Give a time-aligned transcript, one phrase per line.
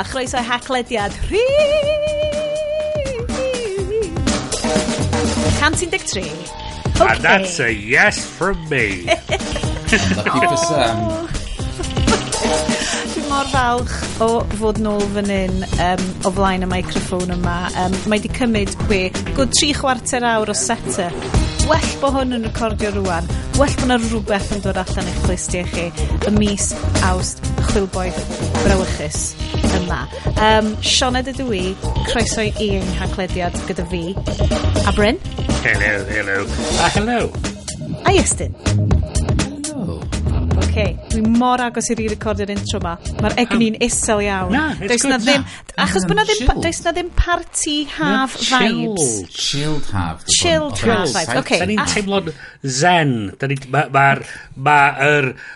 [0.00, 1.12] a chroeso i haclediad
[5.60, 6.24] 113.
[6.24, 7.14] Okay.
[7.14, 9.04] And that's a yes from me.
[9.06, 10.56] Lucky for oh.
[10.70, 11.28] Sam.
[13.10, 13.92] Dwi'n mor falch
[14.24, 17.58] o fod nôl fan hyn um, o flaen y microffon yma.
[17.84, 19.02] Um, mae wedi cymryd gwe
[19.34, 21.16] gwrdd tri chwarter awr o set-up.
[21.68, 23.28] Well bod hwn yn recordio rwan.
[23.60, 25.90] Well bod yna rhywbeth yn dod allan eich clystiau chi.
[26.24, 26.72] Y mis,
[27.12, 28.24] awst, chwilboeth,
[28.62, 29.49] brawychus
[29.90, 30.06] yma.
[30.40, 31.64] Um, Sioned ydw i,
[32.10, 34.04] croeso i yng nghaklediad gyda fi,
[34.86, 35.18] a Bryn.
[35.64, 36.38] Hello, hello.
[36.80, 37.20] A hello.
[38.04, 38.54] A Iestyn
[41.10, 42.94] dwi mor agos i re-recordio'r intro ma.
[43.20, 44.54] Mae'r egni'n isel iawn.
[44.54, 45.12] Na, it's does good.
[45.12, 45.46] Na ddim.
[45.84, 49.10] Achos bod na ddim, does na ddim party haf vibes.
[49.34, 50.24] Chilled haf.
[50.38, 51.34] Chilled haf vibes.
[51.42, 51.60] Okay.
[51.62, 52.32] Da ni'n teimlo'n
[52.80, 53.14] zen.
[53.40, 54.24] Mae'r
[54.56, 54.78] ma,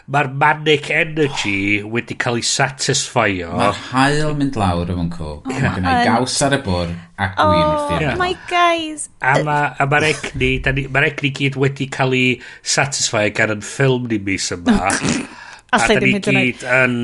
[0.07, 3.53] ma, manic energy wedi cael ei satisfio.
[3.55, 5.39] Mae'r hael mynd lawr oh, yn co.
[5.49, 9.09] Mae gen i gaws ar y bwr ac oh, wyn wrth i my guys.
[9.23, 12.35] A mae'r ma egni, mae'r egni gyd wedi cael ei
[12.75, 14.91] satisfio gan yn ffilm ni mis yma.
[15.75, 16.99] A da ni gyd yn...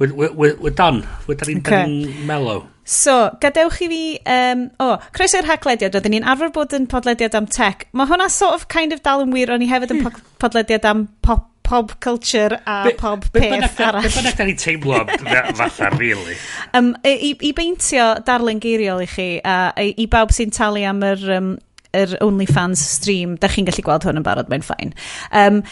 [0.00, 1.06] We're done.
[1.26, 1.84] We're done okay.
[2.24, 2.64] mellow.
[2.84, 4.02] So, gadewch i fi...
[4.24, 5.94] Um, o, oh, croeso i'r haglediad.
[5.94, 7.84] Oedden ni'n arfer bod yn podlediad am tech.
[7.92, 10.24] Mae hwnna sort of kind of dal yn wir, o'n i hefyd yn hmm.
[10.42, 14.02] podlediad am pop pob culture a be, pob be peth be arall.
[14.02, 15.04] Be bynnag da ni teimlo
[15.60, 16.34] fatha, really?
[16.74, 21.04] Um, i, I beintio darlun geiriol i chi, a i, i bawb sy'n talu am
[21.06, 21.52] yr, um,
[21.94, 24.96] yr OnlyFans stream, da chi'n gallu gweld hwn yn barod, mae'n ffain.
[25.30, 25.62] Um,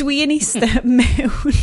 [0.00, 1.56] dwi yn eistedd mewn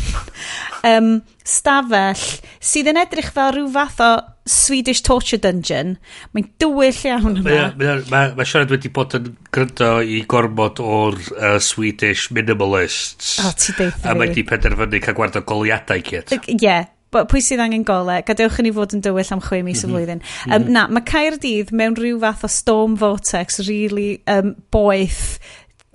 [0.86, 1.12] um,
[1.46, 2.24] stafell
[2.62, 4.10] sydd yn edrych fel rhyw fath o
[4.48, 5.96] Swedish Torture Dungeon.
[6.32, 7.48] Mae'n dywyll iawn yma.
[7.48, 13.34] Mae ma, ma, ma siarad wedi bod yn gryndo i gormod o'r uh, Swedish Minimalists.
[13.44, 16.32] O, ti beth A mae wedi penderfynu cael gwardo goliadau gyd.
[16.32, 19.84] Ie, yeah, pwy sydd angen golau, gadewch i ni fod yn dywyll am chwe mis
[19.84, 19.84] mm -hmm.
[19.84, 19.94] y mhm.
[19.94, 20.24] flwyddyn.
[20.24, 20.74] Um, mm -hmm.
[20.76, 25.38] Na, mae Caerdydd mewn rhyw fath o storm vortex, really um, boeth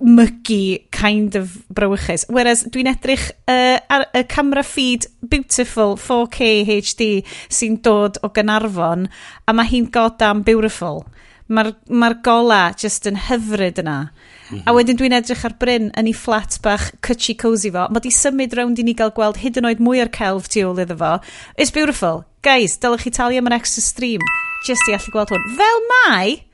[0.00, 2.26] muggy kind of brawychus.
[2.28, 7.08] Whereas dwi'n edrych uh, ar y camera feed beautiful 4K HD
[7.48, 9.08] sy'n dod o Gynarfon
[9.46, 11.04] a mae hi'n godam beautiful.
[11.48, 13.98] Mae'r ma gola just yn hyfryd yna.
[14.04, 14.62] Mm -hmm.
[14.64, 14.76] A mhm.
[14.76, 17.86] wedyn dwi'n edrych ar Bryn yn ei flat bach cutchy cozy fo.
[17.90, 20.64] Mae di symud rownd i ni gael gweld hyd yn oed mwy o'r celf tu
[20.64, 21.20] ôl iddo fo.
[21.56, 22.24] It's beautiful.
[22.42, 24.20] Guys, dylech chi talu am yr extra stream
[24.66, 25.44] just i allu gweld hwn.
[25.58, 26.44] Fel mai,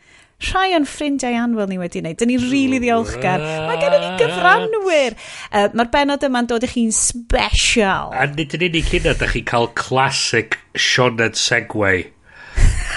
[0.48, 2.18] rhai o'n ffrindiau anwyl ni wedi wneud.
[2.20, 3.44] Dyn ni'n rili really ddiolchgar.
[3.68, 5.18] Mae gen ni gyfranwyr.
[5.50, 8.14] Uh, Mae'r benod yma'n dod i chi'n special.
[8.16, 12.06] A nid yn unig hynna, da chi cael classic Sioned Segway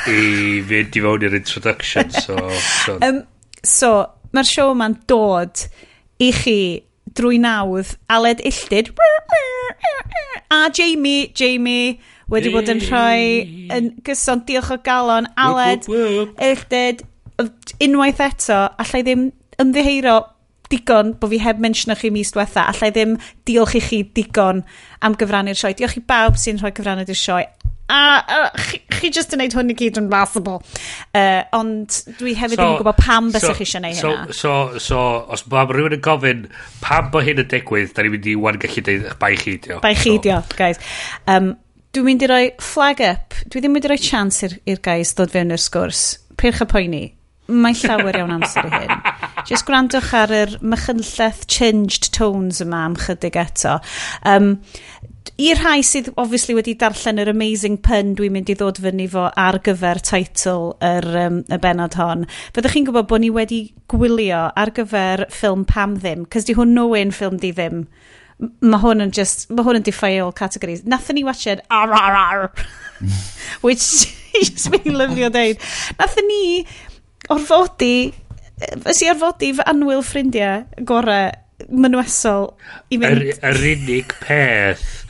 [0.08, 0.24] i
[0.70, 2.12] fynd i fewn i'r introduction.
[2.16, 2.40] So,
[2.86, 2.98] so.
[3.06, 3.24] um,
[3.64, 3.94] so
[4.34, 5.68] mae'r siow yma'n dod
[6.24, 6.60] i chi
[7.14, 8.90] drwy nawdd Aled Illtyd
[10.54, 12.00] a Jamie Jamie
[12.32, 17.04] wedi bod yn rhoi yn gyson diolch o galon Aled Illtyd
[17.40, 19.28] unwaith eto, allai ddim
[19.62, 20.20] ymddiheiro
[20.74, 22.68] digon bod fi heb mention chi mis diwetha.
[22.72, 23.18] Allai ddim
[23.48, 24.64] diolch i chi digon
[25.02, 25.76] am gyfrannu'r sioe.
[25.78, 27.46] Diolch i bawb sy'n rhoi cyfrannu sioe.
[27.92, 30.62] A, a chi, chi just yn neud hwn i gyd yn blasable.
[31.12, 34.38] Uh, ond dwi hefyd so, yn gwybod pam bys so, chi eisiau neud so, hynna.
[34.38, 34.54] So,
[34.86, 35.02] so,
[35.36, 36.46] os mae rhywun yn gofyn
[36.82, 39.82] pam bod hyn yn digwydd, da ni'n mynd i wan gallu deud bai chi chidio.
[39.84, 40.58] Bai chidio, so.
[40.58, 40.80] guys.
[41.28, 41.52] Um,
[41.94, 43.36] dwi'n mynd i roi flag up.
[43.52, 46.06] Dwi ddim mynd i roi chance i'r guys ddod fewn i'r sgwrs.
[46.40, 47.04] Pyrch y poeni
[47.54, 48.96] mae llawer iawn amser i hyn.
[49.50, 53.80] Just gwrandwch ar yr mychynlleth changed tones yma am chydig eto.
[54.26, 54.58] Um,
[55.42, 59.24] I rhai sydd obviously wedi darllen yr Amazing Pun dwi'n mynd i ddod fyny fo
[59.40, 64.44] ar gyfer teitl yr, um, y benod hon, fyddwch chi'n gwybod bod ni wedi gwylio
[64.60, 67.86] ar gyfer ffilm Pam Ddim, cys di hwn Nowen ffilm di ddim.
[68.62, 70.86] Mae hwn yn just, mae hwn yn deffail categories.
[70.86, 72.48] Nathon ni watched ar ar ar,
[73.66, 73.82] which
[74.38, 75.66] just fi'n lyfio deud.
[75.98, 76.44] Nathon ni
[77.32, 78.12] orfodi...
[78.84, 81.32] Fes i orfodi fy anwyl ffrindiau gorau
[81.70, 82.52] mynwesol
[82.94, 83.24] i mynd...
[83.24, 85.04] Yr, yr unig peth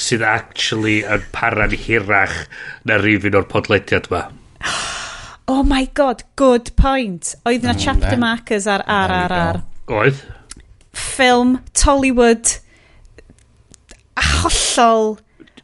[0.00, 2.36] sydd actually yn para'n hirach
[2.88, 4.26] na rifin o'r podlediad ma.
[5.50, 7.32] Oh my god, good point.
[7.42, 8.20] Oedd yna mm, chapter ne.
[8.22, 9.56] markers ar RRR.
[9.90, 10.20] Oedd.
[10.94, 12.52] Ffilm, Tollywood,
[14.20, 15.16] hollol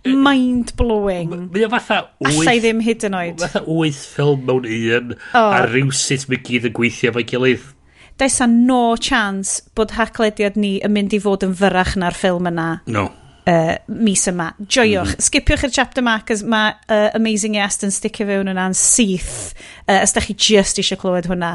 [0.06, 1.34] mind-blowing.
[1.54, 2.02] Mae o fatha...
[2.26, 3.42] Allai ddim hyd yn oed.
[3.42, 5.50] Fatha wyth ffilm mewn un, oh.
[5.50, 7.68] a rhywsut mae gyd yn gweithio fo'i gilydd.
[8.16, 12.48] Does a no chance bod haclediad ni yn mynd i fod yn fyrach na'r ffilm
[12.48, 12.70] yna.
[12.88, 13.10] No
[13.46, 14.50] uh, mis yma.
[14.60, 15.14] Joiwch.
[15.14, 19.54] Mm Skipiwch i'r chapter ma, cos mae uh, Amazing Est yn sticio fewn yna'n syth,
[19.86, 21.54] uh, os da chi just eisiau clywed hwnna.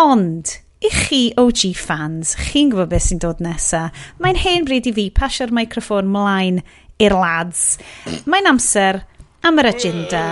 [0.00, 3.88] Ond, i chi OG fans, chi'n gwybod beth sy'n dod nesa.
[4.22, 6.62] Mae'n hen bryd i fi pasio'r microffon mlaen
[7.02, 7.78] i'r lads.
[8.26, 9.02] Mae'n amser
[9.46, 10.24] am yr agenda.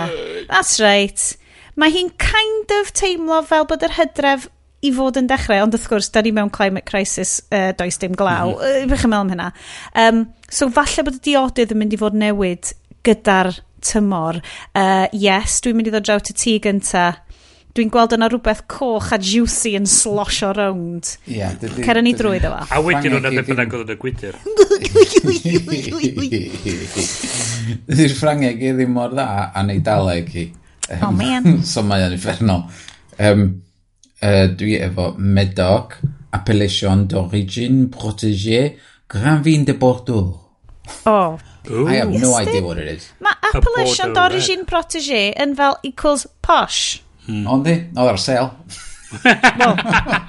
[0.49, 1.21] That's right.
[1.77, 4.47] Mae hi'n kind of teimlo fel bod yr hydref
[4.85, 8.15] i fod yn dechrau, ond wrth gwrs, da ni mewn climate crisis, uh, does dim
[8.17, 8.53] glaw.
[8.53, 8.89] Mm -hmm.
[8.91, 9.51] Bych yn meddwl am hynna.
[10.03, 12.73] Um, so falle bod y diodydd yn mynd i fod newid
[13.07, 14.41] gyda'r tymor.
[14.75, 17.07] Uh, yes, dwi'n mynd i ddod draw ty tŷ gynta
[17.77, 21.11] dwi'n gweld yna rhywbeth coch a juicy yn slosio rownd.
[21.27, 21.37] Ie.
[21.37, 21.53] Yeah,
[21.85, 24.35] Cera ni drwy ddo A wedyn hwnna ddim bynnag oedd yn y gwydr.
[27.93, 30.33] Ydy'r Ffrangeg i ddim mor dda a neu daleg.
[30.89, 31.59] Um, oh man.
[31.71, 32.63] so mae yn inferno.
[33.21, 33.47] Um,
[34.23, 35.99] uh, dwi efo Medoc,
[36.33, 38.77] Appellation d'origine protégée,
[39.07, 40.39] Grand Vin de Bordeaux.
[41.05, 41.37] Oh.
[41.69, 41.87] Ooh.
[41.87, 43.11] I have no idea what it is.
[43.19, 47.03] Mae Appellation d'origine protégée yn fel equals posh.
[47.27, 47.45] Mm.
[47.51, 48.51] Ond di, oedd ar sale.
[49.59, 49.77] Wel,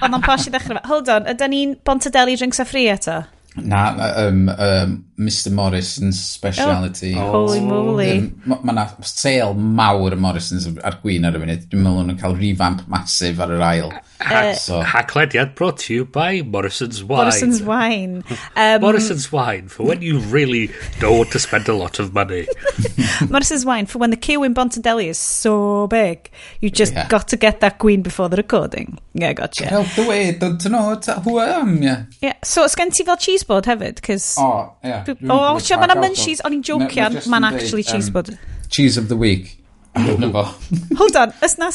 [0.05, 0.79] ond o'n posh i ddechrau.
[0.87, 3.21] Hold on, ydy ni'n Bontadeli Drinks a Free eto?
[3.59, 3.89] Na,
[4.25, 7.13] um, um, Mr Morrison's speciality.
[7.15, 8.31] Oh, holy moly.
[8.45, 11.65] Mae ma na sale mawr y Morrison's ar gwyn ar y funud.
[11.73, 13.91] Dwi'n meddwl nhw'n cael revamp masif ar yr ail.
[14.23, 17.19] Ha So- Haglediad brought to you by Morrison's Wine.
[17.25, 18.23] Morrison's wine.
[18.55, 20.69] Um, Morrison's Wine, for when you really
[20.99, 22.47] don't want to spend a lot of money.
[23.29, 26.29] Morrison's wine for when the queue in Bontadeli is so big.
[26.61, 27.07] You just Yeah.
[27.07, 28.97] got to get that queen before the recording.
[29.13, 29.65] Yeah, gotcha.
[29.67, 32.03] Help the way, don't know who I am, yeah.
[32.21, 32.33] Yeah.
[32.43, 34.01] So, os gen ti fel cheeseboard hefyd?
[34.01, 34.37] Cos...
[34.39, 35.03] O, ie.
[35.17, 38.33] O, sia, mae yna munchies, o'n i'n jocian, mae'n actually cheese bod.
[38.69, 39.55] Cheese of the week.
[39.99, 41.71] Hold on, ys na,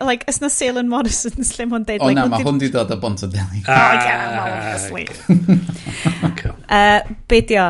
[0.00, 2.00] like, ys na Salen Morrison's lle mae'n deud...
[2.02, 3.60] O na, mae hwn di dod o Bontadeli.
[3.68, 5.04] O, yeah, obviously.
[7.28, 7.68] Be di o?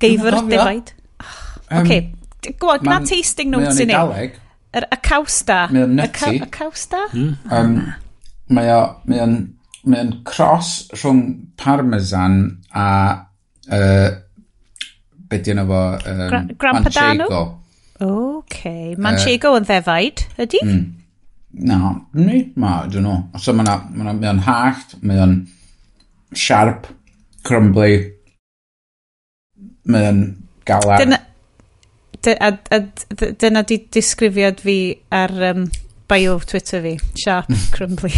[0.00, 0.94] Geifr defaid?
[1.70, 1.98] Oce,
[2.48, 3.92] gwybod, na tasting notes i ni.
[3.92, 4.38] Mae o'n Eidaleg.
[4.80, 5.58] Y cawsta.
[5.74, 6.36] Mae o'n nutty.
[6.40, 7.04] Y cawsta?
[7.12, 7.78] Hmm.
[8.50, 8.70] Mae
[9.20, 11.20] o'n cross rhwng
[11.60, 12.40] parmesan
[12.72, 12.88] a
[13.68, 14.08] uh,
[15.30, 15.80] be di yna fo?
[16.10, 16.92] Um, Gra Gran Manchego.
[16.92, 17.60] Padano?
[18.00, 18.94] Okay.
[18.98, 20.62] Manchego uh, yn ddefaid, ydy?
[20.64, 20.84] Mm.
[21.66, 21.78] Na,
[22.14, 22.44] ni?
[22.60, 23.16] Ma, dyn nhw.
[23.42, 25.34] So mae ma ma o'n hallt, mae o'n
[26.36, 26.86] sharp,
[27.46, 27.98] crumbly,
[29.90, 30.22] mae o'n
[30.68, 31.02] galar.
[31.02, 31.20] Dyna,
[32.22, 32.80] dy, a, a,
[33.42, 34.78] dyna di disgrifiad fi
[35.10, 35.66] ar um,
[36.10, 36.96] bio Twitter fi.
[37.18, 38.14] Sharp, crumbly.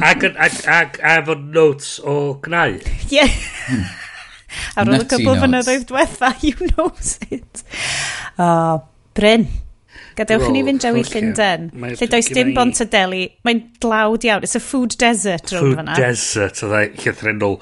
[0.00, 2.76] ac, ac, ac, ac efo notes o gnau.
[3.12, 3.32] Yeah.
[4.76, 7.62] Ar ôl y cwbl fynyddoedd diwetha, you knows it.
[8.38, 8.82] Oh,
[9.16, 9.48] Bryn.
[10.16, 11.66] Gadewch i ni fynd draw i Llundain.
[11.76, 13.24] Lle does dim bont y deli.
[13.44, 14.46] Mae'n dlawd iawn.
[14.46, 15.92] It's a food desert rhwng fyna.
[15.92, 17.58] Food desert, oedd ei llythrenol.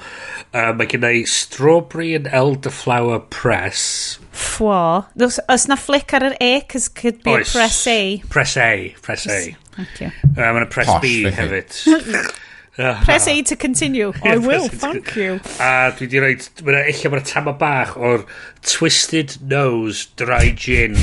[0.54, 4.20] Uh, mae gen i strawberry and elderflower press.
[4.30, 4.78] Fwo.
[5.26, 7.56] Os, os na flic ar yr E, cys could be Oes.
[7.56, 7.98] press A.
[8.30, 8.70] Press A,
[9.02, 9.40] press A.
[9.74, 10.12] Thank you.
[10.36, 11.74] Uh, mae'n press Posh, B hefyd.
[12.76, 14.12] Press A to continue.
[14.24, 15.38] I will, thank you.
[15.62, 18.24] A dwi di rhaid, mae'n eich mae'r tama bach o'r
[18.66, 20.98] twisted nose dry gin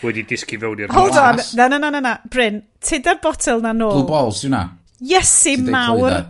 [0.00, 3.60] wedi disgu fewn i'r Hold on, na na na na na, Bryn, tyd ar botel
[3.64, 3.98] na nôl.
[3.98, 4.62] Blue balls, dwi'n na.
[5.00, 6.22] Iesu mawr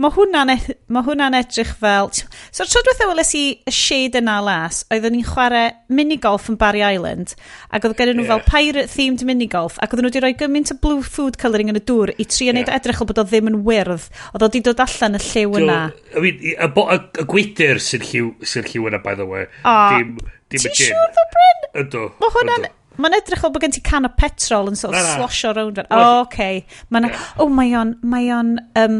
[0.00, 2.08] mae hwnna'n e- ma hwnna edrych fel...
[2.50, 6.80] So tro diwetha weles i y shade yna las, oeddwn ni'n chwarae minigolf yn Barry
[6.86, 7.34] Island,
[7.68, 8.32] ac oedd gen nhw yeah.
[8.32, 11.84] fel pirate-themed minigolf, ac oedden nhw wedi rhoi gymaint o blue food colouring yn y
[11.92, 12.72] dŵr i tri yn yeah.
[12.78, 15.78] edrych o bod o ddim yn wyrdd, oedd o wedi dod allan y lliw yna.
[16.16, 19.46] I mean, y, y, y gwydyr sy'n lliw, sy lliw yna, by the way.
[19.68, 20.16] O, dim,
[20.48, 21.64] dim ti'n siŵr ddo, Bryn?
[21.84, 22.10] Ydw.
[22.24, 22.70] Mae hwnna'n...
[23.00, 25.78] Mae'n edrych o bod gen ti can o petrol yn sort of slosio rownd.
[25.80, 26.26] O, oh, oce.
[26.26, 26.58] Okay.
[26.92, 27.06] Mae'n...
[27.08, 27.22] Yeah.
[27.40, 27.94] Oh, mae o'n...
[28.04, 28.98] Mae o'n um,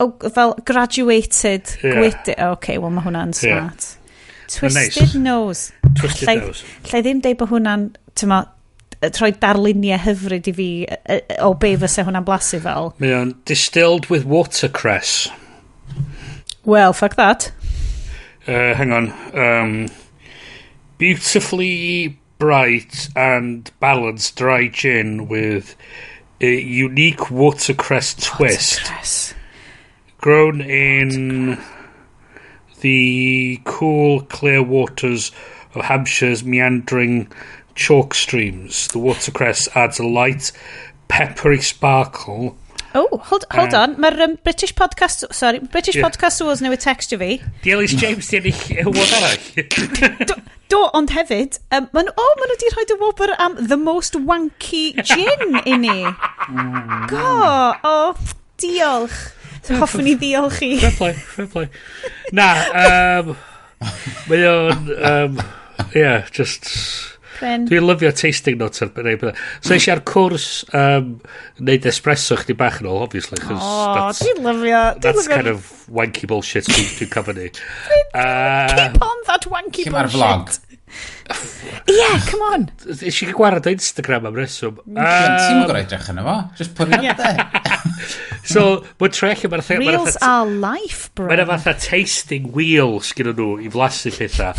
[0.00, 1.98] oh, fel graduated yeah.
[1.98, 2.32] gwyd...
[2.38, 3.86] Oh, okay, wel mae hwnna'n smart.
[3.90, 4.00] Yeah.
[4.54, 5.14] Twisted nice.
[5.14, 5.72] nose.
[5.98, 6.64] Twisted llai, nose.
[6.90, 8.42] Llai ddim deud bod hwnna'n, tyma,
[9.14, 10.68] troi darluniau hyfryd i fi
[11.44, 12.92] o be fysa hwnna'n blasu fel.
[13.02, 15.28] Mae o'n distilled with watercress.
[16.64, 17.50] Well, fuck that.
[18.46, 19.12] Uh, hang on.
[19.36, 19.88] Um,
[20.98, 25.76] beautifully bright and balanced dry gin with
[26.40, 28.36] a unique watercress, watercress.
[28.36, 28.80] twist.
[28.82, 29.34] Watercress
[30.24, 31.58] grown in
[32.80, 35.30] the cool, clear waters
[35.74, 37.30] of Hampshire's meandering
[37.74, 38.88] chalk streams.
[38.88, 40.50] The watercress adds a light,
[41.08, 42.56] peppery sparkle.
[42.94, 43.96] Oh, hold, hold uh, on.
[43.96, 45.30] Mae'r um, British Podcast...
[45.34, 46.08] Sorry, British yeah.
[46.08, 47.42] Podcast Awards newid textio fi.
[47.60, 50.26] Di Ellis James di ennill award arall.
[50.32, 50.40] do,
[50.72, 54.16] do, ond hefyd, um, maen, oh, maen nhw wedi rhoi dy wobr am the most
[54.16, 55.98] wanky gin i ni.
[57.12, 57.30] Go,
[57.84, 58.14] oh,
[58.56, 59.24] diolch.
[59.72, 60.74] Hoffwn i ddiolch i.
[60.82, 61.68] Fair play, fair play.
[62.36, 62.50] Na,
[62.84, 63.34] um,
[64.30, 65.42] mae o'n, um,
[65.96, 66.70] yeah, just...
[67.44, 69.40] Dwi'n lyfio tasting notes ar beth beth.
[69.64, 70.46] So eisiau ar cwrs
[70.78, 71.08] um,
[71.66, 73.40] neud espresso chdi bach yn ôl, obviously.
[73.50, 74.82] Oh, dwi'n lyfio.
[75.02, 75.34] That's lyfio.
[75.34, 77.50] kind of wanky bullshit dwi'n dwi cover ni.
[77.50, 79.90] Keep on that wanky bullshit.
[79.90, 80.54] Cym ar vlog.
[81.84, 82.64] Ie, yeah, come on.
[82.84, 84.78] Ys i gwared o Instagram am reswm.
[84.84, 86.34] Ti'n gwrdd edrych yna fo?
[86.58, 87.46] Just put it up there.
[88.54, 88.64] so,
[89.00, 89.60] mae'n trech yma...
[89.80, 91.28] Reels are life, bro.
[91.30, 94.52] Mae'n fatha tasting wheels gyda nhw i flasu lleitha.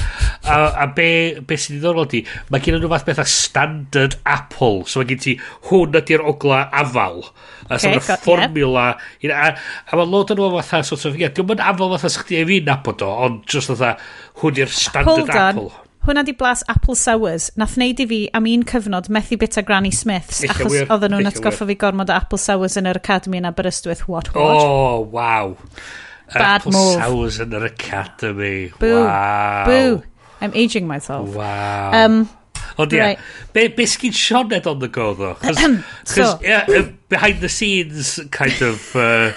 [0.46, 1.08] A, a be,
[1.46, 2.24] be sy'n ddiddorol di,
[2.54, 4.84] mae gyda nhw fath bethau standard Apple.
[4.90, 5.38] So mae gen ti
[5.70, 7.24] hwn ydy'r ogla afal.
[7.70, 8.92] A so okay, fformula...
[9.26, 9.54] Yeah.
[9.54, 10.84] A, a mae lot yn nhw fatha...
[10.86, 13.96] Sort of, yeah, diolch yn afal fatha sych chi e nabod o, ond just fatha
[14.42, 15.42] hwn yw'r standard Hold on.
[15.46, 15.85] Apple.
[16.06, 17.50] Hwna di blas Apple Sours.
[17.58, 21.30] Nath wneud i fi am un cyfnod methu bita Granny Smiths Eich achos oedden nhw'n
[21.32, 24.04] atgoffa fi gormod o Apple Sours yn yr Academy yn Aberystwyth.
[24.06, 24.62] What, what?
[24.62, 25.56] Oh, wow.
[26.30, 27.00] Bad Apple move.
[27.00, 28.70] Sours yn yr Academy.
[28.78, 29.02] Boo.
[29.02, 29.66] Wow.
[29.66, 29.98] Boo.
[30.46, 31.34] I'm aging myself.
[31.34, 31.90] Wow.
[31.98, 32.22] Um,
[32.78, 33.26] Ond ie, right.
[33.58, 35.34] be, be sgyn Sioned on the go ddo?
[36.06, 36.38] so.
[36.44, 38.96] yeah, behind the scenes kind of...
[38.96, 39.34] Uh,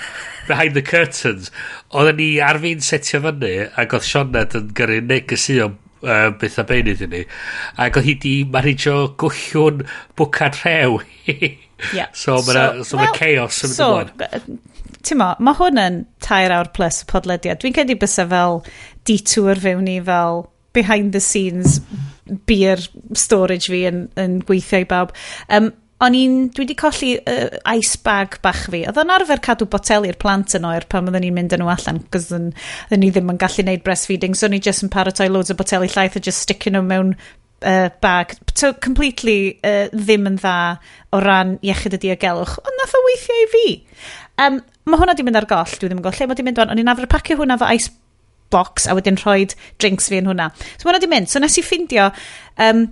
[0.49, 1.51] behind the curtains,
[1.93, 6.64] oedden ni ar fi'n setio fyny ac oedd Sioned yn gyrru negesio uh, beth a
[6.69, 7.23] bein iddyn ni.
[7.81, 9.85] Ac oedd hi di managio gwllwn
[10.19, 11.00] bwcad rhew.
[11.95, 12.12] yeah.
[12.12, 14.61] So mae so, ma well, chaos yn so, ymlaen.
[15.07, 17.61] Timo, mae hwn yn tair awr plus y podlediad.
[17.62, 18.62] Dwi'n credu bys fel
[19.09, 22.40] detour fewn ni fel behind the scenes mm.
[22.47, 22.83] beer
[23.17, 25.14] storage fi yn, yn gweithio i bawb.
[25.49, 25.73] Um,
[26.05, 28.85] o'n i'n, dwi wedi colli uh, ice bag bach fi.
[28.87, 31.99] Oedd o'n arfer cadw boteli'r plant yn oer pan oedden ni'n mynd yn nhw allan,
[32.12, 35.50] cos oedden ni ddim yn gallu neud breastfeeding, so o'n i just yn paratoi loads
[35.50, 37.14] o boteli llaeth a just sticking nhw mewn
[37.62, 38.37] uh, bag.
[38.55, 40.57] So, completely uh, ddim yn dda
[41.14, 43.64] o ran iechyd y diogelwch, ond nath o weithio i fi.
[44.38, 46.62] Um, mae hwnna di mynd ar goll, dwi ddim yn gwybod lle mae di mynd
[46.62, 47.90] o'n, o'n i'n arfer pacio hwnna fo ice
[48.55, 49.50] box a wedyn rhoi
[49.83, 50.52] drinks fi yn hwnna.
[50.76, 51.33] So, mae hwnna di mynd.
[51.33, 52.09] So, nes i ffindio
[52.69, 52.87] um,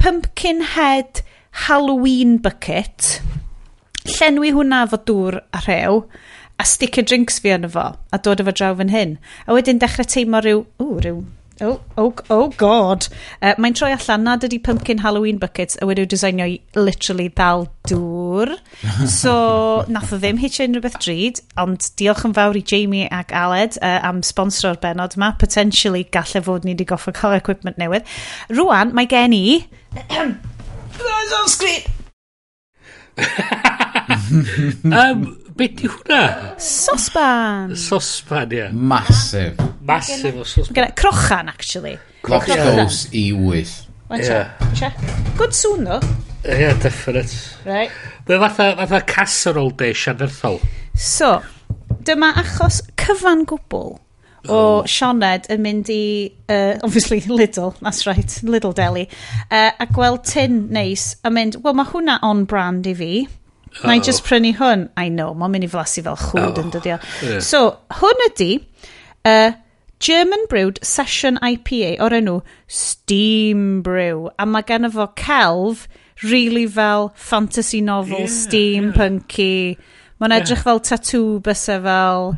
[0.00, 3.20] pumpkin head Halloween bucket,
[4.06, 6.04] llenwi hwnna fo dŵr a rhew,
[6.60, 9.18] a sticio drinks fi yn fo, a dod efo draw fan hyn.
[9.46, 11.22] A wedyn dechrau teimlo rhyw, o, rhyw,
[11.60, 13.08] oh, oh, oh god.
[13.42, 17.66] Uh, Mae'n troi allan nad ydy pumpkin Halloween buckets a wedi'w designio i literally ddal
[17.90, 18.54] dŵr.
[19.20, 19.34] So,
[19.92, 23.80] nath o ddim hitio unrhyw beth drud, ond diolch yn fawr i Jamie ac Aled
[23.80, 25.34] uh, am sponsoro'r benod yma.
[25.40, 28.08] Potentially, galle fod ni wedi goffa cael equipment newydd.
[28.54, 29.44] Rwan, mae gen i...
[31.06, 31.82] That's on screen!
[34.92, 36.54] um, Beth di hwnna?
[36.56, 37.76] Sosban.
[37.76, 38.68] Sosban, ie.
[38.72, 39.56] Massive.
[39.84, 40.74] Masif o sosban.
[40.74, 41.98] Gynna, crochan, actually.
[42.24, 43.86] Globstows i wyth.
[45.36, 46.00] Good soon, no?
[46.44, 47.34] Ie, yeah, definite.
[47.64, 47.90] Right.
[48.28, 50.60] Mae fatha, fatha casserole dish anferthol.
[50.94, 51.42] So,
[52.08, 53.98] dyma achos cyfan gwbl
[54.48, 54.84] o oh.
[54.88, 59.08] Sioned yn mynd i, uh, obviously, Lidl, that's right, Lidl Deli,
[59.50, 63.12] uh, a gweld tin neis a mynd, wel, mae hwnna on-brand i fi.
[63.26, 63.86] -oh.
[63.86, 64.88] Na i just prynu hwn.
[64.96, 66.64] I know, mae'n mynd i flasu fel chwd oh.
[66.64, 66.98] yn dydio.
[67.22, 67.42] Yeah.
[67.44, 67.62] So,
[68.00, 68.50] hwn ydi
[69.28, 69.52] uh,
[70.00, 74.30] German Brewed Session IPA o'r enw Steam Brew.
[74.38, 75.86] A mae gen fo celf
[76.24, 79.52] really fel fantasy novel, yeah, steampunky.
[79.76, 79.96] Yeah.
[80.20, 80.68] Mae'n edrych yeah.
[80.68, 82.30] fel tattoo bysau fel...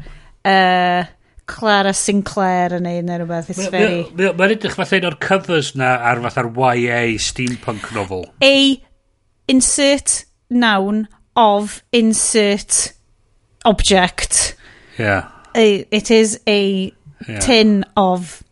[0.43, 1.05] Uh,
[1.51, 3.51] Clara Sinclair yn ein neu rhywbeth.
[3.53, 4.05] It's very...
[4.15, 8.27] Mae'n edrych fatha un o'r covers na ar fatha'r YA steampunk novel.
[8.45, 8.79] A
[9.51, 12.93] insert noun of insert
[13.65, 14.55] object.
[14.99, 15.29] Yeah.
[15.55, 16.93] A, it is a
[17.29, 17.41] yeah.
[17.41, 18.43] tin of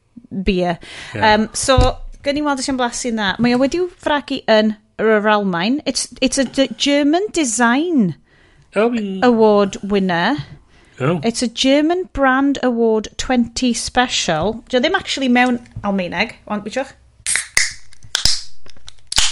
[0.43, 0.79] beer.
[1.15, 1.35] Yeah.
[1.35, 1.79] Um, so,
[2.25, 3.35] gen i weld eisiau'n blasu na.
[3.41, 5.81] Mae o wedi'w fragu yn yr Almain.
[5.87, 8.17] It's, it's a German Design
[8.77, 8.91] oh,
[9.23, 10.37] Award winner.
[11.01, 11.19] Oh.
[11.25, 14.63] It's a German Brand Award 20 special.
[14.69, 16.35] Dio ddim actually mewn Almeineg.
[16.47, 16.93] Ond, wytiwch?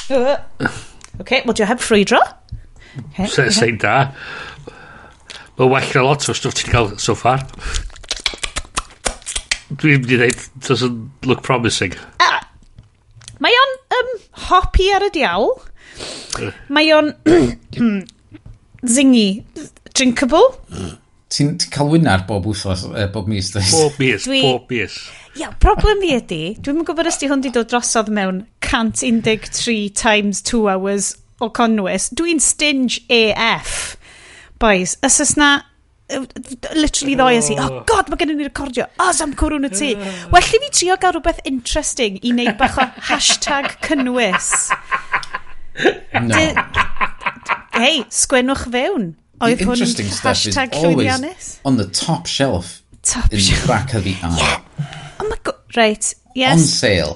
[0.09, 0.39] Uh.
[1.21, 2.23] OK, wel, dio heb ffrwydro.
[3.29, 4.15] Se, Sein da.
[5.59, 7.43] Mae'n well na lot o stwff ti'n cael so far.
[9.69, 11.93] Dwi'n mynd i ddeud, doesn't look promising.
[12.23, 12.39] Uh,
[13.45, 14.15] mae o'n um,
[14.47, 15.53] hopi ar y diawl.
[16.73, 17.13] Mae o'n
[18.97, 19.27] zingy,
[19.93, 20.55] drinkable.
[20.73, 20.97] Mm.
[21.29, 23.71] Ti'n ti cael wynar bob wthos, uh, bob mis, dweud?
[23.75, 24.41] Bob mis, Dwi...
[24.47, 24.99] bob mis.
[25.37, 30.41] Ia, problem fi ydy, dwi'n gwybod os di hwn di dod drosodd mewn 113 times
[30.49, 31.13] 2 hours
[31.45, 32.09] o conwys.
[32.17, 33.99] Dwi'n stinge AF.
[34.59, 35.59] Boys, os ys na
[36.75, 37.51] literally ddoi oh.
[37.53, 37.85] i, oh, oh.
[37.87, 39.93] god, mae gennym ni recordio, oh, sam cwrwn y tŷ.
[39.95, 40.17] Oh.
[40.33, 44.71] Well, i fi trio gael rhywbeth interesting i wneud bach o hashtag cynnwys.
[46.25, 46.41] No.
[47.77, 49.13] Hei, sgwennwch fewn.
[49.39, 49.85] Oedd hwn
[50.25, 51.49] hashtag llwyddiannus?
[51.65, 53.63] on the top shelf top in shelf.
[53.63, 54.37] the back of the eye.
[54.39, 54.87] Yeah.
[55.21, 55.55] Oh my god.
[55.77, 56.59] Right, yes.
[56.59, 57.15] On sale.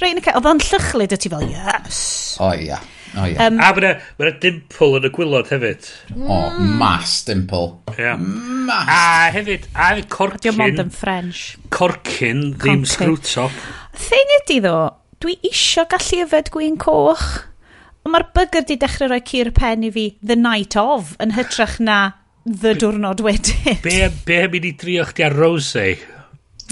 [0.00, 1.98] Rhaid yn y cael, oedd o'n llychlyd y ti fel, yes.
[2.40, 2.86] O oh, ia, yeah.
[3.16, 3.34] o oh, ia.
[3.34, 3.48] Yeah.
[3.48, 5.90] Um, a mae'na ma dimple yn y gwylod hefyd.
[6.14, 7.66] O, oh, mas dimple.
[7.98, 8.22] Yeah.
[8.22, 8.94] Mas.
[8.94, 10.46] A hefyd, a hefyd corcyn.
[10.46, 11.44] Dim ond yn French.
[11.74, 13.54] Corcyn, ddim screw top.
[13.98, 14.76] Thing ydi ddo,
[15.20, 17.49] dwi isio gallu yfed gwyn coch.
[18.08, 21.98] Mae'r bygger di dechrau rhoi cur pen i fi the night of yn hytrach na
[22.46, 23.76] the diwrnod wedyn.
[23.84, 25.84] Be, be am i ni drio chdi ar Rose?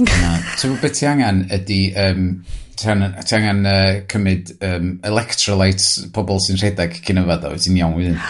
[0.00, 1.82] Na, So beth ti angen ydy...
[1.98, 2.30] Um,
[2.78, 8.20] ti angen uh, cymryd um, electrolytes pobl sy'n rhedeg cyn yfad o, ti'n iawn wedyn.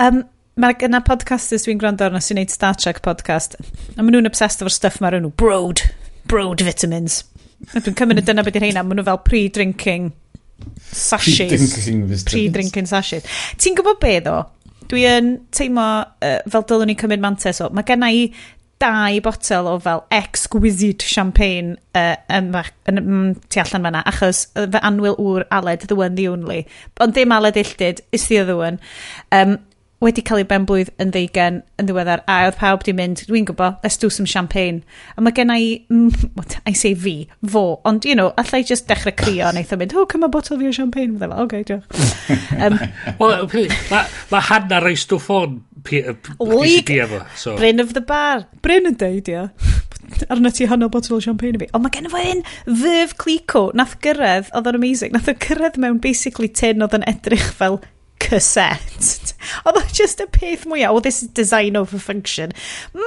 [0.00, 0.24] Um,
[0.56, 3.58] Mae yna podcasters dwi'n gwrando arno sy'n neud Star Trek podcast.
[3.92, 5.34] A maen nhw'n obsessed efo'r stuff mae'r nhw.
[5.36, 5.82] Broad.
[6.32, 7.18] Broad vitamins.
[7.74, 8.80] Dwi'n cymryd dyna beth yw'r heina.
[8.86, 10.14] Maen nhw fel pre-drinking
[10.92, 12.24] sachets.
[12.30, 13.40] Pre-drinking sachets.
[13.60, 14.42] Ti'n gwybod be ddo?
[14.86, 17.70] Dwi yn teimlo uh, fel dylwn ni cymryd mantes o.
[17.74, 18.28] Mae genna i
[18.82, 22.50] dau botel o fel exquisite champagne uh, yn,
[22.90, 26.66] yn, yn tu allan fanna, achos uh, fy anwyl ŵr aled, the one, the only.
[27.00, 28.78] Ond dim aled illtyd, is the other one.
[29.32, 29.58] Um,
[30.04, 33.78] wedi cael ei benblwydd yn ddeugen yn ddiweddar a oedd pawb di mynd, dwi'n gwybod,
[33.84, 34.82] let's do some champagne.
[35.16, 36.26] A mae gen i, mm,
[36.68, 40.04] I say fi, fo, ond, you know, allai just dechrau crio neith o'n mynd, oh,
[40.04, 41.16] come a bottle of your champagne.
[41.16, 41.88] Fydda fel, okay, diolch.
[42.66, 42.78] um,
[43.22, 47.24] Wel, mae ma Hanna rei stwff o'n efo.
[47.38, 47.56] So.
[47.56, 48.46] Bryn of the bar.
[48.62, 49.48] Bryn yn deud, ia.
[50.30, 51.72] Arna ti hanner bottle o champagne i fi.
[51.72, 52.44] Ond mae gen i fo un,
[52.84, 57.06] Fyf Clico, nath gyrraedd, oedd o'n amazing, nath o gyrraedd mewn basically tin oedd yn
[57.08, 57.80] edrych fel
[58.22, 59.34] cassette.
[59.66, 62.54] Oedd o just y peth mwyaf, Oh, this is design over function.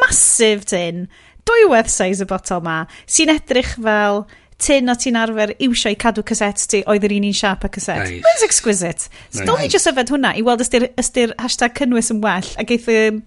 [0.04, 1.08] Massive tin,
[1.50, 4.26] Dwy dwywaith size y botol ma, sy'n edrych fel
[4.60, 7.72] tin o ti'n arfer iwsio i cadw cassette ti oedd yr un un siap a
[7.72, 8.10] cassette.
[8.12, 8.24] Nice.
[8.26, 9.08] Mae'n exquisite.
[9.08, 9.48] So nice.
[9.48, 12.90] Dol ni just yfed hwnna i weld ystyr, ystyr hashtag cynnwys yn well a geith
[12.94, 13.22] um,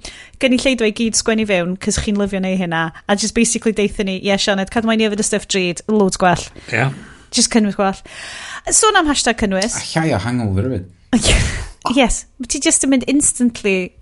[0.45, 4.07] gen i i gyd sgwennu fewn cys chi'n lyfio neu hynna a just basically deithio
[4.07, 6.47] ni, yeah, Sianed, cadw mae'n i yfed y stuff drud, loads gwell.
[6.71, 6.93] Yeah.
[7.33, 7.99] Just cynnwys gwell.
[8.71, 9.81] Sôn am hashtag cynnwys.
[9.81, 10.91] A llai o hangover yfyd.
[11.99, 13.93] yes, ti just yn mynd instantly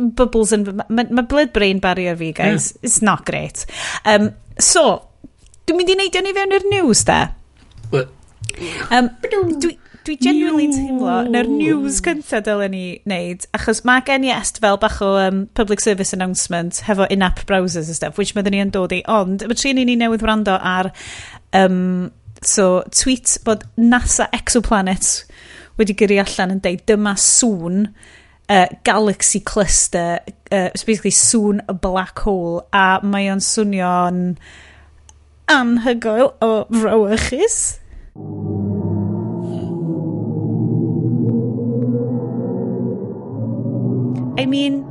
[0.00, 0.66] bubbles yn...
[0.88, 2.72] Mae ma blood brain barrier fi, guys.
[2.72, 2.88] Yeah.
[2.88, 3.66] It's not great.
[4.04, 5.02] Um, so,
[5.68, 7.22] dwi'n mynd i neidio ni fewn i'r news, da.
[8.90, 14.32] Um, dwi, dwi genuinely teimlo na'r news cyntaf dylen ni wneud achos mae gen i
[14.34, 18.56] est fel bach o um, public service announcement hefo in-app browsers and stuff which myddwn
[18.56, 20.90] ni yn dod i ond mae trin i ni newydd wrando ar
[21.56, 22.10] um,
[22.42, 25.20] so tweet bod NASA exoplanets
[25.80, 27.86] wedi gyrru allan yn deud dyma sŵn
[28.50, 30.20] uh, galaxy cluster,
[30.52, 34.20] uh, it's basically sŵn a black hole, a mae o'n swnio'n
[35.50, 37.78] anhygoel o frowychus.
[44.40, 44.82] I mean,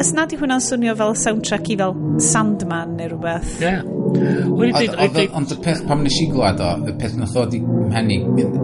[0.00, 1.90] Ys nad i hwnna'n swnio fel soundtrack i fel
[2.24, 3.50] Sandman neu rhywbeth.
[3.60, 3.66] Ie.
[3.68, 5.34] Yeah.
[5.36, 8.16] Ond y peth pam nes i glwad o, y peth nath oedd i mhenni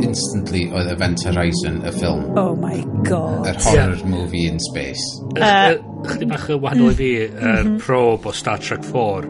[0.07, 2.25] instantly oedd Event Horizon, y ffilm.
[2.41, 3.51] Oh my god.
[3.53, 4.09] Yr horror yeah.
[4.09, 5.05] movie in space.
[5.37, 5.77] Uh,
[6.09, 7.53] chdi bach y wahanol i fi, mhm.
[7.53, 9.29] yr prob o Star Trek 4.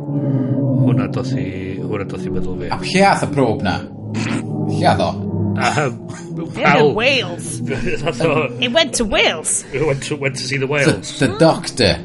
[0.86, 1.48] Hwna doth i,
[1.82, 2.70] hwna doth i meddwl fi.
[2.70, 3.80] A lle ath y prob na?
[4.70, 5.25] Lle ath o?
[5.58, 6.06] Um,
[6.54, 6.88] wow.
[6.88, 7.60] Wales.
[7.64, 9.64] it went to Wales.
[9.72, 11.18] It went to, went to see the Wales.
[11.18, 11.96] The, the doctor.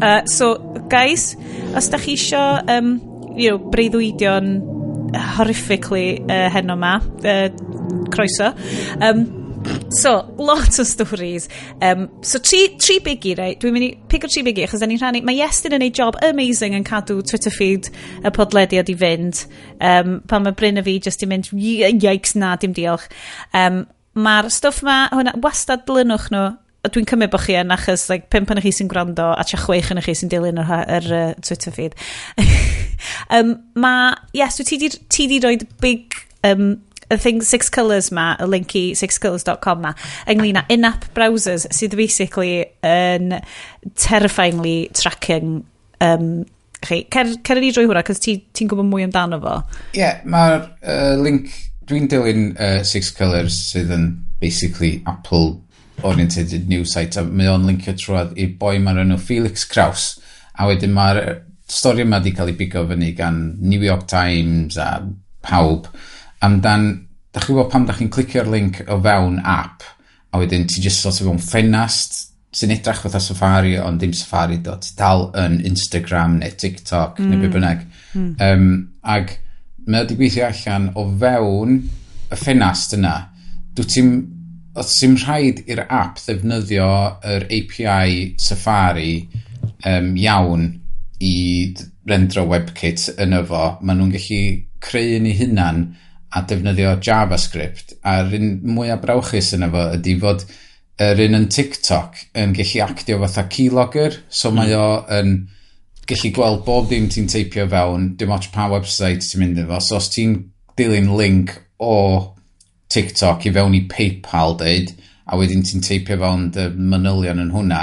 [0.04, 1.36] uh, so, guys,
[1.74, 3.00] os da chi isio, um,
[3.36, 4.76] you know, breuddwydion
[5.12, 7.48] horrifically uh, heno ma, uh,
[8.10, 8.54] croeso,
[9.00, 9.45] um,
[9.90, 11.48] So, lot o stories.
[11.80, 13.58] Um, so, tri, tri bigi, right?
[13.62, 15.22] Dwi'n mynd i pigo'r tri bigi, achos da ni'n rhannu...
[15.26, 17.90] Mae Iestyn yn ei job amazing yn cadw Twitter feed
[18.22, 19.46] y podlediad i fynd.
[19.78, 23.08] Um, pan mae Bryn a fi jyst i mynd, yikes na, dim diolch.
[23.56, 23.84] Um,
[24.16, 26.46] Mae'r stwff ma, hwnna, wastad blynwch nhw,
[26.88, 29.90] dwi'n cymryd bod chi yn achos like, pimp yn chi sy'n gwrando a tia chweich
[29.92, 31.96] yn chi sy'n dilyn yr, yr uh, Twitter feed.
[33.36, 33.92] um, ma,
[34.36, 36.16] yes, ti di, ti di roed big
[36.48, 36.78] um,
[37.10, 39.92] y thing Six Colours ma, y link i sixcolours.com ma,
[40.30, 43.38] ynglyn â in-app browsers sydd basically yn
[43.94, 45.60] terrifyingly tracking
[46.00, 46.44] um,
[46.82, 47.04] chi.
[47.12, 49.60] Cer, cer ni drwy hwnna, cos ti'n ti, gwybod mwy amdano fo.
[49.92, 51.52] Ie, yeah, mae'r uh, link,
[51.86, 54.10] dwi'n dilyn uh, Six Colours sydd yn
[54.42, 55.60] basically Apple
[56.04, 60.16] oriented news site, a mae o'n linkio trwad i boi ma'r enw Felix Kraus,
[60.58, 61.22] a wedyn mae'r
[61.70, 64.90] stori yma wedi cael ei bigo fyny gan New York Times a
[65.46, 65.88] pawb,
[66.44, 66.88] amdan,
[67.32, 69.84] da chi'n gwybod pam da chi'n clicio'r link o fewn app,
[70.32, 72.22] a wedyn ti jyst sort of o'n ffenast
[72.56, 77.28] sy'n edrych fatha Safari, ond dim Safari, dot, dal yn Instagram neu TikTok mm.
[77.28, 77.56] neu be mm.
[77.56, 77.82] bynnag.
[78.14, 78.30] Mm.
[78.46, 78.70] Um,
[79.04, 79.36] ag
[79.86, 81.76] mae wedi gweithio allan o fewn
[82.32, 83.16] y ffenast yna,
[83.76, 84.14] dwi ti'n
[84.76, 86.88] oedd sy'n rhaid i'r app ddefnyddio
[87.34, 89.12] yr API Safari
[89.88, 90.66] um, iawn
[91.24, 91.36] i
[92.08, 93.62] rendro WebKit yn efo.
[93.82, 94.42] Maen nhw'n gallu
[94.84, 95.86] creu yn ei hunan
[96.34, 100.46] a defnyddio JavaScript a'r un mwyaf brawchus yna fo ydy fod
[101.06, 104.58] yr un yn TikTok yn gallu actio fatha keylogger so mm.
[104.58, 105.36] mae o yn
[106.08, 110.00] gallu gweld bob dim ti'n teipio fewn dim ots pa website ti'n mynd efo so
[110.00, 110.38] os ti'n
[110.78, 111.96] dilyn link o
[112.92, 114.92] TikTok i fewn i Paypal deud
[115.26, 117.82] a wedyn ti'n teipio fewn dy manylion yn hwnna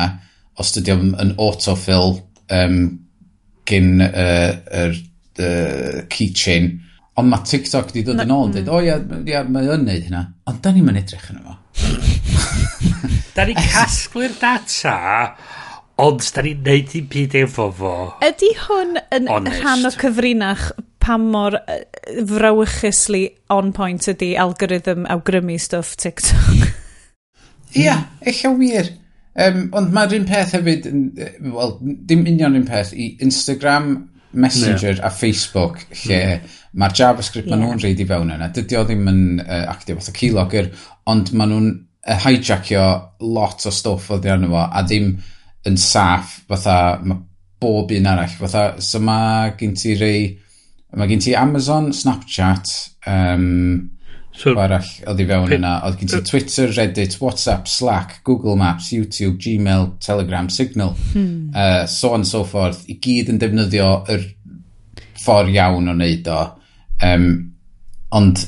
[0.59, 2.17] os dydy o'n yn autofill
[2.53, 2.79] um,
[3.69, 4.97] gyn yr uh, er,
[5.39, 6.71] uh, keychain
[7.13, 8.73] Ond mae TikTok di dod yn ôl yn dweud, mm.
[8.73, 8.95] o ia,
[9.29, 10.23] ia mae o'n neud hynna.
[10.49, 11.57] Ond da ni'n mynd edrych yn efo.
[13.35, 14.95] da ni casglu'r data,
[16.01, 17.93] ond da ni'n neud i'n byd efo fo.
[18.25, 19.61] Ydy hwn yn Honest.
[19.61, 20.71] rhan o cyfrinach
[21.03, 21.59] pa mor
[22.31, 26.65] frawychusly on point ydy algorithm awgrymu stuff TikTok?
[27.77, 28.09] Ia, hmm.
[28.25, 28.89] eich wir.
[29.33, 30.89] Um, ond mae'r un peth hefyd,
[31.53, 31.77] wel,
[32.09, 33.95] dim union un peth, i Instagram
[34.33, 35.05] Messenger yeah.
[35.07, 36.53] a Facebook lle mm.
[36.81, 37.55] mae'r JavaScript yeah.
[37.55, 38.49] maen nhw'n reid i fewn yna.
[38.53, 40.71] Dydy o ddim yn uh, actio fath o keylogger,
[41.13, 42.87] ond maen nhw'n uh, hijackio
[43.35, 45.13] lot o stwff o ddiarno fo a ddim
[45.69, 47.21] yn saff fatha mae
[47.63, 48.39] bob un arall.
[48.39, 50.23] Fatha, so mae gen ti rei...
[50.93, 52.69] Mae gen ti Amazon, Snapchat,
[53.09, 53.79] um,
[54.33, 55.73] So, arall oedd i fewn yna.
[55.85, 61.51] Oedd gen ti Twitter, Reddit, WhatsApp, Slack, Google Maps, YouTube, Gmail, Telegram, Signal, hmm.
[61.53, 62.81] uh, so on so forth.
[62.89, 64.25] I gyd yn defnyddio yr
[65.21, 66.39] ffordd iawn o wneud o.
[67.03, 67.29] Um,
[68.13, 68.41] ond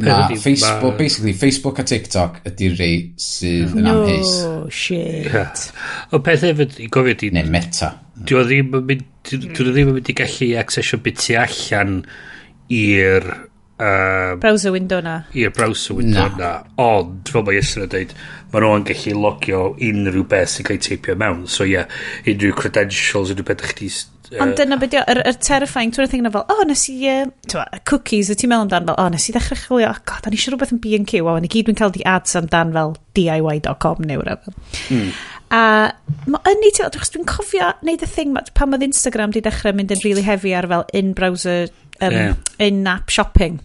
[0.00, 0.98] na, Facebook, ma...
[0.98, 4.32] basically, Facebook a TikTok ydy'r rei sydd yn amhys.
[4.42, 5.68] No, shit.
[6.10, 7.30] o peth hefyd, i gofio di...
[7.36, 7.92] Neu meta.
[8.26, 12.00] Dwi'n ddim yn mynd i gallu accessio beth allan
[12.74, 13.30] i'r
[13.80, 15.22] Um, browser window na.
[15.32, 16.38] Ie, yeah, browser window na.
[16.38, 16.52] na.
[16.84, 18.14] Ond, fel mae Ysyn yn dweud,
[18.52, 21.46] mae nhw'n gallu logio unrhyw beth sy'n cael ei teipio mewn.
[21.48, 23.90] So ie, yeah, unrhyw credentials, unrhyw beth chdi...
[24.30, 28.30] Uh, Ond dyna beth yr, yr terrifying, tw'n rhaid fel, oh, nes i, uh, cookies,
[28.30, 30.54] y ti'n meddwl amdan fel, oh, nes i ddechrau chwilio, oh, god, o'n i eisiau
[30.54, 34.22] rhywbeth yn B&Q, a o'n i gyd dwi'n cael di ads amdan fel DIY.com neu
[34.22, 34.78] rhywbeth.
[34.94, 35.10] Mm.
[35.50, 35.62] A
[36.30, 39.90] mae yn ei teimlo, dwi'n cofio wneud y thing pan oedd Instagram di dechrau mynd
[39.90, 42.36] yn really heavy ar fel in-browser, um, yeah.
[42.62, 43.58] in-app shopping.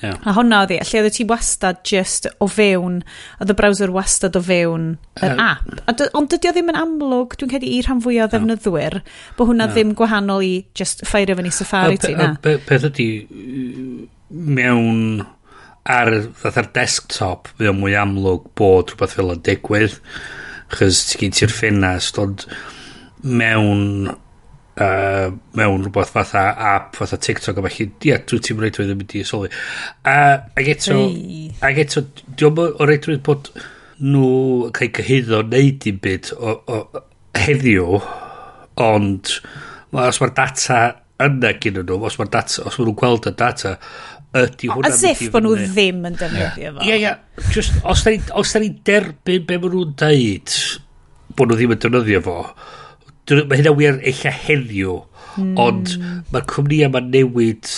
[0.00, 0.16] Yeah.
[0.24, 3.00] A hwnna oedd hi, lle oedd ti wastad just o fewn,
[3.40, 5.82] oedd y browser wastad o fewn yr uh, app.
[5.84, 9.00] A dy, ond dydy o ddim yn amlwg, dwi'n cedi i rhan fwy o ddefnyddwyr,
[9.00, 9.18] no.
[9.36, 9.74] bod hwnna no.
[9.74, 12.32] ddim gwahanol i just ffeirio fyny Safari ti na.
[12.40, 13.10] Peth ydy,
[14.30, 15.26] mewn
[15.90, 20.00] ar, fatha'r desktop, fe o mwy amlwg bod rhywbeth fel yn digwydd,
[20.72, 22.46] chys ti gen ti'r ffenast, ond
[23.20, 24.14] mewn
[24.78, 29.16] uh, mewn rhywbeth fatha app fatha TikTok a falle ia dwi ti'n reidrwydd yn mynd
[29.18, 29.50] i sylwi.
[30.04, 31.50] Uh, ag eto hey.
[31.66, 33.52] ag eto diolch o reidrwydd bod
[34.00, 37.04] nhw cael cyhyddo neud i'n byd o, o,
[37.36, 37.98] heddiw
[38.80, 39.34] ond
[39.92, 40.80] ma, os mae'r data
[41.20, 43.76] yna gyn nhw os mae'r data os maen nhw'n gweld y data
[44.40, 46.84] ydy hwnna as if bod nhw ddim yn defnyddio fo.
[46.86, 47.14] Ie ie.
[47.50, 50.58] Just os da ni os da ni derbyn be maen nhw'n deud
[51.36, 52.36] bod nhw ddim yn defnyddio fo
[53.30, 55.00] Mae hynna wir eich heddiw,
[55.38, 55.54] mm.
[55.60, 55.96] ond
[56.32, 57.68] mae'r cwmni yma newid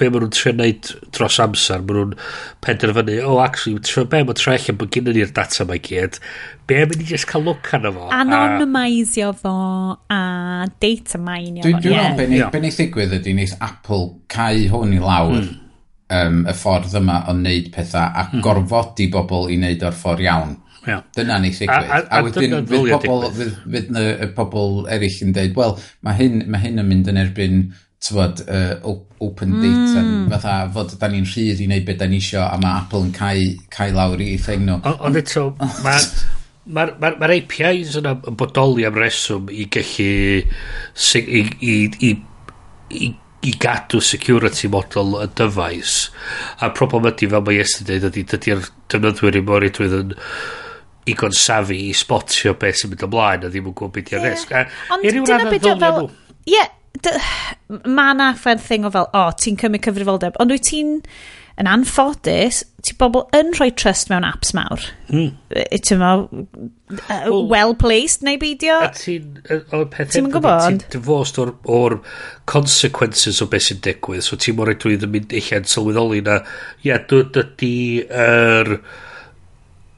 [0.00, 1.82] be maen nhw'n trio wneud dros amser.
[1.84, 2.14] Maen nhw'n
[2.64, 6.20] penderfynu, o, oh, actually, trio be maen trio allan bod gen ni'r data mae gyd.
[6.70, 8.08] Be maen ni just cael look arno fo.
[8.16, 9.54] Anonymisio fo
[10.12, 10.20] a
[10.82, 11.68] data mineio fo.
[11.68, 12.52] Dwi'n dwi'n yeah.
[12.52, 15.42] be wneud ddigwydd ydy wneud Apple cau hwn i lawr.
[15.42, 15.58] Mm.
[16.10, 18.40] Um, y ffordd yma o wneud pethau a mm.
[18.42, 20.56] gorfodi bobl i wneud o'r ffordd iawn.
[20.86, 21.04] Yeah.
[21.16, 21.70] Dyna ni ddigwydd.
[21.76, 25.54] A, a, a, a wedyn, fydd pobl, fydd, fydd na, y pobl eraill yn dweud,
[25.58, 27.62] wel, mae hyn, mae hyn yn mynd yn erbyn
[28.00, 30.26] tywod, uh, open data, mm.
[30.32, 33.14] fatha fod da ni'n rhydd i wneud beth da ni isio a mae Apple yn
[33.16, 34.78] cael, cael lawr i thing nhw.
[35.04, 35.50] Ond eto,
[35.84, 36.06] mae'r
[36.64, 40.08] ma, ma, ma APIs yna yn bodoli am reswm i gallu
[40.40, 41.74] i, i,
[42.08, 42.12] i,
[42.96, 43.10] i,
[43.50, 45.98] i gadw security model y dyfais.
[46.60, 50.16] a problem ydy, fel mae Ies dweud, ydy dydy'r defnyddwyr i mor i yn
[51.10, 54.36] digon safi i spotio beth sy'n mynd ymlaen a ddim yn gwybod beth yw'r yeah.
[54.36, 54.54] risg.
[54.96, 56.06] Ond dyna beth yw fel...
[56.48, 56.70] Ie, yeah,
[57.86, 60.96] mae na ffer thing o fel, o, oh, ti'n cymryd cyfrifoldeb, ond wyt ti'n
[61.60, 64.86] yn anffodus, ti bobl yn rhoi trust mewn apps mawr.
[65.12, 65.34] Mm.
[65.76, 67.18] Ti'n ma, uh,
[67.50, 68.78] well-placed neu beidio.
[68.86, 69.42] A ti'n,
[69.76, 70.64] o'r peth ti'n gwybod?
[70.64, 71.98] Ti'n divorced o'r, or
[72.50, 76.40] consequences o beth sy'n digwydd, so ti'n mor edrych yn mynd eich yn sylweddoli na,
[76.86, 77.76] ia, dydy
[78.08, 78.76] yr...
[78.80, 79.08] Er,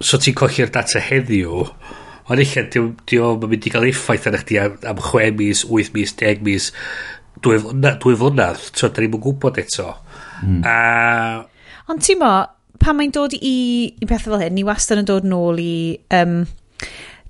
[0.03, 1.63] so ti'n colli'r data heddiw,
[2.31, 5.95] ond eich diwm yn mynd i gael effaith arna chdi am, am 6 mis, 8
[5.97, 6.71] mis, 10 mis,
[7.43, 9.89] 2 flynedd, so da ni'n gwybod eto.
[10.43, 10.61] Mm.
[10.67, 10.77] A...
[11.91, 12.35] Ond ti'n mo,
[12.83, 13.57] pan mae'n dod i,
[13.99, 15.75] i pethau fel hyn, ni wastad yn dod nôl i...
[16.15, 16.43] Um,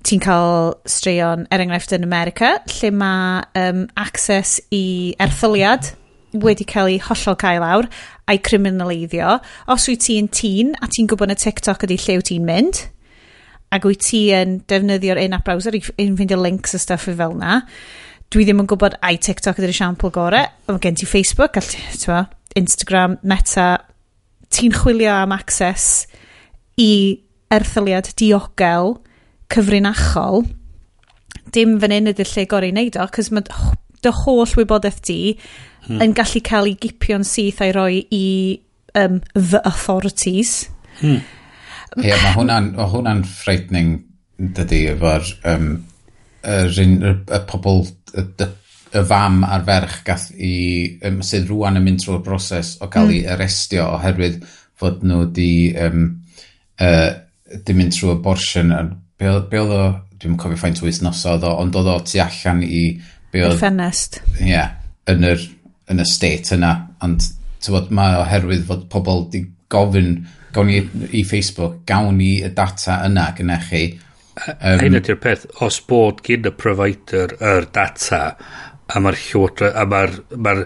[0.02, 5.92] ti'n cael straeon, er enghraifft yn America, lle mae um, access i erthyliad
[6.32, 7.88] wedi cael ei hollol cael lawr
[8.30, 9.38] a'i criminaleiddio.
[9.72, 12.80] Os wyt ti'n tîn a ti'n gwybod na TikTok ydy lle wyt ti'n mynd,
[13.72, 17.16] ac wyt ti yn defnyddio'r un app browser i i'n ffeindio links a stuff i
[17.18, 17.62] fel na,
[18.32, 22.22] dwi ddim yn gwybod ai TikTok ydy'r esiampl gore, ond gen ti Facebook, all, twa,
[22.56, 23.68] Instagram, Meta,
[24.52, 26.06] ti'n chwilio am access
[26.80, 27.20] i
[27.52, 28.96] erthyliad diogel
[29.52, 30.46] cyfrinachol,
[31.52, 33.44] dim fan hyn ydy'r lle gorau i wneud o, cos mae
[34.02, 35.18] dy holl wybodaeth di
[35.86, 36.00] hmm.
[36.04, 38.24] yn gallu cael ei gipio'n syth a'i roi i
[38.98, 40.68] um, the authorities.
[41.00, 41.22] Hmm.
[41.98, 43.98] Ie, yeah, mae hwnna'n hwnna frightening
[44.56, 45.68] dydy efo'r um,
[46.48, 48.48] yr, yr, y pobl y, y,
[48.96, 50.54] y fam a'r ferch gath i,
[51.04, 53.18] um, sydd rwan yn mynd trwy'r broses o gael mm.
[53.18, 54.40] ei arestio oherwydd
[54.80, 56.08] fod nhw di, um,
[56.80, 57.10] uh,
[57.52, 58.72] di mynd trwy abortion
[59.20, 59.82] be oedd o,
[60.18, 62.84] dwi'n cofio ffaint o wythnosodd o, ond oedd o tu allan i
[63.32, 64.72] be oedd, ffenest ie, yeah,
[65.12, 65.44] yn yr
[65.92, 66.72] yn y state yna,
[67.04, 67.26] ond
[67.62, 70.16] tywod, mae oherwydd fod pobl di gofyn,
[70.52, 70.80] gawn ni
[71.16, 73.84] i Facebook, gawn ni y data yna gyda chi.
[74.42, 78.22] Um, Hyn ydy'r peth, os bod gyn y provider yr data,
[78.92, 80.56] a mae'r llywodra, a mae'r ma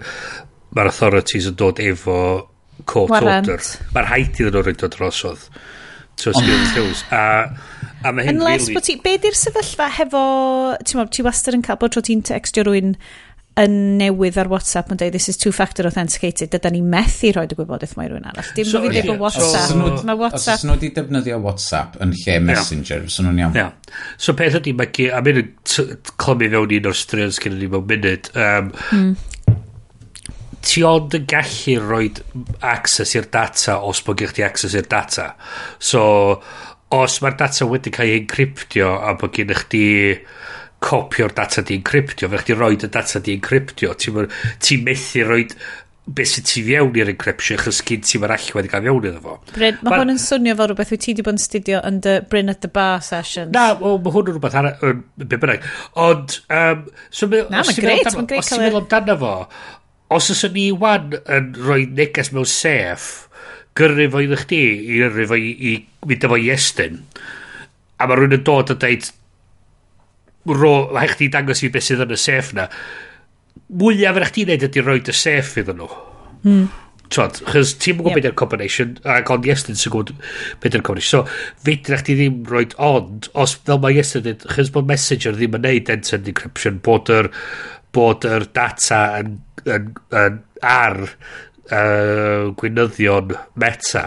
[0.77, 2.19] ma authorities yn dod efo
[2.85, 3.49] court Warrant.
[3.49, 3.71] order.
[3.95, 5.49] Mae'r haid iddyn nhw'n rhaid o drosodd.
[6.17, 6.33] So,
[7.13, 7.25] a
[8.05, 8.83] A mae hyn Unless really...
[8.85, 8.97] ti...
[9.03, 10.23] Be di'r sefyllfa hefo...
[10.85, 12.95] Ti'n ti wastad yn cael bod tro ti'n textio rwy'n
[13.57, 17.57] yn newydd ar WhatsApp yn dweud this is two-factor authenticated, dyda ni methu rhoi dy
[17.57, 18.51] gwybodaeth mae rhywun arall.
[18.57, 19.15] Dim so, fi yeah.
[19.17, 19.71] WhatsApp.
[19.71, 20.59] So, mae WhatsApp...
[20.61, 23.15] Os nhw wedi defnyddio WhatsApp yn lle Messenger, yeah.
[23.15, 23.57] so nhw'n iawn.
[23.57, 23.97] Yeah.
[24.21, 27.89] So peth ydy, mae a mynd yn clymu fewn un o'r straeons gen ni mewn
[27.89, 28.31] munud.
[28.37, 29.57] Um, mm.
[30.67, 32.11] Ti ond yn gallu rhoi
[32.61, 35.31] access i'r data os bod gych ti access i'r data.
[35.81, 36.03] So,
[36.93, 39.87] os mae'r data wedi cael ei encryptio a bod gennych ti...
[40.13, 40.45] Di
[40.83, 42.31] copio'r data di encryptio.
[42.33, 43.97] Fe chdi roed y data di encryptio.
[43.97, 44.31] Ti'n
[44.63, 45.57] ti methu roed
[46.07, 49.23] beth sy'n ti fiewn i'r encryption chys gyd ti'n ma'r allu wedi cael fiewn iddo
[49.25, 49.33] fo.
[49.57, 52.13] Bryn, mae hwn yn swnio fel rhywbeth wyt ti wedi bod yn studio yn dy
[52.31, 53.51] Bryn at the Bar sessions.
[53.57, 54.93] Na, o, mae hwn yn rhywbeth ar y
[55.25, 55.67] be bynnag.
[56.05, 58.45] Ond, um, so, na, mae'n greit, mae'n greit.
[58.45, 59.35] Os ti'n meddwl amdano fo,
[60.15, 63.11] os ys ni wan yn rhoi neges mewn sef,
[63.77, 67.03] gyrru fo iddo chdi, i gyrru fo i, i mynd efo i estyn,
[67.99, 69.11] a mae rhywun yn dod a dweud,
[70.47, 72.69] ro, mae chdi dangos i beth sydd yn y sef na
[73.67, 75.89] mwyaf yn eich ti'n neud ydy roi y sef iddyn nhw
[76.47, 76.67] mm.
[77.07, 78.17] Twad, chys ti'n gwybod yep.
[78.19, 80.09] beth yw'r combination, ac ond Iestyn sy'n gwybod
[80.63, 81.23] beth yw'r combination.
[81.23, 85.37] So, fyd na ti ddim roi ond, os fel mae Iestyn dweud, chys bod Messenger
[85.37, 87.31] ddim yn neud end-to-end encryption, bod yr,
[87.95, 89.37] bod yr data yn,
[89.71, 90.99] yn, yn ar
[91.73, 94.05] uh, gweinyddion meta,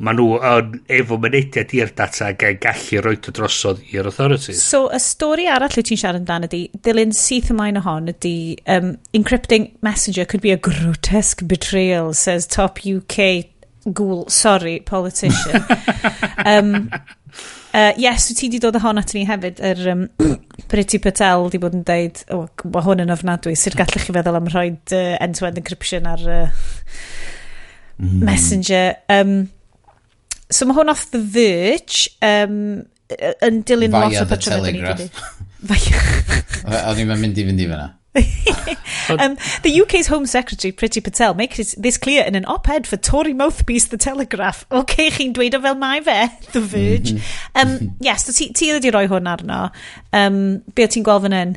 [0.00, 4.62] maen nhw yn efo mynediad i'r data gan gallu rhoi to drosodd i'r authorities.
[4.64, 8.34] So, y stori arall y ti'n siarad amdano ydy, dilyn syth ymlaen o hon ydy,
[8.70, 13.50] um, encrypting messenger could be a grotesque betrayal, says top UK
[13.92, 15.64] ghoul, sorry, politician.
[16.44, 16.90] um,
[17.70, 20.06] Uh, yes, ti di dod â hon at ni hefyd, yr um,
[20.70, 24.40] Priti Patel di bod yn deud, oh, mae hwn yn ofnadwy, sydd gallech chi feddwl
[24.40, 26.64] am rhoi uh, end-to-end encryption ar uh,
[28.00, 28.18] mm.
[28.26, 28.96] Messenger.
[29.14, 29.36] Um,
[30.50, 32.58] so mae hwn off The Verge, um,
[33.46, 34.66] yn dilyn lot o patrymau.
[34.66, 35.32] Via The Telegraph.
[35.70, 36.04] Via.
[36.90, 41.74] Oedd ni'n mynd i fynd i fyna um, the UK's Home Secretary, Priti Patel, makes
[41.76, 44.66] this clear in an op-ed for Tory mouthpiece The Telegraph.
[44.70, 46.18] OK, okay, chi'n dweud o fel mae fe,
[46.52, 47.14] The Verge.
[47.14, 47.86] Mm-hmm.
[47.86, 49.62] Um, yes, ti, ti wedi rhoi hwn arno.
[50.12, 51.56] Um, be ti'n gweld fan hyn?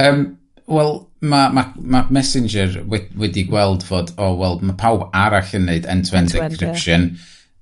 [0.00, 0.26] Um,
[0.66, 5.68] Wel, mae ma, ma Messenger wedi gweld fod, o, oh, wel, mae pawb arall yn
[5.68, 7.12] neud end-to-end encryption.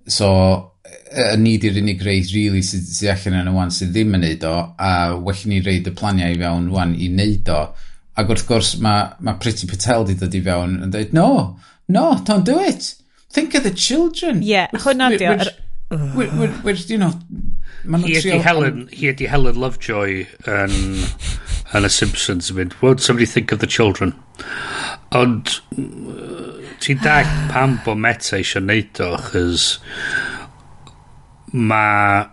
[0.09, 0.31] So,
[1.12, 4.24] y ni di'r unig reid really sydd sy allan yn y wan sydd ddim yn
[4.24, 7.61] neud o, a well ni reid y planiau i fewn wan i neud o.
[8.14, 11.31] Ac wrth gwrs mae, mae Priti Patel di dod i fewn yn dweud, no,
[11.90, 12.94] no, don't do it.
[13.35, 14.42] Think of the children.
[14.42, 15.38] Ie, yeah, hwnna di o.
[16.14, 17.12] We're, you know...
[17.85, 20.77] Hi ydi Helen, hi ydi Helen Lovejoy yn,
[21.77, 24.14] yn y Simpsons yn mynd, won't somebody think of the children?
[25.14, 29.66] Ond mm, ti'n dag pam bo Meta eisiau neud o, chys
[31.53, 32.24] mae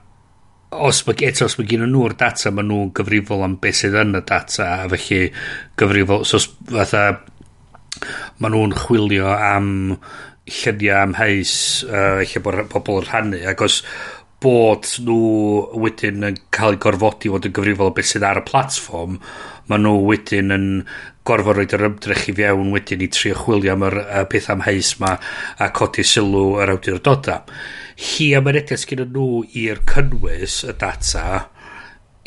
[0.71, 4.15] os mae, eto, os mae gen nhw'r data, mae nhw'n gyfrifol am beth sydd yn
[4.19, 5.21] y data, a felly
[5.79, 6.39] gyfrifol, so
[6.71, 7.05] fatha,
[8.39, 9.69] mae nhw'n chwilio am
[10.51, 11.53] lluniau am heis,
[11.87, 13.81] uh, lle bod pobl yn rhannu, ac os
[14.41, 15.19] bod nhw
[15.83, 19.19] wedyn yn cael ei gorfodi fod yn gyfrifol o beth sydd ar y platform
[19.71, 20.67] mae nhw wedyn yn
[21.27, 23.97] gorfod roed yr ymdrech i fewn wedyn i trio chwilio am yr
[24.31, 25.15] peth am heis ma
[25.61, 27.41] a codi sylw yr awdurdoda.
[28.01, 31.25] Hi am yr edrych gyda nhw i'r cynnwys y data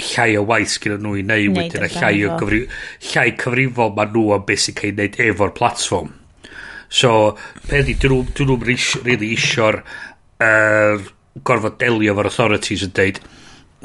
[0.01, 2.65] llai o waith gyda nhw i wneud wedyn a llai, o gyfri,
[3.13, 6.11] llai cyfrifol maen nhw am beth sy'n cael ei wneud efo'r platform.
[6.89, 7.13] So,
[7.69, 8.59] peth i, dyn nhw'n nhw
[9.05, 9.83] really isio'r
[10.43, 11.07] er,
[11.47, 13.23] gorfod delio efo'r authorities yn deud,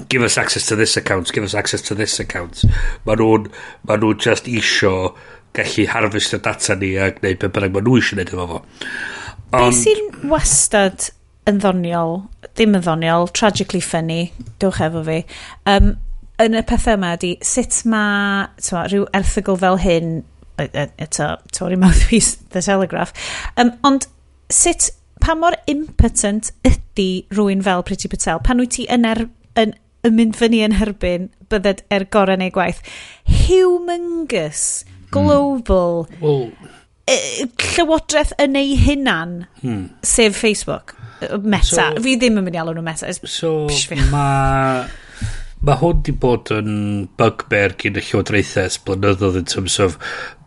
[0.09, 2.63] give us access to this account, give us access to this account.
[3.05, 3.49] Mae nhw'n
[3.87, 5.13] ma nhw just isio
[5.57, 8.61] gallu harvest y data ni a gwneud beth bynnag mae nhw eisiau gwneud efo fo.
[9.49, 11.09] Be sy'n wastad
[11.49, 12.19] yn ddoniol,
[12.53, 14.29] ddim yn ddoniol, tragically funny,
[14.61, 15.23] dwch efo fi,
[15.69, 15.95] um,
[16.39, 18.45] yn y pethau yma ydy sut mae
[18.91, 20.13] rhyw erthygl fel hyn,
[20.59, 23.13] eto, Tory Mouthpiece, The Telegraph,
[23.57, 24.07] um, ond
[24.53, 28.39] sut, pa mor impotent ydy rhywun fel Priti Patel?
[28.45, 29.25] Pan wyt ti yn, er,
[29.59, 29.73] yn
[30.07, 32.81] yn mynd fyny yn herbyn bydded er gorau neu gwaith.
[33.27, 35.09] Humongous, hmm.
[35.15, 36.69] global, mm.
[37.73, 39.83] llywodraeth yn ei hunan, mm.
[40.05, 40.95] sef Facebook.
[41.43, 41.67] Meta.
[41.67, 43.11] So, fi ddim yn mynd i alw nhw meta.
[43.27, 43.67] So,
[44.13, 44.87] mae...
[45.59, 46.75] Mae hwn di bod yn
[47.19, 49.97] bugbear gyn y llywodraethau blynyddoedd in terms of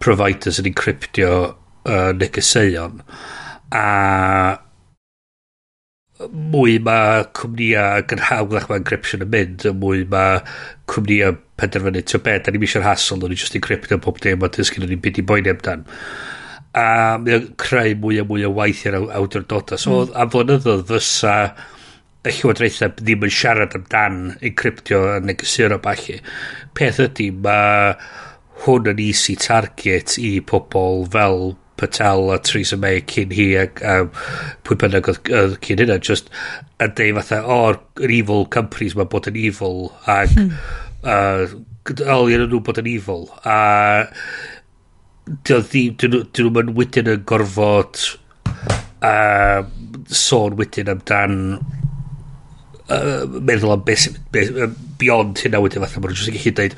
[0.01, 3.03] providers yn encryptio uh, negeseuon.
[3.77, 3.83] A
[6.31, 10.41] mwy mae cwmnïau ac yn hawddach mae encryption yn mynd, y mwy mae
[10.91, 14.51] cwmnïa penderfynu, ti'n beth, da ni'n eisiau'r hassle, da ni'n just encryptio pob dim, a
[14.53, 15.85] dysgu ni'n byd i boeni amdan.
[16.79, 16.87] A
[17.21, 19.81] mae o'n creu mwy a mwy o waith i'r awdurdodau.
[19.81, 20.17] So, mm.
[20.23, 21.37] am flynyddoedd fysa
[22.23, 26.21] y llywodraethau ddim yn siarad amdan encryptio a negesuro bachu.
[26.79, 27.97] Peth ydy, mae
[28.63, 31.53] hwn yn easy target i pobl fel
[31.83, 33.97] Patel a Theresa May cyn hi a, a
[34.67, 36.31] pwy bynnag oedd, oedd cyn hynna just
[36.79, 40.57] a dweud fatha o'r oh, evil companies mae bod yn evil ac hmm.
[41.03, 41.45] uh,
[41.89, 43.59] gydolion nhw bod yn evil a
[45.47, 48.01] dyn nhw'n wedyn yn gorfod
[49.03, 49.63] uh,
[50.23, 51.37] sôn wedyn amdan
[52.91, 54.51] uh, meddwl am beth, beth,
[55.01, 56.77] beyond hynna wedyn fatha mae'n jyst yn gallu dweud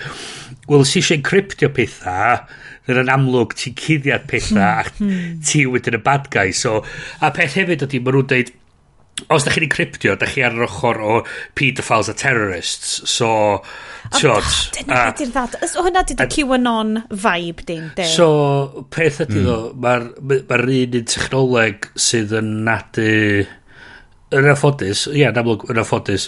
[0.71, 2.45] wel si eisiau encryptio pethau
[2.85, 5.40] Dyn yn amlwg ti'n cuddiad pethau hmm, ac hmm.
[5.47, 6.53] ti wedyn y bad guy.
[6.57, 6.83] So,
[7.25, 8.53] a peth hefyd ydy, maen nhw'n dweud,
[9.33, 11.16] os da chi'n encryptio, da chi ar yr ochr o
[11.57, 12.97] pedophiles a terrorists.
[13.09, 13.31] So,
[14.18, 14.44] tiod...
[14.77, 15.59] Dyna beth i'r ddad.
[15.79, 18.09] Hwna dydy QAnon vibe dim, de.
[18.11, 19.49] So, peth ydy hmm.
[19.49, 23.12] ddo, mae'r ma, un un technoleg sydd yn nadu...
[24.35, 26.25] Yn affodus, ie, yn amlwg yn affodus,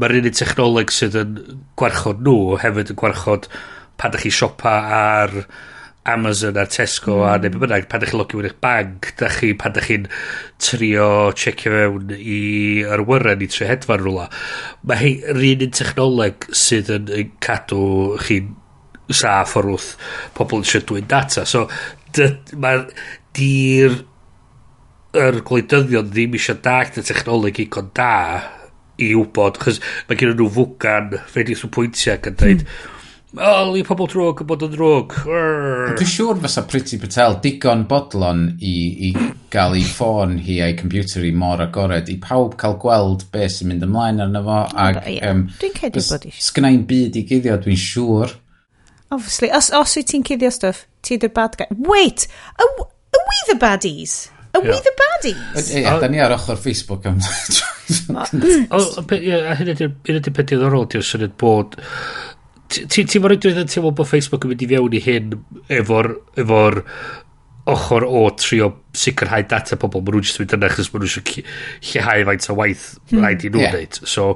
[0.00, 1.36] mae'r un un technoleg sydd yn
[1.78, 3.46] gwarchod nhw hefyd yn gwarchod
[4.00, 5.36] pan da chi siopa ar
[6.04, 7.22] Amazon a Tesco mm.
[7.24, 7.42] a hmm.
[7.42, 10.08] neu beth bynnag pan ydych chi'n logio eich bag da chi pan ydych chi'n
[10.60, 12.40] trio checio mewn i
[12.96, 14.26] arwyren i trio hedfan rhywle
[14.84, 17.80] mae hei rin un technoleg sydd yn, yn cadw
[18.26, 18.52] chi'n
[19.08, 19.94] saff o'r wrth
[20.36, 21.44] pobl yn siadwy'n data.
[21.48, 21.66] So
[22.60, 22.86] mae'r
[23.36, 24.02] di'r
[25.24, 28.14] yr gwleidyddion ddim eisiau dag y technoleg i con da
[29.00, 32.92] i wybod chos mae gen nhw fwgan fe di swn pwyntiau ac yn dweud mm
[33.34, 35.14] Wel, i pobl drwg yn bod yn drwg.
[35.98, 38.74] Dwi'n siŵr fysa Priti Patel digon bodlon i,
[39.08, 39.10] i
[39.50, 43.72] gael ei ffôn hi a'i computer i mor agored i pawb cael gweld be sy'n
[43.72, 44.60] mynd ymlaen arno fo.
[44.84, 46.44] Ag, um, dwi'n cedi bod eisiau.
[46.46, 48.36] Sgynnau'n byd i guddio, dwi'n siŵr.
[49.14, 51.66] Obviously, os, os wyt ti'n cuddio stuff, ti the bad guy.
[51.74, 54.28] Wait, are, are we the baddies?
[54.54, 54.70] Are yeah.
[54.70, 55.72] we the baddies?
[55.74, 57.18] Ie, da ni ar ochr Facebook am...
[57.90, 61.74] Ie, a Hyn ydy'r peth diddorol, diw'r syniad bod
[62.74, 65.36] Ti'n fawr ydw i'n teimlo bod Facebook yn mynd i fewn i hyn
[65.80, 66.10] efo'r
[66.42, 66.62] efo
[67.70, 70.02] ochr o trio sicrhau data pobl.
[70.04, 71.44] Mae nhw'n jyst mynd yna achos mae nhw eisiau
[71.88, 73.20] lleihau faint o waith hmm.
[73.22, 74.00] rhaid i nhw wneud.
[74.10, 74.26] So,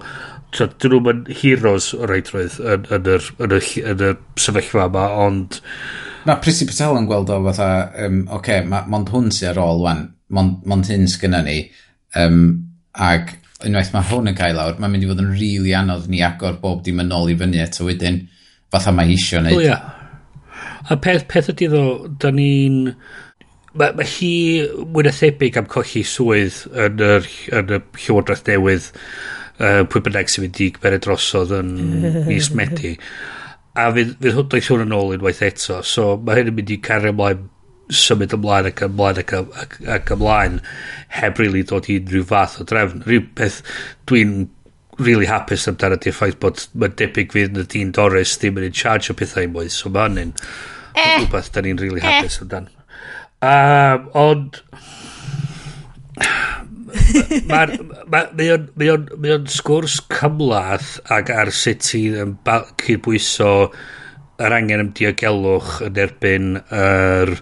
[0.57, 4.12] so dyn nhw'n mynd heroes o rhaid roedd yn, yn, yr, yn, yr, yn y,
[4.40, 5.61] sefyllfa yma, ond...
[6.29, 7.68] na Prissy Patel yn gweld o fatha,
[8.07, 11.61] um, oce, okay, mond hwn sy'n ar ôl wan, mond, mond hyn sgynna ni,
[12.20, 12.42] um,
[12.96, 16.09] ag unwaith mae hwn yn cael lawr, mae'n mynd i fod yn rili really anodd
[16.11, 18.21] ni agor bob dim yn ôl i fyny eto wedyn,
[18.71, 19.57] fatha mae eisiau wneud.
[19.59, 19.79] O, ia.
[20.88, 21.87] A peth, peth ydy ddo,
[22.23, 22.85] da ni'n...
[23.79, 24.31] Mae ma hi
[24.81, 27.27] mwy na thebyg am colli swydd yn, yr,
[27.59, 31.75] yn y llywodraeth newydd uh, pwy bynnag sy'n mynd i gymeriad drosodd yn
[32.31, 32.94] mis Medi.
[33.79, 36.73] A fydd, fydd hwn doedd hwn yn ôl unwaith eto, so mae hyn yn mynd
[36.75, 37.44] i cario ymlaen
[37.94, 40.60] symud ymlaen ac ymlaen ac, ac, ac ymlaen
[41.21, 43.04] heb rili really dod i unrhyw fath o drefn.
[43.06, 43.60] Rhyw beth
[44.10, 44.48] dwi'n
[44.98, 48.75] really hapus amdano di'r ffaith bod mae'n debyg fydd y dyn Doris ddim yn in
[48.77, 51.15] charge o pethau mwy, so mae hynny'n eh.
[51.19, 52.08] rhywbeth da ni'n really eh.
[52.08, 52.46] hapus eh.
[52.46, 52.75] amdano.
[53.38, 54.62] Um, ond...
[57.48, 62.27] Mae o'n sgwrs cymlaeth ac ar sut sydd i
[62.83, 63.52] cydbwyso
[64.38, 67.40] yr angen am diogelwch yn erbyn yr er,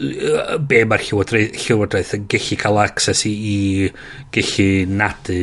[0.00, 3.56] be mae'r llywodraeth, llywodraeth yn gallu cael access i, i
[4.32, 5.40] gallu nadu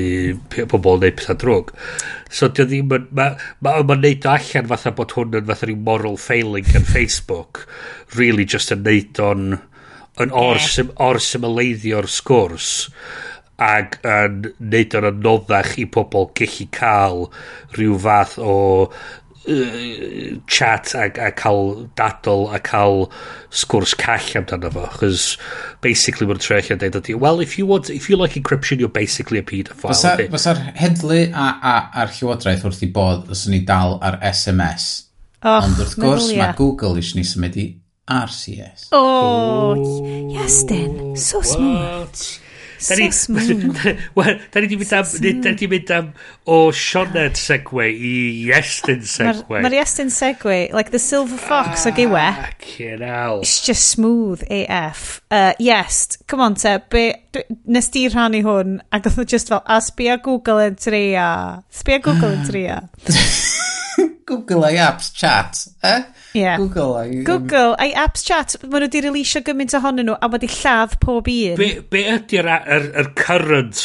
[0.72, 1.74] pobl neu pethau drwg.
[2.34, 3.06] So dio ddim yn...
[3.12, 6.74] Mae'n ma, ma, ma neud o allan fatha bod hwn yn fatha rhyw moral failing
[6.78, 7.68] yn Facebook.
[8.18, 9.48] Really just yn neud o'n...
[10.18, 12.72] yn or, sim, or symleiddio'r sgwrs
[13.62, 17.24] ac yn neud o'n anoddach i pobl gallu cael
[17.78, 18.58] rhyw fath o
[19.48, 23.10] chat a, a cael dadl a cael
[23.50, 25.38] sgwrs call amdano fo chos
[25.86, 29.40] basically mae'n trech allan dweud well if you, want, if you like encryption you're basically
[29.40, 33.96] a pedophile Fysa'r fysa heddlu a, a, a'r llywodraeth wrth i bod os ni dal
[34.04, 34.90] ar SMS
[35.44, 37.70] oh, ond wrth gwrs mae Google eisiau ni symud i
[38.18, 42.47] RCS oh, oh, yes then, so smooth What?
[42.78, 43.76] Six moon.
[44.18, 45.08] Wel, da ni di mynd am,
[45.44, 46.12] da ni mynd am
[46.46, 48.14] o Sioned segwe i
[48.48, 49.62] Iestyn segwe.
[49.66, 52.22] Mae'r Iestyn segwe, like the silver fox o giwe.
[52.22, 53.42] Ah, fucking hell.
[53.42, 55.22] It's just smooth AF.
[55.32, 57.08] Uh, yes, come on te, be,
[57.66, 62.02] nes di rhannu hwn, ac oedd just fel, a sbia Google yn tri a, sbia
[62.04, 62.82] Google yn tria.
[64.28, 66.04] Google ai apps chat, eh?
[66.34, 66.58] Yeah.
[66.58, 67.24] Google ai...
[67.24, 71.30] Google ai apps chat, maen nhw wedi releasio gymaint ohonyn nhw a wedi lladd pob
[71.32, 71.56] un.
[71.56, 73.80] Be, be ydy'r er, er current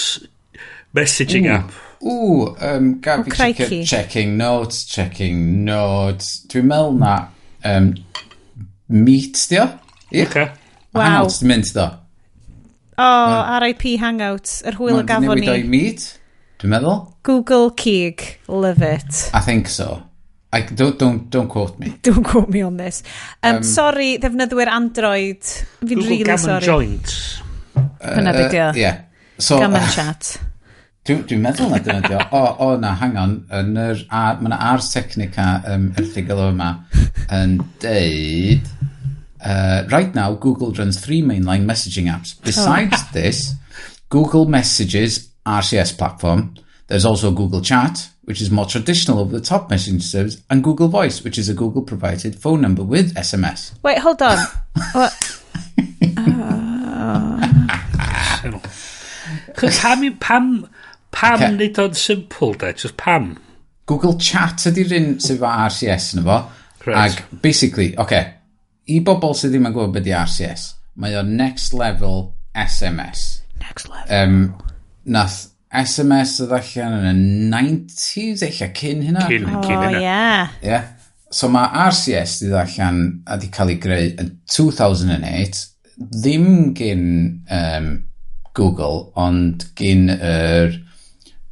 [0.99, 1.55] messaging Ooh.
[1.61, 1.78] app?
[2.03, 6.34] Ww, um, Gabi oh, checking, checking notes, checking notes.
[6.51, 7.16] Dwi'n meddwl na
[7.62, 7.93] um,
[8.90, 9.70] meet, dio?
[10.11, 10.26] Ie?
[10.26, 10.51] Okay.
[10.90, 11.07] Wow.
[11.07, 11.90] Hangouts di mynd, do?
[12.99, 15.47] O, oh, RIP Hangouts, yr hwyl y gafon ni.
[15.47, 16.09] Mae'n newid o'i meet,
[16.59, 17.05] dwi'n meddwl.
[17.22, 19.28] Google Keeg, love it.
[19.30, 20.03] I think so.
[20.53, 21.95] I, don't, don't, don't quote me.
[22.03, 23.03] Don't quote me on this.
[23.43, 25.41] Um, um, sorry, ddefnyddwyr Android.
[25.81, 26.67] Fi'n really Gammon sorry.
[26.67, 27.15] Joint.
[27.75, 29.01] Hynna uh, beth uh, yeah.
[29.39, 30.35] so, Gammon uh, chat.
[31.09, 32.21] Dwi'n dwi meddwl na dyna dio.
[32.37, 33.33] O, o na, hang on.
[33.49, 36.75] Yn yr, a, mae yna ars technica um, erthigol yma
[37.33, 38.69] yn deud...
[39.43, 42.37] Uh, right now, Google runs three mainline messaging apps.
[42.37, 42.45] Oh.
[42.45, 43.09] Besides oh.
[43.13, 43.55] this,
[44.09, 46.55] Google Messages RCS platform.
[46.87, 51.39] There's also Google Chat, which is more traditional over-the-top messaging service, and Google Voice, which
[51.39, 53.73] is a Google-provided phone number with SMS.
[53.83, 54.39] Wait, hold on.
[54.93, 55.43] what?
[56.16, 57.39] Uh...
[59.81, 60.68] pam, pam,
[61.11, 61.57] pam okay.
[61.57, 62.73] nid o'n simple, de?
[62.73, 63.39] Just pam?
[63.87, 66.39] Google Chat ydy'r un sydd efo RCS yn efo.
[66.83, 67.25] Correct.
[67.43, 68.35] Basically, oce, okay,
[68.91, 70.68] i bobl sydd ddim yn gwybod beth i RCS,
[71.03, 73.43] mae o next level SMS.
[73.62, 74.14] Next level.
[74.14, 74.39] Um,
[75.05, 79.25] nath SMS oedd allan yn y 90s, eich cyn hynna.
[79.31, 80.01] Cyn, oh, cyn hynna.
[80.03, 80.57] Yeah.
[80.64, 80.89] yeah.
[81.33, 85.62] So mae RCS di allan a di cael ei greu yn 2008,
[86.12, 87.07] ddim gyn
[87.49, 87.87] um,
[88.53, 90.77] Google, ond gyn yr,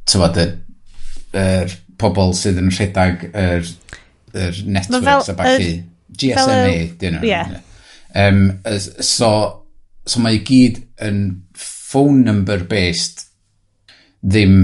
[0.05, 0.53] tywod, yr,
[1.41, 3.65] yr pobl sydd yn rhedeg yr,
[4.37, 5.73] yr networks a bachu.
[6.21, 7.25] GSMA, dyn nhw.
[7.25, 7.57] Yeah.
[8.13, 8.59] Um,
[9.01, 9.31] so,
[10.05, 11.21] so mae i gyd yn
[11.57, 13.30] phone number based
[14.21, 14.55] ddim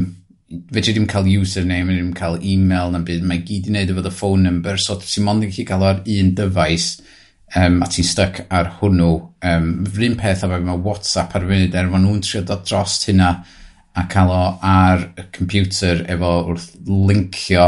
[0.72, 4.14] fedri ddim cael username, ddim cael e-mail na'n byd, mae gyd i wneud efo the
[4.14, 6.88] phone number, so ti'n mond yn gallu cael ar un dyfais
[7.56, 9.12] um, a ti'n stuck ar hwnnw.
[9.48, 13.34] Um, Rhyn peth efo mae WhatsApp ar fynd er maen nhw'n trio dod dros hynna
[13.98, 17.68] a cael o ar y computer efo wrth linkio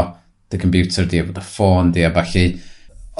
[0.50, 2.46] dy computer di efo dy ffôn di a falle.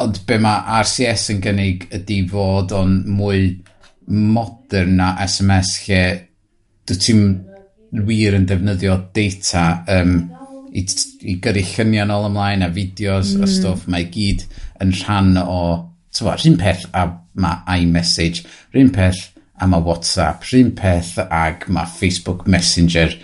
[0.01, 3.45] Ond be mae RCS yn gynnig ydy fod o'n mwy
[4.11, 6.03] modern na SMS lle
[6.89, 7.25] dwi ti'n
[7.91, 10.15] wir yn defnyddio data um,
[10.71, 10.85] i,
[11.27, 13.45] i gyrru lluniau nôl ymlaen a fideos mm.
[13.45, 13.89] a stwff.
[13.91, 14.47] Mae gyd
[14.83, 15.59] yn rhan o,
[16.15, 17.09] tywa, rhywun peth a
[17.41, 19.27] mae iMessage, rhywun peth
[19.61, 23.17] a mae WhatsApp, rhywun peth ag mae Facebook Messenger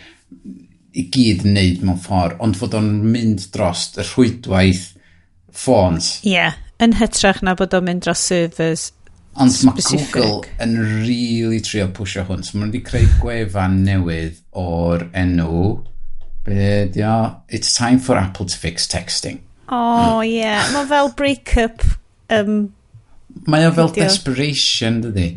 [0.96, 4.86] i gyd yn neud mewn ffordd, ond fod o'n mynd dros y rhwydwaith
[5.56, 6.16] ffôns.
[6.26, 8.90] Yeah, yn hytrach na bod o'n mynd dros servers
[9.36, 12.44] Ond mae Google yn really trio pwysio hwn.
[12.46, 15.82] So maen nhw wedi creu gwefan newydd o'r enw...
[16.46, 17.16] Be di o?
[17.48, 19.40] It's time for Apple to fix texting.
[19.68, 20.22] Oh.
[20.22, 20.62] Yeah.
[20.72, 21.84] Mae fel break-up...
[22.30, 22.72] Um,
[23.46, 24.06] Mae o fel video.
[24.06, 25.28] desperation, dydy.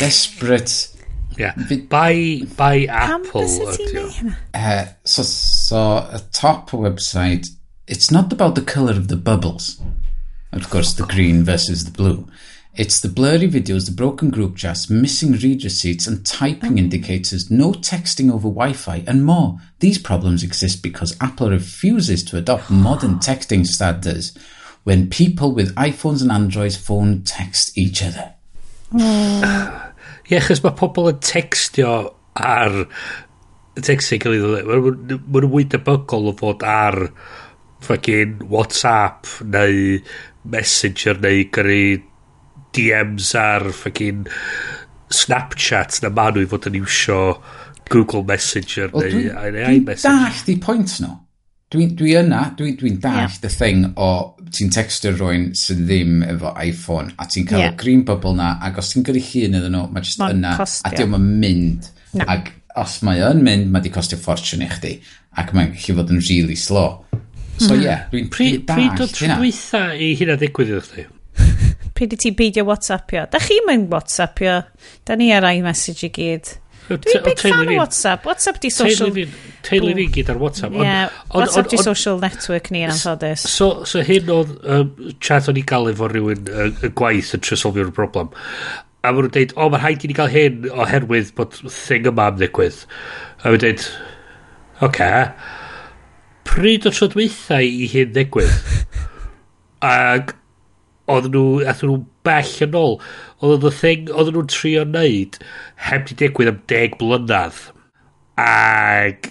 [0.00, 0.90] Desperate...
[1.36, 1.54] Yeah.
[1.90, 4.34] By, by Apple ydy o.
[4.54, 5.78] Uh, so, so,
[6.10, 7.48] a top website,
[7.86, 9.80] it's not about the colour of the bubbles.
[10.52, 12.28] Of course, the green versus the blue.
[12.76, 16.78] It's the blurry videos, the broken group chats, missing read receipts, and typing mm-hmm.
[16.78, 19.58] indicators, no texting over Wi Fi, and more.
[19.78, 24.36] These problems exist because Apple refuses to adopt modern texting standards
[24.82, 28.34] when people with iPhones and Androids phone text each other.
[30.24, 31.92] Ie, chos mae pobl yn textio
[32.34, 32.74] ar
[33.78, 35.14] textio ei ddweud.
[35.30, 36.98] Mae'n mwy debygol o fod ar
[37.84, 40.00] fucking WhatsApp neu
[40.48, 41.84] Messenger neu gyrru
[42.74, 44.24] DMs ar ffocin
[45.14, 47.20] Snapchat na ma nhw i fod yn iwsio
[47.92, 50.08] Google Messenger o, neu iMessage.
[50.08, 51.12] Dwi'n dallt i pwynt nhw.
[51.74, 53.50] Dwi'n dwi yna, dwi'n dwi dallt yeah.
[53.50, 54.08] y thing o
[54.54, 57.74] ti'n textio rwy'n sydd ddim efo iPhone a ti'n cael yeah.
[57.78, 60.90] green bubble na ac os ti'n gyrru llun iddyn nhw, mae jyst ma yna costio.
[60.90, 61.90] a diolch yn mynd.
[62.14, 62.28] Na.
[62.36, 62.52] Ac
[62.84, 64.94] os mae yn mynd, mae di costio ffortiwn i chdi
[65.42, 67.02] ac mae'n gallu fod yn really slow.
[67.58, 67.74] So hmm.
[67.74, 67.84] ie, mm.
[67.86, 68.94] yeah, dwi'n dwi dallt hynna.
[68.94, 71.08] Pryd o trwytha i hynna ddigwydd iddo chdi?
[72.04, 73.24] pryd i ti beidio WhatsAppio.
[73.30, 74.60] Da chi mae'n WhatsAppio.
[75.06, 76.52] Da ni ar iMessage i gyd.
[76.84, 78.26] Dwi'n big fan o WhatsApp.
[78.28, 79.12] WhatsApp di social...
[79.64, 80.76] Teulu ni gyd ar WhatsApp.
[80.76, 83.46] Yeah, WhatsApp di social network ni yn anffodus.
[83.48, 84.90] So, so hyn oedd um,
[85.24, 88.28] chat o'n i gael efo rhywun y gwaith yn trysolfio'r broblem.
[89.04, 92.28] A maen nhw'n deud, o, mae'n rhaid i ni gael hyn oherwydd bod thing yma
[92.28, 92.84] am ddigwydd.
[93.40, 93.88] A maen deud,
[94.84, 95.26] oce, okay.
[96.52, 98.88] pryd o tro trodweithau i hyn ddigwydd?
[99.94, 100.36] Ac
[101.10, 102.98] oedd nhw, athyn nhw bell yn ôl.
[103.44, 105.38] Oedd y thing oedd nhw'n trio wneud
[105.88, 107.60] heb di digwydd am deg blynedd.
[108.40, 109.30] Ag,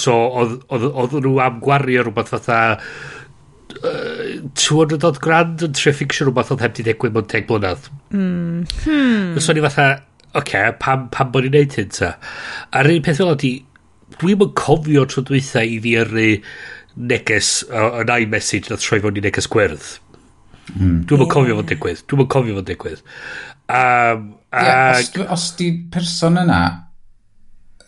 [0.00, 6.66] so, oedd nhw am gwario rhywbeth fatha uh, 200 grand yn trio ffixio rhywbeth oedd
[6.66, 7.90] heb di digwydd mewn deg blynedd.
[8.12, 8.22] Mm.
[8.22, 8.62] Hmm.
[8.86, 9.40] hmm.
[9.42, 9.90] So, ni fatha,
[10.30, 12.14] oce, okay, pam, pam bod ni'n neud hyn ta?
[12.76, 13.56] A'r un peth fel ydi,
[14.20, 16.32] dwi'n mynd cofio tro dwythau i fi yrru
[16.96, 19.96] neges uh, yn iMessage na troi fo'n i neges gwerth
[20.74, 21.04] Mm.
[21.06, 22.02] Dwi'n mynd cofio fo'n digwydd.
[22.06, 23.02] Dwi'n mynd cofio fo'n digwydd.
[23.66, 25.20] Um, yeah, ag...
[25.24, 26.60] os, os di person yna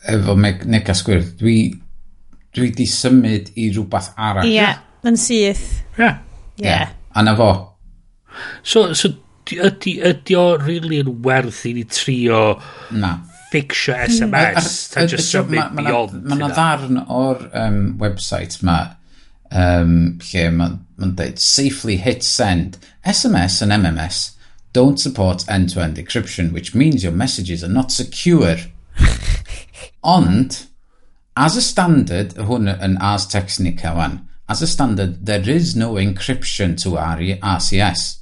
[0.08, 1.56] efo negas gwir, dwi,
[2.54, 4.46] dwi di symud i rhywbeth arall.
[4.46, 5.66] Ie, yeah, yn syth.
[5.96, 6.04] Ie.
[6.04, 6.20] Yeah.
[6.62, 6.94] Yeah.
[7.14, 7.50] A na fo.
[8.62, 9.10] So, so
[9.48, 12.58] ydy, ydy o really yn werth i ni trio
[12.94, 13.16] na.
[13.48, 14.92] fixio SMS mm.
[14.92, 16.18] ta just symud beyond.
[16.24, 18.76] Mae yna ddarn o'r um, website ma
[19.48, 22.78] um, lle mae Mae'n dweud safely hit send.
[23.06, 24.32] SMS and MMS
[24.72, 28.56] don't support end-to-end -end encryption, which means your messages are not secure.
[30.02, 30.66] Ond,
[31.36, 36.76] as a standard, hwn yn Ars Technica wan, as a standard, there is no encryption
[36.82, 38.16] to RCS.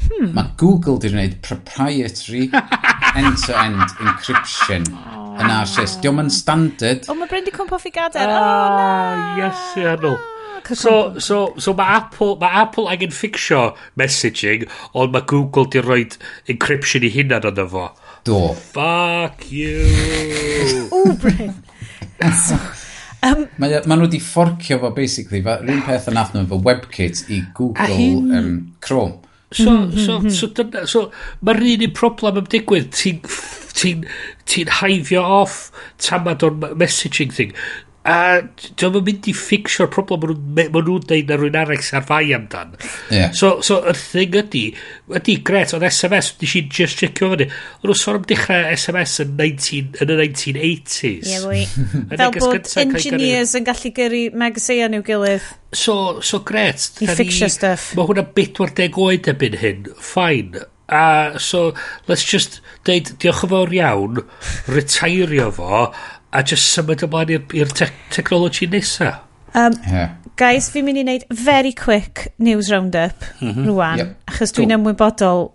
[0.00, 0.32] Hmm.
[0.34, 2.50] Mae Google di wneud proprietary
[3.20, 4.86] end-to-end -end encryption
[5.40, 6.00] yn RCS.
[6.02, 7.08] Diolch yn standard.
[7.08, 8.28] O, oh, mae Brendy Cwmpo ffi gader.
[8.28, 9.40] Ah, o, oh, na!
[9.40, 9.64] Yes,
[9.94, 10.39] Arnold.
[10.74, 16.04] So, so, so mae Apple, ma Apple angen ffixio messaging, ond mae Google di rhoi
[16.50, 17.86] encryption i hunan arno fo.
[18.24, 18.40] Do.
[18.74, 19.86] Fuck you.
[20.92, 21.54] o, Bryn.
[22.36, 22.58] So,
[23.26, 27.24] um, mae, ma nhw wedi fforcio fo, basically, fa, rhywun peth yn athno efo WebKit
[27.32, 28.30] i Google hyn...
[28.36, 28.54] um,
[28.84, 29.18] Chrome.
[29.52, 31.08] So, so, so, dyna, so,
[31.42, 33.18] mae'r un un problem am digwydd, ti'n
[33.80, 33.94] ti,
[34.46, 35.70] ti haifio off
[36.02, 37.54] tamad o'r messaging thing
[38.08, 41.82] a dwi'n mynd mynd i ffixio'r problem maen nhw'n ma nhw deud na rwy'n arall
[41.82, 42.72] sy'n sarfai amdan.
[43.12, 43.34] Yeah.
[43.36, 44.62] So, so, y thing ydy,
[45.18, 49.18] ydy, gret, oedd SMS, nes i just checio fyny, ond nhw'n sôn am dechrau SMS
[49.26, 51.04] yn, 19, yn y 1980s.
[51.04, 51.62] Ie, yeah, fwy.
[52.14, 55.52] Fel bod engineers yn gallu gyrru magazine nhw gilydd.
[55.76, 56.88] So, so gret.
[57.04, 57.90] I ffixio stuff.
[57.98, 60.64] Mae hwnna 40 oed ebyn hyn, fine.
[60.90, 61.68] A so,
[62.08, 64.24] let's just deud, diolch yn fawr iawn,
[64.72, 65.84] retairio fo,
[66.32, 69.18] a just symud ymlaen i'r te technology nesa.
[69.54, 70.16] Um, yeah.
[70.38, 73.66] Guys, fi'n mynd i wneud very quick news roundup mm -hmm.
[73.68, 74.12] rwan, yep.
[74.30, 75.50] achos dwi'n ymwybodol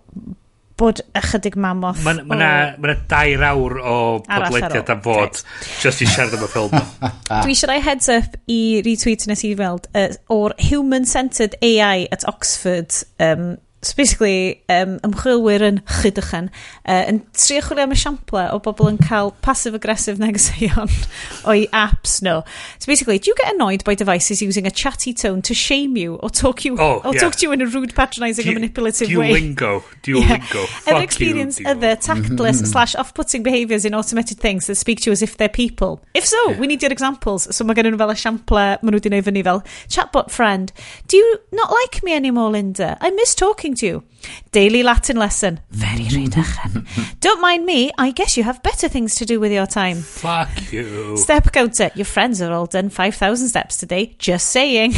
[0.76, 2.02] bod ychydig mamoth...
[2.04, 3.96] Mae ma na, ma na dair awr o
[4.26, 5.44] podlediad am fod right.
[5.80, 6.74] just i siarad am y ffilm.
[7.46, 12.04] Dwi eisiau rhoi heads up i retweet nes i weld uh, o'r Human Centered AI
[12.12, 12.92] at Oxford
[13.24, 13.54] um,
[13.86, 16.48] So basically, um, ymchwilwyr yn chydychan
[16.82, 20.90] uh, yn trio chwilio am esiample o bobl yn cael passive-aggressive negeseuon
[21.50, 22.26] o'i apps nhw.
[22.26, 22.42] No.
[22.80, 26.16] So basically, do you get annoyed by devices using a chatty tone to shame you
[26.16, 27.20] or talk you oh, or yeah.
[27.20, 29.30] talk to you in a rude, patronising and manipulative way?
[29.30, 29.84] Duolingo.
[30.02, 30.26] Duolingo.
[30.26, 30.66] Yeah.
[30.66, 32.66] Fuck Ever experience you, other tactless mm-hmm.
[32.66, 36.02] slash off-putting behaviours in automated things that speak to you as if they're people?
[36.12, 36.58] If so, yeah.
[36.58, 37.54] we need your examples.
[37.54, 39.62] So mae gen nhw fel esiample maen nhw wedi gwneud fyny fel,
[39.92, 40.72] chatbot friend,
[41.06, 42.96] do you not like me anymore, Linda?
[43.00, 44.04] I miss talking to you.
[44.52, 45.60] Daily Latin lesson.
[45.70, 47.18] Very rhedachan.
[47.20, 49.98] Don't mind me, I guess you have better things to do with your time.
[49.98, 51.16] Fuck you.
[51.16, 51.90] Step counter.
[51.94, 54.14] Your friends have all done 5,000 steps today.
[54.18, 54.94] Just saying.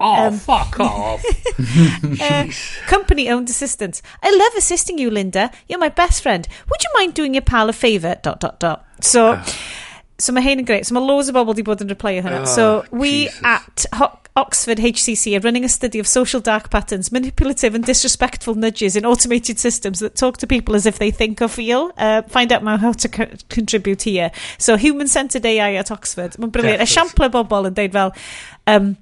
[0.00, 1.24] Oh, Um, fuck off.
[2.20, 2.46] Uh,
[2.86, 4.02] company owned assistant.
[4.22, 5.50] I love assisting you, Linda.
[5.68, 6.46] You're my best friend.
[6.68, 8.16] Would you mind doing your pal a favour?
[8.22, 8.84] Dot, dot, dot.
[9.00, 9.40] So,
[10.18, 10.82] So mae hyn yn greu.
[10.86, 12.44] So mae loads o bobl wedi bod yn replay hwnna.
[12.44, 13.40] Oh, so we Jesus.
[13.44, 18.56] at Ho Oxford HCC are running a study of social dark patterns, manipulative and disrespectful
[18.56, 21.92] nudges in automated systems that talk to people as if they think or feel.
[21.96, 24.32] Uh, find out more how to co contribute here.
[24.58, 26.34] So human-centered AI at Oxford.
[26.38, 26.82] Mae'n briliant.
[26.82, 28.14] Esiamplau bobl yn deud fel...
[28.66, 28.96] Um,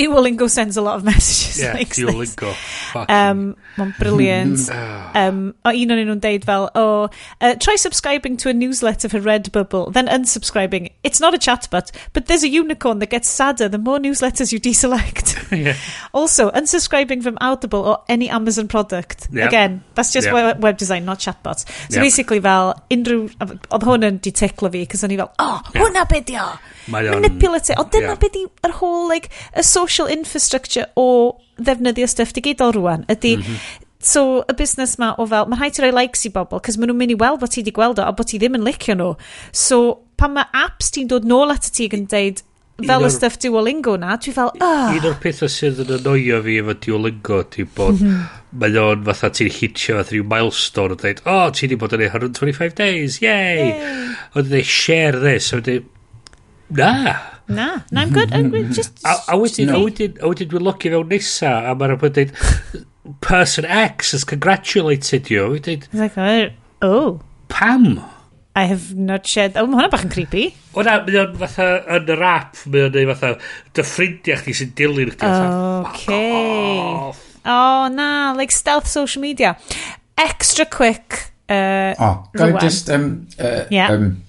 [0.00, 2.54] Duolingo sends a lot of messages yeah, like Duolingo.
[3.08, 4.56] Um, Mae'n brilliant.
[4.56, 5.26] Mm, ah.
[5.28, 7.08] um, o un o'n nhw'n deud fel, oh,
[7.40, 10.90] uh, try subscribing to a newsletter for Redbubble, then unsubscribing.
[11.04, 14.60] It's not a chatbot, but there's a unicorn that gets sadder the more newsletters you
[14.60, 15.36] deselect.
[15.56, 15.76] yeah.
[16.12, 19.28] Also, unsubscribing from Audible or any Amazon product.
[19.32, 19.48] Yep.
[19.48, 20.34] Again, that's just yep.
[20.34, 21.68] web, web design, not chatbots.
[21.90, 22.04] So yep.
[22.04, 26.12] basically fel, unrhyw, oedd hwn yn deticlo fi, cos o'n i fel, oh, hwnna yep.
[26.14, 26.30] beth
[26.88, 27.76] manipulative.
[27.78, 28.18] o dyna yeah.
[28.22, 33.36] beth yr whole, like, y social infrastructure o ddefnyddio stuff digidol rwan, ydy...
[33.38, 33.86] Mm -hmm.
[34.00, 36.88] So, y busnes ma o fel, mae'n rhaid i roi likes i bobl, cos maen
[36.88, 38.94] nhw'n mynd i weld bod ti wedi gweld o, a bod ti ddim yn licio
[38.96, 39.10] nhw.
[39.52, 39.80] So,
[40.16, 42.40] pan mae apps ti'n dod nôl at y ti yn deud,
[42.86, 44.88] fel y stuff Duolingo na, dwi fel, ah.
[44.94, 48.24] Un o'r pethau sydd yn anoio fi efo Duolingo, ti bod, mhm.
[48.62, 51.96] mae o'n fatha ti'n hitio fatha rhyw milestone, o dweud, o, oh, ti wedi bod
[51.96, 53.74] yn ei 125 days, yay!
[54.32, 55.88] Ond dweud, share this, a dweud,
[56.70, 56.92] Na.
[57.50, 58.72] Na, na, I'm good, I'm good, mm-hmm.
[58.72, 59.00] just...
[59.04, 62.84] A, a wedyn, a wedyn, a wedyn dwi'n logio fewn nesa, a mae'n rhaid dweud,
[63.26, 65.44] person X has congratulated you.
[65.44, 66.50] a Wedyn, like, oh,
[66.86, 67.20] oh.
[67.48, 67.98] Pam?
[68.54, 69.56] I have not shared...
[69.58, 70.44] Oh, mae hwnna bach yn creepy.
[70.78, 73.34] O na, mae o'n fatha yn yr app, mae o'n neud fatha
[73.74, 75.34] dy ffrindiau chdi sy'n dilyn chdi.
[75.90, 76.30] Okay.
[76.30, 77.12] O,
[77.50, 78.08] oh, na,
[78.38, 79.56] like stealth social media.
[80.18, 81.32] Extra quick.
[81.50, 82.90] Uh, o, oh, gael just...
[82.94, 83.90] Um, uh, yeah.
[83.90, 84.20] um,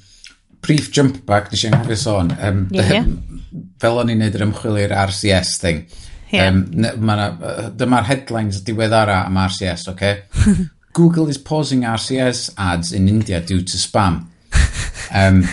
[0.62, 2.32] brief jump back, nes i'n nghyfres sôn.
[2.39, 3.62] Um, Ie, ie.
[3.82, 5.86] Fel o'n i'n neud yr ymchwil i'r RCS thing.
[6.32, 6.41] Ie.
[6.41, 7.30] Um, ne- ma' 'na,
[7.78, 10.22] dyma'r headlines diweddara am RCS, okay?
[10.93, 14.26] Google is pausing RCS ads in India due to spam.
[15.14, 15.43] Um,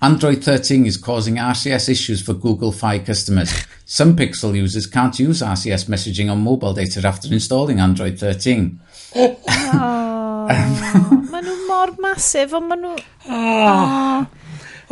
[0.00, 3.66] Android 13 is causing RCS issues for Google Fi customers.
[3.84, 8.80] Some Pixel users can't use RCS messaging on mobile data after installing Android 13.
[9.14, 12.96] oh, maen nhw mor masif, ond maen nhw...
[13.30, 14.30] Oh.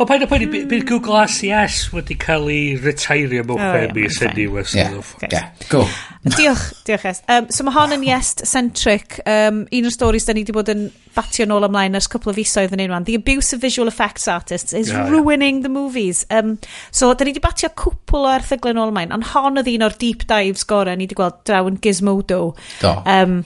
[0.01, 4.31] O, pa'n pa'n bydd Google RCS wedi cael ei retairio mewn oh, yeah, mis yn
[4.33, 4.95] niw ers yeah,
[5.29, 5.85] yeah, cool.
[6.25, 7.21] diolch, diolch Es.
[7.29, 9.19] Um, so mae hon yn Yes-centric.
[9.29, 12.35] Um, un o'r stories da ni wedi bod yn batio nôl ymlaen ers cwpl o
[12.39, 13.05] fisoedd yn unwan.
[13.05, 15.67] The abuse of visual effects artists is oh, yeah, ruining yeah.
[15.67, 16.25] the movies.
[16.33, 16.55] Um,
[16.89, 19.97] so da ni wedi batio cwpl o erthyglau nôl ymlaen, ond hon oedd un o'r
[20.01, 22.43] deep dives gorau ni wedi gweld draw yn Gizmodo.
[22.81, 22.95] Do.
[23.05, 23.41] Um,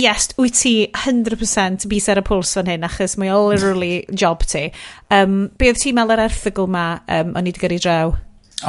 [0.00, 4.44] yes, wyt ti 100% bus ar y pwls fan hyn, achos mae o literally job
[4.48, 4.68] ti.
[5.12, 8.14] Um, be oedd ti'n meddwl yr erthygl ma, um, o'n i wedi gyrru draw?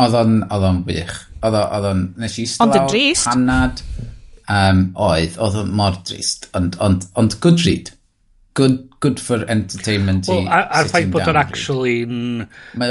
[0.01, 1.15] Oedd o'n, oedd o'n bych.
[1.41, 1.57] Oedd
[1.89, 3.27] o'n, nes i Ond yn drist.
[3.27, 3.81] Panad,
[4.45, 7.91] um, oedd, oedd o'n mor drist, ond, ond, ond good read
[8.53, 12.17] good, good for entertainment i well, A'r ffaith bod o'n actually'n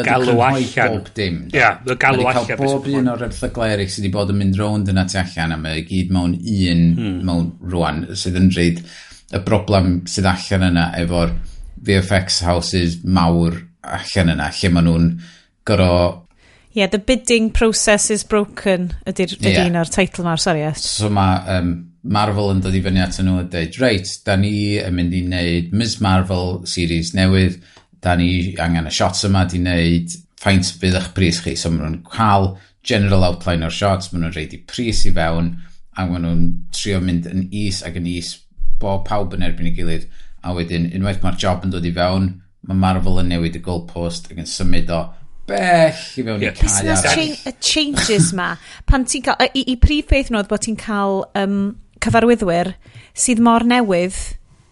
[0.06, 0.94] galw allan.
[0.94, 1.42] bob dim.
[1.52, 2.48] Ia, yeah, galw allan.
[2.48, 5.56] Mae bob un o'r erthyglau eraill sydd wedi bod yn mynd rownd yna tu allan
[5.56, 7.20] a mae gyd mewn un hmm.
[7.28, 8.82] mewn rwan sydd yn rhaid
[9.30, 11.36] y broblem sydd allan yna efo'r
[11.84, 15.14] VFX houses mawr allan yna lle maen nhw'n
[15.68, 16.26] gorfod
[16.72, 19.64] Yeah, the bidding process is broken ydy'r yeah.
[19.66, 20.62] un o'r teitl ma'r, sori.
[20.78, 21.72] So mae um,
[22.02, 25.20] Marvel yn dod i fyny at nhw a dweud, reit, da ni yn mynd i
[25.26, 27.58] wneud Ms Marvel series newydd,
[28.00, 31.56] da ni angen y shots yma di wneud, faint bydd eich pris chi.
[31.60, 32.54] So maen nhw'n cael
[32.86, 35.52] general outline o'r shots, maen nhw'n reid i pris i fewn,
[35.92, 38.38] a maen nhw'n trio mynd yn is ac yn is
[38.80, 40.08] bob pawb yn erbyn i gilydd,
[40.40, 42.32] a wedyn unwaith mae'r job yn dod i fewn,
[42.64, 45.02] mae Marvel yn newid y goalpost ac yn symud o
[45.50, 46.56] bell i fewn yeah.
[46.56, 47.36] i cael.
[47.50, 48.54] Y changes ma?
[48.88, 51.62] Pan ti'n cael, i, i prif beth nhw, oedd bod ti'n cael um,
[52.04, 52.74] cyfarwyddwyr
[53.16, 54.18] sydd mor newydd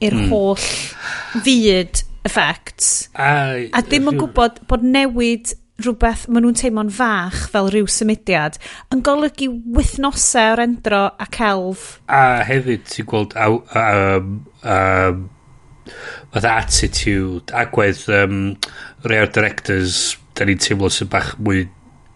[0.05, 0.29] i'r mm.
[0.31, 3.09] holl fyd effects.
[3.15, 3.31] A,
[3.73, 8.59] a ddim yn gwybod bod newid rhywbeth maen nhw'n teimlo'n fach fel rhyw symudiad
[8.95, 11.85] yn golygu wythnosau o'r endro a celf.
[12.11, 13.47] A hefyd ti'n gweld a,
[13.79, 14.33] um,
[14.67, 14.79] a,
[16.35, 18.41] fatha attitude agwedd um,
[19.07, 21.69] rhai o'r directors da ni'n teimlo sy'n bach mwy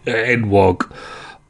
[0.05, 0.89] enwog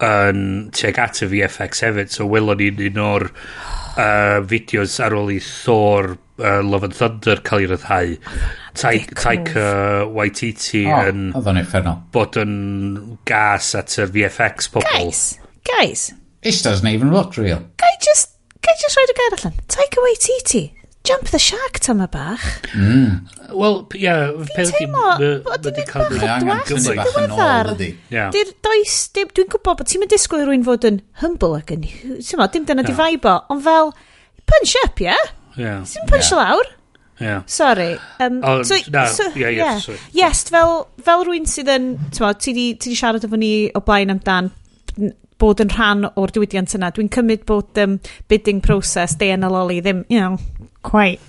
[0.03, 0.41] yn
[0.75, 5.39] tuag at y VFX hefyd so welon ni'n un o'r uh, fideos ar ôl i
[5.43, 8.17] Thor uh, Love and Thunder cael ei ryddhau.
[8.73, 9.77] Taika
[10.09, 12.57] Waititi oh, yn oh, bod yn
[13.29, 15.25] gas at y VFX pobl guys
[15.63, 16.11] guys.
[16.41, 17.63] This doesn't even look real.
[17.77, 19.59] Gai just gai just rhaid y gair allan.
[19.67, 20.63] Taika Waititi
[21.03, 22.43] jump the shark tyma bach.
[22.71, 23.27] Mm.
[23.51, 24.85] Wel, ie, yeah, peth ydy...
[24.85, 27.71] Fi'n teimlo bod yn cael bach o dwas yn ddiweddar.
[28.35, 31.83] Di'r does, dwi'n gwybod bod ti'n mynd disgwyl i rwy'n fod yn humble ac yn...
[31.89, 33.91] Ti'n mo, dim dyna di faibo, ond fel,
[34.47, 35.17] punch up, ie?
[35.59, 35.75] Ie.
[35.91, 36.71] Ti'n punch lawr?
[37.19, 37.35] Ie.
[37.51, 37.91] Sorry.
[38.23, 39.99] Um, oh, so, na, so, yeah, yeah, sorry.
[40.15, 44.15] Yes, fel, fel rwy'n sydd yn, ti'n mo, ti di siarad efo ni o blaen
[44.15, 44.53] amdan
[45.41, 46.95] bod yn rhan o'r diwydiant yna.
[46.95, 47.99] Dwi'n cymryd bod um,
[48.31, 50.39] bidding process, day yn y loli, ddim, you know,
[50.83, 51.19] Quite.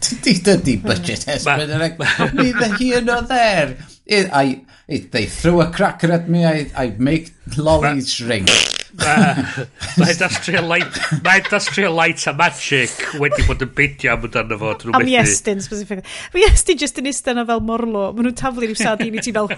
[0.00, 2.34] Dydy budget S4C.
[2.34, 3.78] Neither here nor there.
[4.06, 8.48] It, I, it, they threw a cracker at me, I, I make lollies shrink.
[8.92, 14.74] Mae industrial light Mae industrial light a magic Wedi bod yn bidio am ydyn fo
[14.74, 18.76] A Am Iestyn specific Mae Iestyn just yn istedd fel morlo Mae nhw'n taflu rhyw
[18.76, 19.48] sardini ti fel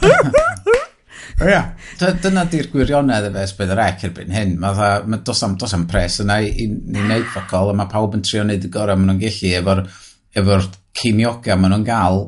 [1.40, 1.62] O ia.
[1.98, 4.56] Dyna di'r gwirionedd efo bydd yr ec erbyn hyn.
[4.62, 7.76] Mae dda, ma dos, am, dos am pres yna i, i, i wneud ffocol, a
[7.78, 9.84] mae pawb yn trio wneud y gorau maen nhw'n gallu efo'r
[10.40, 10.58] efo
[11.00, 12.20] ceimioga maen nhw'n gael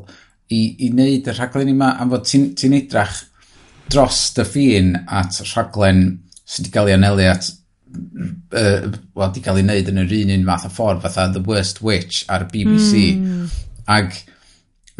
[0.50, 1.94] i, i wneud y rhaglen yma.
[2.02, 3.22] Am fod ti'n ti edrach
[3.92, 6.06] dros dy ffin at rhaglen
[6.46, 7.50] sydd wedi cael ei anelu at
[8.54, 11.42] uh, wel, di cael ei wneud yn yr un un math o ffordd fatha The
[11.46, 13.44] Worst Witch ar BBC mm.
[13.96, 14.14] ag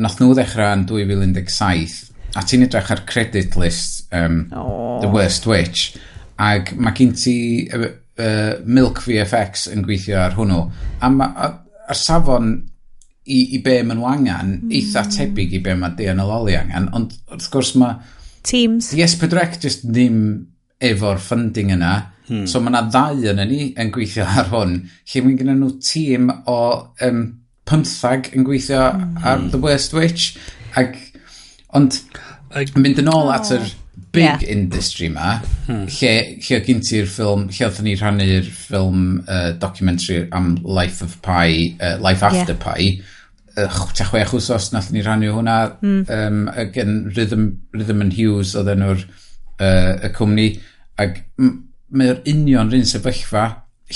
[0.02, 4.98] nath nhw ddechrau yn 2017 a ti'n edrych ar credit list um, oh.
[5.02, 5.96] The Worst Witch
[6.42, 7.36] ac mae gen ti
[7.72, 7.86] uh,
[8.20, 10.64] uh, Milk VFX yn gweithio ar hwnnw
[11.00, 12.52] a mae'r safon
[13.26, 14.74] i, i be maen nhw angen mm.
[14.78, 17.96] eitha tebyg i be mae Dian Ololi angen ond wrth gwrs mae
[18.46, 20.20] Teams Yes Pedrec just ddim
[20.82, 21.94] efo'r funding yna
[22.28, 22.44] hmm.
[22.44, 26.30] so mae yna ddau yn ni yn gweithio ar hwn lle mae gen nhw tîm
[26.52, 26.60] o
[27.08, 27.24] um,
[27.66, 29.16] pymthag yn gweithio mm.
[29.26, 30.36] ar The Worst Witch
[30.78, 30.98] ac
[31.74, 31.98] ond
[32.56, 33.72] Like, mynd yn ôl at yr oh.
[34.16, 34.44] big yeah.
[34.48, 35.34] industry ma,
[35.66, 35.90] hmm.
[35.98, 41.18] lle, lle gyn ti'r ffilm, lle oedd ni rhannu'r ffilm uh, documentary am Life of
[41.26, 42.62] Pi, uh, Life After yeah.
[42.62, 42.88] Pi,
[43.60, 46.00] uh, ta chwech wsos nath ni rannu hwnna mm.
[46.16, 46.40] um,
[46.72, 47.46] gen Rhythm,
[47.76, 50.48] Rhythm and Hughes oedd enw'r uh, y cwmni
[51.02, 53.46] ac mae'r union rhywun sefyllfa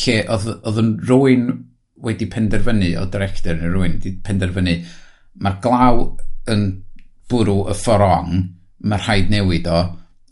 [0.04, 1.48] lle oedd yn rwy'n
[2.04, 4.76] wedi penderfynu o director neu rwy'n wedi penderfynu
[5.40, 6.04] mae'r glaw
[6.50, 6.68] yn
[7.30, 8.34] bwrw y fforong,
[8.90, 9.80] mae rhaid newid o,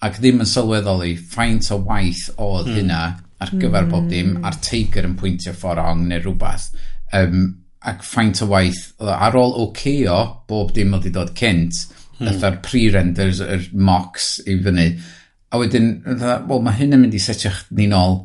[0.05, 2.77] ac ddim yn sylweddol i ffaint o waith oedd mm.
[2.79, 3.03] hynna
[3.39, 3.93] ar gyfer mm.
[3.93, 6.69] bob dim, a'r teigr yn pwyntio fforong neu rhywbeth.
[7.15, 7.45] Um,
[7.89, 10.19] ac ffaint o waith, ar ôl OKO,
[10.51, 11.85] bob dim oedd i dod cynt,
[12.19, 12.33] mm.
[12.41, 14.91] dda'r pre-renders, yr mocks i fyny.
[15.49, 18.21] A wedyn, wel, mae hyn yn mynd i setio chdi nôl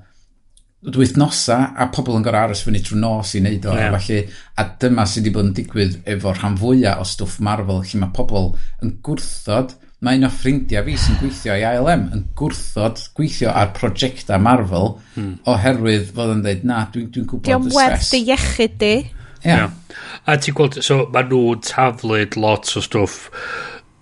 [0.83, 3.93] dwythnosa a pobl yn gorau aros fyny drwy nos i wneud o yeah.
[3.95, 4.19] felly,
[4.59, 8.15] a dyma sydd wedi bod yn digwydd efo rhan fwyaf o stwff Marvel lle mae
[8.17, 8.51] pobl
[8.83, 13.71] yn gwrthod mae un o ffrindiau fi sy'n gweithio i ILM yn gwrthod gweithio ar
[13.77, 15.37] prosiectau Marvel hmm.
[15.49, 17.71] oherwydd fod yn dweud na dwi'n dwi, gwybod y stress.
[17.71, 18.95] Diolch werth iechyd di.
[19.43, 19.53] Ia.
[19.53, 19.99] Yeah.
[20.27, 23.31] A ti'n gweld, so mae nhw'n taflud lot o stwff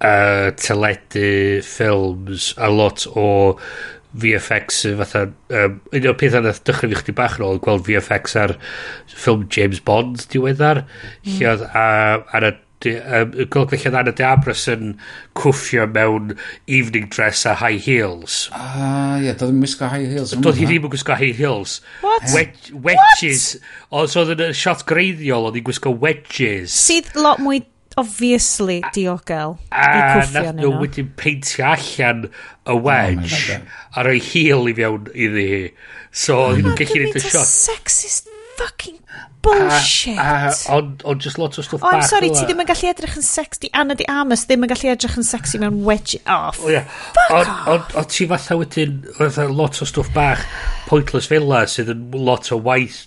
[0.02, 3.28] uh, teledu, ffilms, a lot o
[4.14, 8.36] VFX fatha um, un o'r pethau nath dychryn i chdi bach yn ôl gweld VFX
[8.42, 8.58] ar
[9.14, 11.38] ffilm James Bond diweddar mm.
[11.38, 14.96] lle oedd ar y golygfelliad Anna de Abras yn
[15.38, 16.36] cwffio mewn
[16.66, 18.50] evening dress a high heels.
[18.58, 20.34] Ah, ie, yeah, doedd yn gwisgo high heels.
[20.34, 21.80] Doedd hi ddim yn gwisgo high heels.
[22.02, 22.26] What?
[22.88, 23.46] Wedges.
[23.90, 24.10] What?
[24.10, 26.74] Os oedd yn shot greiddiol, oedd hi'n gwisgo wedges.
[26.88, 27.62] Sydd lot mwy
[28.00, 30.72] obviously diogel a, i cwffio nhw.
[30.72, 33.66] A wedyn peintio allan y wedge oh,
[34.00, 35.64] a rhoi heel i fewn iddi hi.
[36.12, 37.50] So, oedd nhw'n gallu neud y shot.
[37.50, 39.00] sexist fucking
[39.42, 40.18] bullshit.
[40.70, 41.90] Ond on just lot o stwff oh.
[41.90, 43.72] I'm sorry, ti ddim yn gallu edrych yn sexy.
[43.78, 46.62] Anna di Amos ddim yn gallu edrych yn sexy mewn wedge off.
[46.62, 46.86] Oh, yeah.
[47.18, 47.70] Fuck on, off.
[47.76, 50.46] Ond on, ti fatha wedyn, fatha e lot o stwff bach
[50.90, 53.06] pointless fel sydd yn lot o waith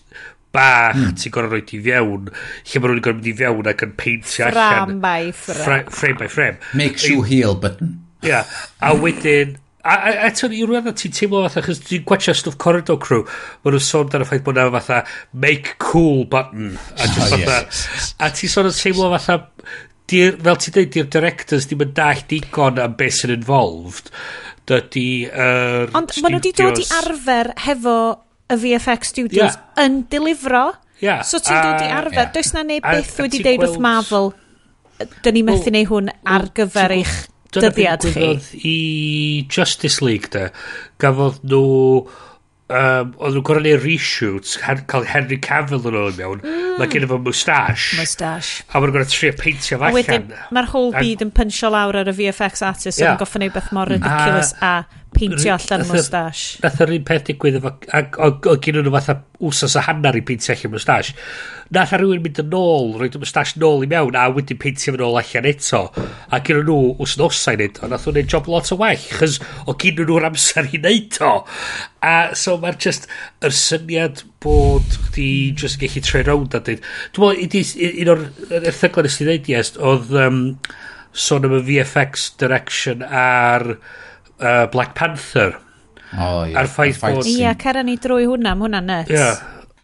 [0.54, 1.18] bach mm.
[1.20, 3.98] ti'n gorau rhoi ti fiewn lle mae rhywun yn gorau mynd i fiewn ac yn
[4.00, 8.48] peintio allan frame by frame frame by frame make you heel button yeah.
[8.80, 13.00] a wedyn a, a, eto i rwy'n ti'n teimlo fatha chys ti'n gwachio stwff corridor
[13.00, 15.02] crew mae nhw'n sôn dan y ffaith bod na fatha
[15.46, 18.14] make cool button a, oh, fatha, yes.
[18.18, 19.42] a ti'n sôn yn teimlo fatha
[20.10, 24.10] dir, fel ti'n dweud di'r directors ddim yn dall digon am beth sy'n involved
[24.68, 25.08] dydy...
[25.28, 27.96] Uh, Ond maen nhw wedi dod i arfer hefo
[28.50, 29.84] y VFX Studios yeah.
[29.84, 30.66] yn dilifro.
[31.02, 31.22] Yeah.
[31.26, 32.32] So ti'n uh, dod i ah, arfer, yeah.
[32.34, 34.32] does na neu beth wedi deud wrth Marvel,
[35.24, 37.16] dyn ni methu well, neu hwn ar gyfer eich
[37.54, 38.28] dyddiad chi.
[38.66, 38.76] i
[39.50, 40.48] Justice League da,
[41.02, 41.64] gafodd nhw
[42.72, 46.76] um, oedd nhw'n gorau neud reshoots cael Henry Cavill yn ôl mewn mm.
[46.80, 51.26] mae gen efo moustache moustache a mae'n gorau trio peintio fo allan mae'r whole byd
[51.26, 53.12] yn pynsio lawr ar y VFX artist yeah.
[53.12, 53.98] yn goffa neud beth mor mm.
[53.98, 54.64] ridiculous ah.
[54.70, 56.60] a, a peintio allan moustache.
[56.62, 57.72] Nath yr un peth digwydd efo,
[58.24, 61.14] o gyn nhw fatha wsos a hannar i peintio allan moustache.
[61.74, 64.94] Nath ar rhywun mynd yn ôl, roed y moustache nôl i mewn, a wedyn peintio
[64.94, 65.82] fy nôl allan eto.
[66.28, 69.76] A gyn nhw wsnosau nid, a nath nhw'n neud job lot o well, chys o
[69.80, 71.34] gyn nhw'r amser i neud o.
[72.04, 73.08] A so mae'r just,
[73.44, 76.82] yr syniad bod chdi just gallu tre rownd a dweud.
[77.16, 78.26] Dwi'n meddwl, un o'r
[78.72, 80.12] erthyglau nes i ddeud, yes, oedd...
[80.24, 80.42] Um,
[81.14, 83.76] sôn am y VFX direction a'r
[84.40, 85.54] uh, Black Panther.
[86.14, 86.60] Oh, yeah.
[86.60, 87.26] A'r ffaith bod...
[87.26, 89.14] Ie, yeah, cera ni drwy hwnna, mae hwnna nuts.
[89.14, 89.40] Yeah.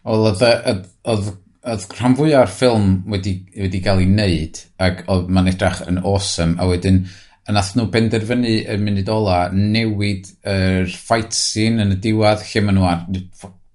[0.07, 1.31] Oedd, oedd,
[1.61, 5.99] oedd rhan fwy o'r ffilm wedi, wedi cael ei wneud, ac oedd mae'n edrych yn
[6.01, 7.03] awesome, a wedyn
[7.49, 12.45] yn ath nhw benderfynu y munud ola newid yr er fight scene yn y diwad
[12.45, 13.03] lle maen nhw ar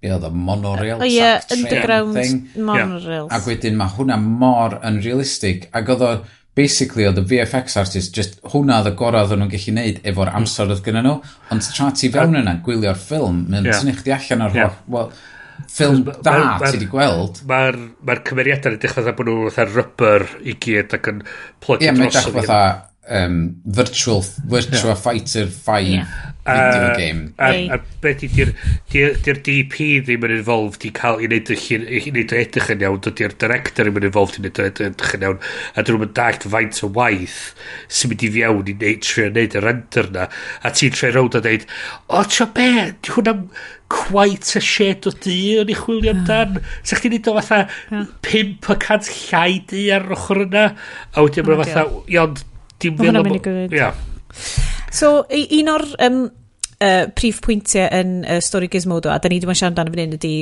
[0.07, 2.43] be oedd y monorail oh, yeah, underground thing.
[2.55, 3.05] monorails.
[3.05, 3.37] Yeah.
[3.37, 5.67] Ac wedyn mae hwnna mor yn realistig.
[5.75, 6.11] Ac oedd o,
[6.57, 10.33] basically oedd y VFX artist just hwnna oedd y gorau oedd nhw'n gallu neud efo'r
[10.39, 11.15] amser oedd gyda nhw
[11.53, 13.81] ond tra ti fewn yna gwylio'r ffilm mae'n yeah.
[13.81, 14.79] tynnu chdi allan o'r yeah.
[14.91, 15.11] well,
[15.65, 20.27] ffilm da ti wedi gweld mae'r ma, cymeriadau yn dechrau dda bod nhw'n fatha rybber
[20.43, 21.23] i gyd ac yn
[21.63, 22.61] plygu yeah, dros fatha
[23.07, 25.01] um, virtual, virtual yeah.
[25.05, 26.17] fighter 5 yeah.
[26.47, 27.33] Video game.
[27.37, 28.51] A, a, a beth di'r
[28.87, 32.85] di, DP ddim yn involved i cael i wneud, i, i wneud o edrych yn
[32.85, 35.41] iawn, dydy'r director ddim yn involved i wneud o edrych yn iawn,
[35.75, 37.39] a dyn nhw'n dallt faint o waith
[37.91, 40.29] sy'n mynd i fiewn i wneud, trio wneud y render na,
[40.63, 41.67] a ti'n tre rownd a dweud,
[42.07, 42.69] o, tio be,
[43.01, 43.43] di hwnna'n
[43.91, 46.23] quite a shed o di o'n i chwilio hmm.
[46.23, 46.63] amdan.
[46.83, 48.07] Sa chdi'n neud o fatha hmm.
[48.07, 48.55] yeah.
[48.63, 50.65] 5% llai di ar yr ochr yna,
[51.11, 51.85] a wedyn mae'n oh, fatha,
[52.15, 52.39] iawn,
[52.79, 53.03] dim fel...
[53.03, 53.77] Mae hwnna'n mynd i gwyd.
[53.79, 53.93] Ia.
[54.97, 56.21] So, un o'r um,
[56.81, 60.05] uh, prif pwyntiau yn uh, stori Gizmodo, a da ni ddim yn siarad amdano fan
[60.05, 60.35] hyn, ydy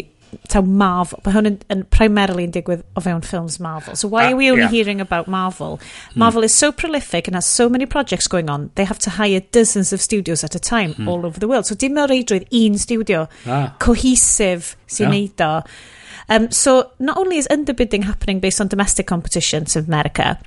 [0.52, 3.96] taw Marvel, mae hwn yn, yn primarily yn digwydd o fewn ffilms Marvel.
[3.96, 4.74] So why uh, are we only yeah.
[4.74, 5.80] hearing about Marvel?
[6.14, 6.20] Hmm.
[6.26, 9.42] Marvel is so prolific and has so many projects going on, they have to hire
[9.52, 11.08] dozens of studios at a time hmm.
[11.08, 11.66] all over the world.
[11.66, 13.76] So dim o'r reidrwydd un studio, ah.
[13.80, 15.16] cohesive sy'n yeah.
[15.16, 15.54] neud o.
[16.28, 20.40] Um, so not only is underbidding happening based on domestic competition to America,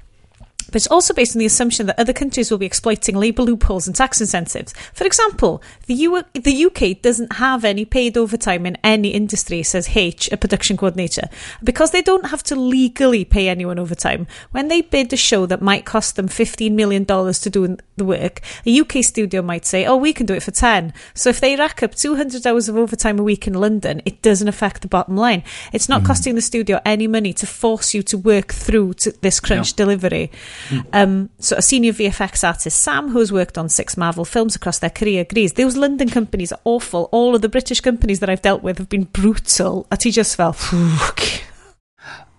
[0.69, 3.87] but it's also based on the assumption that other countries will be exploiting labour loopholes
[3.87, 4.73] and tax incentives.
[4.93, 9.97] For example, the, U- the UK doesn't have any paid overtime in any industry, says
[9.97, 11.29] H, a production coordinator.
[11.63, 15.63] Because they don't have to legally pay anyone overtime, when they bid a show that
[15.63, 19.97] might cost them $15 million to do the work, a UK studio might say, oh,
[19.97, 20.93] we can do it for 10.
[21.15, 24.49] So if they rack up 200 hours of overtime a week in London, it doesn't
[24.49, 25.43] affect the bottom line.
[25.73, 26.07] It's not mm.
[26.07, 30.31] costing the studio any money to force you to work through to this crunch delivery.
[30.69, 30.79] Hmm.
[30.93, 34.79] Um, so a senior VFX artist, Sam, who has worked on six Marvel films across
[34.79, 37.09] their career, agrees those London companies are awful.
[37.13, 39.87] All of the British companies that I've dealt with have been brutal.
[39.91, 41.43] A ti just fel, ffwc.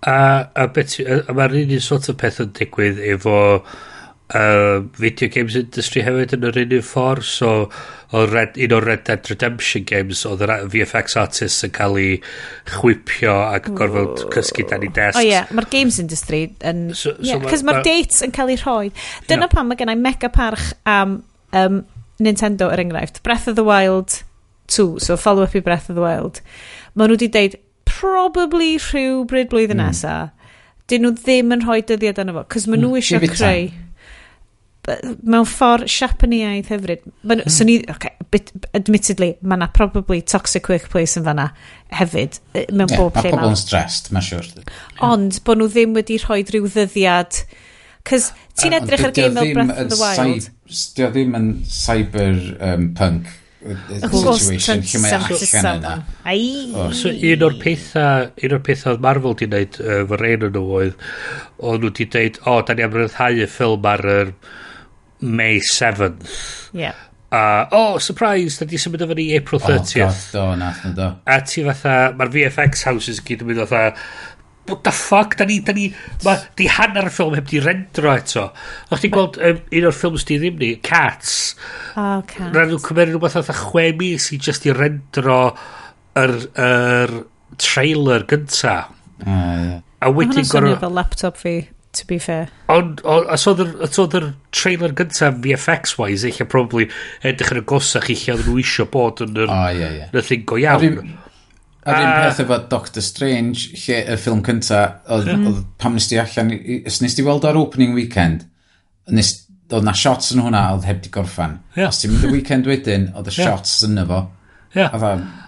[0.04, 3.34] A, a, beth, a, a mae'r un sort of peth yn digwydd efo
[4.34, 7.52] uh, video games industry hefyd yn yr un un ffordd so
[8.16, 12.16] oedd Red, un o'r Red Dead Redemption games oedd yr VFX artists yn cael ei
[12.70, 15.52] chwipio ac gorfod cysgu dan i desks o oh, ie yeah.
[15.56, 18.60] mae'r games industry yn so, so yeah, cos mae'r ma, ma dates yn cael ei
[18.62, 18.90] rhoi
[19.30, 19.54] dyna yeah.
[19.54, 21.22] pan mae gennau mega parch am
[21.54, 21.84] um,
[22.20, 24.22] Nintendo er enghraifft Breath of the Wild
[24.68, 26.44] 2 so follow up i Breath of the Wild
[26.94, 27.58] maen nhw wedi deud
[27.90, 29.90] probably rhyw bryd blwyddyn mm.
[29.90, 30.36] nesaf
[30.90, 32.90] dyn nhw ddim yn rhoi dyddiad yna fo cos maen hmm.
[32.90, 33.70] nhw eisiau creu
[35.24, 37.06] mewn ffordd siapaniaidd hyfryd.
[37.24, 37.54] Ma'n, mm.
[37.56, 37.96] Swn i, hmm.
[37.96, 41.50] okay, bit, admittedly, mae yna probably toxic workplace yn fanna
[42.00, 43.26] hefyd, mewn yeah, bob lle.
[43.30, 44.52] Mae pobl yn stressed, mae'n siwr.
[45.06, 47.44] Ond bod nhw ddim wedi rhoi rhyw ddyddiad...
[48.10, 50.48] Cys ti'n edrych ar game fel Breath of the Wild.
[50.98, 53.28] Dio ddim yn cyber um, punk
[53.60, 56.94] situation lle mae allan yna.
[56.96, 60.56] So, un o'r pethau, un o'r pethau oedd Marvel di wneud uh, fy rhain yn
[60.56, 61.06] nhw oedd,
[61.60, 64.34] oedd nhw di dweud, o, oh, da ni am ryddhau y ffilm ar yr er,
[65.22, 66.74] May 7th.
[66.74, 66.96] Yeah.
[67.32, 70.02] A, uh, oh, surprise, da di symud efo ni April 30th.
[70.02, 71.10] Oh, god, do, nath na do.
[71.30, 73.92] A ti fatha, mae'r VFX houses gyd yn mynd fatha,
[74.70, 75.90] what the fuck, da ni, da ni,
[76.26, 78.48] ma, di hanner y ffilm heb di rendro eto.
[78.90, 81.36] O'ch ti'n gweld um, un o'r ffilms di ddim ni, Cats.
[81.94, 82.54] Oh, Cats.
[82.56, 85.42] Na nhw'n cymryd rhywbeth fatha chwe mis i just i rendro
[86.18, 87.16] yr, yr
[87.62, 88.80] trailer gynta.
[89.22, 89.78] Uh, yeah.
[90.00, 90.40] A wedyn gorau...
[90.40, 91.56] A hwnna'n swnio fel laptop fi
[92.00, 92.50] to be fair.
[92.72, 96.88] Ond, on, os oedd yr, trailer gyntaf VFX-wise, eich probably
[97.26, 100.24] edrych yn y gosach eich oedd nhw isio bod yn yr, oh, yeah, yeah.
[100.26, 101.14] thing go iawn.
[101.90, 105.46] Ar un peth efo Doctor Strange, lle y ffilm cynta, oedd, mm.
[105.50, 106.52] oedd pam nes ti allan,
[106.90, 108.44] os nes ti weld ar opening weekend,
[109.16, 109.32] nes,
[109.70, 111.60] oedd na shots yn hwnna, oedd heb di gorffan.
[111.78, 111.94] Yeah.
[111.94, 114.26] Os ti'n mynd y weekend wedyn, oedd y shots yn efo.
[114.76, 114.94] Yeah.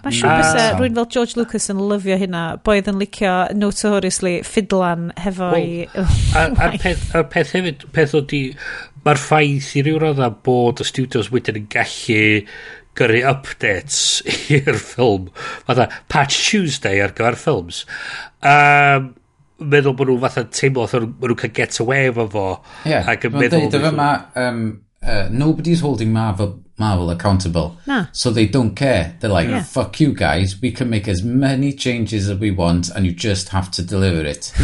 [0.02, 5.10] Mae siŵr bys rwy'n fel George Lucas yn lyfio hynna, boedd yn licio notoriously ffidlan
[5.22, 5.86] hefo well, i...
[6.38, 8.42] Oh a'r peth, ar peth hefyd, peth ydi,
[9.06, 12.22] mae'r ffaith i ryw radda bod y studios wedyn yn gallu
[12.98, 14.00] gyrru updates
[14.58, 15.30] i'r ffilm.
[15.68, 17.84] Fatha, Patch Tuesday ar gyfer ffilms.
[18.42, 19.12] Um,
[19.62, 22.48] meddwl bod nhw fatha teimlo oedd nhw'n cael get away efo fo.
[22.82, 24.10] Ie, yeah, mae'n deud, dyfa ma,
[24.42, 24.66] um,
[25.06, 27.76] uh, nobody's holding Marvel Marvel accountable.
[27.86, 28.06] Na.
[28.12, 29.16] So they don't care.
[29.20, 29.62] They're like, Yeah.
[29.62, 33.50] fuck you guys, we can make as many changes as we want and you just
[33.50, 34.52] have to deliver it.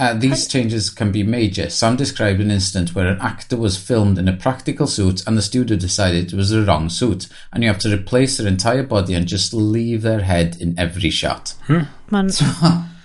[0.00, 1.68] Uh, these changes can be major.
[1.68, 5.42] Sam described an incident where an actor was filmed in a practical suit and the
[5.42, 9.14] studio decided it was the wrong suit and you have to replace their entire body
[9.14, 11.54] and just leave their head in every shot.
[12.12, 12.30] Mae'n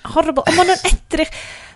[0.06, 0.44] horrible.
[0.46, 1.34] Ond ma'n edrych...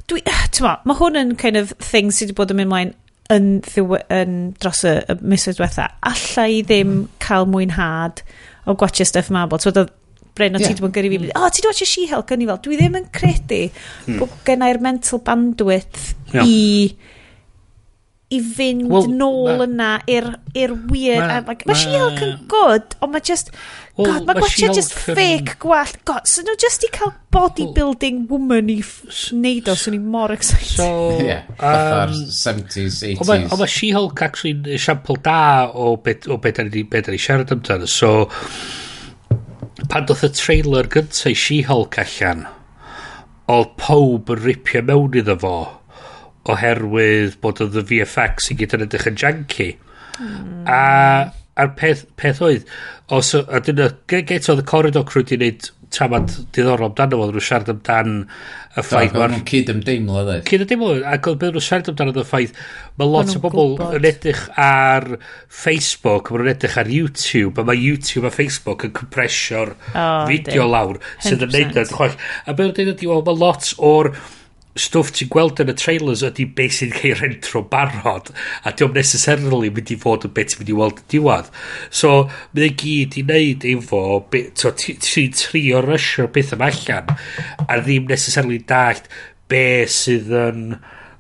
[0.08, 0.22] Dwi,
[0.62, 2.94] ma, mae hwn yn kind of thing sydd wedi bod yn mynd mlaen
[3.34, 7.06] yn, ddiw, yn dros y, y misoedd diwetha, alla i ddim mm.
[7.24, 8.24] cael mwynhad
[8.68, 9.62] o gwachio stuff Marvel.
[9.64, 9.74] So,
[10.38, 10.70] Bryn, o yeah.
[10.70, 11.30] ti ddim yn gyrru fi, mm.
[11.34, 14.18] o, oh, ti wedi She-Hulk, yn i fel, dwi ddim yn credu mm.
[14.22, 16.44] bod gennau'r mental bandwidth yeah.
[16.46, 16.58] i
[18.28, 21.22] i fynd well, nôl ma, yna i'r er, wir.
[21.22, 23.54] Mae like, ma, ma She-Hulk yn good, ond mae just...
[23.96, 28.26] Well, God, mae ma gwaethaf just fake gwallt God, so nhw just i cael bodybuilding
[28.26, 28.76] well, woman i
[29.34, 30.76] neud o, so ni mor excited.
[30.76, 30.90] So,
[31.24, 33.24] yeah, um, 70s, 80s.
[33.24, 35.40] Ond mae ma She-Hulk actually esiampl da
[35.72, 37.88] o beth, o beth da ni, be ni siarad amdano.
[37.88, 38.28] So,
[39.88, 42.44] pan doth y trailer gyntaf i She-Hulk allan,
[43.56, 45.58] oedd pob yn ripio mewn iddo fo
[46.54, 49.72] oherwydd bod oedd y VFX i gyd yn edrych yn janky.
[50.18, 50.64] Mm.
[50.72, 50.82] A
[51.58, 52.70] a'r peth, peth oedd,
[53.14, 57.44] os, a dyna, get oedd y corridor crew di wneud tramad diddorol amdano fo, nhw'n
[57.44, 59.14] siarad amdan y ffaith...
[59.16, 60.44] Da, nhw'n cyd ymdeimlo, dweud.
[60.50, 62.56] Cyd ymdeimlo, ac oedd beth nhw'n siarad amdano y ffaith,
[63.00, 65.08] mae lot o bobl yn edrych ar
[65.48, 70.68] Facebook, mae nhw'n edrych ar YouTube, a mae YouTube a Facebook yn compresio'r oh, fideo
[70.70, 72.20] lawr, sydd yn neud yn chwech.
[72.46, 74.12] A beth nhw'n dweud ydi, mae lot o'r
[74.82, 78.32] stwff ti'n gweld yn y trailers ydy beth sy'n cael rentro barod
[78.64, 81.50] a diolch necessarily mynd i fod yn beth sy'n mynd i weld y diwad
[82.02, 84.04] so mynd i e gyd i wneud efo
[84.60, 87.16] so, ti'n trio rysio beth yma allan
[87.68, 89.10] a ddim necessarily dallt
[89.52, 90.64] be sydd yn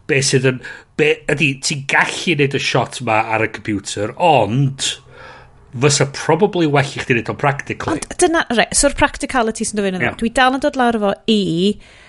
[0.07, 0.61] be sydd yn
[0.97, 4.93] be, ydy ti'n gallu wneud y shot yma ar y computer ond
[5.77, 7.99] fysa probably well i chdi wneud o'n practically.
[7.99, 10.15] Ond dyna, re, so'r practicality sy'n dod fyny yeah.
[10.19, 12.05] dwi dal yn dod lawr efo i e,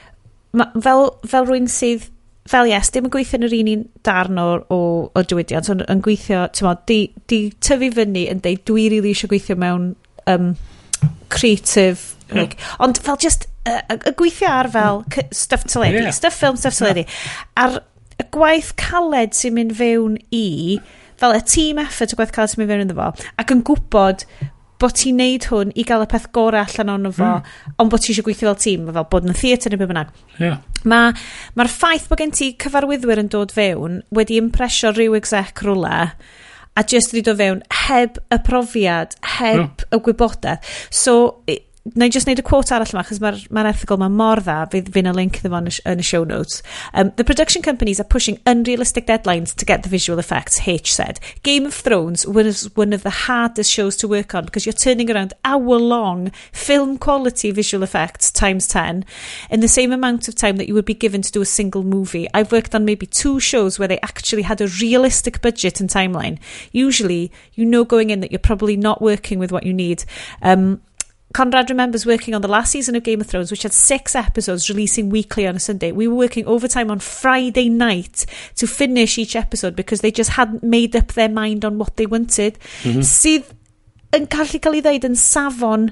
[0.56, 2.08] ma, fel, fel rwy'n sydd
[2.48, 4.80] fel yes, dim yn gweithio yn yr un un darn o, o,
[5.12, 6.98] o diwydiant, ond yn gweithio, ti'n modd, di,
[7.30, 9.90] di tyfu fyny yn deud, dwi rili really eisiau gweithio mewn
[10.30, 10.54] um,
[11.34, 12.40] creative, yeah.
[12.40, 16.16] like, ond fel just, y gweithio ar fel stuff teledu, lady, yeah.
[16.16, 17.04] stuff film, stuff teledu.
[17.60, 17.82] a'r
[18.18, 20.78] y gwaith caled sy'n mynd fewn i,
[21.20, 23.10] fel y team effort y gwaith caled sy'n mynd fewn iddo fo,
[23.42, 24.24] ac yn gwybod
[24.78, 27.76] bod ti'n neud hwn i gael y peth gorau allan o'n fo, mm.
[27.82, 30.12] ond bod ti eisiau gweithio fel tîm, fel bod yn y theatr neu beth bynnag.
[30.38, 30.60] Yeah.
[30.88, 31.22] Mae'r
[31.58, 36.12] ma, ffaith bod gen ti cyfarwyddwyr yn dod fewn wedi impresio rhyw exec rhywle,
[36.78, 39.88] a just wedi dod fewn heb y profiad, heb yeah.
[39.90, 40.76] y gwybodaeth.
[40.94, 41.18] So,
[41.94, 44.58] na i just neud y quote arall yma, chos mae'r ma erthigol ma mor dda,
[44.72, 46.62] fydd fi'n y link ddim yn y show notes.
[46.92, 51.20] Um, the production companies are pushing unrealistic deadlines to get the visual effects, H said.
[51.42, 55.10] Game of Thrones was one of the hardest shows to work on because you're turning
[55.10, 59.04] around hour-long film quality visual effects times 10
[59.50, 61.82] in the same amount of time that you would be given to do a single
[61.82, 62.28] movie.
[62.34, 66.38] I've worked on maybe two shows where they actually had a realistic budget and timeline.
[66.72, 70.04] Usually, you know going in that you're probably not working with what you need.
[70.42, 70.80] Um,
[71.34, 74.70] Conrad remembers working on the last season of Game of Thrones, which had six episodes
[74.70, 75.92] releasing weekly on a Sunday.
[75.92, 78.24] We were working overtime on Friday night
[78.56, 82.06] to finish each episode because they just hadn't made up their mind on what they
[82.06, 82.58] wanted.
[82.82, 83.02] Mm -hmm.
[83.02, 83.44] Sydd
[84.16, 85.90] yn gallu cael ei ddeud yn safon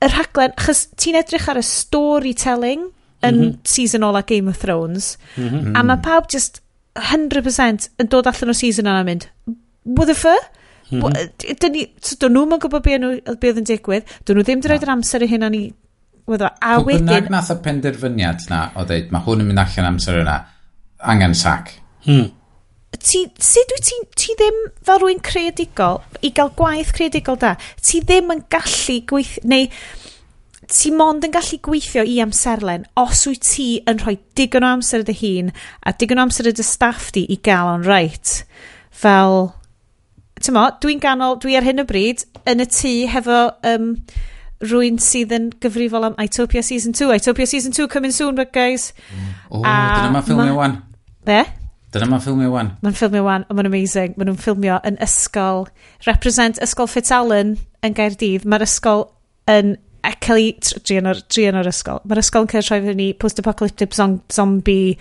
[0.00, 2.86] y rhaglen, achos ti'n edrych ar y storytelling
[3.22, 3.58] yn mm -hmm.
[3.64, 5.76] season ola Game of Thrones, mm -hmm.
[5.76, 6.62] a mae pawb just
[6.94, 9.28] 100% yn dod allan o season yna mynd,
[9.84, 10.50] what the fuck?
[10.90, 11.28] Mm -hmm.
[11.60, 14.86] Dyn ni, dyn nhw'n yn gwybod beth oedd yn digwydd, dyn nhw ddim di roed
[14.86, 15.66] yr amser i hynna ni
[16.28, 16.48] wyddo.
[16.60, 17.06] A wedyn...
[17.06, 20.40] Bynnag nath y penderfyniad na o ddeud, mae hwn yn mynd allan amser yna,
[21.12, 21.74] angen sac.
[22.06, 22.30] Hmm.
[22.98, 28.00] Ti, sut wyt ti, ti ddim fel rwy'n creadigol, i gael gwaith creadigol da, ti
[28.04, 29.68] ddim yn gallu gweithio, neu
[30.68, 35.04] ti mond yn gallu gweithio i amserlen os wyt ti yn rhoi digon o amser
[35.04, 38.42] y dy hun a digon o amser y dy staff di i gael o'n reit.
[38.92, 39.48] Fel,
[40.44, 43.94] ti'n dwi'n ganol, dwi ar hyn o bryd yn y tŷ hefo um,
[44.64, 47.12] rwy'n sydd yn gyfrifol am Itopia Season 2.
[47.20, 48.92] Itopia Season 2 coming soon, but guys.
[49.14, 49.32] Mm.
[49.50, 50.58] O, oh, dyna mae ffilmio ma...
[50.58, 50.76] wan.
[51.28, 51.42] Be?
[51.94, 52.72] Dyna mae ffilmio wan.
[52.82, 54.16] Mae'n ffilmio wan, ond mae'n amazing.
[54.18, 55.68] Mae nhw'n ffilmio yn ysgol,
[56.08, 57.54] represent ysgol Fitzallen
[57.86, 58.48] yn Gaerdydd.
[58.48, 59.06] Mae'r ysgol
[59.48, 59.76] yn
[60.18, 62.02] cael ei drian o'r, drian o'r ysgol.
[62.08, 64.98] Mae'r ysgol yn cael ei troi fyny post-apocalyptic zombie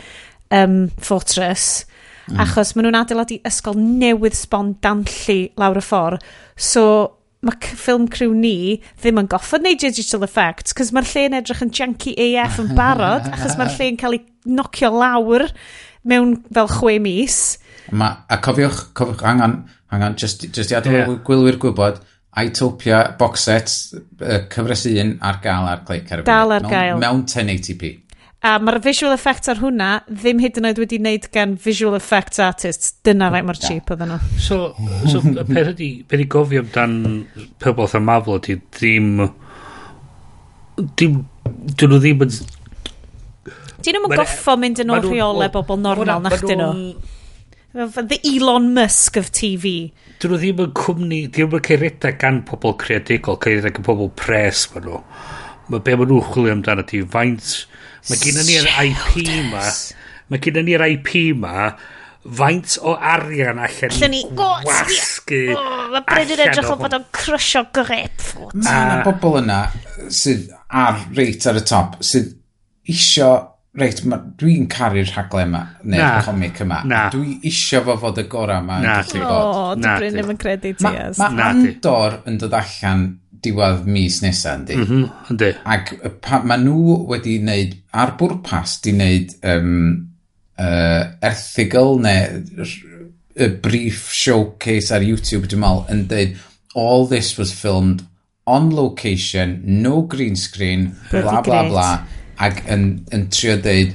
[0.53, 1.85] um, fortress
[2.28, 2.41] Mm.
[2.43, 6.25] Achos maen nhw'n adeiladu ysgol newydd sbon danllu lawr y ffordd.
[6.57, 6.84] So
[7.45, 11.63] mae ffilm crew ni ddim yn goffod neud digital effects, cos mae'r lle yn edrych
[11.63, 14.23] yn janky AF yn barod, achos mae'r lle yn cael ei
[14.57, 15.47] nocio lawr
[16.07, 17.39] mewn fel chwe mis.
[17.95, 19.61] Ma, a cofiwch, cofiwch angen,
[19.93, 21.17] angen, just, just i adael yeah.
[21.28, 22.03] gwylwyr gwybod,
[22.38, 23.71] Itopia box set
[24.21, 26.99] uh, cyfres un ar gael ar Click Dal ar gael.
[27.01, 27.95] Mewn 1080p.
[28.45, 32.38] A mae'r visual effects ar hwnna ddim hyd yn oed wedi wneud gan visual effects
[32.43, 32.91] artists.
[33.05, 34.19] Dyna rai mor cheap oedden nhw.
[34.41, 34.59] So,
[35.09, 36.93] so peth ydi, beth i gofio amdan
[37.63, 39.09] pobl a Marvel ydi, ddim...
[41.01, 42.35] Dim, dyn nhw ddim yn...
[43.81, 46.69] Dyn nhw'n e- goffo mynd yn o'r rheole bobl normal na chdi nhw.
[47.73, 49.73] The Elon Musk of TV.
[50.21, 53.89] Dyn nhw ddim yn cwmni, dyn nhw'n cael ceiredau gan pobl creadigol, cael ceiredau gan
[53.89, 55.01] pobl pres ma nhw.
[55.73, 57.65] Mae be maen nhw'n chwilio amdano ti, faint
[58.08, 59.64] Mae gen ni'r IP ma,
[60.32, 61.72] mae gen ni'r IP ma,
[62.39, 67.05] faint o arian allan Allan ni gwasgu oh, Mae Bryn yn edrych o fod o'n
[67.16, 68.55] crysio grapefruit.
[68.64, 69.60] Mae yna bobl yna
[70.14, 72.34] sydd ar reit ar y top, sydd
[72.88, 73.32] isio
[73.78, 73.99] Reit,
[74.41, 76.80] dwi'n caru'r rhaglen yma, neu'r y comic yma.
[76.89, 77.01] Na.
[77.14, 78.80] Dwi isio fo fod y gorau yma.
[78.82, 79.20] Na, ti.
[79.22, 81.20] O, na, Bryn ddim yn credu ti, yes.
[81.22, 83.03] Mae Andor yn dod allan
[83.43, 84.77] diwedd mis nesaf, ynddi?
[84.77, 85.51] Mm -hmm, ynddi.
[85.75, 89.71] Ac pa, ma nhw wedi wneud, ar bwrpas, di wneud um,
[90.57, 92.67] uh, erthigol neu
[93.38, 96.38] a brief showcase ar YouTube, dwi'n meddwl, yn dweud,
[96.77, 98.03] all this was filmed
[98.47, 101.89] on location, no green screen, bla bla bla,
[102.41, 103.93] ac yn, yn trio dweud,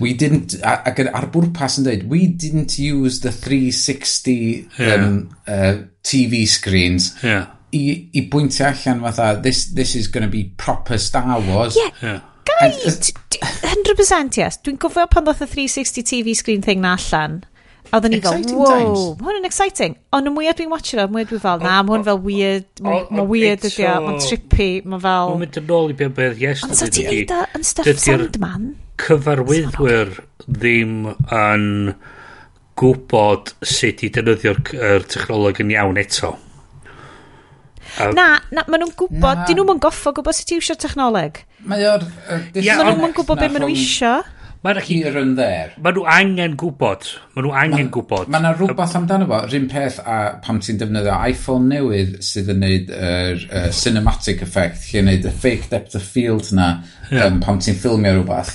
[0.00, 4.94] we didn't, ac ar bwrpas yn dweud, we didn't use the 360 yeah.
[4.94, 7.12] um, uh, TV screens.
[7.22, 7.82] Yeah i,
[8.14, 11.76] i bwyntio allan fatha, this, this is going to be proper Star Wars.
[11.76, 12.20] Yeah, yeah.
[12.44, 14.60] Guys, And, uh, 100% yes.
[14.62, 17.42] Dwi'n gofio pan ddoth y 360 TV screen thing na allan.
[17.90, 19.98] A oedden ni fel, wow, hwn yn exciting.
[20.16, 23.26] Ond y mwyaf dwi'n watcher o, mwyaf dwi'n fel, na, mae hwn fel weird, mae
[23.28, 25.34] weird ydi o, mae'n trippy, mae fel...
[25.34, 26.64] Mae'n mynd yn ôl i beth beth yes.
[26.66, 28.72] Ond sa ti'n neud yn stuff Sandman?
[29.02, 30.12] cyfarwyddwyr
[30.46, 31.64] ddim yn
[32.78, 36.34] gwybod sut i defnyddio'r er, technoleg yn iawn eto.
[38.14, 39.48] Na, na, maen nhw'n gwybod, na.
[39.48, 41.44] dyn nhw'n goffo gwybod sut i iwsio technoleg.
[41.68, 42.06] Mae o'r...
[42.28, 44.16] Uh, Yeah, maen nhw'n gwybod beth maen nhw isio.
[44.64, 45.74] Mae'n here and there.
[45.84, 47.06] Mae nhw angen gwybod.
[47.34, 48.30] Mae nhw angen ma, gwybod.
[48.32, 49.40] Mae yna rhywbeth amdano fo.
[49.44, 50.14] Rhyn peth a
[50.44, 55.32] pam ti'n defnyddio iPhone newydd sydd yn neud yr uh, cinematic effect, lle neud y
[55.42, 56.70] fake depth of field na
[57.10, 57.26] yeah.
[57.26, 58.54] um, pam ti'n ffilmio rhywbeth.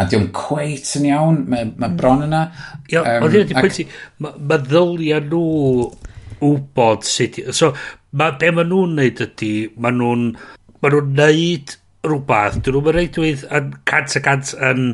[0.00, 2.46] A diw'n cweit yn iawn, mae ma bron yna.
[2.88, 3.86] Ia, um, oedd hynny'n pwynt i,
[4.24, 5.42] mae ddylia nhw
[6.40, 7.42] wybod sut...
[7.52, 7.74] So,
[8.12, 10.28] ma, be maen nhw'n neud ydy, maen nhw'n
[10.82, 14.88] ma nhw'n neud rhywbeth, dyn nhw'n reidwydd yn cant a cant yn,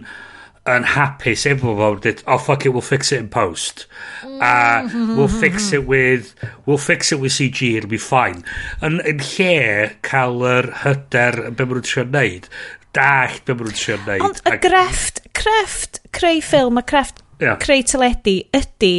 [0.68, 3.86] yn hapus efo fo, dweud, oh fuck it, we'll fix it in post.
[4.24, 6.34] A uh, we'll fix it with,
[6.66, 8.44] we'll fix it with CG, it'll be fine.
[8.84, 12.50] Yn, yn lle cael yr hyder, be maen nhw'n trio neud,
[12.96, 14.26] dallt be maen nhw'n trio neud.
[14.28, 17.56] Ond y grefft, crefft, creu ffilm, y crefft, yeah.
[17.64, 18.94] creu teledu, ydy,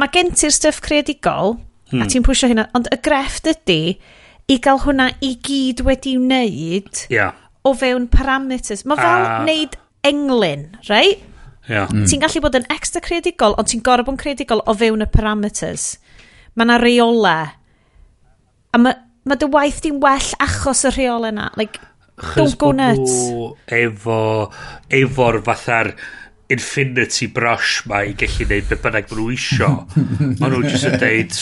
[0.00, 1.58] mae gen ti'r stuff creadigol,
[1.92, 2.02] Hmm.
[2.02, 2.66] A ti'n pwysio hynna.
[2.76, 3.80] Ond y grefft ydy
[4.50, 7.36] i gael hwnna i gyd wedi wneud yeah.
[7.64, 8.86] o fewn parameters.
[8.88, 9.78] Mae fel uh, wneud
[10.08, 11.22] englyn, right?
[11.68, 11.86] Yeah.
[11.92, 12.08] Mm.
[12.10, 15.08] Ti'n gallu bod yn extra creadigol, ond ti'n gorau bod yn creadigol o fewn y
[15.12, 15.92] parameters.
[16.56, 17.36] Mae yna reola.
[18.72, 21.52] A mae ma dy waith di'n well achos y reola yna.
[21.60, 21.78] Like,
[22.34, 23.14] don't go nuts.
[23.70, 24.18] Efo,
[24.90, 25.92] efo'r fatha'r
[26.52, 29.70] infinity brush ma i gallu neud be bynnag maen nhw isio.
[30.40, 31.38] maen nhw just yn deud,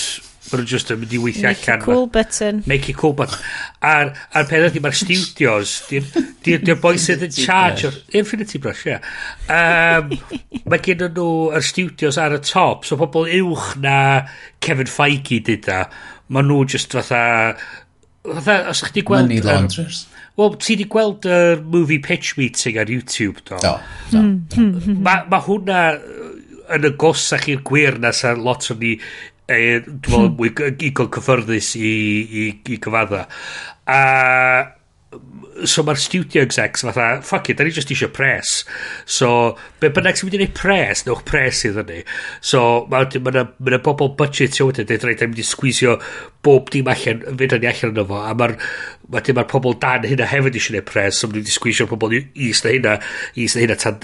[0.51, 1.81] Mae'n nhw just yn mynd i weithio Make allan.
[1.81, 2.63] Make cool button.
[2.67, 3.43] Make it cool button.
[3.87, 8.87] A'r, ar peth ydy, mae'r studios, di'r di, boi sydd yn charge o'r Infinity Brush,
[8.89, 8.97] ie.
[8.97, 10.01] Yeah.
[10.01, 13.99] Um, mae gen nhw yr studios ar y top, so pobl uwch na
[14.59, 15.85] Kevin Feige dyda.
[16.35, 17.23] Mae nhw just fatha...
[18.27, 19.31] Fatha, os chdi gweld...
[19.31, 20.05] Money launderers.
[20.09, 23.59] Um, Wel, ti di gweld y uh, movie pitch meeting ar YouTube, do?
[23.61, 23.75] Do.
[24.15, 24.23] do.
[25.05, 25.81] Mae ma hwnna
[26.71, 28.95] yn y gosach i'r gwir na sa lot o ni
[29.51, 30.53] e, dwi'n meddwl, mwy
[30.91, 31.95] igon cyffyrddus i,
[32.43, 33.25] i, i cyfadda.
[33.91, 34.03] A
[35.69, 38.63] so mae'r studio execs fatha, fuck it, da ni just eisiau pres.
[39.05, 41.99] So, be bynnag sy'n mynd i wneud pres, newch pres iddyn ni.
[42.53, 45.47] So, mae yna ma ma bobl budget sy'n wedyn, dweud, rhaid, da ni'n mynd i
[45.47, 45.97] sgwisio
[46.47, 48.57] bob dim allan, fynd ni allan yno fo, a mae'r
[49.11, 52.17] ma ma pobl dan hynna hefyd eisiau gwneud pres, so mae'n mynd i sgwisio pobl
[52.21, 52.97] is na hynna,
[53.35, 53.99] is na hynna, tan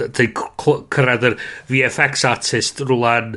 [0.92, 1.38] cyrraedd yr
[1.70, 3.36] VFX artist rwlan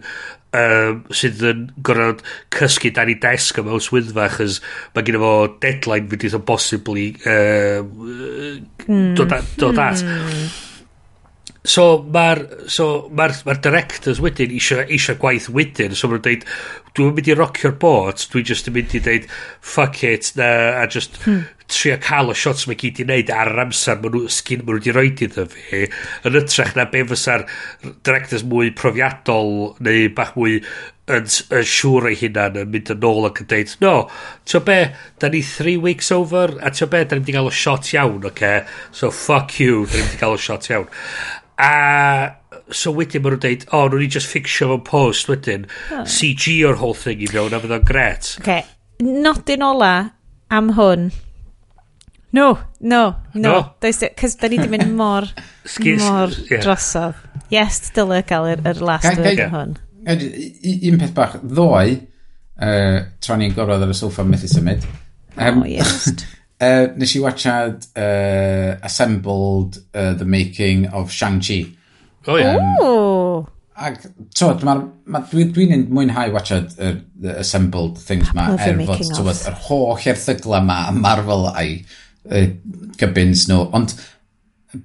[0.57, 2.23] um, sydd yn gorfod
[2.55, 4.59] cysgu dan i desg yma o swyddfa achos
[4.95, 5.33] mae gen i fo
[5.65, 9.13] deadline fydd o bosibl i uh, mm.
[9.19, 10.49] dod, a, dod at mm.
[11.69, 12.41] So mae'r
[12.71, 15.93] so, ma ma directors wedyn eisiau eisio gwaith wedyn.
[15.97, 16.47] So mae'n dweud,
[16.97, 19.29] dwi'n mynd i rocio'r bot, dwi'n just yn mynd i dweud,
[19.75, 20.49] fuck it, na,
[20.81, 21.45] a just hmm.
[21.69, 24.79] trio cael y shots mae gyd i wneud ar yr amser maen nhw, sgyn maen
[24.79, 25.85] nhw wedi roed iddo fi.
[26.25, 27.45] Yn ytrach na be fysa'r
[27.85, 30.63] directors mwy profiadol neu bach mwy
[31.09, 33.93] yn, yn siŵr ei hunan yn mynd yn ôl ac yn dweud, no,
[34.49, 34.79] ti'n be,
[35.21, 38.25] da ni three weeks over, a ti'n be, da ni wedi cael y shot iawn.
[38.31, 38.63] Okay?
[38.91, 40.89] So, fuck you, da ni wedi cael y shot iawn.
[41.59, 42.35] A
[42.71, 45.65] so wedyn maen nhw'n deud, o, oh, nhw'n ni just ffixio fo'n post wedyn.
[45.95, 46.05] Oh.
[46.09, 48.35] CG o'r whole thing i fewn, a fydd o'n gret.
[48.41, 48.63] Okay.
[49.03, 49.93] Nodyn ola
[50.53, 51.09] am hwn.
[52.31, 53.03] No, no,
[53.33, 53.41] no.
[53.41, 53.53] no.
[53.81, 55.25] Cys da ni di mynd mor,
[56.03, 56.61] mor yeah.
[56.61, 57.17] drosodd.
[57.49, 59.53] Yes, dyle gael yr, yr last word yeah.
[59.53, 59.77] hwn.
[60.09, 61.95] Un peth bach, ddoe,
[62.61, 64.85] uh, tra ni'n gorfod ar y sofa methu symud.
[65.39, 66.11] Um, oh, yes.
[66.59, 71.61] Uh, nes i watchad uh, Assembled uh, The Making of Shang-Chi.
[72.27, 72.43] O oh, ie.
[72.43, 72.57] Yeah.
[72.83, 73.47] Um,
[73.79, 74.01] ac,
[74.35, 74.65] tywed,
[75.31, 80.59] dwi'n dwi, mwynhau watchad yr uh, Assembled things ma, er fod, tywed, yr holl erthygla
[80.65, 82.49] ma, a Marvel a'i uh,
[82.99, 83.61] gybyns nhw.
[83.79, 83.95] Ond,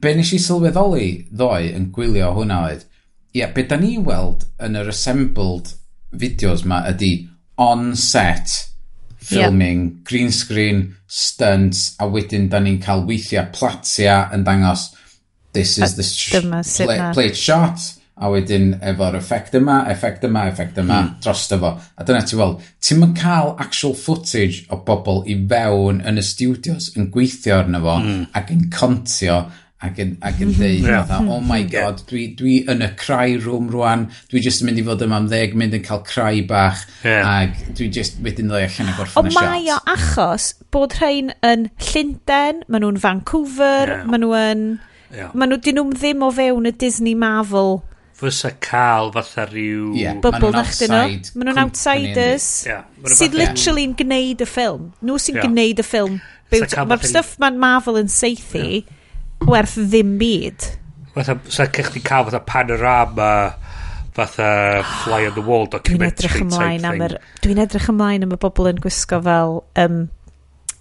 [0.01, 2.87] be nes i sylweddoli ddoe yn gwylio hwnna oedd,
[3.35, 5.75] ie, yeah, be da ni weld yn yr Assembled
[6.15, 7.17] fideos ma ydy
[7.59, 8.61] on-set
[9.25, 14.91] filming, green screen, stunts, a wedyn da ni'n cael weithiau platia yn dangos
[15.55, 16.31] this is a the sh
[16.85, 17.79] pla plate shot,
[18.17, 21.13] a wedyn efo'r effect yma, effect yma, effect yma, mm.
[21.25, 21.73] dros fo.
[21.99, 26.27] A dyna ti weld, ti'n mynd cael actual footage o bobl i fewn yn y
[26.27, 28.25] studios yn gweithio arno fo mm.
[28.39, 29.41] ac yn contio
[29.85, 30.89] ac yn, ac yn deud, mm-hmm.
[30.89, 31.05] yeah.
[31.05, 31.73] fatha, oh my mm-hmm.
[31.75, 35.21] god, dwi, dwi yn y crai rwm rwan, dwi jyst yn mynd i fod yma
[35.21, 37.29] am ddeg, mynd yn cael crai bach, yeah.
[37.45, 39.41] ac dwi jyst wedyn ddau allan y gorffen y siat.
[39.41, 44.07] Ond mae o achos bod rhain yn Llundain, maen nhw'n Vancouver, yeah.
[44.09, 44.69] maen nhw yn...
[45.15, 45.35] Yeah.
[45.37, 47.83] Maen nhw, dyn nhw'n ddim o fewn y Disney Marvel
[48.15, 49.89] fysa cael fatha rhyw...
[49.99, 51.33] Yeah, bubble na chdi nhw.
[51.35, 52.47] Maen nhw'n outsiders.
[52.69, 54.93] Yeah, sydd literally'n gwneud y ffilm.
[55.05, 55.49] Nhw sy'n yeah.
[55.49, 56.21] gwneud y ffilm.
[56.55, 58.69] Mae'r stuff mae'n Marvel yn seithi.
[58.85, 59.01] Yeah
[59.49, 60.71] werth ddim byd.
[61.15, 63.31] Fatha, sa'n cech chi cael fatha panorama
[64.15, 68.35] fatha fly on the wall documentary dwi'n edrych ymlaen am yr dwi'n edrych ymlaen am
[68.35, 70.05] y bobl yn gwisgo fel um,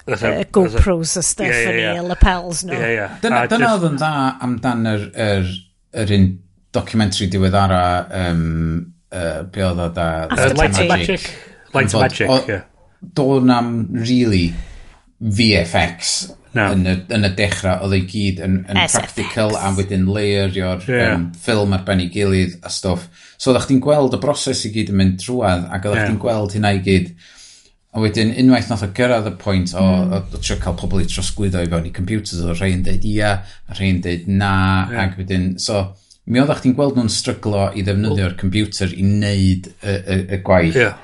[0.03, 1.99] Fatha, uh, GoPros a stuff yeah, yeah, yeah.
[2.01, 2.75] yn lapels nhw.
[2.75, 3.13] Yeah, yeah.
[3.23, 4.09] Dyna, dyna oedd yn dda
[4.43, 5.53] amdan yr, yr,
[6.03, 6.27] yr un
[6.75, 7.79] documentary diweddara
[8.19, 8.43] um,
[9.15, 11.29] uh, be oedd o da After Light and Magic
[11.71, 12.67] Light and Magic, yeah.
[13.15, 14.49] Do'n am really
[15.23, 16.67] VFX Na.
[16.75, 18.93] Yn, y, yn y dechrau, oedd ei gyd yn, yn SFX.
[18.93, 21.15] practical a wedyn layerio'r yeah.
[21.15, 23.07] um, ffilm ar ben ei gilydd a stwff.
[23.41, 26.11] So oeddech chdi'n gweld y broses i gyd yn mynd drwad ac oeddech yeah.
[26.11, 27.09] chdi'n gweld hynna i gyd.
[27.93, 30.13] A wedyn unwaith nath o gyrraedd y pwynt o, mm.
[30.13, 33.35] o, o trio cael pobl i trosglwyddo i fewn i computers o rhai'n deud ia,
[33.69, 34.53] a rhai'n deud na,
[34.93, 35.03] yeah.
[35.07, 35.83] ac wedyn, so
[36.29, 40.77] mi oeddech chdi'n gweld nhw'n stryglo i ddefnyddio'r computer i wneud y, y, y gwaith.
[40.79, 40.97] Yeah.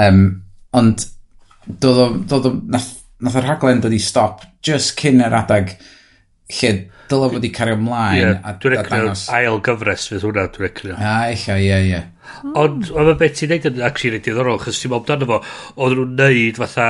[0.00, 0.26] Um,
[0.76, 1.08] ond
[1.66, 2.92] doedd o, doedd o, nath
[3.22, 5.76] nath y rhaglen dod i stop just cyn yr adag
[6.60, 6.72] lle
[7.12, 9.26] dyla fod i cario ymlaen yeah, a, dwi'n dangos.
[9.32, 10.96] ail gyfres fydd hwnna, dwi'n ecrio.
[10.96, 12.00] A, eich ie, ie.
[12.58, 15.38] Ond, oedd y beth ti'n neud yn actually neud diddorol, chos ti'n meddwl amdano fo,
[15.84, 16.88] oedd nhw'n neud fatha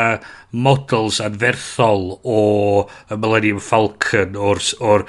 [0.52, 2.40] models anferthol o
[2.84, 5.06] y Millennium Falcon, o'r, or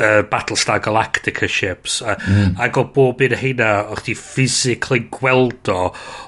[0.00, 2.58] uh, Battlestar Galactica ships a, mm.
[2.66, 5.80] ac o bob un hynna o'ch ti physically gweld o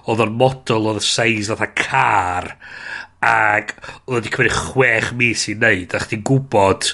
[0.07, 2.55] oedd o'n model oedd y seis oedd car
[3.23, 3.75] Ac
[4.07, 5.95] oedd wedi cymryd chwech mis i wneud.
[5.95, 6.93] A chdi'n gwybod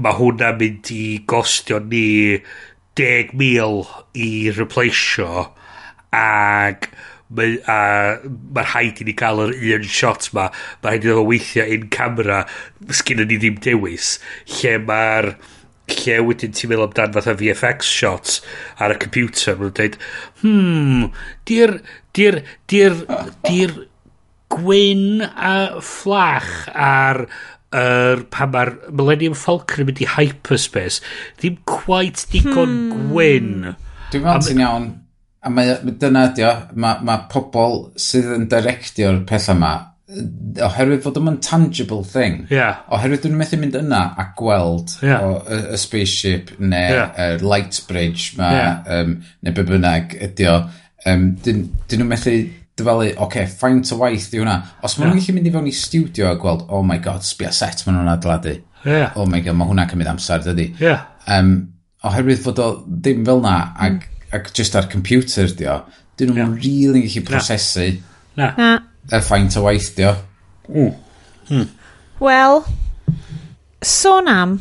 [0.00, 2.40] mae hwnna mynd i gostio ni
[3.00, 5.46] 10,000 i replaceio.
[6.16, 6.90] Ac
[7.36, 7.78] mae, a,
[8.54, 10.48] mae rhaid i ni gael yr un shot ma
[10.82, 12.42] mae rhaid i ddod weithio in camera
[13.00, 14.16] sgyn ni ddim dewis
[14.58, 15.30] lle mae'r
[15.90, 18.40] lle wedyn ti'n meddwl amdan fatha VFX shots
[18.82, 19.98] ar y computer mae'n dweud
[20.42, 21.06] hmm
[21.50, 21.76] di'r
[22.18, 22.42] di'r
[22.72, 22.98] di'r
[23.46, 23.78] di'r
[24.50, 25.54] gwyn a
[25.84, 31.04] fflach ar er, pan mae'r Millennium Falcon yn mynd i hyperspace
[31.40, 33.12] ddim quite digon hmm.
[33.12, 33.52] gwyn
[34.10, 34.90] dwi'n meddwl ti'n iawn
[35.40, 39.76] a mae, dyna ydi o mae, mae pobl sydd yn directio'r pethau yma
[40.66, 42.82] oherwydd fod yma'n tangible thing yeah.
[42.90, 45.22] oherwydd dwi'n methu mynd yna a gweld yeah.
[45.22, 47.36] o, y, y spaceship neu yeah.
[47.46, 48.80] light bridge ma, yeah.
[48.98, 50.56] um, neu be bynnag ydi o
[51.06, 52.34] um, dyn, dyn nhw'n methu
[52.80, 54.56] dyfalu, oce, okay, faint o waith di hwnna.
[54.86, 57.52] Os maen nhw'n gallu mynd i fewn i studio a gweld, oh my god, sbia
[57.54, 58.56] set maen nhw'n adeiladu.
[58.84, 59.12] Yeah.
[59.14, 60.70] Oh my god, mae hwnna'n cymryd amser, dydy.
[60.80, 61.04] Yeah.
[61.30, 61.52] Um,
[62.08, 64.30] oherwydd fod o ddim fel na, ac, mm.
[64.40, 65.80] ac just ar computer di o,
[66.18, 66.56] dyn nhw'n yeah.
[66.64, 67.90] really gallu prosesu
[68.40, 68.52] na.
[68.56, 68.72] Na.
[69.10, 70.16] y ffaint o waith di o.
[70.70, 71.68] Mm.
[72.20, 72.60] Wel,
[73.84, 74.58] sôn am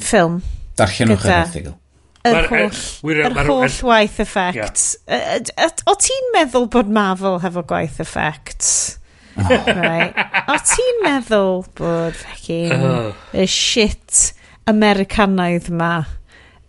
[0.00, 0.42] ffilm.
[0.78, 1.78] Darllenwch yr chyfethigol.
[2.24, 2.78] Yr holl,
[3.12, 4.94] yr holl waith effects.
[5.04, 5.42] Yeah.
[5.84, 8.98] O ti'n meddwl bod Marvel hefo gwaith effects?
[9.34, 10.14] Right.
[10.48, 13.08] O ti'n meddwl bod fecin oh.
[13.34, 14.30] y shit
[14.70, 16.04] Americanaidd ma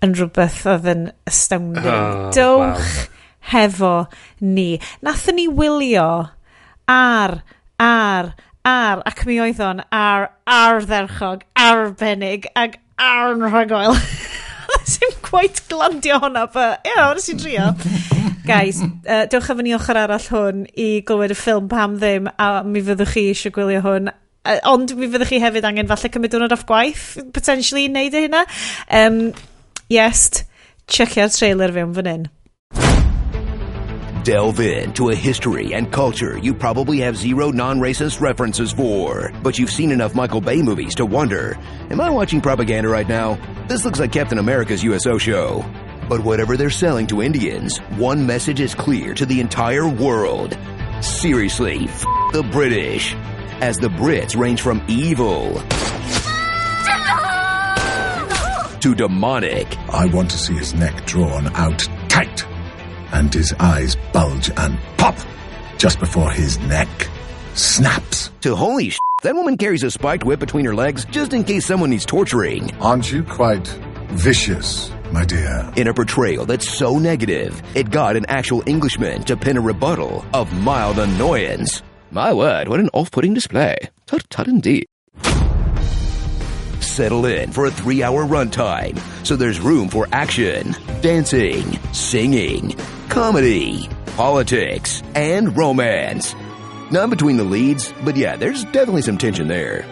[0.03, 1.88] yn rhywbeth oedd yn astounding.
[1.88, 3.10] Oh, Dowch wow.
[3.53, 3.94] hefo
[4.41, 4.82] ni.
[5.06, 6.10] Nathon ni wylio
[6.91, 7.38] ar,
[7.80, 8.34] ar,
[8.68, 13.95] ar, ac mi oedd o'n ar, ar dderchog, arbennig, ag ar yn rhagoel.
[14.96, 17.72] Sy'n gwaith glandio hwnna, but, ie, yeah, nes i drio.
[18.46, 22.50] Guys, uh, dewch efo ni ochr arall hwn i glywed y ffilm pam ddim, a
[22.68, 24.12] mi fyddwch chi eisiau gwylio hwn.
[24.46, 28.14] Uh, ond mi fyddwch chi hefyd angen falle cymryd hwnna off gwaith, potentially, i wneud
[28.14, 28.46] y e hynna.
[29.02, 29.22] Um,
[29.90, 30.44] yes,
[30.92, 32.28] checio'r trailer fewn fan hyn.
[34.26, 39.70] Delve into a history and culture you probably have zero non-racist references for, but you've
[39.70, 41.56] seen enough Michael Bay movies to wonder,
[41.92, 43.38] am I watching propaganda right now?
[43.68, 45.64] This looks like Captain America's USO show.
[46.10, 50.58] But whatever they're selling to Indians, one message is clear to the entire world.
[51.02, 52.04] Seriously, f
[52.34, 53.14] the British.
[53.62, 55.54] As the Brits range from evil
[58.80, 59.78] to demonic.
[59.90, 62.44] I want to see his neck drawn out tight
[63.11, 65.15] and his eyes bulge and pop
[65.77, 66.88] just before his neck
[67.53, 68.32] snaps.
[68.41, 68.99] To holy sh!
[69.23, 72.76] That woman carries a spiked whip between her legs just in case someone needs torturing.
[72.77, 73.68] Aren't you quite
[74.10, 75.72] vicious, my dear?
[75.76, 80.26] In a portrayal that's so negative, it got an actual Englishman to pin a rebuttal
[80.34, 81.82] of mild annoyance.
[82.11, 83.77] My word, what an off-putting display.
[84.06, 84.86] Tut tut indeed.
[86.96, 92.74] Settle in for a three-hour runtime, so there's room for action, dancing, singing,
[93.10, 96.34] comedy, politics, and romance.
[96.92, 99.86] Not between the leads, but yeah, there's definitely some tension there.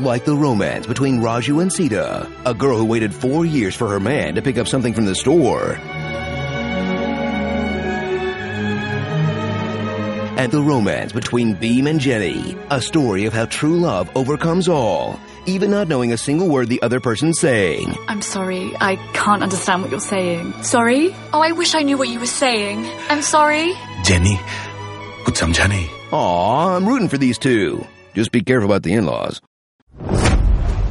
[0.00, 4.00] Like the romance between Raju and Sita, a girl who waited four years for her
[4.00, 5.78] man to pick up something from the store.
[10.36, 12.56] and the romance between Beam and Jenny.
[12.70, 16.80] A story of how true love overcomes all, even not knowing a single word the
[16.82, 17.96] other person's saying.
[18.06, 20.52] I'm sorry, I can't understand what you're saying.
[20.62, 21.14] Sorry?
[21.32, 22.86] Oh, I wish I knew what you were saying.
[23.08, 23.72] I'm sorry.
[24.04, 24.38] Jenny,
[25.24, 25.90] put some Jenny.
[26.12, 27.84] Aw, I'm rooting for these two.
[28.14, 29.40] Just be careful about the in-laws.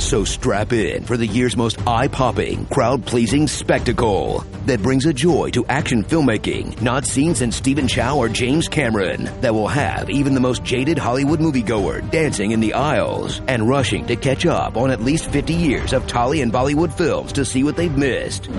[0.06, 5.66] So strap in for the year's most eye-popping, crowd-pleasing spectacle that brings a joy to
[5.66, 10.40] action filmmaking not seen since Stephen Chow or James Cameron that will have even the
[10.40, 15.02] most jaded Hollywood moviegoer dancing in the aisles and rushing to catch up on at
[15.02, 18.46] least 50 years of Tolly and Bollywood films to see what they've missed.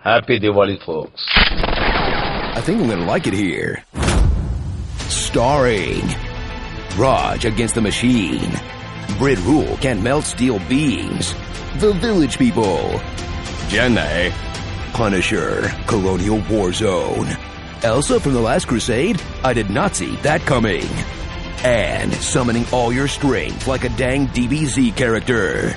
[0.00, 1.22] Happy Diwali, folks.
[1.36, 3.84] I think I'm gonna like it here.
[5.00, 6.00] Starring
[6.96, 8.58] Raj against the Machine.
[9.22, 11.32] Brit Rule can melt steel beams.
[11.76, 12.98] The Village People.
[13.68, 14.32] Chennai.
[14.92, 15.72] Punisher.
[15.86, 17.28] Colonial War Zone.
[17.84, 19.22] Elsa from The Last Crusade?
[19.44, 20.88] I did not see that coming.
[21.62, 25.76] And summoning all your strength like a dang DBZ character.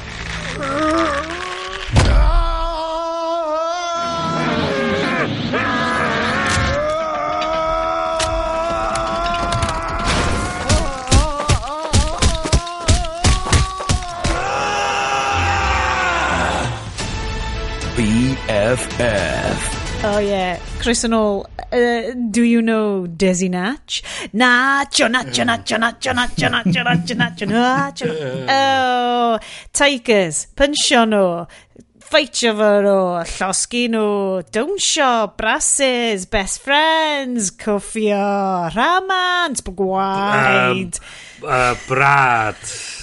[18.76, 20.04] BFF.
[20.04, 21.46] Oh yeah, Chris yn ôl.
[21.72, 24.02] Uh, do you know Desi Natch?
[24.36, 28.10] Nacho, nacho, nacho, nacho, nacho, nacho, nacho, nacho, nacho.
[28.52, 29.40] Oh,
[29.72, 31.46] Tigers, pynsio nhw,
[32.04, 32.98] ffeitio fo nhw,
[33.32, 38.26] llosgi nhw, dawnsio, brasys, best friends, cwffio,
[38.76, 41.00] ramant, gwaed.
[41.00, 42.60] Um, uh, brad.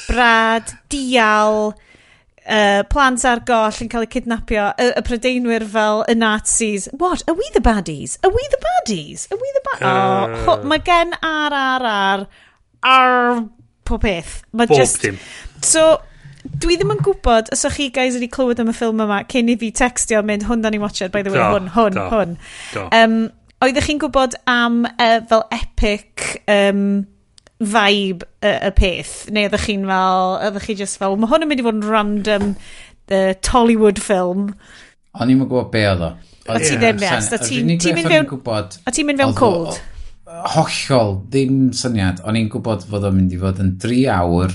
[0.06, 1.72] Brad, dial
[2.46, 6.88] uh, plant ar goll yn cael eu cydnapio, y, y prydeinwyr fel y Nazis.
[6.98, 7.24] What?
[7.28, 8.18] Are we the baddies?
[8.22, 9.26] Are we the baddies?
[9.32, 10.38] Are we the baddies?
[10.46, 12.24] Uh, oh, mae gen ar ar ar
[12.82, 13.44] ar
[13.88, 14.40] pob peth.
[14.52, 15.02] Mae just...
[15.02, 15.20] Dim.
[15.62, 16.00] So,
[16.42, 19.52] dwi ddim yn gwybod os o'ch chi guys wedi clywed am y ffilm yma cyn
[19.52, 22.08] i fi textio mynd hwn da ni watcher, by the way, do, hwn, hwn, do,
[22.10, 22.36] hwn.
[22.74, 22.88] Do.
[22.98, 23.16] Um,
[23.62, 27.04] Oeddech chi'n gwybod am uh, fel epic um,
[27.68, 29.14] vibe y, y peth?
[29.34, 31.86] Neu ydych chi'n fel, ydych chi just fel, mae hwn yn mynd i fod yn
[31.88, 34.50] random uh, Tollywood film.
[35.12, 36.10] O'n i'n gwybod be oedd o.
[36.50, 38.28] A ti ddim nes, a ti'n mynd fewn...
[38.32, 39.78] Gwybod, a ti'n mynd fewn cold?
[40.56, 42.22] Hollol, ddim syniad.
[42.26, 44.54] O'n i'n gwybod fod o'n mynd i fod yn 3 awr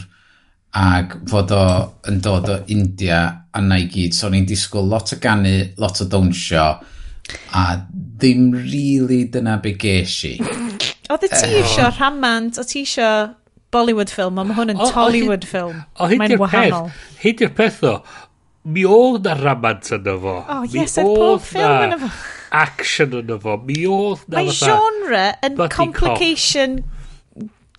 [0.77, 1.63] ac fod o
[2.11, 3.21] yn dod o India
[3.53, 4.17] a na i gyd.
[4.17, 6.67] So o'n i'n disgwyl lot o ganu, lot o dawnsio
[7.57, 10.35] a ddim really dyna be ges i.
[11.07, 11.59] Oedd y ti eh.
[11.61, 13.09] isio rhamant, o ti isio
[13.71, 15.83] Bollywood film, ond mae hwn yn o, Tollywood o, ffilm.
[15.99, 16.97] O, hyn di'r peth.
[17.21, 17.93] hyd i'r peth o.
[18.67, 20.33] Mi oedd na rhamant yna fo.
[20.41, 22.11] O, oh, yes, oedd pob ffilm yna fo.
[22.59, 23.55] Action yna fo.
[23.67, 24.41] Mi oedd na...
[24.41, 26.79] Mae genre yn complication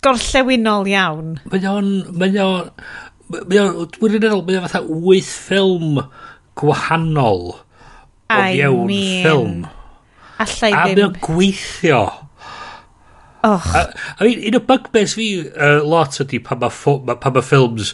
[0.05, 1.37] gorllewinol iawn.
[1.51, 1.93] Mae o'n...
[2.17, 2.71] Mae o'n...
[3.39, 3.81] Mae o'n...
[3.93, 5.99] Dwi'n meddwl, mae o'n fatha wyth ffilm
[6.57, 9.61] gwahanol o mewn ffilm.
[10.39, 10.79] Allai ddim.
[10.79, 12.01] A mae o'n gweithio.
[13.43, 13.69] Och.
[13.75, 13.85] A,
[14.19, 17.93] I mean, un o bugbears fi uh, lot ydy pan mae ma, pa ma ffilms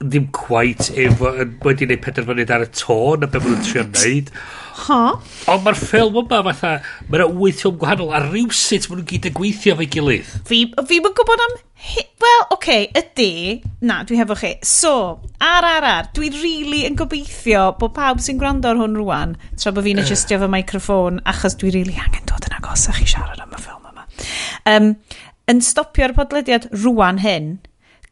[0.00, 1.28] ddim quite efo,
[1.60, 4.30] wedi gwneud penderfyniad ar y tôn a be maen nhw'n trio wneud.
[4.86, 5.00] Ha?
[5.52, 6.70] Ond mae'r ffilm yma fatha,
[7.12, 10.30] mae'n wyth ffilm gwahanol a rhywsut maen nhw'n gyd yn gweithio fo'i gilydd.
[10.48, 11.58] Fi, fi yn gwybod am...
[12.20, 13.60] Wel, oce, okay, ydy.
[13.84, 14.54] Na, dwi hefo chi.
[14.64, 14.94] So,
[15.44, 19.72] ar ar ar, dwi really yn gobeithio bod pawb sy'n gwrando ar hwn rwan, tra
[19.76, 23.44] bod fi'n adjustio fy microffon, achos dwi really angen dod yn agos a chi siarad
[23.44, 23.49] am
[24.68, 24.94] Um,
[25.50, 27.52] yn stopio'r podlediad rwan hyn,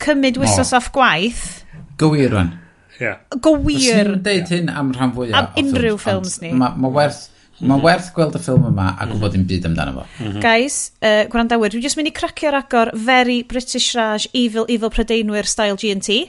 [0.02, 1.64] cymryd wisos off gwaith.
[2.00, 2.54] Gywir rwan.
[2.98, 3.20] Yeah.
[3.30, 3.78] Gywir.
[3.78, 5.34] Fyswn deud hyn am rhan fwyaf.
[5.38, 6.54] Am unrhyw ffilms ni.
[6.56, 7.82] Mae ma werth ma mhm.
[7.82, 9.14] werth gweld y ffilm yma a mhm.
[9.14, 10.04] gwybod dim byd amdano fo.
[10.22, 10.36] Mm.
[10.42, 15.48] Guys, uh, gwrandawyr, dwi'n just mynd i cracio'r agor very British Raj, evil, evil prydeinwyr
[15.50, 16.20] style G&T.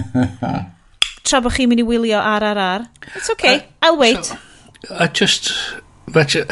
[1.26, 2.86] Tra bod chi'n mynd i wylio RRR.
[3.16, 4.30] It's okay, uh, I'll wait.
[4.30, 4.38] So,
[4.94, 5.52] I just...
[6.06, 6.46] But, uh,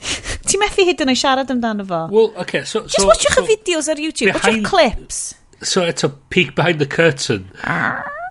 [0.50, 2.00] Ti methu hyd yn o'i siarad amdano fo.
[2.12, 5.20] Well, okay, so, Just so, watchwch so, y fideos ar YouTube, behind, watchwch clips.
[5.62, 7.50] So eto, peek behind the curtain.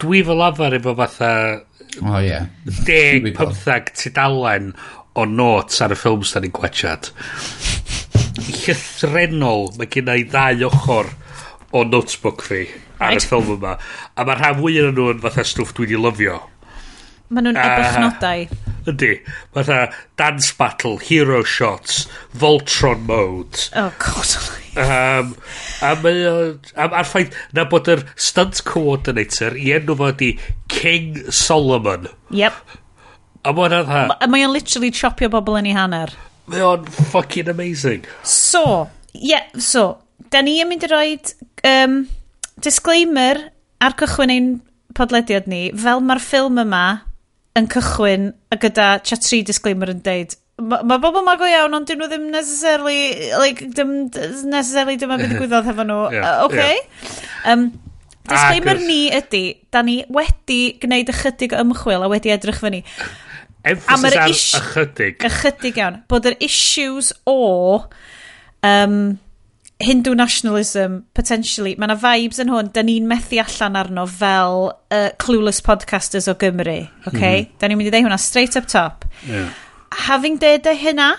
[0.04, 1.34] Dwi fel afer efo fatha...
[1.60, 1.66] O,
[2.06, 2.46] Oh, yeah.
[2.86, 4.70] Deg, pymthag, tudalen
[5.18, 7.10] o notes ar y ffilms da ni'n gwachad.
[8.40, 11.10] Llythrenol, mae gen i ddau ochr
[11.76, 12.62] o notebook fi
[13.00, 13.26] ar right.
[13.26, 13.76] y ffilm yma.
[14.16, 16.40] A mae'r rhan fwy yn nhw'n fatha stwff dwi wedi lyfio.
[17.34, 18.69] Mae nhw'n uh, ebochnodau.
[18.88, 19.20] Ydy.
[19.56, 19.80] Mae ta
[20.20, 22.08] dance battle, hero shots,
[22.38, 23.70] Voltron mode.
[23.76, 24.36] Oh, god.
[24.80, 25.34] Um,
[25.84, 30.30] a mae um, a'r ffaith na bod yr stunt coordinator i enw fo ydi
[30.72, 32.08] King Solomon.
[32.36, 32.62] Yep.
[33.44, 34.30] A mae hwnna dda.
[34.30, 36.14] Mae o'n literally chopio bobl yn ei hanner.
[36.50, 38.08] Mae o'n fucking amazing.
[38.24, 40.00] So, yeah, so,
[40.32, 41.06] da ni yn mynd i roi
[41.68, 42.02] um,
[42.64, 43.50] disclaimer
[43.84, 44.50] ar cychwyn ein
[44.98, 46.86] podlediad ni, fel mae'r ffilm yma
[47.58, 51.76] yn cychwyn a gyda chat 3 disclaimer yn deud mae ma bobl ma go iawn
[51.78, 53.94] ond dyn nhw ddim necessarily like, dim,
[54.52, 56.76] necessarily dyma beth digwyddodd hefo nhw yeah, uh, okay.
[56.76, 57.54] yeah.
[57.54, 57.70] um,
[58.28, 58.90] disclaimer Agos.
[58.90, 59.44] ni ydy
[59.74, 62.84] da ni wedi gwneud ychydig o ymchwil a wedi edrych fyny
[63.70, 67.40] emphasis ar ish, ychydig ychydig iawn bod yr issues o
[68.66, 69.00] um,
[69.80, 75.08] Hindu nationalism, potentially, mae yna vibes yn hwn, da ni'n methu allan arno fel uh,
[75.24, 77.46] clueless podcasters o Gymru, okay?
[77.46, 77.56] Mm -hmm.
[77.62, 79.08] Da ni'n mynd i ddeud hwnna straight up top.
[79.24, 79.56] Yeah.
[80.10, 81.14] Having deud y hynna,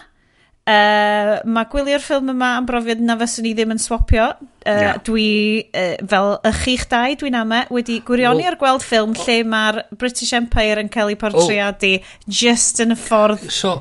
[0.71, 4.27] Uh, mae gwylio'r ffilm yma am brofiad na fyswn i ddim yn swapio.
[4.61, 4.99] Uh, yeah.
[5.07, 5.31] Dwi,
[5.73, 9.39] uh, fel y chi'ch dau, dwi'n ama, e, wedi gwirioni well, ar gweld ffilm lle
[9.51, 12.13] mae'r British Empire yn cael ei portreadu well,
[12.43, 13.79] just yn y ffordd so,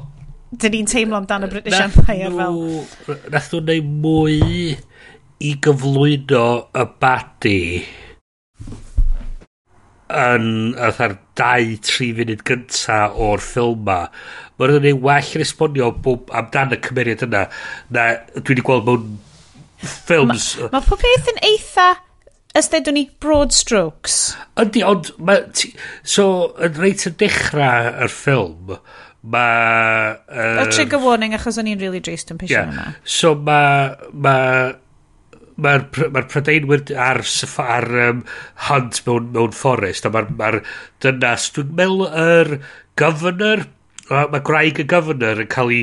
[0.50, 3.18] dyn ni'n teimlo amdano British nath Empire nhw, fel...
[3.34, 4.38] Nath nhw'n neud mwy
[5.40, 6.46] i gyflwyno
[6.76, 7.60] y badi
[10.10, 14.00] yn ytha'r 2-3 funud gynta o'r ffilm ma.
[14.58, 15.92] Mae'n rhywun well yn esbonio
[16.42, 17.46] amdan y cymeriad yna
[17.94, 19.10] na dwi wedi gweld mewn
[19.86, 20.56] ffilms.
[20.66, 21.92] Mae ma pob peth yn eitha
[22.58, 24.18] ystedwn ni broad strokes.
[24.60, 25.14] Ydy, ond...
[25.22, 25.70] Ma, ti,
[26.02, 26.26] so,
[26.58, 28.74] yn reit yn dechrau yr ffilm,
[29.22, 30.14] mae...
[30.28, 32.70] Uh, o trigger warning achos o'n i'n really drist yn pisio yeah.
[32.72, 32.94] yma.
[33.04, 34.78] So mae...
[35.60, 37.18] Mae'r ma, ma, ma prydeinwyr ar,
[37.60, 38.22] ar um,
[38.70, 40.54] hunt mewn, mewn fforest a mae'r ma
[41.04, 42.54] dynas, dwi'n meddwl yr
[43.00, 43.66] governor
[44.10, 45.82] mae graig y governor yn cael ei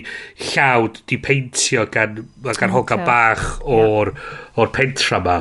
[0.48, 2.24] llawd di peintio gan,
[2.58, 4.14] gan hogan bach o'r,
[4.56, 5.36] or pentra ma.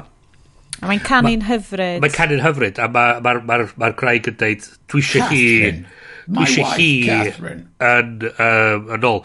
[0.81, 2.03] A mae'n canu'n ma, hyfryd.
[2.03, 5.45] Mae'n canu'n hyfryd, a mae'r ma, ma, ma, ma graig yn dweud, dwi eisiau hi...
[5.45, 6.03] Catherine
[6.33, 6.89] eisiau wife, hi
[7.89, 9.21] yn, um, yn ôl.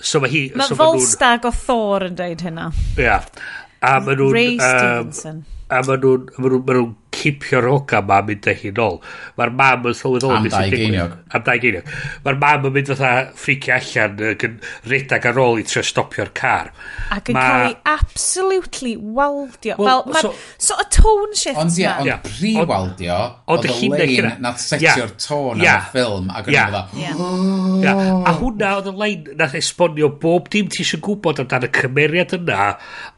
[0.00, 0.44] So mae hi...
[0.54, 2.70] Mae so Volstag o Thor yn dweud hynna.
[2.96, 3.04] Ia.
[3.04, 3.48] Yeah.
[3.84, 4.34] A maen nhw'n...
[4.34, 5.42] Ray um, Stevenson.
[5.68, 6.76] A maen nhw'n ma
[7.14, 8.98] cipio'r hoga ma a mynd â hi nôl.
[9.38, 10.34] Mae'r mam yn sylweddol.
[10.36, 11.16] Am dau geiniog.
[11.34, 11.90] Am dau geiniog.
[12.26, 14.58] Mae'r mam yn mynd fatha ffricio allan ac yn
[14.90, 16.72] redag ar ôl i trio stopio'r car.
[17.14, 17.44] Ac yn ma...
[17.44, 19.76] cael ei absolutely waldio.
[19.78, 23.18] Well, Fel, so, so, y tone shift Ond ie, ond pre-waldio,
[23.54, 26.84] oedd y lein nath setio'r tôn ar y ffilm ac yn fydda.
[27.14, 28.24] Oh.
[28.28, 32.34] A hwnna oedd y lein nath esbonio bob dim ti eisiau gwybod amdan y cymeriad
[32.38, 32.72] yna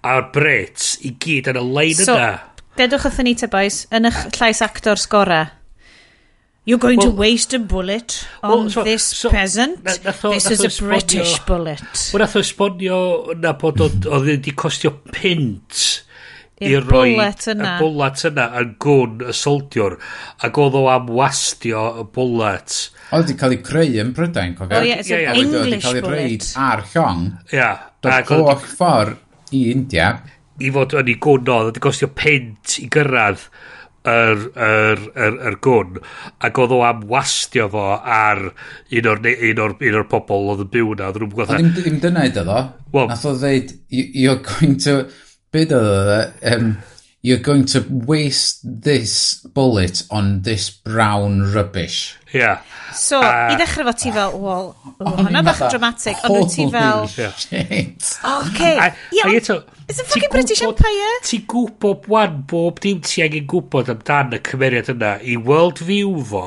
[0.07, 2.29] a'r brets i gyd yn y lein yna.
[2.77, 5.45] Dedwch wrthyn ni te boys, yn eich llais actor sgora.
[6.67, 9.85] You're going well, to waste a bullet on well, so, this so, peasant?
[9.85, 11.85] Na, natho, this natho is a esbonio, British bullet.
[12.13, 12.99] Wel, nath o esbonio
[13.39, 15.85] na bod oedd wedi costio pint
[16.61, 17.17] i roi y
[17.79, 19.99] bullet yna yn gwn y soldiwr
[20.49, 22.79] ac oedd o am wastio y bullet.
[23.11, 25.37] oedd wedi cael ei creu yn Brydain cofio oh, yeah, yeah, yeah.
[25.37, 27.61] English bullet oedd wedi cael ei reid ar llong Ia.
[27.61, 27.85] yeah,
[28.17, 30.17] ac holl ffordd i India
[30.65, 33.49] i fod yn ei gwn oedd wedi gostio pent i gyrraedd
[34.07, 36.01] yr, yr, yr, yr gwn
[36.47, 40.67] ac oedd o am wastio fo ar un o'r, un o'r, un o'r pobol oedd
[40.67, 42.61] yn byw na oedd nhw'n gwybod ddim, ddim dyna iddo ddo,
[42.95, 45.01] well, nath o ddeud you're going to
[45.55, 46.21] byd oedd o
[46.53, 46.71] um,
[47.23, 52.17] you're going to waste this bullet on this brown rubbish.
[52.33, 52.63] Yeah.
[52.95, 54.69] So, uh, i ddechrau fo ti fel, wel,
[55.01, 57.03] hwnna bach yn dramatic, ond wyt ti fel...
[57.03, 58.11] Holy shit.
[58.31, 58.77] Okay.
[59.17, 61.17] Ia, it's a fucking British Empire.
[61.27, 66.15] Ti gwybod wan bob dim ti angen gwybod amdan y cymeriad yna i world view
[66.31, 66.47] fo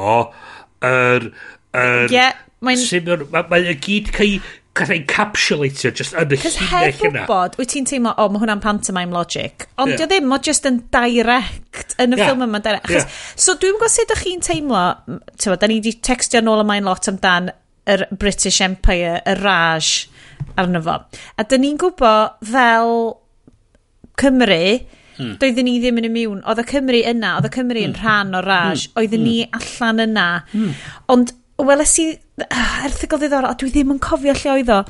[0.79, 1.29] yr...
[1.29, 1.29] Er,
[1.75, 2.81] er, yeah, mae'n...
[3.03, 4.39] Mae'n ma, ma gyd cael
[4.77, 7.23] gath ei capsulatio just yn y llinell yna.
[7.23, 9.65] wybod, wyt ti'n teimlo, o, oh, mae hwnna'n pantomime logic.
[9.81, 10.05] Ond yeah.
[10.05, 12.29] ddim, mae just yn direct yn y yeah.
[12.29, 12.87] ffilm yma direct.
[12.87, 13.23] Achos, yeah.
[13.39, 14.83] So dwi'n gwybod sut ydych chi'n teimlo,
[15.35, 17.51] ti'n da ni wedi textio nôl ymlaen lot amdan
[17.89, 19.91] yr British Empire, y Raj
[20.59, 21.01] arno fo.
[21.35, 22.95] A da ni'n gwybod fel
[24.19, 24.63] Cymru,
[25.19, 25.35] Mm.
[25.35, 26.39] Doedden ni ddim yn immune.
[26.47, 27.89] Oedd y Cymru yna, oedd y Cymru mm.
[27.89, 28.03] yn hmm.
[28.05, 28.85] rhan o'r raj.
[28.87, 28.93] Mm.
[29.01, 29.25] Oedden mm.
[29.27, 29.57] ni hmm.
[29.59, 30.27] allan yna.
[30.53, 30.69] Mm.
[31.15, 31.33] Ond
[31.67, 32.09] weles i
[32.45, 34.83] ah, uh, erthigol ddiddorol, a dwi ddim yn cofio lle oedd o,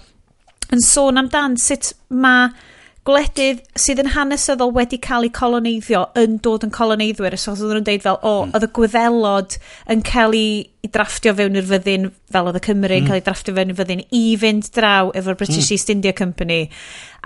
[0.75, 2.51] yn sôn amdan sut mae
[3.07, 7.37] gwledydd sydd yn hanesyddol wedi cael eu coloneiddio yn dod yn coloneiddwyr.
[7.39, 8.51] So oedd nhw'n deud fel, o, mm.
[8.53, 9.55] oedd y gwyddelod
[9.95, 12.97] yn cael ei drafftio fewn i'r fyddin, fel oedd y Cymru mm.
[12.99, 13.09] yn hmm.
[13.09, 15.73] cael ei drafftio fewn i'r fyddin, i fynd draw efo'r British mm.
[15.75, 16.61] East India Company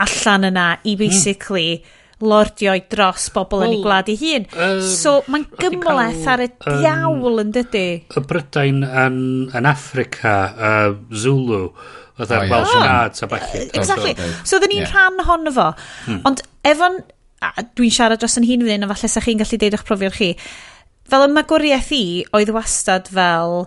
[0.08, 1.04] allan yna, i hmm.
[1.04, 1.68] basically...
[1.82, 4.48] Mm lordioi dros bobl yn ei gwlad ei hun.
[4.56, 7.88] Um, so mae'n gymleth ar y diawl yn dydy.
[8.08, 9.18] Y Brydain yn,
[9.56, 11.66] yn Africa, uh, Zulu,
[12.20, 13.66] oedd ar Welsh Cards a bachu.
[13.74, 14.16] Exactly.
[14.44, 14.94] So oedden ni'n yeah.
[14.94, 15.74] rhan honno fo.
[16.06, 16.24] Hmm.
[16.32, 17.02] Ond efo'n...
[17.76, 20.30] Dwi'n siarad dros yn hun fydyn, a falle sa'ch chi'n gallu deud eich profiad chi.
[21.12, 23.66] Fel y magwriaeth i, oedd wastad fel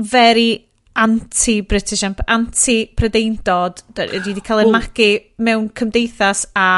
[0.00, 0.69] very
[1.00, 5.10] anti-British, anti-predeindod, dwi wedi cael ei magu
[5.40, 6.70] mewn cymdeithas a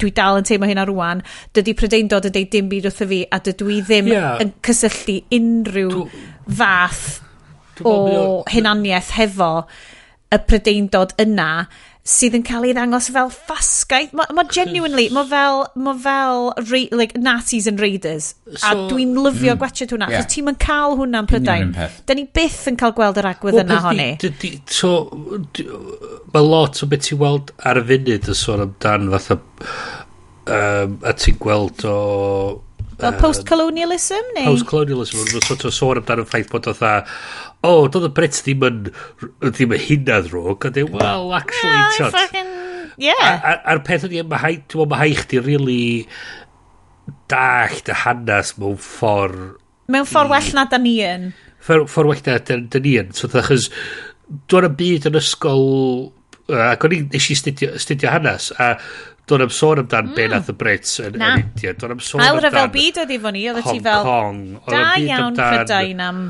[0.00, 1.22] dwi dal yn teimlo hynna rwan,
[1.56, 4.38] dydy prydeindod yn deud dim byd wrtho fi a dydw i ddim yeah.
[4.42, 6.06] yn cysylltu unrhyw dw,
[6.60, 7.02] fath
[7.80, 9.50] dw, o dwi, dwi, o hunaniaeth hefo
[10.32, 11.50] y prydeindod yna
[12.04, 14.12] sydd yn cael ei ddangos fel ffasgaeth.
[14.18, 18.34] Mae ma genuinely, mae fel, ma fel re, like, Nazis and Raiders.
[18.58, 20.28] So, a dwi'n lyfio mm, gwachod hwnna, yeah.
[20.28, 21.74] ti'n yn cael hwnna hwnna'n prydain.
[22.06, 24.08] Da ni byth yn cael gweld yr agwedd well, yna honni.
[24.70, 24.92] So,
[26.34, 31.14] mae lot o beth ti'n weld ar y funud yn sôn amdan fatha um, a
[31.16, 31.96] ti'n gweld o
[33.00, 34.46] Fel post-colonialism, neu?
[34.52, 38.64] Post-colonialism, ond mae'n sort of sôn amdano'n ffaith bod oedd o, doedd y Brits ddim
[38.68, 38.80] yn,
[39.48, 42.14] ddim yn hynna ddrwg, a dweud, well, actually, well, tiod.
[42.14, 42.50] Fucking,
[43.02, 43.60] yeah.
[43.64, 45.84] A'r peth ydy, mae hai, ti'n mae hai chdi really
[47.32, 49.54] dallt y hanes mewn ffordd...
[49.92, 51.30] Mewn ffordd well na da ni yn.
[51.64, 53.14] Ffordd well na da ni yn.
[53.16, 53.70] So, achos,
[54.52, 55.66] dwi'n byd yn ysgol...
[56.44, 57.38] Ac o'n i eisiau
[57.80, 58.74] studio hanes, a
[59.30, 60.16] Do'n am sôn amdan mm.
[60.18, 61.30] be nath y Brits yn, Na.
[61.32, 61.72] yn India.
[61.80, 62.34] Do'n am sôn amdan...
[62.34, 64.04] Ail rhyfel byd oedd i fo ni, oedd ti fel...
[64.08, 64.74] Hong Kong.
[64.74, 66.20] Da iawn Prydain am...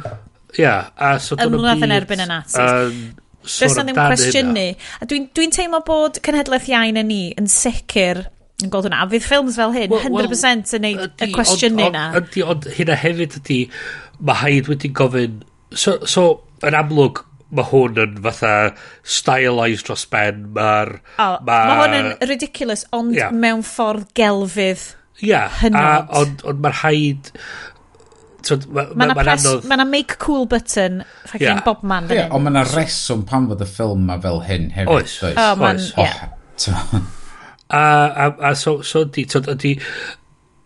[0.61, 1.87] Ia, a so do'n am byd...
[1.89, 2.61] yn erbyn y Nazis.
[2.63, 4.69] Um, Does na ddim cwestiynu.
[5.03, 8.23] A dwi'n dwi teimlo bod cenhedlaeth iain yn ni yn sicr
[8.63, 9.03] yn gweld hwnna.
[9.03, 12.07] A fydd ffilms fel hyn, 100% well, yn neud y cwestiynu na.
[12.21, 13.61] Ydy, ond hynna hefyd ydy,
[14.23, 15.43] mae haid wedi gofyn...
[15.75, 16.27] So, so
[16.65, 17.25] yn amlwg,
[17.55, 18.55] mae hwn yn fatha
[19.17, 20.49] stylised dros ben.
[20.57, 20.97] Mae'r...
[21.19, 23.35] Oh, ma, ma hwn yn ridiculous, ond yeah.
[23.35, 24.89] mewn ffordd gelfydd.
[25.23, 25.81] Ia, yeah, hynod.
[25.81, 27.33] a, ond, ond mae'r haid...
[28.45, 29.69] Mae ma, ma, ma press, anodd...
[29.71, 30.99] ma make cool button
[31.31, 31.63] fucking yeah.
[31.65, 32.11] Bob Man.
[32.13, 34.93] Yeah, ond mae yna reswm pan fod y ffilm ma fel hyn hefyd.
[34.93, 35.39] Oes, oes.
[35.41, 35.95] Oh, man, oes.
[35.97, 36.27] Yeah.
[36.69, 37.01] Oh,
[37.71, 39.73] a, a, a so, so di, so di,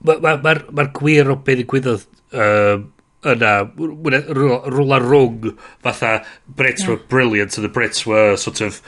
[0.05, 2.89] mae'r ma, ma, ma gwir o beth ddigwyddodd um,
[3.27, 6.91] yna, rwla rwng fatha Brits yeah.
[6.91, 8.83] were brilliant and the Brits were sort of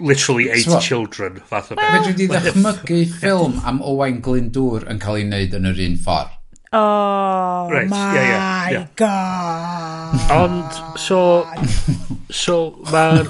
[0.00, 2.06] literally eight so, children fatha well, beth.
[2.06, 6.38] Fedri di ddechmygu ffilm am Owain Glyndŵr yn cael ei wneud yn yr un ffordd.
[6.72, 8.86] Oh right, my yeah, yeah, yeah.
[8.96, 10.30] god.
[10.32, 11.44] Ond, so,
[12.32, 12.56] so,
[12.88, 13.28] mae'r,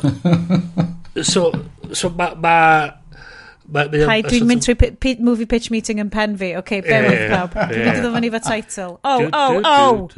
[1.26, 1.50] so,
[1.90, 2.54] so, mae, ma,
[3.72, 6.52] Paid, dwi'n mynd trwy movie pitch meeting yn pen fi.
[6.52, 7.54] Oce, okay, bear with pawb.
[7.56, 8.92] Dwi'n mynd i ddod fyny fo title.
[9.02, 10.10] Oh, oh, oh!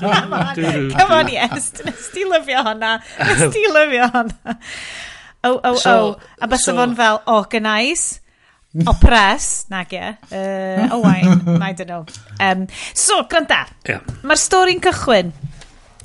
[0.00, 1.70] Come on, come on, yes.
[1.86, 2.96] Nes ti lyfio honna.
[3.20, 4.58] Nes ti lyfio honna.
[5.44, 6.20] Oh, oh, so, oh.
[6.42, 8.18] A bys so, fo'n fel organise,
[8.90, 12.06] oppress, nag ie, uh, owain, I don't know.
[12.40, 12.66] Um,
[12.96, 14.00] so, gwranda, yeah.
[14.24, 15.34] mae'r stori'n cychwyn.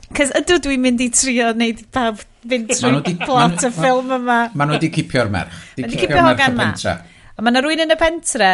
[0.09, 4.39] Cys ydw dwi'n mynd i trio wneud pawb fynd trwy plot y ffilm yma.
[4.53, 5.57] Maen nhw wedi cipio'r merch.
[5.75, 6.95] Di wedi cipio'r merch y pentre.
[7.35, 8.53] A mae yna rwy'n yn y pentre,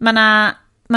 [0.00, 0.28] mae yna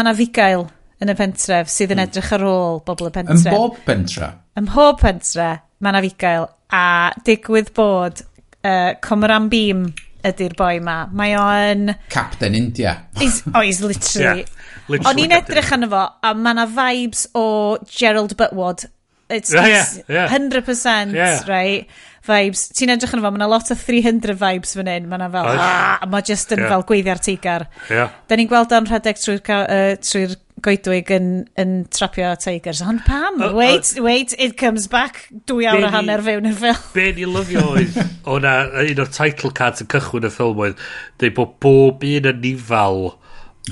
[0.04, 0.66] ma figael
[1.04, 2.10] yn y pentref sydd yn hmm.
[2.10, 3.46] edrych ar ôl bobl y pentref.
[3.48, 4.32] Ym bob pentre?
[4.60, 5.50] Ym mhob pentre,
[5.84, 6.48] mae yna figael.
[6.74, 6.86] A
[7.28, 9.88] digwydd bod uh, Comran Beam
[10.24, 10.98] ydy'r boi ma.
[11.12, 11.94] Mae o'n...
[12.12, 12.96] Captain India.
[13.20, 14.46] He's, oh, he's literally.
[14.46, 17.46] yeah, literally o'n i'n edrych arno fo, a mae yna vibes o
[17.90, 18.88] Gerald Butwood.
[19.30, 20.38] It's, yeah, it's yeah, yeah.
[20.38, 21.44] 100%, yeah.
[21.50, 21.88] right?
[22.28, 22.68] vibes.
[22.78, 25.10] Ti'n edrych yn efo, mae yna lot o 300 vibes fan hyn.
[25.10, 26.00] Mae yna fel, ah!
[26.00, 26.72] a mae just yn yeah.
[26.72, 27.68] fel gweiddi'r teigr.
[27.92, 28.16] Yeah.
[28.30, 30.28] Da ni'n gweld o'n rhedeg trwy'r uh, trwy
[30.64, 31.28] goedwig yn,
[31.60, 32.82] yn trapio tigers.
[32.86, 33.42] Ond pam?
[33.42, 35.26] Uh, uh, wait, wait, it comes back.
[35.50, 36.86] Dwy awr a hanner fewn i'r ffilm.
[36.96, 38.00] Be ni lyfio oedd,
[38.36, 38.56] o'na
[38.86, 40.88] un o'r title cards yn cychwyn y ffilm oedd,
[41.20, 43.04] dweud bod bob un yn nifal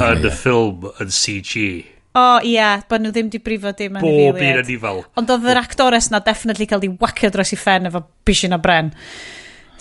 [0.02, 1.66] yn y ffilm yn CG.
[2.12, 4.98] O, oh, ia, bod nhw ddim di brifo dim yn Bob un yn ifel.
[5.20, 8.60] Ond oedd yr actores na definitely cael di wacio dros i ffen efo bisyn o
[8.60, 8.92] bren.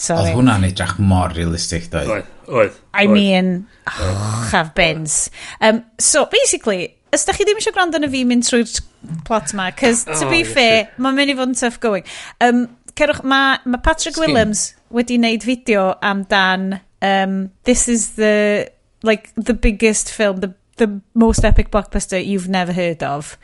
[0.00, 0.30] Sorry.
[0.30, 2.12] Oedd hwnna'n edrych mor realistic, doedd.
[2.14, 2.76] Oedd, oedd.
[2.94, 5.26] I mean, oh, have bins.
[5.60, 8.78] Um, so, basically, os da chi ddim eisiau gwrando na fi mynd trwy'r
[9.26, 12.06] plot oh, ma, cos, to oh, be fair, mae'n mynd i fod yn tough going.
[12.46, 14.28] Um, cerwch, mae ma Patrick Skin.
[14.28, 18.70] Williams wedi wneud fideo amdan um, This is the,
[19.02, 23.36] like, the biggest film, the the most epic blockbuster you've never heard of.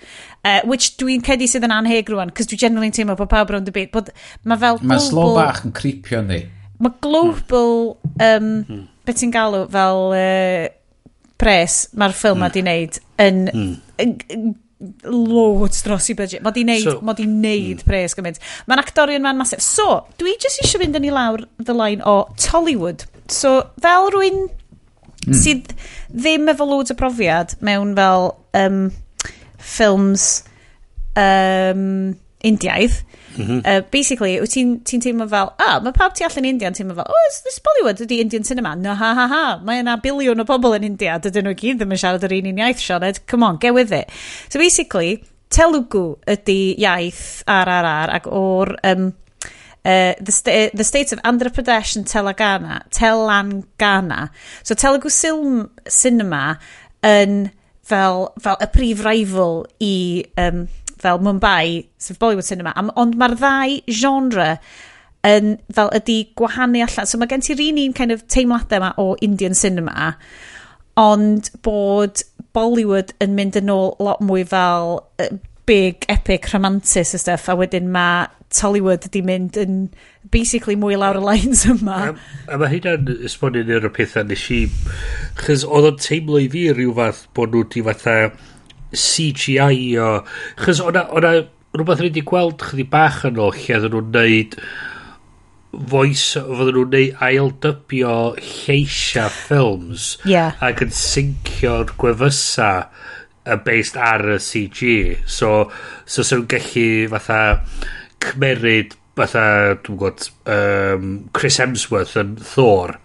[0.44, 3.70] Uh, which dwi'n cedi sydd yn anheg rwan, cos dwi generally'n teimlo bod pawb rownd
[3.70, 3.92] y byd.
[3.94, 4.12] Bod,
[4.44, 4.92] mae fel global...
[4.94, 6.42] Mae slo bach yn creepio ni.
[6.82, 7.74] Mae global,
[8.18, 8.84] um, mm.
[9.08, 10.68] beth ti'n galw, fel uh,
[11.40, 12.46] pres mae'r ffilm mm.
[12.46, 13.42] ma di wneud yn...
[13.50, 14.54] Mm
[15.08, 16.42] loads dros i budget.
[16.44, 17.86] Mae di wneud, so, mae di wneud mm.
[17.88, 18.40] pres gymaint.
[18.68, 19.62] Mae'n actorion ma'n masif.
[19.64, 23.06] So, dwi jyst eisiau mynd yn ei lawr the line o Tollywood.
[23.32, 24.44] So, fel rwy'n
[25.26, 25.38] Hmm.
[25.42, 25.72] sydd
[26.14, 28.84] ddim efo loads o profiad mewn fel um,
[29.58, 30.44] ffilms
[31.18, 32.14] um,
[32.46, 33.02] Indiaidd.
[33.36, 33.58] Mm -hmm.
[33.68, 36.94] uh, basically, wyt ti'n ti teimlo fel, ah, mae pawb ti allan India yn teimlo
[36.96, 38.74] fel, oh, is this Bollywood ydy Indian cinema?
[38.74, 41.92] No, ha, ha, ha, mae yna biliwn o bobl yn India, dydyn nhw gyd ddim
[41.92, 44.08] yn siarad yr un un iaith, Sioned, come on, get with it.
[44.48, 45.20] So basically,
[45.52, 49.12] Telugu ydy iaith RRR ac o'r um,
[49.86, 52.82] uh, the, sta the state of Andhra Pradesh and Telangana.
[52.90, 54.30] Telangana.
[54.64, 56.58] So Telugu film cinema
[57.06, 57.52] yn
[57.86, 59.94] fel, fel y prif rival i
[60.42, 60.66] um,
[60.98, 62.74] fel Mumbai, sef Bollywood cinema.
[62.74, 64.50] Am, ond mae'r ddau genre
[65.26, 67.06] yn fel ydy gwahanu allan.
[67.06, 70.16] So mae gen ti'r un un kind of teimladau yma o Indian cinema,
[70.98, 72.24] ond bod
[72.56, 75.30] Bollywood yn mynd yn ôl lot mwy fel uh,
[75.66, 79.78] big, epic, romantic a stuff, a wedyn mae Tollywood di mynd yn
[80.30, 81.98] basically mwy lawr y lines yma.
[82.12, 82.14] A,
[82.54, 84.62] a mae hynna'n esbonio yn o'r pethau nes i...
[85.40, 88.16] Chos oedd o'n teimlo i fi rhyw fath bod nhw di fatha
[88.94, 90.10] CGI o...
[90.62, 91.06] Chos o'na
[91.76, 94.54] rhywbeth rydyn ni gweld chyddi bach yn ôl lle oedden nhw'n neud
[95.92, 100.56] voice fod nhw'n neud ail dybio lleisia ffilms yeah.
[100.64, 104.94] ac yn syncio'r gwefysa uh, based ar y CG
[105.26, 105.52] so
[106.04, 107.40] so sy'n so gallu fatha
[108.24, 112.96] cymeryd fatha, dwi'n gwybod, um, Chris Hemsworth yn Thor,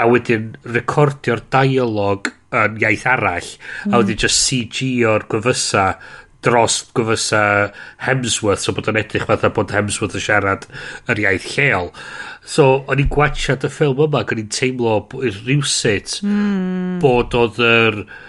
[0.00, 3.52] a wedyn recordio'r dialog yn iaith arall,
[3.84, 3.92] mm.
[3.92, 4.22] a wedyn mm.
[4.24, 5.92] just CG o'r gwyfysa
[6.42, 7.42] dros gwyfysa
[8.06, 10.66] Hemsworth, so bod yn edrych fatha bod Hemsworth yn siarad
[11.12, 11.92] yr iaith lleol.
[12.50, 16.98] So, o'n i'n gwachad y ffilm yma, ac o'n i'n teimlo rhywsut mm.
[17.04, 18.02] bod oedd yr...
[18.02, 18.28] Er,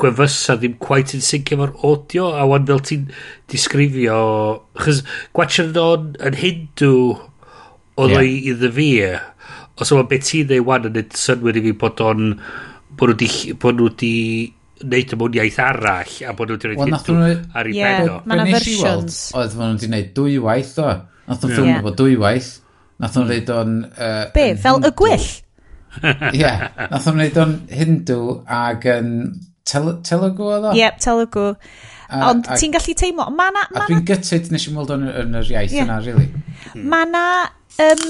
[0.00, 3.08] gwefysa ddim quite yn sync efo'r audio a wan fel ti'n
[3.50, 4.20] disgrifio
[4.80, 5.02] chys
[5.36, 6.94] Gwatchanon yn Hindu
[8.00, 8.24] oedd yeah.
[8.24, 8.88] i iddo fi
[9.80, 12.32] os yma beth ti'n ei wan yn neud synwyr i fi bod o'n
[13.00, 13.28] bod nhw di
[13.60, 14.14] bod nhw di
[14.80, 18.16] neud mewn iaith arall a bod nhw wedi gwneud hyn ar ei yeah, ben o.
[18.24, 19.20] Mae yna versions.
[19.36, 20.88] Oedd maen nhw wedi gwneud dwy waith o.
[21.28, 22.50] Nath nhw'n ffilmio fo dwy waith.
[23.00, 23.76] Nath nhw'n gwneud o'n...
[23.92, 25.28] Uh, Be, fel y gwyll?
[26.00, 28.20] Ie, yeah, nath nhw'n gwneud o'n Hindu
[28.60, 29.14] ag yn
[29.68, 30.74] Telugu oedd o?
[30.76, 31.46] Yep, Telugu.
[32.10, 33.28] Ond ti'n gallu teimlo...
[33.36, 35.86] Ma na, ma a dwi'n gytid nes i'n weld o'n yn yr iaith yeah.
[35.86, 36.26] yna, really.
[36.74, 36.86] Mm.
[36.90, 37.24] Mae na
[37.84, 38.06] um,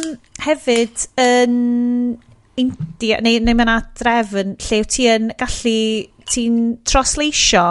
[0.47, 1.57] hefyd yn
[2.61, 5.77] India, neu, neu mae na drefn lle ti yn gallu,
[6.31, 7.67] ti'n trosleisio,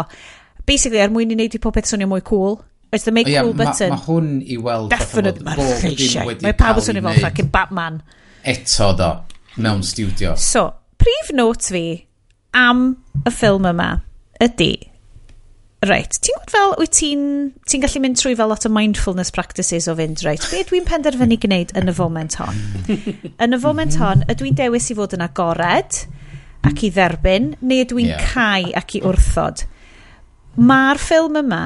[0.70, 2.60] basically er mwyn i wneud i popeth swnio mwy cool.
[2.94, 3.94] It's the make oh, yeah, cool button.
[3.94, 4.90] Mae ma hwn i weld...
[4.94, 6.30] Definitely, mae'n lleisiau.
[6.46, 8.04] Mae pawb yn swnio fel fucking Batman.
[8.50, 9.10] Eto, do,
[9.62, 10.36] mewn studio.
[10.42, 10.68] So,
[11.02, 11.84] prif note fi
[12.56, 12.86] am
[13.26, 13.90] y ffilm yma
[14.44, 14.72] ydy,
[15.86, 17.26] reit, ti'n gwybod fel, wyt ti'n
[17.70, 21.40] ti gallu mynd trwy fel lot o mindfulness practices o fynd, reit, be dwi'n penderfynu
[21.44, 22.64] gwneud yn y foment hon?
[23.44, 24.04] yn y foment mhm.
[24.04, 26.02] hon, ydw i'n dewis i fod yn agored
[26.68, 28.32] ac i dderbyn, neu ydw i'n yeah.
[28.34, 29.64] cau ac i wrthod?
[30.60, 31.64] Mae'r ffilm yma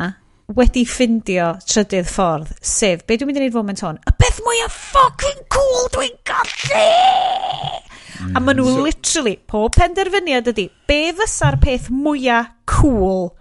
[0.53, 4.01] wedi ffindio trydydd ffordd, sef, be dwi'n mynd i wneud foment hon?
[4.03, 7.92] Y beth mwyaf fucking cool dwi'n gallu!
[8.33, 8.75] A maen nhw mm.
[8.75, 13.33] so, literally, pob penderfyniad ydy, be fysa'r peth mwyaf cool,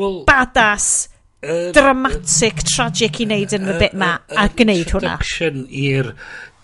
[0.00, 1.08] well, badass,
[1.42, 5.16] um, dramatic, um, tragic i wneud yn y bit ma, a gwneud hwnna.
[5.16, 6.12] Introduction i'r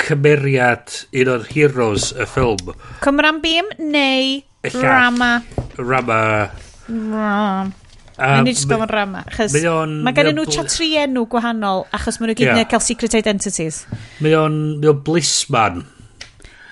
[0.02, 2.76] cymeriad un o'r heroes y ffilm.
[3.04, 4.42] Cymran bîm neu
[4.74, 5.42] Rama.
[5.78, 6.50] Rama.
[6.88, 7.72] Rama.
[8.16, 9.22] Mae'n just gofyn rama.
[9.28, 12.68] Mae gen nhw chatri enw gwahanol achos maen nhw gyd yeah.
[12.70, 13.82] cael secret identities.
[14.24, 14.56] Mae o'n
[15.04, 15.84] blisman.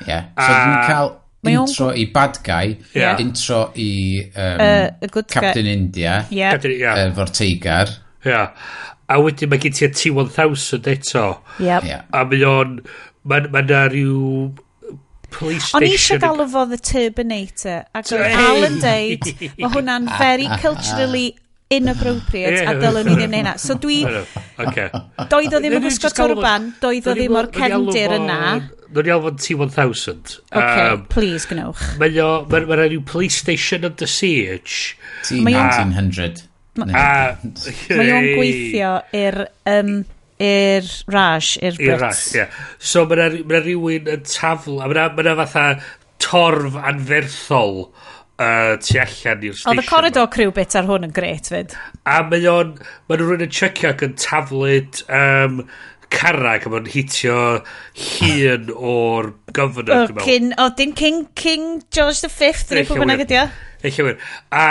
[0.07, 0.31] Yeah.
[0.39, 0.57] So a...
[0.65, 1.13] dwi'n cael
[1.45, 3.21] intro i bad guy, yeah.
[3.21, 3.91] intro i
[4.33, 5.77] um, uh, good Captain guy.
[5.77, 6.55] India, yeah.
[6.57, 7.01] Captain, yeah.
[7.09, 7.95] efo'r teigar.
[8.25, 8.55] Yeah.
[9.09, 11.27] A wedyn mae gen ti T-1000 eto.
[11.61, 11.91] Yep.
[11.91, 12.07] Yeah.
[12.13, 12.79] A mae o'n...
[13.25, 14.53] Mae ma na rhyw
[15.33, 15.81] police station.
[15.81, 21.31] O'n i eisiau galw fo The Turbinator, ac oedd Alan deud, mae hwnna'n very culturally
[21.77, 22.71] inappropriate yeah.
[22.71, 23.57] a dylwn ni ddim neud na.
[23.61, 24.01] So dwi...
[24.07, 24.89] okay.
[25.31, 28.41] Doedd o ddim yn gwisgo turban, doedd o ddim o'r cefndir yna.
[28.95, 30.35] Dwi'n iawn fod T-1000.
[30.55, 31.85] Ok, um, please, gnewch.
[31.99, 34.95] Mae o, mae'n ma rhaid PlayStation under siege.
[35.27, 36.45] T-1900.
[36.79, 37.39] Mae o'n ah,
[38.39, 39.47] gweithio i'r...
[39.71, 39.97] Um,
[40.43, 41.87] i'r Raj, i'r Brits.
[41.87, 42.39] I'r Raj, ie.
[42.41, 42.63] Yeah.
[42.83, 45.67] So mae yna rhywun yn tafl, a mae yna fatha
[46.23, 47.85] torf anferthol
[48.39, 49.73] uh, tu allan i'r station.
[49.73, 51.74] Oedd y corridor crew bit ar hwn yn gret fyd.
[52.09, 52.77] A mae o'n,
[53.09, 55.61] mae nhw'n rhywun yn checio ac yn taflid um,
[56.15, 57.39] carag a mae'n hitio
[57.98, 60.11] hun o'r governor.
[60.11, 63.47] O, cyn, o, dim King, King George V, neu pwy bynnag ydi o?
[63.85, 64.16] Eich yw'r.
[64.56, 64.66] A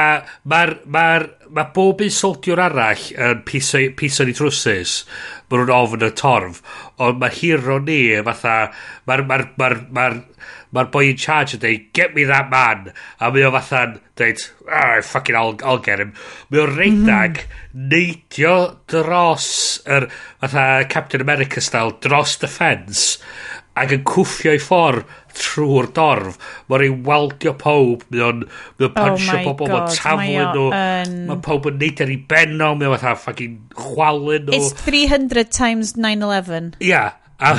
[0.49, 5.03] mae'r, mae'r, mae bob un soldiwr arall yn piso, piso ni trwsys.
[5.49, 6.64] Mae nhw'n ofn y torf.
[7.03, 8.57] Ond mae hero ni, fatha,
[9.10, 12.91] mae'r, mae'r, mae'r, mae'r, mae mae'r boi in charge yn dweud, get me that man.
[13.20, 16.14] A mae o fatha'n dweud, alright, fucking, I'll, I'll get him.
[16.50, 17.88] Mae o'n reidag mm.
[17.94, 18.56] neidio
[18.90, 19.50] dros,
[19.86, 20.10] yr,
[20.44, 23.20] fatha Captain America style, dros the fence,
[23.80, 26.38] ac yn cwffio i ffordd trwy'r dorf.
[26.70, 31.18] Mae'n ei waldio pob, mae o'n mae pansio oh bobl, mae'n taflu nhw, um...
[31.32, 34.58] mae pob yn neud ar ei benno, mae o'n fatha fucking chwalu nhw.
[34.58, 36.78] It's 300 times 9-11.
[36.82, 37.56] Ia, yeah, A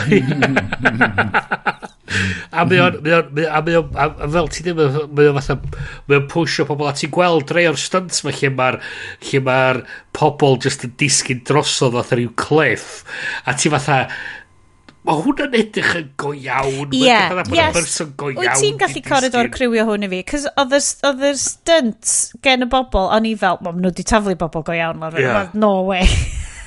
[2.55, 4.79] a mae o'n, a mae o'n, a fel ti ddim,
[5.17, 5.57] mae o'n fatha,
[6.07, 8.79] mae o'n pwysio pobl, a ti'n gweld rei o'r stunts ma lle mae'r,
[9.31, 9.83] lle mae'r
[10.15, 13.03] pobl just yn disgyn drosodd fatha rhyw cliff,
[13.45, 13.99] a ti fatha,
[15.05, 16.95] Mae hwnna'n edrych yn go iawn.
[16.97, 17.99] Ie, yeah, yes.
[18.17, 20.21] Go iawn Wyt ti'n gallu corridor crywio hwn i fi?
[20.31, 20.73] Cys oedd
[21.29, 22.13] yr stunt
[22.47, 25.05] gen y bobl, o'n i fel, mam nhw wedi taflu bobl go iawn.
[25.05, 25.53] Lor, yeah.
[25.53, 26.09] No way.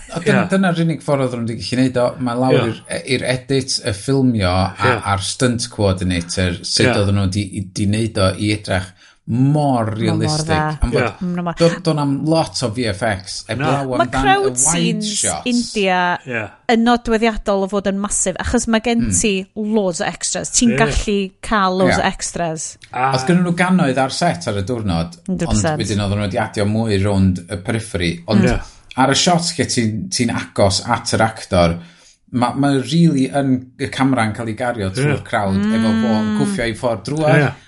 [0.08, 0.46] Yeah.
[0.52, 2.08] Dyna'r unig ffordd oedd nhw'n gallu gwneud o.
[2.24, 3.02] Mae lawr yeah.
[3.16, 5.02] i'r edit, y ffilmio yeah.
[5.14, 7.02] a'r stunt coordinator sut yeah.
[7.02, 8.94] oedd nhw wedi wneud o i edrych
[9.28, 10.48] mor realistic.
[10.48, 11.00] Mor dda.
[11.00, 11.16] Yeah.
[11.22, 13.42] Mm, do'n do am lot o VFX.
[13.52, 13.98] Eblaw no.
[14.00, 16.54] Mae crowd scenes India yeah.
[16.72, 19.18] yn nodweddiadol o fod yn masif, achos mae gen hmm.
[19.20, 19.76] ti mm.
[19.76, 20.54] loads o extras.
[20.56, 20.80] Ti'n yeah.
[20.86, 22.06] gallu cael loads yeah.
[22.06, 22.70] o extras.
[22.94, 23.12] Ah.
[23.12, 25.52] Oedd gynnu nhw gannoedd ar set ar y diwrnod, 100%.
[25.52, 28.16] ond wedyn oedd nhw wedi adio mwy rownd y perifferi.
[28.32, 31.78] Ond yeah ar y shot lle ti'n ti agos at yr actor,
[32.38, 35.24] mae ma really yn y camera'n cael ei gario trwy'r yeah.
[35.28, 35.78] crowd mm.
[35.78, 37.41] efo fo'n gwffio i ffordd drwy'r.
[37.45, 37.64] Yeah.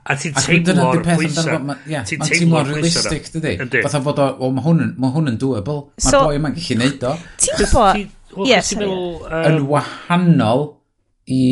[0.00, 1.74] A ti'n teimlo'r pwysau.
[1.90, 3.82] Yeah, ti'n teimlo'r realistic, dydy.
[3.84, 5.82] Fatha fod o, o mae hwn, ma hwn yn doable.
[5.98, 7.12] Mae'r so, boi yma'n gallu neud o.
[7.44, 8.16] Ti'n gwybod?
[8.48, 8.72] Yes.
[8.78, 10.66] Yn wahanol
[11.26, 11.42] i...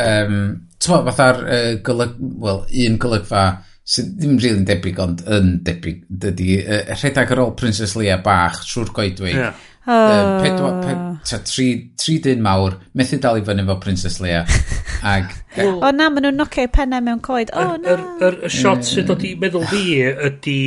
[0.00, 0.36] Um,
[0.80, 2.14] Ti'n fatha'r uh, golyg...
[2.40, 3.42] Wel, un golygfa
[3.90, 8.60] sydd ddim rili'n debyg ond yn debyg dydy uh, rhedeg ar ôl Princess Leia bach
[8.62, 9.56] trwy'r goedwig yeah.
[9.82, 11.66] uh, pedwa, ped, ta, tri,
[11.98, 14.44] tri dyn mawr methu dal i fyny fo Princess Leia.
[15.14, 17.50] Ag, o na maen nhw'n nocio pennau mewn coed.
[17.56, 17.96] O oh, na.
[17.96, 19.84] yr, yr, yr shot sydd dod i meddwl fi
[20.28, 20.60] ydy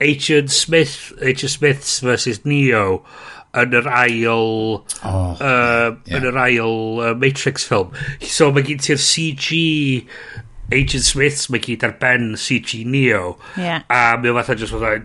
[0.00, 3.02] Agent Smith Agent Smith versus Neo
[3.58, 6.16] yn yr ail oh, uh, yeah.
[6.16, 7.92] yn yr ail uh, Matrix film.
[8.24, 9.60] So mae gen ti'r CG
[10.74, 13.38] Agent Smiths mae gyd ar ben CG Neo.
[13.56, 13.86] Yeah.
[13.88, 14.98] A mae o fatha just fatha...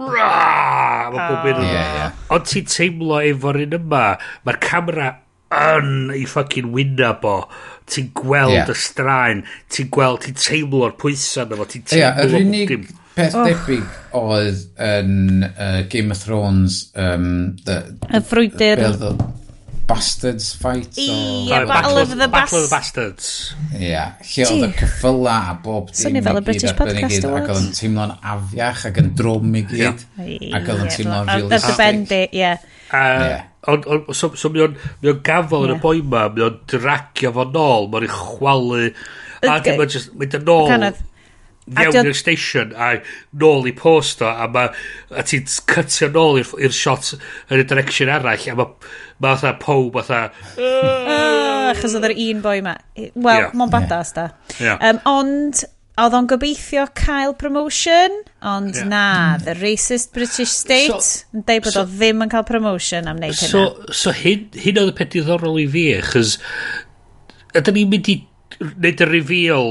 [0.00, 1.10] Raaaa!
[1.12, 1.50] Mae pob oh.
[1.50, 2.14] un yn...
[2.36, 4.04] Ond ti'n teimlo efo'r un yma,
[4.46, 5.10] mae'r camera
[5.50, 7.34] yn ei ffucking wynaf o.
[7.90, 8.70] Ti'n gweld yeah.
[8.70, 9.42] y straen,
[9.74, 11.98] ti'n gweld, ti'n teimlo'r pwysau na fo, ti'n teimlo...
[11.98, 13.48] Ie, yeah, yr unig peth oh.
[13.50, 16.84] debyg oedd yn uh, Game of Thrones...
[16.94, 18.86] Um, the, y frwydr.
[19.90, 20.94] Bastards fight?
[20.94, 21.02] O...
[21.02, 23.28] Ie, Battle of the Battle of the Bastards.
[23.74, 27.50] Ie, lle oedd y cyffyla a bob dim i gyd ar ben arbennig gyd, ac
[27.50, 30.04] oedd yn teimlo'n afiach ac yn drwm i gyd,
[30.56, 32.26] ac oedd yn teimlo'n realistic.
[32.40, 32.52] Ie.
[33.70, 33.84] Ond,
[34.16, 37.90] so, so mi o'n on gafel yn y boi ma, mi o'n dragio fo nôl,
[37.92, 38.86] mae'n ei chwalu,
[39.44, 40.70] a dim ond just, mynd yn nôl
[41.76, 42.92] mewn i'r station a
[43.42, 44.68] nôl i post o a, ma,
[45.10, 48.70] a ti'n cytio nôl i'r shot yn y direction arall a mae
[49.20, 53.52] ma fatha pob fatha ah, achos oedd yr un boi ma wel yeah.
[53.56, 54.80] mo'n badas da yeah.
[54.90, 55.64] um, ond
[56.00, 58.14] oedd o'n gobeithio cael promotion
[58.46, 58.88] ond yeah.
[58.88, 59.04] na
[59.42, 63.10] the racist British state so, yn so, dweud bod so, o ddim yn cael promotion
[63.10, 66.38] am wneud so, hynna so hyn, hyn oedd y peth diddorol i fi achos
[67.58, 68.16] ydyn ni'n mynd i
[68.60, 69.70] wneud y reveal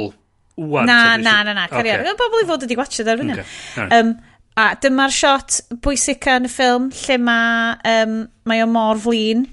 [0.60, 0.90] wwan.
[0.90, 2.04] Na, na, na, na, cariad.
[2.04, 2.18] Okay.
[2.20, 3.38] Pobl i fod wedi gwachod ar hynny.
[3.38, 3.48] Okay.
[3.78, 3.96] Right.
[4.00, 4.18] Um,
[4.60, 8.20] a dyma'r shot bwysica yn y ffilm lle mae, um,
[8.50, 9.48] mae o mor flin.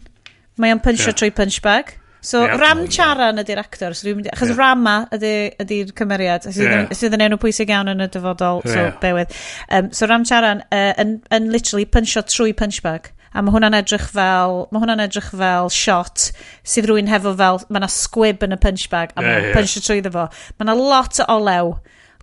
[0.60, 1.20] Mae o'n punchio yeah.
[1.20, 1.94] trwy punch bag.
[2.26, 2.56] So yeah.
[2.58, 3.94] Ram Charan ydy'r actor.
[3.94, 4.58] So mynd, achos yeah.
[4.58, 6.48] Rama ydy'r ydy, ydy cymeriad.
[6.50, 7.14] Sydd yeah.
[7.14, 8.64] yn enw pwysig iawn yn y dyfodol.
[8.64, 8.72] Yeah.
[8.72, 8.96] So, yeah.
[9.04, 9.36] bewydd.
[9.70, 13.76] Um, so Ram Charan uh, yn, yn literally punchio trwy punch bag a mae hwnna'n
[13.82, 16.30] edrych fel mae hwnna'n edrych fel shot
[16.66, 19.58] sydd rwy'n hefo fel mae yna squib yn y punch bag a yeah, ma'n yeah.
[19.58, 20.30] punchio trwy fo.
[20.56, 21.76] Mae yna lot o olew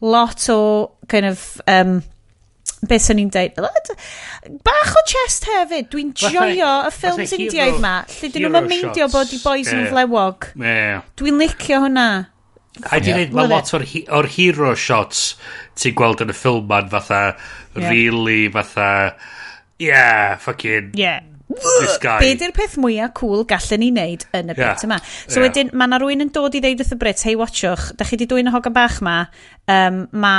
[0.03, 0.60] lot o
[1.07, 2.02] kind of um,
[2.90, 3.56] be sy'n ni'n deud?
[4.65, 5.90] Bach o chest hefyd.
[5.94, 9.90] Dwi'n joio y ffilms Indiaidd ma lle dyn nhw'n meindio bod i boys yn yeah.
[9.94, 10.49] flewog.
[10.60, 11.03] Yeah.
[11.19, 12.07] dwi'n licio hwnna.
[12.90, 13.85] A di wneud, mae lot o'r,
[14.18, 15.35] or hero shots
[15.77, 17.22] ti'n gweld yn y ffilm ma'n fatha,
[17.77, 17.91] yeah.
[17.94, 19.14] really fatha,
[19.79, 20.91] yeah, fucking...
[20.95, 21.21] Yeah.
[21.53, 22.19] This guy.
[22.21, 24.73] Be di'r peth mwyaf cool gallen ni wneud yn y yeah.
[24.73, 24.97] bit yma.
[25.03, 25.45] So yeah.
[25.45, 28.17] wedyn, mae yna rwy'n yn dod i ddeud wrth y Brit, hei, watchwch, da chi
[28.19, 29.17] di dwy'n y hogan bach ma,
[29.69, 30.33] um, ma,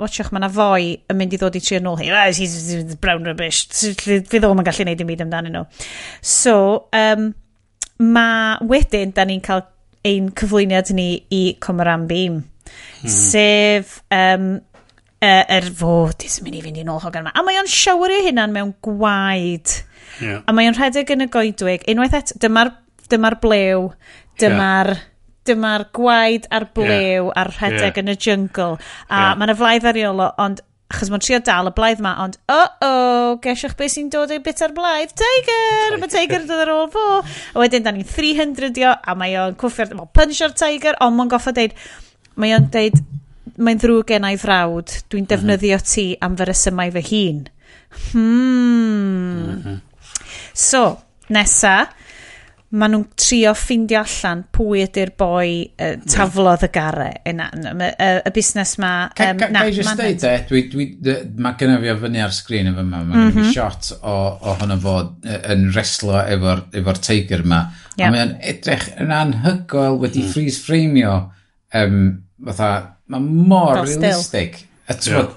[0.00, 3.64] watchwch, mae yna foi yn mynd i ddod i tri yn ôl, he's brown rubbish,
[3.74, 5.64] fydd o'n gallu wneud i byd amdanyn nhw.
[6.24, 6.56] So,
[6.96, 7.32] um,
[8.14, 9.66] mae wedyn, da ni'n cael
[10.04, 12.44] ein cyflwyniad ni i Comoran Beam,
[13.02, 13.10] hmm.
[13.10, 14.54] sef um,
[15.24, 17.32] uh, er fod dwi'n mynd i fynd i'n ôl hogan yma.
[17.34, 19.78] A mae o'n siawyr ei hunan mewn gwaed.
[20.20, 20.44] Yeah.
[20.46, 21.88] A mae o'n rhedeg yn y goedwig.
[21.90, 22.74] Unwaith et, dyma'r
[23.10, 23.88] dyma blew,
[24.40, 25.02] dyma'r yeah.
[25.48, 27.32] dyma gwaed a'r blew yeah.
[27.40, 28.04] a'r rhedeg yeah.
[28.04, 28.78] yn y jungle.
[29.08, 29.34] A yeah.
[29.40, 30.62] mae'n y flaidd ariolo, ond
[30.94, 34.60] achos mae'n trio dal y blaidd ma, ond oh-oh, gesiwch beth sy'n dod ei bit
[34.62, 35.98] ar blaidd, Tiger!
[35.98, 37.04] Mae Tiger yn dod ar ôl fo.
[37.24, 41.32] A wedyn, da ni'n 300 dio, a mae o'n cwffio'r, mae'n punchio'r Tiger, ond mae'n
[41.32, 41.74] goffa deud,
[42.40, 43.00] mae o'n deud,
[43.58, 45.32] mae'n ddrwg gen i frawd, dwi'n mhm.
[45.32, 47.42] defnyddio ti am fy resymau fy hun.
[48.12, 49.50] Hmm.
[49.54, 49.82] Mhm.
[50.54, 50.86] So,
[51.34, 51.76] nesa,
[52.74, 57.08] maen nhw'n trio ffindio allan pwy ydy'r boi uh, taflodd y gare.
[57.30, 58.92] Yna, y, y y busnes ma...
[59.10, 60.88] Um, Ca, na, just deud e, dwi, dwi,
[61.38, 64.16] mae gynnu fi o fyny ar sgrin efo yma, mae gynnu fi shot o, o
[64.54, 64.96] ohono fo
[65.54, 67.62] yn reslo efo'r efo teigr yma.
[67.94, 68.06] Yep.
[68.08, 70.34] A mae'n edrych yn anhygoel wedi mm.
[70.34, 71.14] freeze frameio
[71.78, 72.02] um,
[72.50, 72.72] fatha
[73.12, 74.62] mae mor realistig.
[74.88, 75.32] A ti'n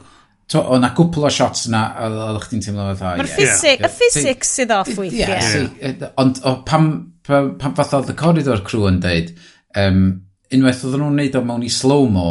[0.55, 4.71] o na gwpl o shots yna oedd chdi'n teimlo fatha mae'r ffisig y ffisig sydd
[4.71, 6.39] off weithiau ond
[6.69, 6.87] pam
[7.27, 9.33] pam pam fath oedd y corridor crew yn deud
[9.75, 10.05] um,
[10.55, 12.29] unwaith oedden nhw'n neud o mewn i slow-mo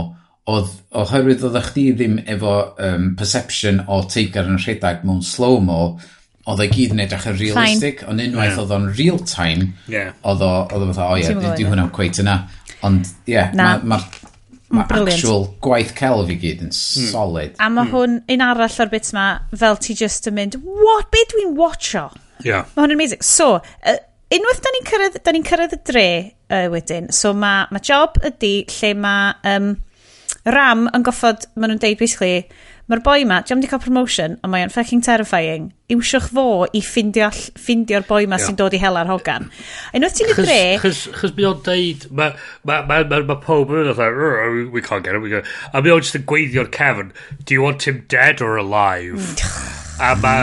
[0.48, 2.56] oedd oherwydd oedd chdi ddim efo
[2.88, 5.80] um, perception o teigar yn rhedeg mewn slow-mo
[6.46, 8.62] oedd ei gyd yn edrych yn realistic ond unwaith yeah.
[8.62, 10.14] oedd o'n real time yeah.
[10.22, 12.36] oedd o oedd o fatha o ie, di hwnna'n cweith yna.
[12.86, 14.26] Ond ie, yeah, mae'r ma, ma
[14.66, 17.09] Mae mm, actual gwaith celf i gyd yn mm.
[17.12, 17.55] solid.
[17.62, 17.93] A mae mm.
[17.94, 22.09] hwn, un arall o'r bits ma, fel ti just yn mynd, what, be dwi'n watcho?
[22.43, 22.66] Yeah.
[22.74, 23.22] Mae hwn yn amazing.
[23.26, 23.98] So, uh,
[24.34, 28.18] unwaith da ni'n cyrraedd, da ni'n cyrraedd y dre uh, wedyn, so mae ma job
[28.26, 29.74] ydy lle mae um,
[30.47, 32.44] Ram yn goffod, maen nhw'n deud basically,
[32.86, 35.64] Mae'r boi ma, diolch wedi cael promotion, ond mae o'n fucking terrifying.
[35.90, 39.48] Iwsiwch fo i ffindio'r ffindio boi ma sy'n dod i hela'r hogan.
[39.90, 40.58] Unwaith ti'n y dre...
[40.84, 44.84] Chos mi o'n deud, mae ma, ma, ma, ma pob yn ymwneud, oh, oh, we
[44.86, 45.50] can't get him, we can't.
[45.74, 47.10] A mi o'n just yn gweithio'r cefn,
[47.42, 49.34] do you want him dead or alive?
[49.98, 50.36] a ma,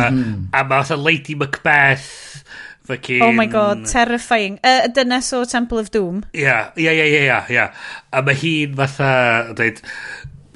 [0.51, 2.43] a ma Lady Macbeth
[2.83, 3.21] Fucking...
[3.21, 4.59] Oh my god, terrifying.
[4.59, 6.25] Y uh, dynes o Temple of Doom.
[6.35, 7.67] Ia, ia, ia, ia, ia.
[8.11, 9.79] A mae hi'n fatha, dweud,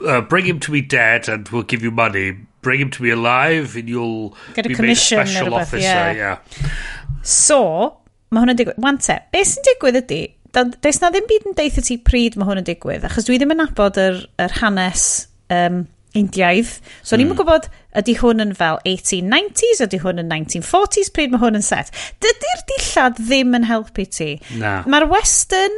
[0.06, 2.38] uh, bring him to me dead and we'll give you money.
[2.62, 5.82] Bring him to me alive and you'll Get a be made special rhywbeth, officer.
[5.82, 6.14] Yeah.
[6.14, 6.72] yeah.
[7.24, 7.98] So,
[8.32, 8.80] mae hwn yn digwydd.
[8.84, 10.22] Wan te, beth sy'n digwydd ydy,
[10.56, 13.54] does na ddim byd yn deitha ti pryd mae hwn yn digwydd, achos dwi ddim
[13.56, 15.06] yn nabod yr, yr hanes
[15.54, 15.86] um,
[16.18, 16.72] Indiaidd.
[17.04, 17.22] So, mm.
[17.22, 17.68] ni'n gwybod,
[18.02, 21.92] ydy hwn yn fel 1890s, ydy hwn yn 1940s, pryd mae hwn yn set.
[22.24, 24.32] Dydy'r dillad ddim yn helpu ti.
[24.58, 25.78] Mae'r western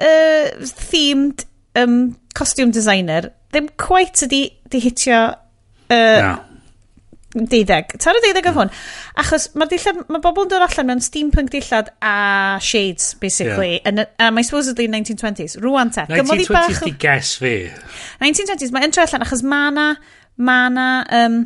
[0.00, 1.46] uh, themed
[1.78, 4.42] um, costume designer ddim quite ydi
[4.72, 6.34] di hitio uh, no.
[7.36, 7.96] deuddeg.
[8.02, 8.72] Taro deuddeg oedd hwn.
[9.22, 12.14] Achos mae dillad, mae bobl yn dod allan mewn steampunk dillad a
[12.64, 13.76] shades, basically.
[13.76, 13.88] Yeah.
[13.88, 15.58] And, uh, mae supposedly 1920s.
[15.64, 16.06] Rwan te.
[16.10, 16.80] 1920s bach...
[16.84, 17.56] di ges fi.
[18.24, 19.90] 1920s, mae entry allan achos mae na,
[20.36, 20.88] mae na
[21.20, 21.44] um,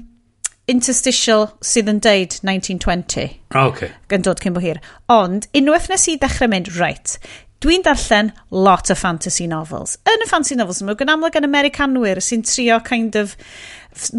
[0.70, 3.38] interstitial sydd yn deud 1920.
[3.54, 3.92] Oh, okay.
[4.14, 4.80] Yn dod cyn bo hir.
[5.10, 7.16] Ond, unwaith nes i ddechrau mynd, right,
[7.60, 9.98] Dwi'n darllen lot o fantasy novels.
[10.08, 13.34] Yn y fantasy novels yma, gan amlwg yn Americanwyr sy'n trio kind of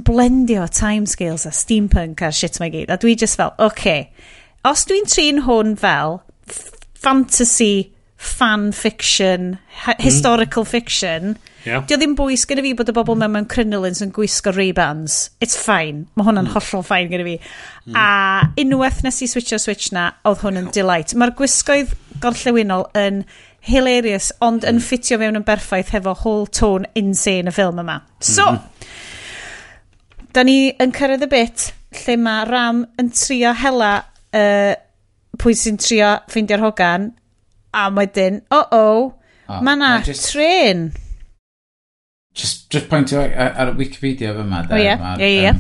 [0.06, 2.94] blendio timescales a steampunk a shit mae gyd.
[2.94, 4.04] A dwi just fel, oce, okay.
[4.68, 6.20] os dwi'n trin hwn fel
[7.02, 7.90] fantasy
[8.22, 9.98] fan fiction, hmm.
[10.00, 10.68] historical mm.
[10.68, 11.84] fiction, yeah.
[11.90, 15.18] Dio ddim bwys gyda fi bod y bobl mewn mewn crinolins yn gwisgo Ray-Bans.
[15.42, 16.06] It's fine.
[16.16, 16.56] Mae hwnna'n mm.
[16.56, 17.36] hollol fine gyda fi.
[17.90, 17.98] Mm.
[17.98, 21.16] A unwaith nes i switcho switch na, oedd hwn yn delight.
[21.18, 23.24] Mae'r gwisgoedd gorllewinol yn
[23.66, 24.86] hilarious, ond yn hmm.
[24.88, 28.02] ffitio mewn yn berffaith hefo whole tone insane y ffilm yma.
[28.22, 29.00] So, mm
[30.36, 31.72] da ni yn cyrraedd y bit
[32.04, 34.74] lle mae Ram yn trio hela uh,
[35.42, 37.10] pwy sy'n trio ffeindio'r hogan
[37.72, 38.86] A wedyn, o-o,
[39.48, 40.90] ah, oh, mae na just, tren.
[42.36, 44.64] Just, just pwyntio e, ar, ar Wikipedia fe yma.
[44.68, 45.54] O ie, ie, ie.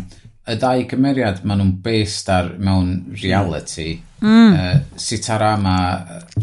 [0.52, 4.02] Y ddau gymeriad, maen nhw'n based ar mewn reality.
[4.22, 4.52] Mm.
[4.58, 5.78] Uh, Sitarama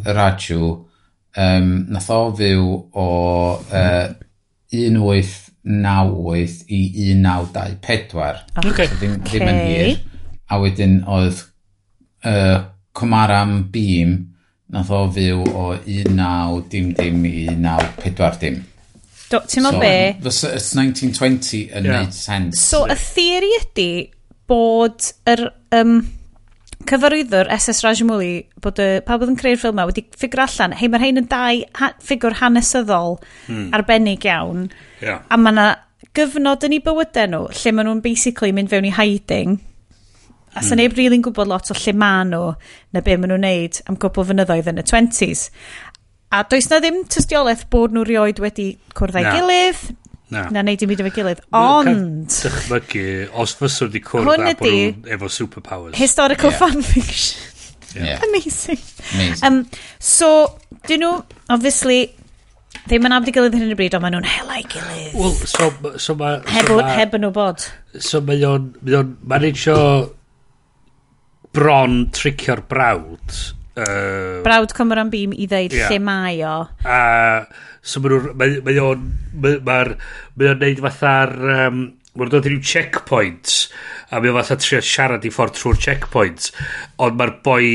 [0.07, 0.71] Raju,
[1.37, 2.65] um, nath o fyw
[2.97, 3.09] o
[3.59, 4.07] uh,
[4.73, 6.81] 1898 i
[7.13, 8.41] 1924.
[8.65, 8.87] Okay.
[8.89, 9.93] So ddim, ddim yn hir.
[10.49, 11.45] A wedyn oedd
[12.25, 12.59] uh,
[12.97, 14.17] Kumaram Beam,
[14.75, 18.39] nath o fyw o 19dim dim i 1940.
[18.43, 18.61] dim.
[19.29, 19.95] Do, ti'n so, be?
[20.25, 21.99] Fysa 1920 yn yeah.
[21.99, 22.61] neud sense.
[22.61, 23.91] So, y theori ydy
[24.49, 25.45] bod yr
[25.77, 25.99] um,
[26.89, 28.33] cyfarwyddwr SS Rajamouli,
[28.65, 31.61] bod y, pa oedd yn creu'r ffilm wedi ffigur allan, hei, mae'r hein yn dau
[31.81, 33.19] ha, ffigur hanesyddol
[33.49, 33.69] hmm.
[33.77, 34.71] arbennig iawn.
[35.05, 35.25] Yeah.
[35.29, 35.69] A mae yna
[36.17, 39.59] gyfnod yn ei bywydau nhw, lle maen nhw'n basically mynd fewn i hiding
[40.55, 40.83] A sy'n hmm.
[40.83, 42.43] neb rili'n gwybod lot o lle ma nhw
[42.97, 45.49] na be maen nhw'n neud am gwbl fynyddoedd yn y 20s.
[46.35, 49.89] A does na ddim tystiolaeth bod nhw rioed wedi cwrdd â'i gilydd,
[50.29, 50.43] Na.
[50.53, 51.39] Na neud dim byd efo gilydd.
[51.57, 52.29] Ond...
[52.29, 53.05] Dychmygu,
[53.41, 55.97] os fyswn wedi cwrdd a bod nhw'n efo superpowers.
[55.97, 56.61] Historical yeah.
[56.61, 57.47] fanfiction.
[57.97, 58.21] Yeah.
[58.27, 58.83] Amazing.
[59.15, 59.47] Amazing.
[59.49, 59.63] Um,
[59.99, 61.15] so, dyn nhw,
[61.55, 62.03] obviously,
[62.85, 65.17] ddim yn abdi gilydd hyn yn y bryd, ond maen nhw'n helai gilydd.
[65.17, 66.35] Wel, so, so ma...
[66.45, 67.65] Heb, so ma, heb yn bod.
[67.97, 68.69] So, mae o'n...
[68.85, 69.17] Mae o'n...
[69.33, 69.79] Mae'n eisio
[71.57, 73.39] bron tricio'r brawd
[73.79, 75.93] uh, brawd Cymru'n bîm i ddeud yeah.
[75.93, 77.01] lle mae o a
[77.83, 79.07] so mae mae o'n
[79.39, 81.83] mae o'n neud fatha'r um,
[82.19, 83.61] mae'n dod i ryw checkpoints
[84.11, 86.53] a mae o fatha trio siarad i ffordd trwy'r checkpoints
[87.05, 87.69] ond mae'r boi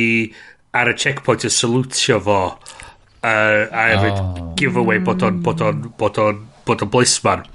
[0.76, 4.54] ar y checkpoint yn salutio fo uh, a hefyd oh.
[4.60, 7.46] giveaway bod o'n bod o'n bod o'n bod o'n blisman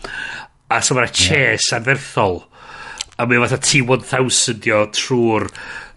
[0.68, 1.78] a so mae'r ches yeah.
[1.80, 2.42] anferthol
[3.18, 5.48] a mae o fatha T-1000 o trwy'r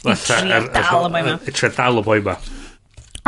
[0.05, 0.17] Er-
[0.47, 1.37] er- er- trio dal y boi ma.
[1.45, 2.37] Trio dal y boi ma.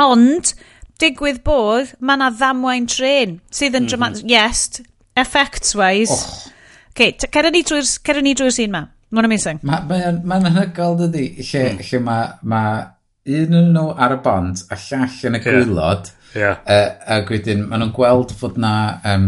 [0.04, 0.54] Ond,
[1.02, 4.24] digwydd bod, mae yna ddamwain tren sydd yn dramatic.
[4.26, 4.34] Mhm.
[4.34, 4.82] Yes,
[5.18, 6.18] effects-wise.
[6.18, 6.52] Oh.
[6.94, 8.88] Okay, cer ni drwy'r cer ni drwy'r sîn ma.
[9.14, 9.62] Mae'n amazing.
[9.62, 9.88] Mae'n
[10.26, 10.66] ma, ma, ma
[10.98, 11.86] dydi, lle, mm.
[11.86, 12.64] lle mae ma
[13.24, 16.10] un yn nhw ar y bont a llall yn y gwylod.
[16.10, 16.22] Yeah.
[16.34, 16.58] Yeah.
[16.66, 18.74] Uh, ac wedyn, maen nhw'n gweld fod na...
[19.06, 19.28] Um,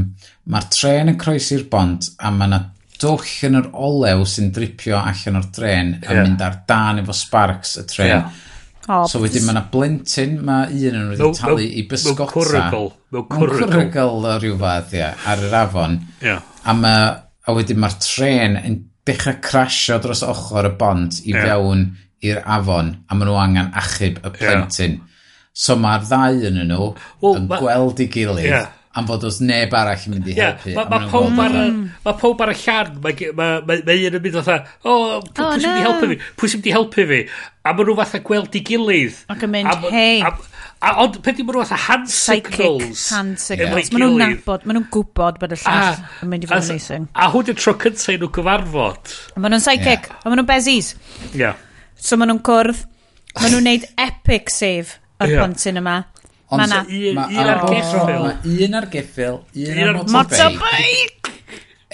[0.50, 2.60] mae'r tren yn croesi'r bont a mae yna
[3.02, 6.20] dwll yn yr olew sy'n dripio allan o'r dren a yeah.
[6.22, 8.12] mynd ar dan efo sparks y tren.
[8.12, 8.42] Yeah.
[8.86, 12.28] Oh, so wedyn mae yna blentyn, mae un yn wedi talu i bysgota.
[12.28, 12.90] Mewn cwrygl.
[13.16, 15.98] Mewn cwrygl o rhyw fath, ia, ar yr afon.
[16.22, 16.44] Yeah.
[16.62, 16.94] A, ma,
[17.42, 21.50] a wedyn mae'r tren yn dechrau crasio dros ochr y bont i yeah.
[21.50, 21.88] fewn
[22.26, 24.98] i'r afon a maen nhw angen achub y plentyn.
[25.00, 25.12] Yeah.
[25.66, 27.62] So mae'r ddau yn nhw well, yn ma...
[27.64, 28.52] gweld i gilydd.
[28.54, 30.72] Yeah am fod oes neb arall yn mynd i helpu.
[30.72, 31.56] Yeah, mae ma pob, ar,
[32.06, 34.58] ma pob ar y llan, mae ma, ma, ma un yn mynd fatha,
[34.88, 34.96] o,
[35.36, 36.20] pwy sy'n mynd i helpu fi?
[36.40, 37.22] Pwy sy'n mynd i helpu fi?
[37.66, 39.20] A maen nhw fatha gweld i gilydd.
[39.34, 40.24] Ac yn mynd, hei.
[40.86, 43.06] A ond peth yw'n fatha hand signals.
[43.16, 43.92] hand signals.
[43.92, 47.08] Maen nhw'n nabod, maen nhw'n gwybod bod y llall yn mynd i fod yn amazing.
[47.16, 49.16] A hwn y tro cyntaf i nhw gyfarfod.
[49.36, 50.94] Maen nhw'n psychic, a maen nhw'n bezis.
[51.34, 51.60] Yeah.
[52.00, 52.84] So maen nhw'n cwrdd,
[53.42, 55.40] maen nhw'n neud epic save y yeah.
[55.40, 56.04] plentyn yma.
[56.54, 58.26] Ond ma un un ar geffil.
[58.26, 61.34] Mae un ar geffil, un ar motorbike.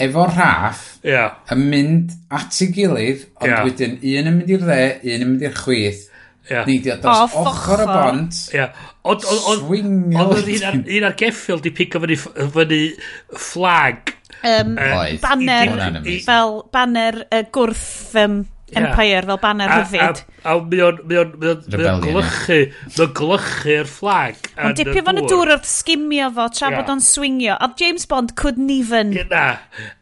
[0.01, 1.35] Efo rhaff, yeah.
[1.53, 3.65] yn mynd at ei gilydd, ond yeah.
[3.67, 6.07] wedyn un yn mynd i'r dde, un yn mynd i'r chwith.
[6.49, 6.65] Yeah.
[6.67, 8.39] Neidio dros oh, ochr y bont.
[8.55, 8.71] Yeah.
[9.07, 12.81] Ond oedd un ar geffil di pico fyny, fyny
[13.37, 14.15] flag.
[14.41, 18.39] Um, uh, banner, fel banner uh, gwrth um,
[18.80, 20.02] Empire fel banner hyfyd.
[20.02, 24.52] A, a, a mi o'n glychu, mi o'n glychu'r fflag.
[24.61, 26.77] Ond dipio fo'n y dŵr wrth sgimio fo, tra yeah.
[26.80, 27.57] bod o'n swingio.
[27.60, 29.15] A James Bond couldn't even.
[29.31, 29.45] Na.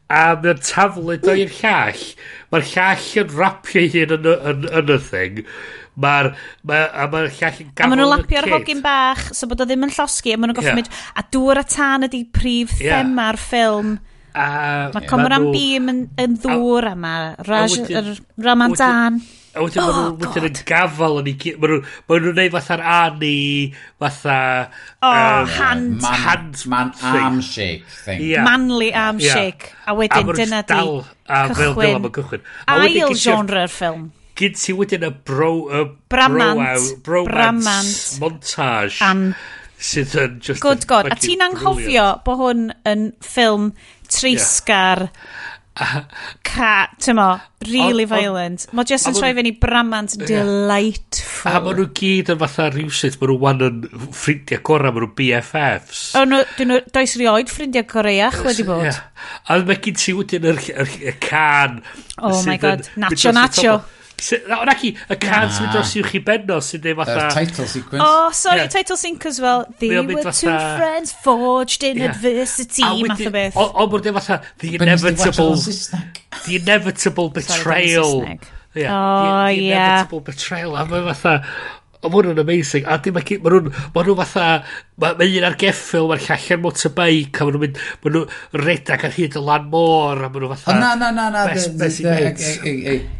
[0.10, 2.06] A mi o'n taflu do i'r llall.
[2.54, 5.42] Mae'r llall yn rapio hyn yn, yn, yn, y thing.
[6.00, 6.32] Mae'r
[6.70, 9.68] ma, a ma'r llall yn gafel A maen nhw'n lapio'r hogyn bach, so bod o
[9.70, 10.80] ddim yn llosgi, a maen nhw'n goffi yeah.
[10.80, 13.02] mynd, a dŵr a tan ydy prif yeah.
[13.02, 13.98] thema'r ffilm.
[14.34, 14.46] A,
[14.94, 18.16] mae Comoran Comran Beam yn, yn ddŵr a, a mae Raj, yr
[18.46, 19.20] Ramadan.
[19.50, 21.58] A wedyn oh, maen nhw'n yn gafel yn ei gyd.
[21.64, 23.40] Maen nhw'n neud fatha'r ani,
[24.02, 24.38] fatha...
[25.02, 25.96] Oh, um, hand.
[26.04, 28.22] Man, hand man arm shake thing.
[28.28, 28.46] Yeah.
[28.46, 29.40] Manly arm yeah.
[29.40, 29.74] shake.
[29.90, 32.06] A wedyn dyna di dal, a cychwyn.
[32.06, 32.48] Fel cychwyn.
[32.70, 34.10] A Ail genre'r ffilm.
[34.40, 35.54] Gyd ti wedyn y bro...
[35.66, 36.94] Y bramant.
[37.04, 38.22] Bro, bramant.
[38.22, 39.02] Montage.
[39.04, 39.32] An
[39.80, 40.62] sydd yn just...
[40.62, 41.10] Good God.
[41.10, 43.72] A ti'n anghofio bod hwn yn ffilm
[44.12, 45.38] treisgar, yeah.
[46.50, 47.28] ca, ti'n mo,
[47.70, 48.66] really on, violent.
[48.76, 50.28] Mae jyst yn troi fe'n i bramant yeah.
[50.32, 51.52] delightful.
[51.52, 53.78] A maen nhw gyd yn fatha rhywsyd, maen nhw wan yn
[54.08, 56.02] ffrindiau gorau, maen nhw BFFs.
[56.20, 58.90] O, no, dyn nhw, does rioed ffrindiau coreach wedi bod.
[58.90, 59.06] Yeah.
[59.48, 61.80] A mae gyd ti wedyn yr, yr, yr can.
[62.20, 63.80] Oh my god, nacho nacho.
[63.80, 63.96] Tofod,
[64.50, 67.18] Na i, y can sy'n mynd dros i'w chi benno sy'n dweud fatha...
[67.26, 68.04] Uh, title sequence.
[68.06, 68.72] Oh, sorry, yeah.
[68.74, 69.66] title sequence well.
[69.80, 70.40] They were fatha...
[70.42, 72.12] two friends forged in yeah.
[72.12, 73.58] adversity, math o beth.
[73.58, 75.56] O, mwyn dweud fatha, the inevitable...
[75.56, 78.22] the inevitable betrayal.
[78.22, 78.40] Sorry,
[78.76, 78.94] yeah.
[78.94, 80.76] Oh, the, the inevitable betrayal.
[80.76, 81.40] A mae fatha...
[82.00, 82.86] Ond mae hwnnw'n amazing.
[82.88, 83.28] A dim ac...
[83.44, 83.66] Mae nhw'n...
[83.92, 84.44] ma nhw fatha...
[85.00, 87.76] Mae ma un ar geffil, mae'r llall ar motorbike, a mae nhw'n mynd...
[88.06, 88.28] Mae nhw'n
[88.64, 90.72] redag ar hyd y lan môr, a mae nhw fatha...
[90.72, 91.42] O, na, na, na, na.
[91.52, 92.00] Best, best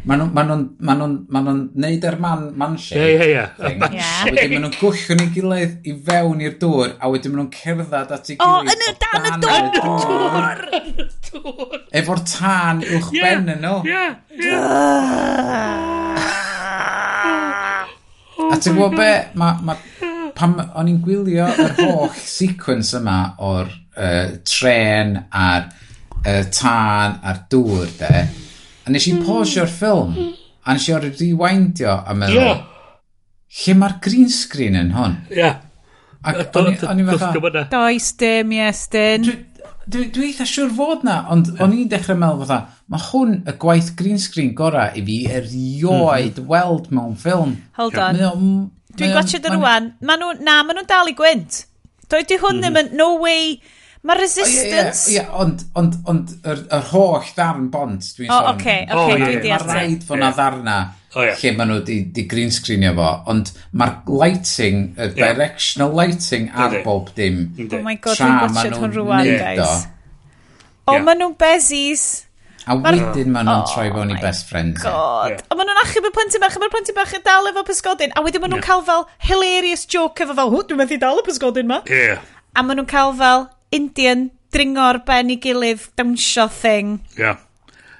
[0.08, 0.64] Mae nhw'n...
[0.80, 3.04] Mae nhw'n neud ar man, man shake.
[3.04, 3.74] Ie, ie, ie.
[3.82, 4.32] Man shape.
[4.32, 8.16] Wedyn mae nhw'n gwllio'n ei gilydd i fewn i'r dŵr, a wedyn mae nhw'n cerdded
[8.16, 8.48] at ei gilydd.
[8.48, 9.76] O, yn y dan y dŵr!
[11.28, 11.78] Dŵr!
[12.00, 13.76] Efo'r tân uwch ben yn nhw.
[13.84, 14.04] Ie,
[14.40, 14.56] ie.
[18.50, 19.10] A ti'n gwybod be?
[19.38, 19.76] Ma, ma,
[20.36, 25.68] pam o'n i'n gwylio yr holl sequence yma o'r uh, tren a'r
[26.24, 28.24] uh, tân a'r dŵr, de,
[28.84, 30.16] a nes i pausio'r ffilm,
[30.64, 32.62] a nes i o'r rewindio a meddwl, yeah.
[33.62, 35.18] lle mae'r green screen yn hon?
[35.30, 35.42] Ie.
[35.42, 35.60] Yeah.
[36.20, 37.62] Ac o'n i'n fatha...
[37.72, 39.24] Does dim, yes, dyn
[39.92, 41.62] dwi, dwi eitha siwr fod na, ond yeah.
[41.64, 42.60] o'n i'n dechrau meddwl fatha,
[42.92, 46.46] mae hwn y gwaith green screen gorau i fi erioed mm -hmm.
[46.52, 47.56] weld mewn ffilm.
[47.78, 48.22] Hold on.
[48.98, 49.92] Dwi'n gotio dy rwan.
[50.02, 51.64] Ma nhw, na, maen nhw'n dal i gwynt.
[52.10, 52.64] Doedd di hwn mhm.
[52.64, 53.60] ddim yn, no way,
[54.00, 55.10] Mae oh, resistance...
[55.10, 58.46] Ie, yeah, ond, ond, ond yr, yr holl ddarn bont, dwi'n sôn.
[58.48, 59.66] O, oce, oh, oce, dwi'n deall.
[59.68, 60.76] Mae rhaid fod na ddarna
[61.12, 61.36] oh, yeah.
[61.42, 66.80] lle maen nhw di, di green screenio fo, ond mae'r lighting, y directional lighting ar
[66.86, 67.44] bob dim.
[67.66, 69.86] Oh my god, dwi'n gwachod hwn rwan, guys.
[70.88, 72.08] O, maen nhw'n bezis.
[72.70, 74.80] A wedyn maen nhw'n troi fewn i best friends.
[74.80, 74.88] E.
[74.88, 75.36] God.
[75.36, 75.46] Yeah.
[75.52, 78.16] A maen nhw'n achub y plentyn bach, a mae'r plentyn bach yn dal efo pysgodyn.
[78.16, 81.24] A wedyn maen nhw'n cael fel hilarious joke efo fel, hw, dwi'n methu dal y
[81.28, 81.82] pysgodyn ma.
[81.84, 82.16] Ie.
[82.56, 86.98] A maen nhw'n cael fel, Indian dringo ar ben i gilydd dawnsio thing.
[87.18, 87.38] Yeah.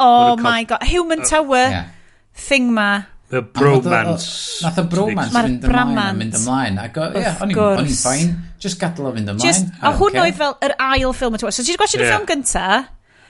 [0.01, 0.83] Oh my god.
[0.89, 1.89] Human uh, Tower yeah.
[2.35, 3.03] thing ma.
[3.31, 4.59] The bromance.
[4.65, 6.81] Nath y bromance mynd ymlaen a mynd ymlaen.
[6.83, 8.33] Ac yeah, o'n i'n ffain.
[8.63, 9.45] Just gadael o fynd ymlaen.
[9.45, 11.39] Just, a hwn oedd fel yr ail ffilm.
[11.39, 12.65] So ti'n gwasio y ffilm gynta,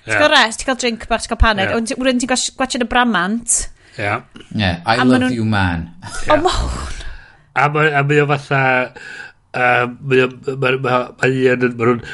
[0.06, 2.88] ti'n cael rest, ti'n cael drink bach, ti'n cael panic, ond wedyn ti'n gwasio y
[2.88, 3.58] bramant.
[3.98, 4.24] Yeah.
[4.54, 5.90] Yeah, I love you man.
[6.30, 6.96] O ma hwn.
[7.60, 8.62] A mae o fatha
[9.50, 10.36] Um, mae o'n...
[10.46, 10.84] Mae o'n...
[10.84, 11.66] Mae o'n...
[11.80, 12.04] Mae o'n...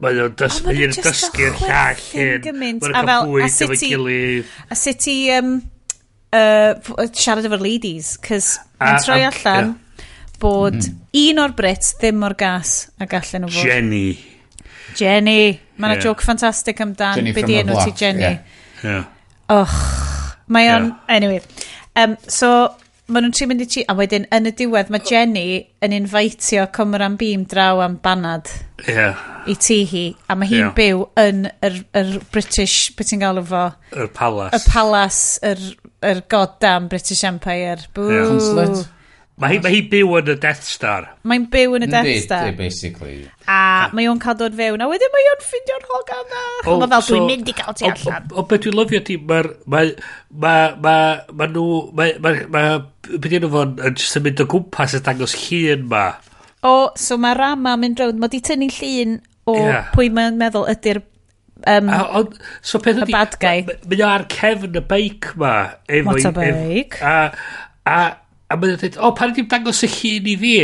[0.00, 2.46] Mae o'n das, oh, dysgu'r llall hyn.
[2.56, 4.52] Mae Mae'n cael bwyd efo'i gilydd.
[4.72, 5.50] A sut i um,
[6.32, 8.14] uh, siarad efo'r ladies.
[8.24, 9.74] Cys mae'n troi allan
[10.40, 13.68] bod un o'r Brits ddim o'r gas a gallen nhw fod.
[13.68, 14.06] Jenny.
[14.96, 15.42] Jenny.
[15.76, 16.06] Mae yna yeah.
[16.06, 17.20] joke ffantastig amdan.
[17.20, 18.24] Jenny be di enw ti Jenny.
[18.24, 18.40] Yeah.
[18.80, 19.04] Yeah.
[19.52, 19.74] Och.
[20.48, 20.88] Mae o'n...
[20.94, 21.16] Yeah.
[21.18, 21.42] Anyway.
[21.92, 22.70] Um, so,
[23.10, 25.46] maen nhw'n tri mynd i ti, a wedyn yn y diwedd mae Jenny
[25.84, 28.50] yn invitio Cymran Beam draw am banad
[28.86, 29.18] yeah.
[29.50, 30.74] i tŷ hi, a mae hi'n yeah.
[30.76, 33.66] byw yn yr, yr British, beth ti'n galw fo?
[33.96, 34.56] Yr palace.
[34.56, 35.66] Y palace, yr,
[36.12, 37.78] yr goddamn British Empire.
[37.94, 38.16] Bww.
[38.16, 38.32] Yeah.
[38.32, 38.88] Consulate.
[39.40, 41.06] Mae hi, mae hi byw yn y Death Star.
[41.30, 42.50] Mae'n byw yn y Death Star.
[42.58, 43.22] basically.
[43.48, 46.42] A mae o'n cael dod fewn, a wedyn mae o'n ffindio'r hogan na.
[46.66, 48.28] O, mae fel, so, dwi'n mynd i gael ti allan.
[48.28, 49.50] O, o, beth dwi'n lyfio ti, mae'r...
[49.72, 49.94] Mae,
[50.44, 51.66] mae, mae, mae nhw...
[51.96, 52.76] Mae, mae, mae,
[53.16, 56.06] beth yw'n fo'n symud o gwmpas y dangos llun ma.
[56.60, 59.88] O, so mae Rama mynd rownd, mae di tynnu llun o yeah.
[59.94, 63.64] pwy mae'n meddwl ydy'r um, a, on, so peth ydi, bad guy.
[63.64, 65.54] Mae o ar cefn y beic ma.
[65.88, 67.00] Efo'i, Motorbike.
[67.00, 68.02] Ef, a, a
[68.50, 70.56] A mae'n dweud, o, pan ddim dangos y llun i fi?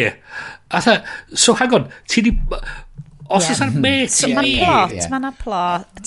[0.74, 0.98] A tha,
[1.34, 2.34] so hang on, ti di...
[3.26, 3.58] Os yeah.
[3.64, 4.32] yna met i fi...
[4.36, 6.02] Mae'n plot, mae'n plot.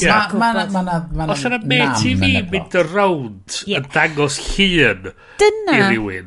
[1.33, 5.77] Os yna met i fi mynd y rawnd yn dangos llun Dyna,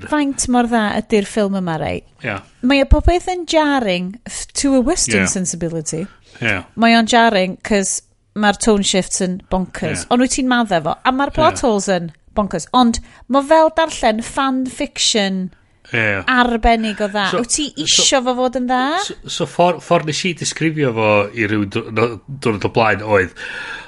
[0.09, 2.01] faint mor dda ydy'r ffilm yma rei.
[2.25, 2.45] Yeah.
[2.65, 4.15] Mae y popeth yn jarring
[4.61, 5.33] to a western yeah.
[5.33, 6.07] sensibility.
[6.41, 6.65] Yeah.
[6.81, 7.99] Mae o'n jarring, cos
[8.37, 10.05] mae'r tone shifts yn bonkers.
[10.05, 10.09] Yeah.
[10.13, 11.65] Ond wyt ti'n madde fo, a mae'r plot yeah.
[11.69, 12.69] holes yn bonkers.
[12.77, 13.01] Ond
[13.33, 15.45] mae fel darllen fan fiction
[15.93, 16.25] yeah.
[16.27, 17.29] arbennig o dda.
[17.31, 18.83] So, Wyt ti isio so, fo fod yn dda?
[19.07, 23.35] So, so ffordd for nes i disgrifio fo i ryw dwrnod o blaen oedd,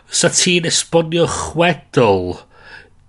[0.09, 2.39] sa ti'n esbonio chwedl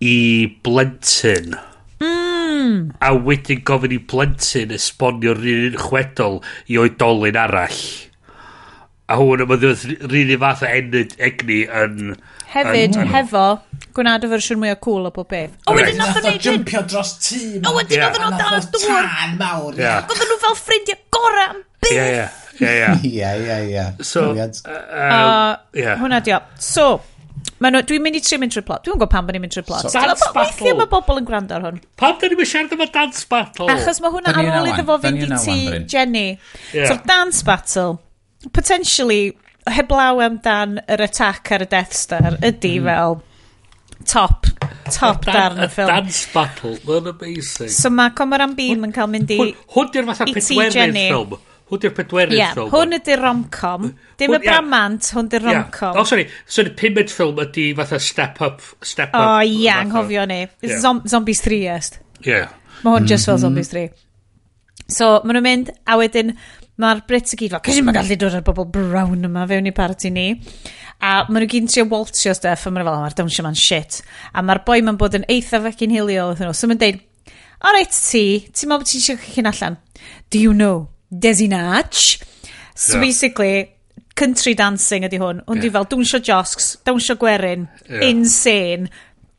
[0.03, 0.18] i
[0.66, 1.56] blentyn?
[2.03, 2.95] Mm.
[3.03, 6.41] A wedyn gofyn i blentyn esbonio'r un chwedl
[6.72, 7.84] i oedolyn arall.
[9.06, 12.16] A hwn yma ddod rili fath o enyd egni yn...
[12.49, 13.45] Hefyd, yn, yn, hefo.
[13.96, 15.54] Gwnaed y fersiwn mwy o cool o bob beth.
[15.70, 17.42] O, wedyn nath o'n jumpio dros tŷ.
[17.64, 19.10] O, wedyn nath o'n dal dŵr.
[19.12, 19.78] Tân mawr.
[19.80, 21.94] Oedden nhw fel ffrindiau gorau am beth.
[21.94, 22.26] Ie, ie.
[22.60, 22.72] Ie,
[23.08, 23.58] ie, ie.
[23.72, 23.86] ie.
[24.04, 26.40] So, uh, uh, hwnna dio.
[26.60, 26.88] So,
[27.60, 28.84] dwi'n mynd i tri mynd trwy plot.
[28.86, 29.88] Dwi'n gwybod pam bod ni'n mynd trwy plot.
[29.88, 30.44] So, dance battle.
[30.44, 31.80] Weithio mae bobl yn gwrando ar hwn.
[32.00, 33.70] Pam da ni'n mynd siarad am y dance battle?
[33.76, 35.58] Achos mae hwnna ar ôl iddo fo fynd i ti,
[35.92, 36.28] Jenny.
[36.74, 36.92] Yeah.
[36.92, 38.00] So, dance battle,
[38.52, 39.38] potentially,
[39.72, 42.90] heblaw amdan yr attack ar y Death Star ydy mm.
[42.90, 43.18] fel
[44.07, 44.48] top
[44.94, 45.90] top darn y ffilm.
[45.90, 47.73] Dance battle, mae'n amazing.
[47.73, 49.40] So mae Comoran Beam yn cael mynd i...
[49.76, 51.36] Hwn di'r fatha pedwerydd ffilm.
[51.65, 52.69] Hwn di'r pedwerydd yeah, ffilm.
[52.73, 53.88] Hwn ydy'r rom-com.
[54.22, 55.98] Dim y bramant, hwn di'r rom-com.
[55.98, 56.27] Oh, sorry.
[56.45, 59.22] So y pumed ffilm ydy fatha step up, step up.
[59.22, 60.44] O, ia, anghofio ni.
[60.77, 61.99] Zombies 3 est.
[62.26, 62.53] Yeah.
[62.84, 63.48] Mae hwn just fel mm-hmm.
[63.48, 63.90] Zombies 3.
[64.86, 66.36] So, maen nhw'n mynd, a wedyn,
[66.82, 69.73] mae'r Brits i gyd fel, cysyn mae'n gallu dod ar bobl brown yma fewn i
[69.73, 70.27] parti ni.
[71.06, 73.60] A maen nhw gyd yn trio waltio stuff, a maen nhw fel, mae'r dawnsio ma'n
[73.60, 74.02] shit.
[74.34, 76.53] A mae'r boi ma'n bod yn eitha fecyn hilio, nhw.
[76.57, 77.02] So maen deud,
[77.61, 79.77] alright ti, ti'n meddwl bod ti'n siarad chi'n allan?
[80.34, 82.18] Do you know Desi Natch
[82.76, 83.02] So yeah.
[83.02, 83.72] basically,
[84.19, 85.41] country dancing ydy hwn.
[85.48, 85.64] Hwn yeah.
[85.64, 88.03] di fel dawnsio josgs, dawnsio gwerin, yeah.
[88.10, 88.90] insane,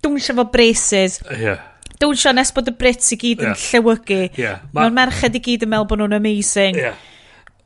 [0.03, 1.21] dawnsio fo braces.
[1.37, 1.61] Yeah.
[2.01, 3.53] Dawnsio nes bod y Brits i gyd yeah.
[3.53, 4.23] yn llewygu.
[4.41, 4.65] Yeah.
[4.77, 6.81] Mae'r merched i gyd yn meddwl bod nhw'n amazing.
[6.81, 6.97] Yeah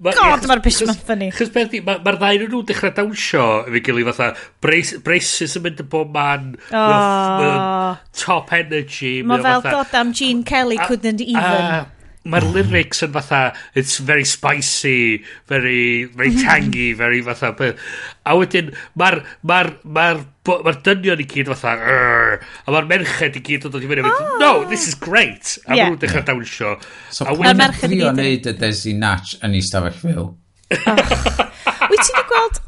[0.01, 1.29] Ma, God, mae'r bitch ma'n ffynnu.
[1.37, 4.31] Chos beth mae'r ma ddau nhw'n dechrau dawnsio efo'i gilydd fatha,
[4.65, 7.99] brace, braces yn mynd y bob man, oh.
[8.17, 9.19] top energy.
[9.21, 11.91] Mae fel, god am Gene Kelly couldn't even
[12.29, 12.57] mae'r mhm.
[12.57, 13.41] lyrics yn fatha,
[13.75, 16.43] it's very spicy, very, very mhm.
[16.45, 17.53] tangy, very fatha.
[17.57, 17.81] beth
[18.29, 23.41] A wedyn, mae'r mae'r mae'r ma r, dynion i gyd fatha, Rrr, a mae'r merched
[23.41, 24.33] i gyd yn dod i fyny, oh.
[24.43, 24.69] no, ah.
[24.69, 25.57] this is great.
[25.67, 25.89] A yeah.
[25.89, 26.77] nhw'n dechrau dawnsio.
[27.09, 27.47] So, a wedyn...
[27.49, 28.25] Mae'r merched i gyd yn...
[28.25, 30.27] neud y Desi Natch yn ei stafell fyw.
[31.91, 32.61] Wyt ti wedi gweld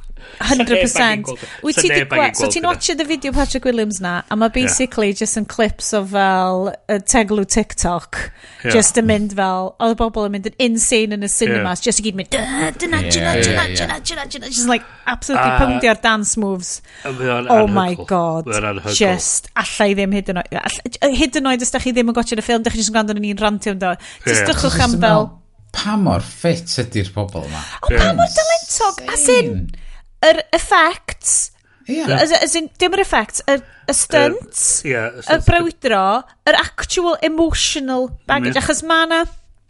[0.43, 1.33] 100%.
[1.63, 2.37] Wyt ti wedi gweld...
[2.39, 5.21] So ti'n watched y fideo Patrick Williams na, a mae basically yeah.
[5.23, 8.19] just yn clips o fel uh, teglw TikTok.
[8.65, 8.77] Yeah.
[8.77, 9.73] Just yn mynd fel...
[9.83, 11.83] Oedd y bobl yn mynd yn insane yn y cinemas.
[11.83, 11.91] Yeah.
[11.91, 12.33] Just i gyd mynd...
[12.35, 14.27] Dyna, dyna, dyna, dyna, dyna.
[14.31, 16.81] dyna Just like absolutely uh, pwndio'r dance moves.
[17.05, 18.51] Oh my god.
[18.97, 20.99] Just allai ddim hyd yn oed...
[21.19, 22.99] Hyd yn oed os da chi ddim yn gotio'n y ffilm, da chi jyst yn
[22.99, 23.95] gwrando yn ni'n rantio yn do.
[24.27, 25.31] Just dychwch am fel...
[25.73, 27.63] Pa mor ffit ydy'r pobl yma?
[27.81, 28.99] O, pa mor dylentog?
[29.09, 29.71] As in
[30.31, 31.51] yr effects
[31.89, 32.07] Yeah.
[32.23, 33.57] As, as in, dim yr effect, y,
[33.91, 38.63] y stunts, uh, yeah, y brawdro, yr actual emotional baggage, Mm.
[38.63, 39.23] achos mae yna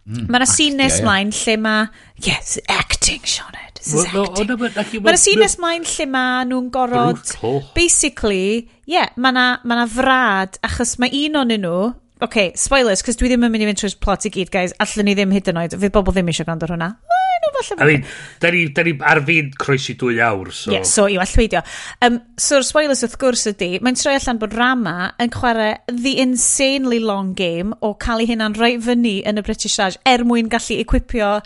[0.02, 1.42] Mm, mae yna nes yeah, mlaen yeah.
[1.46, 1.82] lle mae...
[2.26, 3.78] Yes, acting, Sean Ed.
[3.78, 4.48] This is well, acting.
[4.48, 7.20] No, no, no, mae yna scenes mlaen lle mae nhw'n gorod...
[7.22, 7.62] Brutal.
[7.76, 11.78] Basically, yeah, mae yna ma, na, ma na frad, achos mae un o'n nhw...
[12.22, 14.74] OK, spoilers, cos dwi ddim yn mynd i fynd trwy'r plot i gyd, guys.
[14.82, 15.78] Allwn ni ddim hyd yn oed.
[15.78, 16.92] Fydd bobl ddim eisiau gwrando hwnna.
[16.98, 17.21] Woo!
[17.56, 17.78] falle...
[17.78, 18.06] I mean,
[18.42, 20.72] da ni, da ni ar fi'n croesi dwy awr, so...
[20.74, 21.62] Yeah, so i'w allweidio.
[22.04, 27.02] Um, so'r spoilers wrth gwrs ydy, mae'n troi allan bod Rama yn chwarae the insanely
[27.02, 30.80] long game o cael ei hunan reit fyny yn y British Raj er mwyn gallu
[30.82, 31.36] equipio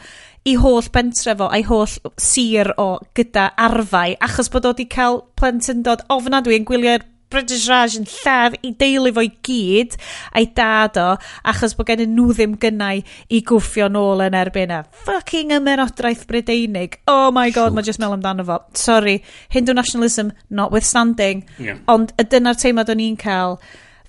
[0.47, 1.91] i holl bentre fo a'i holl
[2.23, 2.89] sir o
[3.19, 8.59] gyda arfau achos bod o wedi cael plentyndod ofnadwy yn gwylio'r British Raj yn lladd
[8.67, 9.97] i deulu fo'i gyd
[10.37, 11.07] a'i dad o
[11.53, 17.01] achos bod gen nhw ddim gynnau i gwffio nôl yn erbyn a Fucking ymerodraeth Brydeinig.
[17.11, 18.61] Oh my god, mae just mel amdano fo.
[18.79, 19.19] Sorry,
[19.51, 21.45] Hindu nationalism notwithstanding.
[21.59, 21.83] Yeah.
[21.91, 23.59] Ond y dyna'r teimlad o'n i'n cael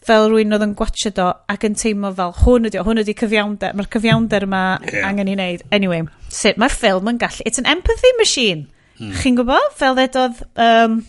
[0.07, 3.75] fel rwy'n oedd yn gwatcha do ac yn teimlo fel hwn ydi, hwn ydi cyfiawnder,
[3.75, 5.03] mae'r cyfiawnder yma yeah.
[5.09, 5.65] angen i wneud.
[5.75, 8.67] Anyway, sut mae'r ffilm yn gallu, it's an empathy machine.
[8.97, 9.13] Hmm.
[9.21, 9.71] Chi'n gwybod?
[9.77, 10.41] Fel ddedodd...
[10.55, 11.01] Um,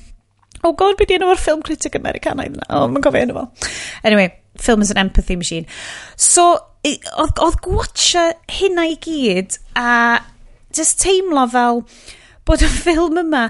[0.67, 2.69] Oh god, be di enw o'r ffilm critic Americanaidd yna?
[2.75, 3.71] Oh, mae'n gofio enw fo.
[4.07, 5.67] Anyway, film is an empathy machine.
[6.17, 6.51] So,
[6.85, 10.21] oedd, oedd gwatcha hynna i gyd a
[10.75, 11.83] just teimlo fel
[12.49, 13.49] bod y ffilm yma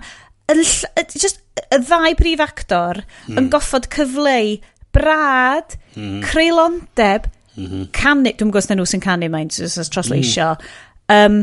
[0.49, 3.35] yn just y ddau prif actor mm.
[3.35, 3.51] yn hmm.
[3.53, 4.57] goffod cyfleu
[4.95, 6.23] brad, mm.
[6.25, 7.87] creulondeb, mm -hmm.
[7.93, 11.15] canu, dwi'n gwybod nhw sy'n canu mae'n translation, mm.
[11.15, 11.39] um,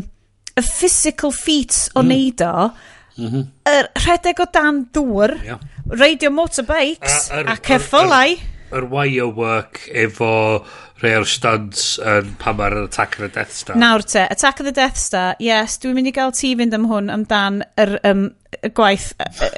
[0.56, 2.10] y physical feats o mm.
[2.10, 2.70] neud o,
[3.18, 3.46] mm -hmm.
[3.72, 5.62] er, rhedeg o dan dŵr, yeah.
[5.90, 8.36] radio motorbikes, a, a, a ceffylau.
[8.76, 10.64] Yr wire work efo
[11.02, 13.78] rhai o'r stunts yn pan mae'r Attack of the Death Star.
[13.80, 16.88] Nawr te, Attack of the Death Star, yes, dwi'n mynd i gael ti fynd am
[16.92, 18.30] hwn amdan yr um,
[18.62, 19.12] y gwaith,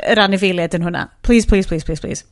[0.04, 1.08] yr anifeiliad yn hwnna.
[1.22, 2.26] Please, please, please, please, please.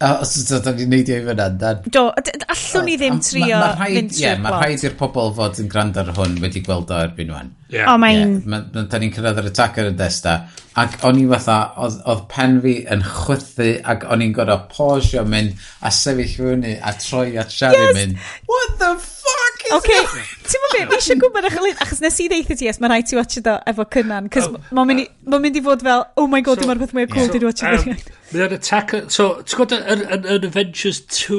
[0.00, 1.82] Os ydyn ni'n neidio i fyna, dan.
[1.92, 4.20] Do, allwn ni ddim trio fynd trwy'r plot.
[4.22, 7.50] Ie, mae rhaid i'r pobl fod yn gwrando ar hwn wedi gweld o erbyn nhw'n.
[7.70, 7.92] Yeah.
[7.92, 8.40] O, mae'n...
[8.42, 8.86] Yeah.
[8.90, 10.40] Da ni'n cyrraedd yr attacker yn desta.
[10.80, 15.58] Ac o'n i fatha, oedd pen fi yn chwythu ac o'n i'n gorau posio mynd
[15.86, 17.96] a sefyll fyny a troi at Shari yes.
[17.96, 18.20] mynd.
[18.50, 19.98] What the fuck is okay.
[19.98, 20.30] going?
[20.50, 23.10] Ti'n mynd beth, eisiau gwybod eich lyd, achos nes i ddeitha ti, yes, mae rhaid
[23.10, 26.06] ti watch do efo cynnan, cos oh, mae'n mynd, uh, ma mynd i fod fel,
[26.18, 28.10] oh my god, so, dyma'r peth mwyaf cool, dwi'n watch it.
[28.30, 31.38] Mae o'n attacker, so, ti'n gwybod yn, yn, yn Avengers 2,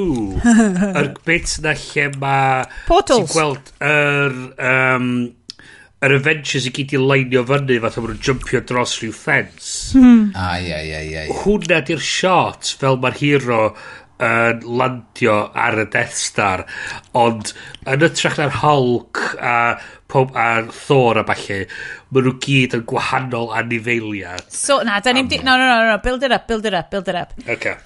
[1.02, 2.66] yr bit na lle mae...
[2.88, 3.28] Portals.
[3.28, 4.42] Ti'n gweld yr...
[4.72, 5.14] Um,
[6.02, 9.72] yr Avengers i gyd i leinio fyny fatha maen nhw'n jumpio dros rhyw ffens.
[9.98, 10.32] Mm.
[10.34, 11.26] A ia, ia, ia.
[11.42, 13.64] Hwna di'r shot fel mae'r hero
[14.22, 16.64] yn landio ar y Death Star
[17.18, 17.52] ond
[17.90, 19.56] yn ytrach na'r Hulk a
[20.12, 21.62] pob a Thor a falle
[22.12, 26.22] maen nhw gyd yn gwahanol anifeiliad so na da ni'n no, no, no, no, build
[26.22, 27.78] it up build it up build it up okay.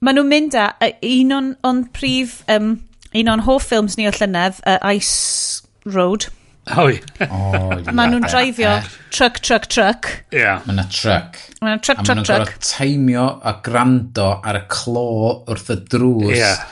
[0.00, 0.70] maen nhw'n mynd a
[1.10, 2.76] un o'n, on prif um,
[3.12, 6.30] un o'n hoff ffilms ni o llynedd uh, Ice Road
[6.70, 7.00] Hoi.
[7.90, 8.76] Maen nhw'n dreifio
[9.10, 10.10] truck, truck, truck.
[10.30, 10.60] Yeah.
[10.66, 11.40] Mae yna truck.
[11.58, 12.06] Mae'n yna truck, truck, truck.
[12.06, 15.08] A maen nhw'n gorfod teimio a grando ar y clo
[15.50, 16.62] wrth y drws yeah.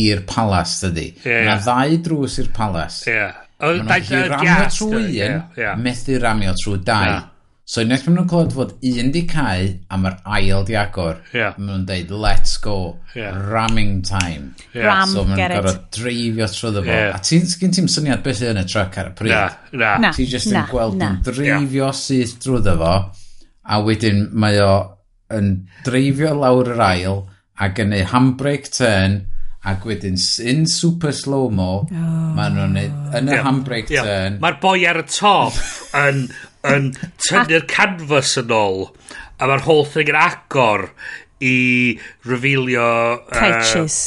[0.00, 1.10] i'r palas, dydy.
[1.20, 3.02] Yeah, Mae yna ddau drws i'r palas.
[3.04, 3.18] Ie.
[3.18, 3.40] Yeah.
[3.64, 7.20] Maen nhw'n gallu ramio trwy un, methu ramio trwy dau.
[7.64, 11.54] So unwaith maen nhw'n clywed fod un di cae a mae'r ail di agor, yeah.
[11.56, 13.38] maen nhw'n deud, let's go, yeah.
[13.48, 14.50] ramming time.
[14.74, 14.90] Yeah.
[14.90, 16.84] Ram, so maen nhw'n gorfod dreifio trwy fo.
[16.90, 17.16] Yeah.
[17.16, 19.32] A ti'n gen ti'n syniad beth yn y truck ar y pryd?
[19.32, 19.94] Na, na.
[20.04, 20.12] na.
[20.12, 21.98] Ti'n just na, yn gweld nhw'n dreifio yeah.
[22.02, 22.94] syth drwy fo,
[23.64, 24.72] a wedyn mae o
[25.32, 25.52] yn
[25.88, 27.22] dreifio lawr yr ail,
[27.56, 29.22] a gynnu handbrake turn,
[29.64, 32.16] ac wedyn in super slow-mo, oh.
[32.36, 33.46] maen nhw'n yn y yeah.
[33.48, 34.04] handbrake yeah.
[34.04, 34.42] turn.
[34.44, 35.56] Mae'r boi ar y top
[36.04, 36.26] yn,
[36.70, 36.90] yn
[37.22, 38.86] tynnu'r canvas yn ôl
[39.38, 40.88] a mae'r whole thing yn agor
[41.44, 41.56] i
[42.28, 43.98] revealio uh, Caetches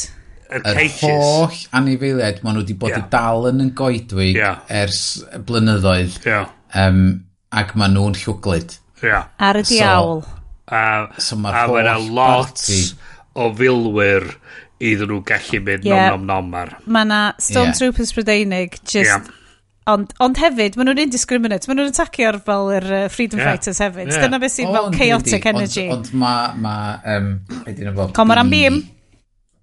[0.48, 3.04] yr er holl anifeiliaid maen nhw wedi bod yeah.
[3.04, 4.62] i dal yn yn goedwig yeah.
[4.80, 5.02] ers
[5.48, 6.48] blynyddoedd yeah.
[6.72, 7.02] um,
[7.52, 9.28] ac maen nhw'n llwglyd yeah.
[9.36, 10.38] ar y diawl so,
[10.72, 12.64] uh, so a mae yna lot
[13.38, 14.30] o filwyr
[14.78, 16.08] iddyn nhw gallu mynd yeah.
[16.14, 18.16] nom nom nom ar mae yna Stormtroopers yeah.
[18.16, 19.34] Brydeinig just yeah
[19.88, 21.68] Ond, ond hefyd, maen nhw'n indiscriminate.
[21.68, 23.54] Maen nhw'n atacio'r fel yr uh, Freedom yeah.
[23.54, 24.10] Fighters hefyd.
[24.12, 24.26] Yeah.
[24.26, 25.52] Dyna beth sy'n fel chaotic ydy.
[25.54, 25.88] energy.
[25.94, 26.34] Ond, ond ma...
[26.60, 26.76] ma
[27.16, 27.34] um,
[27.96, 28.82] fo, Comoran Beam.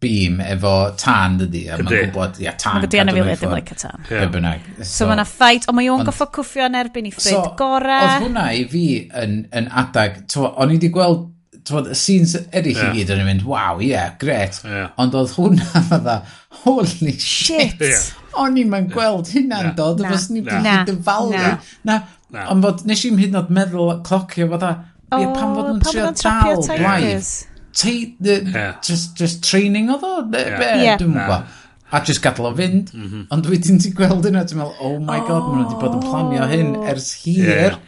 [0.02, 1.68] Beam efo tan dydy.
[1.70, 2.80] A maen gwybod, ia, tan.
[2.80, 4.10] Maen gwybod anafiliad ddim like a tan.
[4.10, 4.26] Yeah.
[4.34, 4.66] Bynnag.
[4.80, 7.46] So, so mae yna ffait, ond mae o'n goffo cwffio yn erbyn i ffrid so,
[7.60, 8.02] gora.
[8.08, 8.86] Oedd hwnna i fi
[9.22, 10.24] yn, yn adag.
[10.42, 11.32] O'n i wedi gweld
[11.66, 12.92] Twod, y scenes eraill yeah.
[12.94, 14.60] i gyd yn mynd, waw, ie, yeah, gret.
[14.62, 14.92] Yeah.
[15.02, 16.20] Ond oedd hwnna, fydda,
[16.64, 17.76] holy shit.
[17.80, 18.04] Yeah.
[18.42, 21.36] O'n i'n ma'n gweld hynna'n dod, a fos ni'n gallu dyfalu.
[21.36, 21.52] Na,
[21.88, 22.00] na.
[22.34, 22.48] na.
[22.52, 24.72] ond bod nes i'n hyd yn oed meddwl clocio fod a,
[25.12, 27.36] oh, yeah, pan bod yn trio dal gwaith.
[27.84, 28.76] Yeah.
[28.84, 30.18] Just, just training oedd o?
[30.36, 30.98] Yeah.
[31.00, 31.62] Dwi'n gwybod.
[31.96, 32.92] A just gadael o fynd.
[32.96, 33.26] Mm -hmm.
[33.32, 35.28] Ond wedyn ti'n gweld hynna, ti'n meddwl, oh my oh.
[35.30, 37.50] god, maen nhw wedi bod yn planio hyn ers hir.
[37.50, 37.82] Yeah.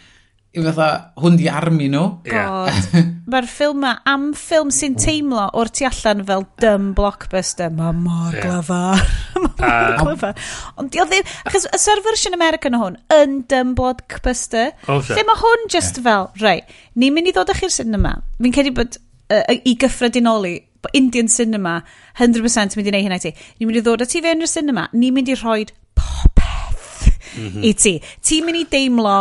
[0.57, 0.89] I fatha,
[1.19, 2.05] hwn di armi nhw.
[2.25, 2.71] Yeah.
[3.27, 7.73] mae'r ffilm ma am ffilm sy'n teimlo o'r tu allan fel dym blockbuster.
[7.75, 8.45] Mae mor yeah.
[8.45, 9.03] glyfar.
[9.35, 10.45] mae mor glyfar.
[10.79, 11.27] Ond di o ddim...
[11.49, 14.71] Achos y ser fersiwn American o hwn yn dym blockbuster.
[14.87, 16.63] Oh, lle mae hwn just fel, rei,
[16.95, 18.15] ni'n mynd i ddod â chi'r cinema.
[18.39, 20.55] Fi'n credu bod uh, i gyffredinoli
[20.95, 21.81] Indian cinema
[22.19, 23.35] 100% mynd i neud hynna i ti.
[23.59, 25.67] Ni'n mynd i ddod â ti fewn i'r cinema, ni'n mynd i rhoi
[25.99, 27.63] popeth mm -hmm.
[27.67, 27.97] i ti.
[28.23, 29.19] Ti'n mynd i deimlo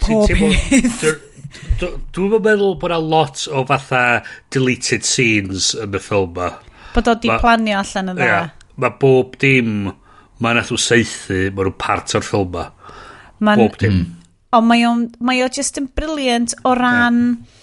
[0.00, 1.26] popeth.
[1.80, 4.22] Dwi'n meddwl bod yna lot o fatha
[4.54, 6.50] deleted scenes yn y ffilm ma.
[6.94, 8.28] Bod o di ma, planio allan yn dda.
[8.28, 8.50] Yeah,
[8.82, 9.90] mae bob dim
[10.44, 12.66] mae nath o seithi, mae nhw'n part o'r ffilm ma.
[13.38, 14.02] Man, bob dim.
[14.02, 14.34] Mm.
[14.58, 14.92] Ond mae o,
[15.28, 17.22] mae o just yn briliant o ran...
[17.38, 17.54] Yeah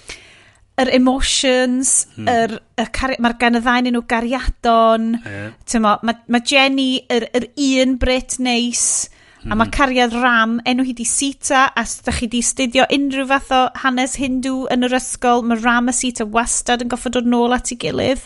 [0.75, 2.27] yr emotions, hmm.
[2.27, 2.85] yr, y
[3.23, 5.85] mae'r gan y ddain nhw gariadon, yeah.
[6.03, 9.07] Mae ma Jenny, yr, yr un Brit neis,
[9.45, 9.51] Mm.
[9.51, 9.73] A mae hmm.
[9.77, 13.59] cariad Ram, enw hi di Sita, a os ydych chi di studio unrhyw fath o
[13.83, 17.69] hanes Hindu yn yr ysgol, mae Ram a Sita wastad yn goffod dod nôl at
[17.69, 18.23] ei gilydd.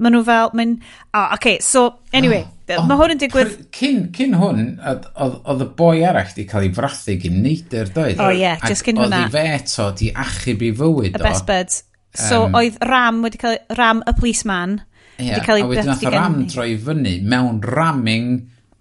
[0.00, 0.72] Mae nhw fel, mae'n...
[1.12, 1.82] Oh, okay, so,
[2.16, 2.46] anyway,
[2.78, 3.52] oh, mae hwn yn digwydd...
[3.76, 8.16] Cyn, cyn hwn, oedd y boi arall di cael ei frathu gyn neidr, doedd?
[8.16, 9.20] O, oh, ie, yeah, just cyn hwnna.
[9.28, 11.20] Oedd i fe eto di achub i fywyd o.
[11.20, 11.84] Y best birds.
[12.16, 13.60] So, um, oedd Ram wedi cael...
[13.76, 14.80] Ram, y policeman,
[15.18, 15.92] yeah, wedi cael ei brathu gyn...
[15.92, 18.34] A wedyn ram droi fyny mewn ramming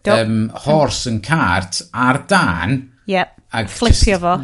[0.03, 0.27] Yep.
[0.27, 2.77] um, horse yn cart ar dan.
[3.07, 3.39] Yep.
[3.53, 4.35] Ac Flipio fo.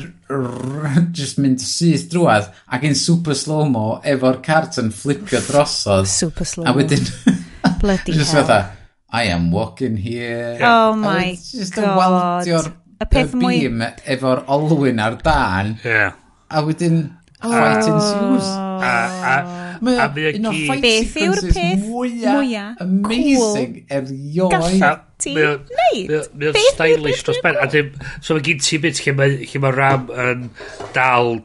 [1.17, 6.07] Just mynd syth drwad ac yn super slow-mo efo'r cart yn flipio drosodd.
[6.07, 6.71] super slow-mo.
[6.71, 7.07] A wedyn...
[7.81, 8.45] Bloody just hell.
[8.45, 8.77] Fatha,
[9.11, 10.57] I am walking here.
[10.59, 10.69] Yeah.
[10.69, 12.45] Oh my just god.
[12.45, 12.69] Just
[12.99, 13.61] y peth y mwy...
[13.65, 13.83] bîm
[14.15, 15.77] efo'r olwyn ar dan.
[15.83, 16.13] Yeah.
[16.49, 17.07] A wedyn...
[17.41, 17.51] Oh.
[17.55, 18.47] Right in shoes.
[18.83, 18.93] A,
[19.31, 19.35] a,
[19.85, 24.53] Mae un o'r fight Beth yw'r peth mwyaf amazing erioed.
[24.55, 26.13] Gallaf ti wneud.
[26.35, 27.59] Mae o'n stylish dros ben.
[27.59, 30.47] A dim, so mae gyd ti bit lle mae ma Ram yn
[30.95, 31.39] dal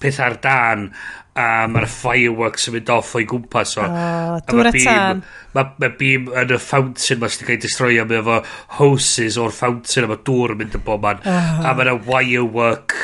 [0.00, 0.88] peth ar dan
[1.34, 3.84] a mae'r fireworks yn mynd off o'i gwmpas o.
[3.84, 5.22] Oh, dŵr a tan.
[5.56, 8.36] Mae ma beam yn y fountain mae'n sydd wedi cael ei destroio mae efo
[8.78, 11.24] hoses o'r fountain a mae dŵr yn mynd yn bob man.
[11.26, 11.64] Oh.
[11.66, 12.94] A mae'n wirework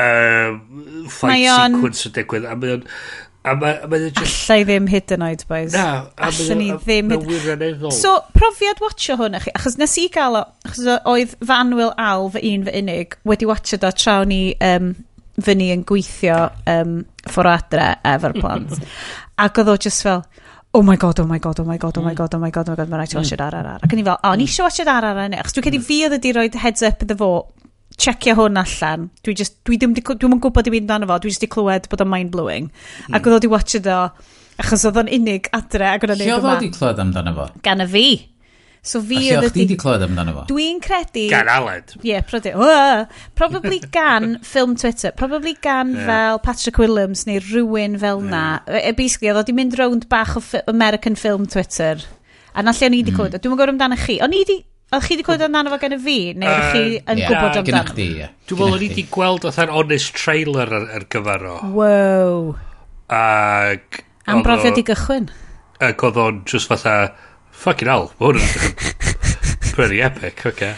[0.00, 0.62] um,
[1.12, 2.48] fight sequence yn digwydd.
[2.48, 2.86] A mae'n
[3.48, 3.78] A mae...
[3.88, 4.20] Ma just...
[4.20, 5.74] Alla i ddim hyd yn oed, boys.
[5.76, 5.88] Na.
[6.28, 7.84] Alla ni ddim hyd...
[7.96, 12.44] So, profiad watcho hwn, chi, achos nes i gael o, achos oedd Fanwyl Al fy
[12.52, 14.92] un fy unig wedi watcho do traw ni um,
[15.44, 18.76] fyny yn gweithio um, ffwr o adre efo'r plant.
[19.44, 20.24] Ac oedd o just fel,
[20.74, 22.16] oh my god, oh my god, oh my god, oh my mm.
[22.16, 23.46] god, oh my god, oh my god, mae'n rhaid i watch it mm.
[23.46, 23.84] ar ar ar.
[23.86, 25.80] Ac o'n i fel, o, ni eisiau watch it ar ar ar, achos dwi'n cedi
[25.80, 25.86] mm.
[25.88, 27.30] fi oedd wedi rhoi heads up iddo fo,
[27.98, 29.08] checio hwn allan.
[29.26, 31.90] Dwi, just, dwi ddim dwi yn gwybod i mi amdano fo, dwi just di clywed
[31.90, 32.70] bod o'n mind-blowing.
[32.70, 33.18] Mm.
[33.18, 34.00] Ac oedd o di watch it o,
[34.62, 36.40] achos oedd o'n unig adre ac oedd o'n unig yma.
[36.40, 37.48] Lle oedd o di clywed amdano fo?
[37.66, 38.08] Gan y fi.
[38.88, 40.44] So fi a lle oedd o'ch di clywed amdano fo?
[40.48, 41.26] Dwi'n credu...
[41.32, 41.96] Gan Aled.
[41.98, 42.54] Ie, yeah, prodi.
[42.54, 43.04] Uh,
[43.38, 45.12] probably gan film Twitter.
[45.12, 46.06] Probably gan yeah.
[46.06, 48.30] fel Patrick Williams neu rhywun fel yeah.
[48.30, 48.44] na.
[48.78, 52.06] E, basically, oedd o di mynd rownd bach o American film Twitter.
[52.54, 53.18] A na lle o'n i di hmm.
[53.18, 53.36] clywed.
[53.36, 53.42] Mm.
[53.44, 54.20] Dwi'n gwybod amdano chi.
[54.24, 56.82] O'n i di Oedd chi wedi clywed amdano fo gen y fi, neu o'ch chi
[56.96, 57.64] yn yeah, gwybod amdano?
[57.66, 58.28] Gynnach di, ie.
[58.48, 61.56] Dwi'n meddwl o'n i wedi gweld oedd an honest trailer ar, ar gyfer o.
[61.76, 62.38] Wow.
[63.12, 64.00] Ac...
[64.32, 65.28] Am brofiad i gychwyn.
[65.84, 66.94] Ac oedd o'n just fatha,
[67.52, 70.54] fucking hell, mae hwn yn pretty epic, oce.
[70.54, 70.72] Okay.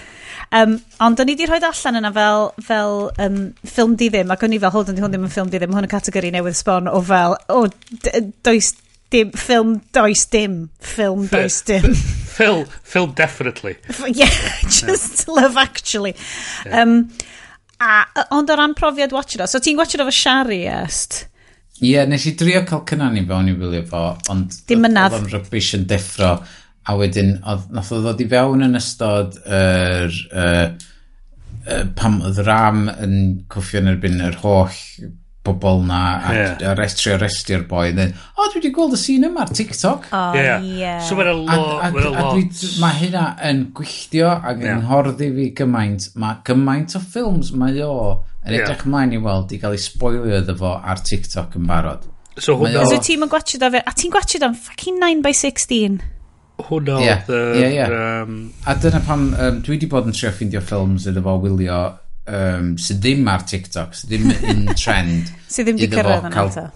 [0.58, 4.42] Um, ond o'n i wedi rhoi allan yna fel, fel um, ffilm di ddim, ac
[4.42, 6.58] o'n i fel, hold on, hwn ddim yn ffilm di ddim, hwn yn categori newydd
[6.58, 7.68] sbon o fel, o,
[8.42, 8.72] does
[9.10, 10.70] dim, ffilm does dim.
[10.80, 11.94] Ffilm does dim.
[11.94, 13.76] Phil, film definitely.
[14.06, 14.30] yeah,
[14.62, 15.34] just yeah.
[15.34, 16.14] love actually.
[16.64, 16.82] Yeah.
[16.82, 17.10] Um,
[17.80, 21.24] a, ond o ran profiad watcher o, so ti'n watcher o fy Shari est?
[21.80, 25.16] Ie, yeah, nes i drio cael cynnan i fewn i wylio fo, ond dim ynadd.
[25.16, 26.34] Oedd o'n rybys yn deffro,
[26.86, 29.50] a wedyn, oedd, nath o ddod i fewn yn ystod yr...
[29.58, 30.86] Er, er, er,
[31.96, 33.14] pam oedd Ram yn
[33.52, 34.78] cwffio yn erbyn yr holl
[35.46, 36.72] bobl na ac yeah.
[36.72, 40.36] arrest, trio arrestio'r boi o oh, dwi wedi gweld y sîn yma ar TikTok oh,
[40.36, 40.64] yeah.
[40.64, 40.98] yeah.
[41.00, 42.44] so mae'n a, a, a, a, a dwi,
[42.82, 44.82] mae hynna yn gwylltio ac yn yeah.
[44.82, 47.94] ynghyrddi fi gymaint mae gymaint o ffilms mae o
[48.44, 48.86] yn edrych yeah.
[48.92, 52.04] mlaen i weld i gael ei spoilio iddo fo ar TikTok yn barod
[52.36, 52.92] so hwnna o...
[52.92, 56.00] so ti'n gwachio da fe a ti'n gwachio da'n fucking 9 by 16
[56.68, 57.24] hwnna yeah.
[57.32, 58.22] oedd yeah, yeah.
[58.28, 58.38] um...
[58.68, 61.80] a dyna pam um, dwi wedi bod yn trio ffeindio ffilms iddo fo wylio
[62.30, 65.32] um, sydd ddim ar TikTok, sydd ddim yn trend.
[65.48, 66.68] sydd ddim wedi cyrraedd yna eto.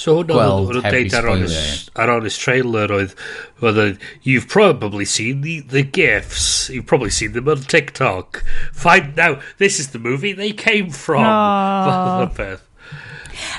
[0.00, 3.14] So hwnna oedd yn deud ar honest, ar honest trailer oedd,
[3.60, 8.44] oedd you've probably seen the, the gifs, you've probably seen them on TikTok.
[8.72, 11.26] Find now, this is the movie they came from.
[11.26, 12.30] Oh.
[12.36, 12.66] peth.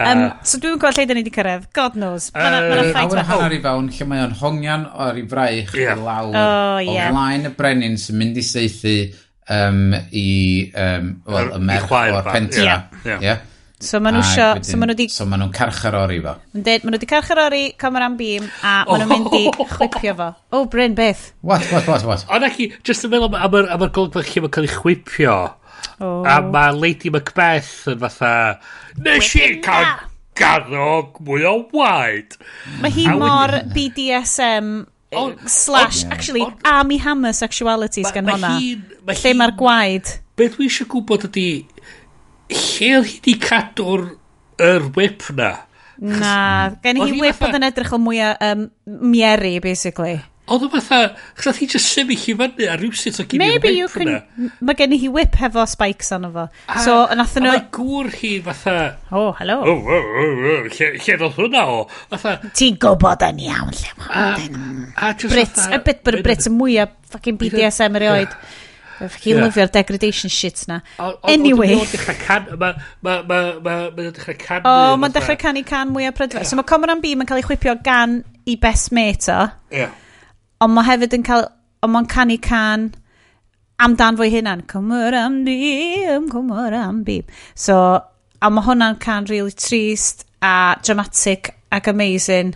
[0.01, 1.67] Um, so dwi'n gweld lle da ni wedi cyrraedd.
[1.75, 2.29] God knows.
[2.35, 3.55] Mae'n uh, ma ffait fe hwn.
[3.55, 5.97] i fewn lle mae o'n hongian o'r i fraich yeah.
[5.97, 6.37] i lawr.
[6.37, 7.09] Oh, yeah.
[7.09, 8.95] O flaen y brenin sy'n mynd i seithi
[9.51, 10.27] um, i,
[10.75, 12.63] um, well, y merch o'r pentra.
[12.65, 13.01] Yeah.
[13.05, 13.25] Yeah.
[13.27, 13.47] yeah.
[13.81, 14.47] So maen nhw isio...
[14.65, 15.07] So maen nhw di...
[15.09, 16.35] So maen nhw'n carcharori fo.
[16.53, 19.65] Maen nhw di carcharori Cameron Beam a maen nhw'n mynd i oh.
[19.73, 20.27] chwipio fo.
[20.53, 21.31] Oh, Bryn, beth?
[21.41, 22.27] What, what, what, what?
[22.29, 25.39] Ond ac i, just yn meddwl am yr yr golygfa lle mae'n cael ei chwipio.
[25.97, 26.21] Oh.
[26.29, 28.31] A mae Lady Macbeth yn fatha...
[29.01, 29.89] Nes i cael
[30.37, 32.37] garog mwy o waed.
[32.83, 34.75] Mae hi mor BDSM
[35.15, 38.53] on, slash, on, actually, on, army hammer sexuality sy'n honna.
[39.05, 40.15] Ma lle mae'r gwaed.
[40.39, 41.47] Beth dwi eisiau gwybod ydy,
[42.51, 44.07] lle oedd hi wedi cadw'r
[44.61, 45.51] er whip na?
[46.01, 46.35] Na,
[46.81, 48.67] gen i hi whip oedd yn edrych o mwy o um,
[49.11, 50.19] mieri, basically.
[50.49, 53.87] Oedd o fatha, chos hi just sefyll i fyny a rhywsut o gynnu Maybe you
[53.91, 56.47] can, mae gen i hi whip hefo spikes arno fo.
[56.83, 57.51] So, nath nhw...
[57.53, 58.73] Mae gŵr hi fatha...
[59.13, 59.59] Oh, hello.
[59.61, 60.65] Oh, oh, oh, oh.
[60.65, 61.77] Lle, lle ddodd hwnna o?
[62.09, 62.35] Fatha...
[62.57, 68.01] Ti'n gwybod yn iawn lle mae Brits, y bit byr Brits y mwyaf fucking BDSM
[68.01, 68.35] erioed.
[69.01, 69.47] Fucking yeah.
[69.47, 70.81] lyfio'r degradation shit na.
[71.29, 71.77] Anyway.
[71.77, 72.51] Mae'n dechrau can...
[72.59, 74.67] Mae'n dechrau can...
[74.67, 76.49] O, mae'n dechrau canu can mwy mwyaf prydferth.
[76.49, 78.19] So mae Comoran Beam yn cael ei chwipio gan
[78.49, 79.47] i best mate o.
[79.73, 79.89] Ie
[80.61, 81.47] ond mae hefyd yn cael,
[81.81, 82.91] ond mae'n canu can
[83.81, 87.29] amdan fwy hynna'n Cymwyr am bim, cymwyr am bim.
[87.57, 87.77] So,
[88.41, 92.53] a mae hwnna'n can really trist a dramatic ac amazing.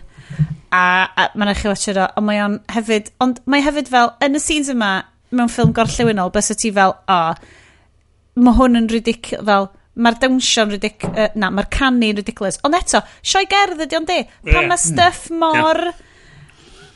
[0.70, 4.38] A, a mae'n eich watcher o, ond mae o'n hefyd, ond mae hefyd fel, yn
[4.38, 4.92] y scenes yma,
[5.34, 7.60] mewn ffilm gorllewinol, bys y ti fel, o, oh,
[8.42, 12.60] mae hwn yn ridic, fel, mae'r dawnsio'n ridic, uh, na, mae'r canu'n ridiculous.
[12.66, 14.68] Ond eto, sioi gerdd ydy ond di, pan yeah.
[14.68, 14.84] mae mm.
[14.86, 15.88] stuff mor...
[15.90, 16.02] Yeah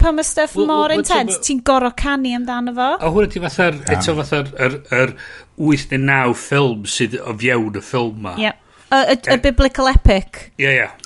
[0.00, 2.88] pan mae stuff well, mor well, intense, well, ti'n gorau canu amdano fo.
[2.96, 5.14] A hwnna ti fatha'r, eto fatha'r er, er
[5.60, 8.34] 8 neu 9 ffilm sydd o fiewn y ffilm ma.
[8.40, 8.66] Yep.
[8.90, 10.46] Y, y, y biblical epic.
[10.56, 10.80] Ie, yeah, ie.
[10.82, 10.96] Yeah.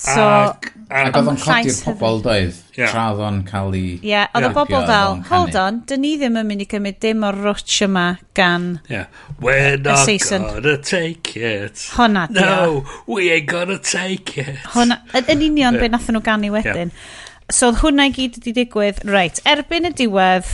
[0.00, 2.90] So, ac ac oedd o'n codi'r pobol doedd, yeah.
[2.90, 3.82] tra oedd o'n cael ei...
[4.00, 6.98] Ie, yeah, oedd y bobl fel, hold on, dyn ni ddim yn mynd i cymryd
[7.04, 9.06] dim o'r rwtch yma gan yeah.
[9.38, 11.84] We're not gonna take it.
[11.94, 14.56] Honna, No, we ain't gonna take it.
[14.74, 15.82] Honna, yn union yeah.
[15.84, 16.90] be nath nhw ganu wedyn.
[16.90, 17.19] Yeah
[17.54, 19.02] so oedd hwnna i gyd wedi digwydd.
[19.10, 20.52] Reit, erbyn y diwedd,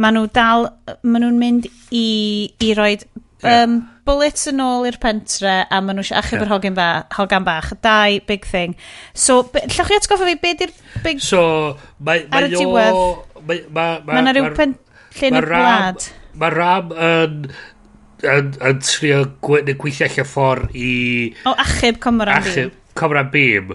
[0.00, 0.68] maen nhw dal,
[1.02, 2.06] maen nhw'n mynd i,
[2.64, 3.04] i roed
[3.42, 3.64] yeah.
[3.64, 3.76] um,
[4.06, 6.46] bullets yn ôl i'r pentre a maen nhw eisiau achub yeah.
[6.46, 6.88] yr hogan, ba,
[7.18, 7.72] hogan bach.
[7.84, 8.78] Dau big thing.
[9.12, 10.74] So, llwch chi atgoffa fi, beth di'r
[11.06, 11.22] big...
[11.24, 11.44] So,
[11.98, 13.00] mae, mae ar y diwedd,
[13.44, 14.78] mae, mae, mae, mae rhyw pen,
[15.20, 16.10] llun y blad.
[16.34, 17.44] Mae Ram yn
[18.24, 20.88] yn, yn trio gweithio allan ffordd i...
[21.46, 22.50] O, achub Comoran Bim.
[22.50, 23.74] Achub Comran Bim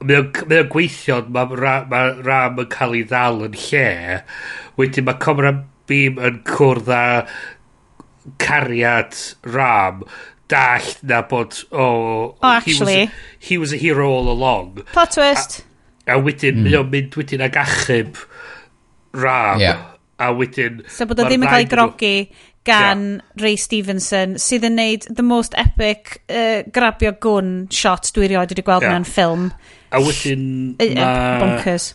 [0.00, 3.86] mae o'n, mae o'n gweithio, mae ra, ma ram yn cael ei ddal yn lle,
[4.80, 5.54] wedyn mae Comra
[5.90, 7.04] Beam yn cwrdd â
[8.40, 9.16] cariad
[9.48, 10.04] ram,
[10.50, 13.10] dallt na bod, oh, oh actually.
[13.38, 14.82] He was, he was a hero all along.
[14.92, 15.62] Plot twist.
[16.06, 16.68] A, a wedyn, mm.
[16.68, 18.20] mae o'n mynd wedyn ag achub
[19.16, 19.62] ram.
[19.62, 19.86] Yeah.
[20.20, 20.82] A wedyn...
[20.92, 23.44] So bod o ddim yn cael ei grogi, nhw gan yeah.
[23.44, 28.66] Ray Stevenson sydd yn neud the most epic uh, grabio gwn shot dwi rioed wedi
[28.66, 28.96] gweld yeah.
[28.96, 29.48] mewn ffilm.
[29.90, 30.44] A wedyn...
[30.78, 31.40] mae...
[31.42, 31.94] Bonkers.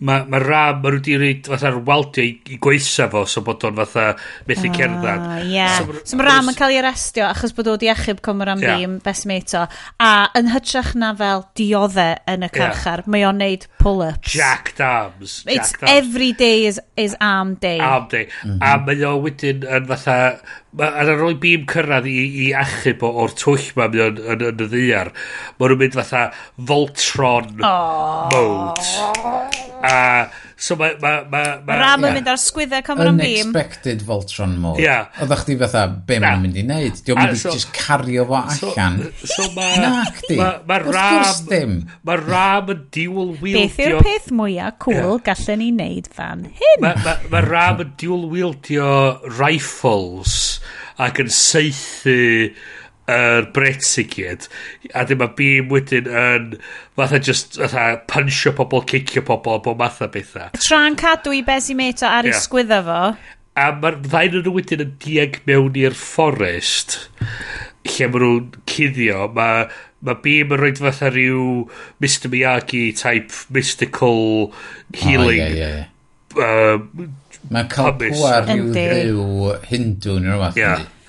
[0.00, 3.66] Mae ma Ram, mae nhw wedi rhaid fatha'r waldio i, i gweithio fo, so bod
[3.68, 4.06] o'n fatha
[4.48, 5.50] methu ah, uh, cerdded.
[5.52, 5.74] Yeah.
[5.76, 8.80] So, so mae Ram yn cael ei arestio achos bod o di achub Cymran yeah.
[8.80, 9.66] Beam, best mate o.
[10.00, 13.12] A yn hytrach na fel dioddau yn y carchar, yeah.
[13.12, 14.32] mae o'n neud pull-ups.
[14.32, 15.42] Jacked arms.
[15.44, 15.92] Jacked It's arms.
[15.98, 17.78] every day is, is arm day.
[17.80, 18.28] Arm day.
[18.44, 18.58] Mm -hmm.
[18.62, 20.18] A mae o wedyn yn fatha...
[20.78, 24.60] Ar ar ôl bîm cyrraedd i, i achub o'r twll ma mae o'n yn, yn,
[24.62, 25.10] y ddiar,
[25.58, 26.20] mae nhw'n mynd fatha
[26.68, 28.28] Voltron oh.
[28.30, 28.86] mode.
[29.82, 30.92] A So mae...
[31.00, 32.16] Ma, ma, ma, Ram yn yeah.
[32.18, 33.52] mynd ar sgwyddau Cameron Unexpected Beam.
[33.54, 34.82] Unexpected Voltron mode.
[34.84, 35.06] Yeah.
[35.24, 36.24] Oedd chdi fatha, be yeah.
[36.26, 36.98] mae'n mynd i wneud?
[37.06, 38.98] Diolch mynd i so, just cario fo allan.
[39.22, 40.36] So, so ma, Na, chdi.
[40.36, 41.78] Mae ma Ram...
[42.04, 43.62] Mae Ram yn dual wieldio...
[43.62, 45.22] Beth yw'r peth mwyaf cool yeah.
[45.30, 46.84] gallen ni wneud fan hyn?
[46.84, 48.90] Mae ma, ma Ram yn dual wieldio
[49.38, 50.36] rifles
[51.00, 52.52] ac yn seithi
[53.10, 54.46] yr Brits i gyd
[54.94, 56.48] a dyma Beam wedyn yn
[56.98, 62.08] fatha just fatha punchio pobl cicio pobl bod matha bethau tra'n cadw i Bezzy Mato
[62.08, 62.36] ar yeah.
[62.36, 63.02] i sgwydda fo
[63.60, 66.98] a mae'r ddain nhw wedyn yn dieg mewn i'r fforest
[67.88, 69.70] lle maen nhw'n cuddio mae
[70.06, 71.46] mae Beam yn rhoi fatha rhyw
[72.00, 74.52] Mr Miyagi type mystical
[74.96, 75.86] healing oh, yeah, yeah.
[76.40, 77.10] Um,
[77.50, 80.58] Mae'n cael pwa rhyw ddew Hindu neu rhywbeth.
[80.60, 80.82] Yeah.
[80.84, 80.99] Ynddi.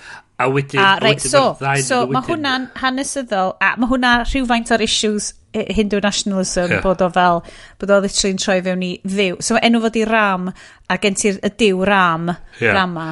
[0.41, 0.81] A wedyn...
[0.81, 1.43] A, a reit, so,
[1.85, 6.81] so mae hwnna'n hanesyddol, a mae hwnna rhywfaint o'r issues Hindu nationalism, yeah.
[6.81, 7.41] bod o fel,
[7.81, 9.41] bod o literally'n troi fewn i ddiw.
[9.43, 10.47] So mae enw fod i ram,
[10.87, 12.31] a gen ti'r y diw ram,
[12.61, 12.73] yeah.
[12.77, 13.09] rama.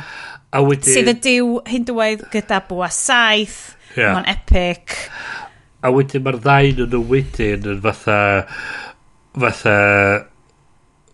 [0.56, 0.94] A wedyn...
[0.96, 4.16] Sydd y diw Hindwaidd gyda bwa saith, yeah.
[4.16, 4.96] mae'n epic.
[5.84, 8.20] A wedyn mae'r ddain yn y wedyn yn fatha,
[9.36, 9.76] fatha,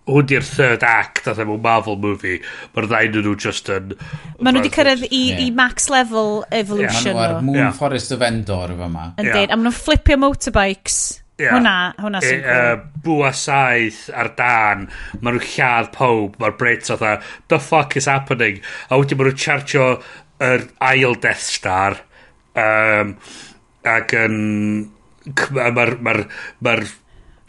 [0.06, 2.38] hwn di'r third act oedd mewn Marvel movie
[2.76, 5.44] mae'r ddain yn nhw just yn maen nhw wedi cyrraedd i, yeah.
[5.46, 7.20] i max level evolution yeah.
[7.20, 7.76] maen nhw ar Moon yeah.
[7.76, 11.04] Forest of Endor efo ma yndyn dweud a maen nhw'n flipio motorbikes
[11.36, 11.52] Yeah.
[11.52, 14.86] Hwna, hwna e, sy'n e, uh, Bwa saith ar dan,
[15.20, 18.62] maen nhw lladd pob, mae'r Brits oedd the fuck is happening?
[18.88, 19.90] A wedyn maen nhw'n chargio
[20.48, 22.00] yr ail Death Star,
[22.56, 23.18] um,
[23.84, 24.38] ac yn...
[25.26, 26.24] Mae'r ma r, ma r,
[26.64, 26.88] ma r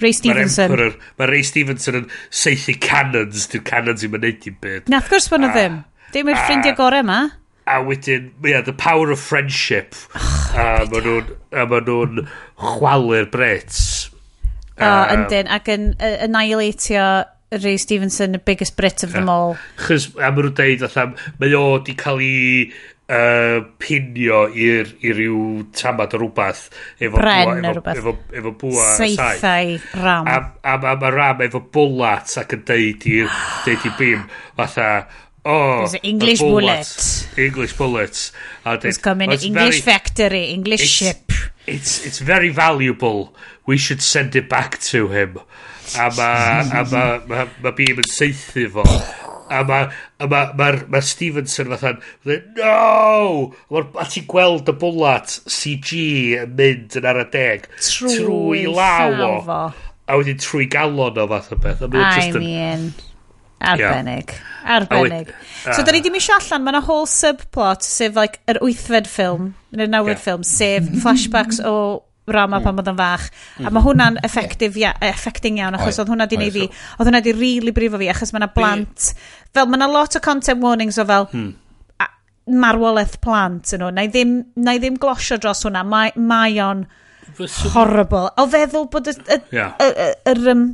[0.02, 0.74] Ray Stevenson.
[0.76, 4.90] Mae ma Ray Stevenson yn seithi cannons, dwi'n cannons i'n mynd i'n byd.
[4.92, 5.78] Na, wrth gwrs bod nhw ddim.
[6.14, 7.20] Dim yw'r ffrindiau gorau yma.
[7.66, 9.96] A wedyn, yeah, the power of friendship.
[10.14, 11.32] Oh, a maen nhw'n
[11.72, 12.26] ma nhw
[12.60, 13.80] chwalu'r Brits.
[14.76, 17.06] O, oh, yndyn, ac yn uh, annihilatio
[17.62, 19.56] Ray Stevenson, the biggest Brit of them all.
[19.80, 22.68] Chos, a maen nhw'n deud, mae o di cael ei
[23.08, 25.42] uh, pinio i'r i ryw
[25.76, 26.64] tramad o rhywbeth
[26.98, 28.00] efo Bren bwa, efo, rhywbeth.
[28.00, 30.30] efo, efo bwa saithau ram.
[30.30, 34.26] A, a, a, mae ram efo bwlat ac yn deud i'r deud i bim
[34.58, 34.90] fatha
[35.46, 37.38] oh There's an English bullet, bullet.
[37.38, 38.22] English bullet
[38.64, 41.32] a deud, it's coming in it's English very, factory English it's, ship.
[41.66, 43.34] it's, it's very valuable.
[43.66, 45.38] We should send it back to him.
[45.98, 48.82] A ma, a ma, ma, ma bim yn seithi fo
[49.48, 52.00] a mae a ma, ma, ma Stevenson fatha'n
[52.58, 53.52] no!
[53.72, 55.98] A ti'n gweld y bwlat CG
[56.42, 59.60] yn mynd yn ar y deg trwy, trwy law o.
[60.06, 61.84] a wedyn trwy galon o fath o beth.
[61.86, 62.90] I mean
[63.60, 64.30] arbennig.
[64.30, 64.52] Yeah.
[64.66, 66.02] arbennig uh, so da ni ah.
[66.02, 66.64] di mis allan.
[66.64, 71.62] Mae yna whole subplot sef like yr wythfed ffilm yn y nawfed ffilm sef flashbacks
[71.64, 71.76] o
[72.26, 72.64] drama mm.
[72.66, 73.26] pan bod yn fach.
[73.58, 73.68] Mm.
[73.68, 76.66] A mae hwnna'n effective, ia, effecting iawn, achos oedd hwnna di neud fi,
[76.96, 79.10] oedd hwnna di rili really brifo fi, achos mae yna blant,
[79.54, 81.52] fel mae yna lot o content warnings o fel, mm.
[82.02, 82.10] A,
[82.66, 86.58] marwolaeth plant yn nhw, na i ddim, na i ddim glosio dros hwnna, mae, mae
[86.64, 86.84] o'n
[87.74, 88.28] horrible.
[88.40, 90.52] O feddwl bod yr...
[90.56, 90.68] Um,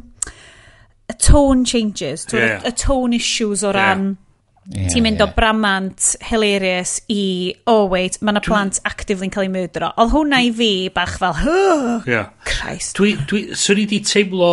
[1.10, 2.68] y tone changes, yeah, yeah.
[2.68, 4.12] y tone issues o ran...
[4.14, 4.22] Yeah
[4.70, 5.26] Yeah, ti'n mynd yeah.
[5.26, 9.89] o bramant, hilarious i, oh wait, mae yna plant actively'n cael ei mwydro.
[9.98, 12.30] Oedd hwnna i fi bach fel, oh, yeah.
[12.47, 12.94] Christ.
[13.01, 14.52] Dwi, dwi, swn i di teimlo,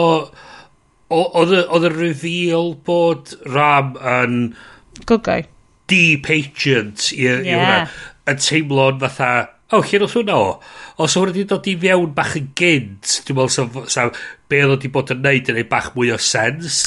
[1.13, 4.41] oedd y reveal bod Ram yn...
[5.05, 5.45] Good guy.
[5.89, 7.45] Deep agent i, yeah.
[7.45, 8.09] i hwnna.
[8.33, 9.29] Yn teimlo'n fatha,
[9.69, 10.49] o, oh, lle oedd hwnna o?
[11.05, 14.09] Os hwnna wedi dod i fewn bach yn gynt, dwi'n meddwl sa, sa
[14.49, 16.81] be oedd wedi bod yn neud yn ei bach mwy o sens.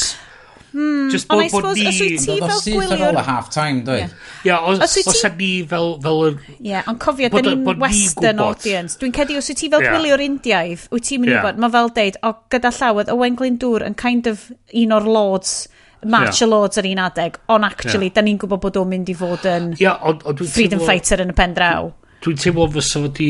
[0.72, 1.10] Hmm.
[1.12, 1.86] Just bod, bod ni...
[1.88, 2.96] Os wyt ti fel gwylio...
[2.96, 3.98] ar ôl y half-time, dwi.
[3.98, 4.14] Ie, yeah.
[4.48, 5.90] yeah, os ydy ni fel...
[6.04, 8.96] fel Ie, yeah, ond cofio, da ni'n western audience.
[9.00, 11.92] Dwi'n cedi, os wyt ti fel gwylio'r Indiaidd, wyt ti'n mynd i bod, mae fel
[11.98, 14.48] deud, o, gyda llawodd, Owen Glyndŵr yn kind of
[14.82, 15.56] un o'r lords
[16.02, 16.50] match yeah.
[16.50, 18.16] lords ar un adeg, ond actually, yeah.
[18.16, 21.22] da ni'n gwybod bod o'n mynd i fod yn yeah, on, on freedom teimlo, fighter
[21.22, 21.92] yn y pen draw.
[22.24, 23.28] Dwi'n teimlo fysa fod i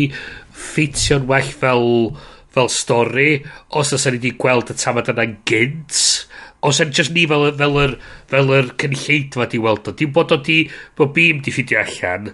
[0.62, 1.88] ffeitio'n well fel
[2.52, 3.30] fel stori
[3.80, 6.00] os oes ni wedi gweld y tamad yna'n gynt
[6.62, 7.98] os er yn just ni fel, fel, yr,
[8.30, 10.62] fel yr cynlleidfa di weld o, dim bod o di,
[10.98, 12.32] bod bim di ffidio allan,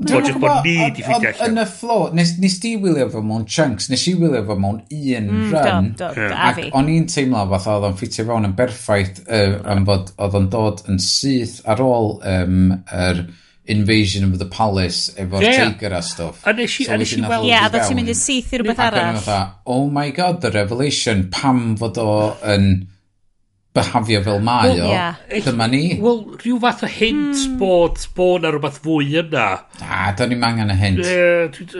[0.00, 1.50] Dwi'n jyst bod ni di ffeindio allan.
[1.50, 4.78] Yn y flo, nes, nes di wylio fo mewn chunks, nes i wylio fo mewn
[4.80, 5.90] un mm, run.
[5.98, 6.46] Do, do, yeah.
[6.48, 10.38] Ac o'n i'n teimlo fath oedd o'n ffitio fewn yn berffaith uh, am fod oedd
[10.40, 13.26] o'n dod yn syth ar ôl um, yr er
[13.70, 15.68] invasion of the palace efo'r yeah.
[15.68, 16.40] tiger a stuff.
[16.48, 17.50] A nes i, so a nes i weld...
[17.50, 19.02] Ie, a dda ti'n mynd i syth i rhywbeth arall.
[19.02, 19.42] Ac o'n i'n fatha,
[19.76, 22.08] oh my god, the revelation, pam fod o
[22.40, 22.72] yn...
[22.72, 22.96] Um,
[23.74, 25.14] behafio fel mae well, o, yeah.
[25.46, 25.82] dyma ni.
[26.02, 27.58] Wel, rhyw fath o hint mm.
[27.60, 29.46] bod, bod na rhywbeth fwy yna.
[29.82, 31.04] Na, da ni'n angen y hint.
[31.06, 31.06] E,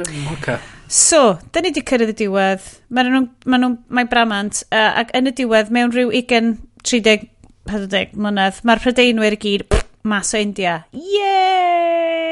[0.05, 0.59] mm, okay.
[0.91, 2.65] So, da ni wedi cyrraedd y diwedd.
[2.95, 4.55] Mae nhw, mae nhw, mae bramant.
[4.71, 6.57] Uh, ac yn y diwedd, mewn rhyw 20,
[6.87, 7.29] 30,
[7.71, 10.75] 40 mlynedd, mae'r prydeinwyr i gyd pff, mas o India.
[10.95, 12.31] Yay!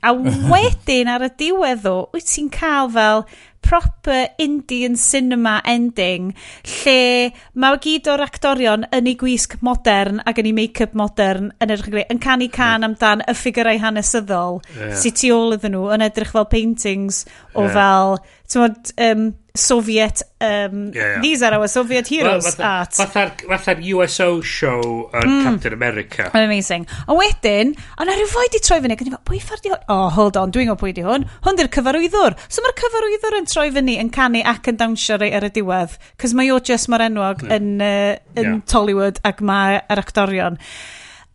[0.00, 0.10] A
[0.52, 3.24] wedyn ar y diwedd o, wyt ti'n cael fel
[3.64, 6.32] proper Indian cinema ending
[6.64, 11.74] lle mae gyd o'r actorion yn ei gwisg modern ac yn ei make-up modern yn
[11.74, 14.96] edrych yn yn canu can amdan y ffigurau hanesyddol yeah.
[15.02, 17.24] sy'n tu ôl iddyn nhw yn edrych fel paintings
[17.54, 17.74] o yeah.
[17.76, 18.18] fel,
[18.50, 18.78] ti'n
[19.10, 21.20] um, Soviet, um, yeah, yeah.
[21.20, 22.92] these are our Soviet heroes well, art.
[22.92, 25.42] Fatha'r USO show yn mm.
[25.44, 26.30] Captain America.
[26.34, 26.86] Amazing.
[27.08, 29.82] A wedyn, a na rhyw fwy di troi fyny, gyda ni, pwy ffordd di hwn?
[29.92, 31.26] Oh, hold on, dwi'n gwybod pwy di hwn.
[31.46, 32.38] Hwn di'r cyfarwyddwr.
[32.46, 35.98] So mae'r cyfarwyddwr yn troi fyny yn canu ac yn dawnsio rei ar y diwedd,
[36.20, 37.58] Cys mae o just mor enwog yeah.
[37.58, 38.64] yn, uh, yn yeah.
[38.70, 40.60] Tollywood ac mae'r actorion.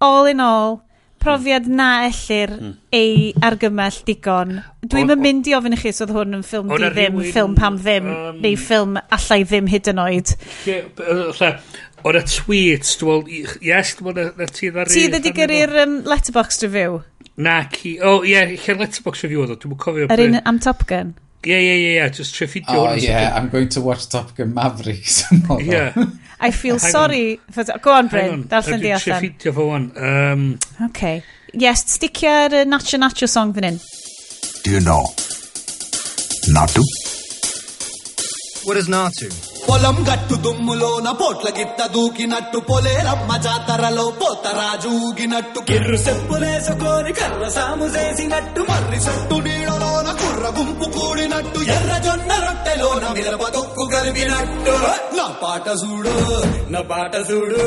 [0.03, 0.81] All in all,
[1.25, 2.75] profiad na ellir mm.
[2.95, 4.59] ei argymell digon.
[4.85, 7.33] Dwi'n mynd mynd i ofyn i chi os oedd hwn yn ffilm di ddim, rhywun,
[7.33, 10.35] ffilm pam ddim, um, neu ffilm allai ddim hyd yn oed.
[12.05, 14.93] Oedd y tweet, dwi'n meddwl, yes, dwi'n meddwl na ti ddari...
[14.93, 16.99] Ti ddod i gyrru'r um, letterbox review?
[17.41, 17.95] Na, ci...
[17.97, 20.09] O, oh, ie, yeah, lle letterbox review oedd o, dwi'n cofio...
[20.13, 21.15] Yr un am Top Gun?
[21.46, 23.02] Ie, ie, ie, ie, just tre ffidio Oh hwnna.
[23.02, 25.04] yeah, I'm going to watch Top Gun Maverick.
[25.60, 25.84] Ie.
[26.48, 26.94] I feel Hang on.
[26.96, 27.24] sorry.
[27.54, 28.30] For, go on, Hang Bryn.
[28.34, 29.22] on, Darllen di Dwi'n tre allan.
[29.22, 29.84] ffidio fo wan.
[30.08, 30.42] Um,
[30.88, 31.16] Okay.
[31.64, 33.78] Yes, sticio ar y Nacho Nacho song fan hyn.
[34.64, 35.02] Do you know?
[36.56, 36.82] Not to?
[38.66, 39.30] What is Natu?
[39.68, 48.62] పొలం గట్టు దుమ్ములోన పోట్ల గిట్ట దూకినట్టు పొలేరమ్మ జాతరలో పోతరాజు ఊగినట్టు కిర్రు చెప్పులేసుకొని కర్ర సాము చేసినట్టు
[48.70, 49.83] మర్రి చుట్టు నీడలోన
[50.45, 54.73] కుర్ర గుంపు కూడినట్టు ఎర్ర జొన్న రొట్టెలోన మిరప తొక్కు కలిపినట్టు
[55.17, 56.13] నా పాట చూడు
[56.73, 57.61] నా పాట చూడు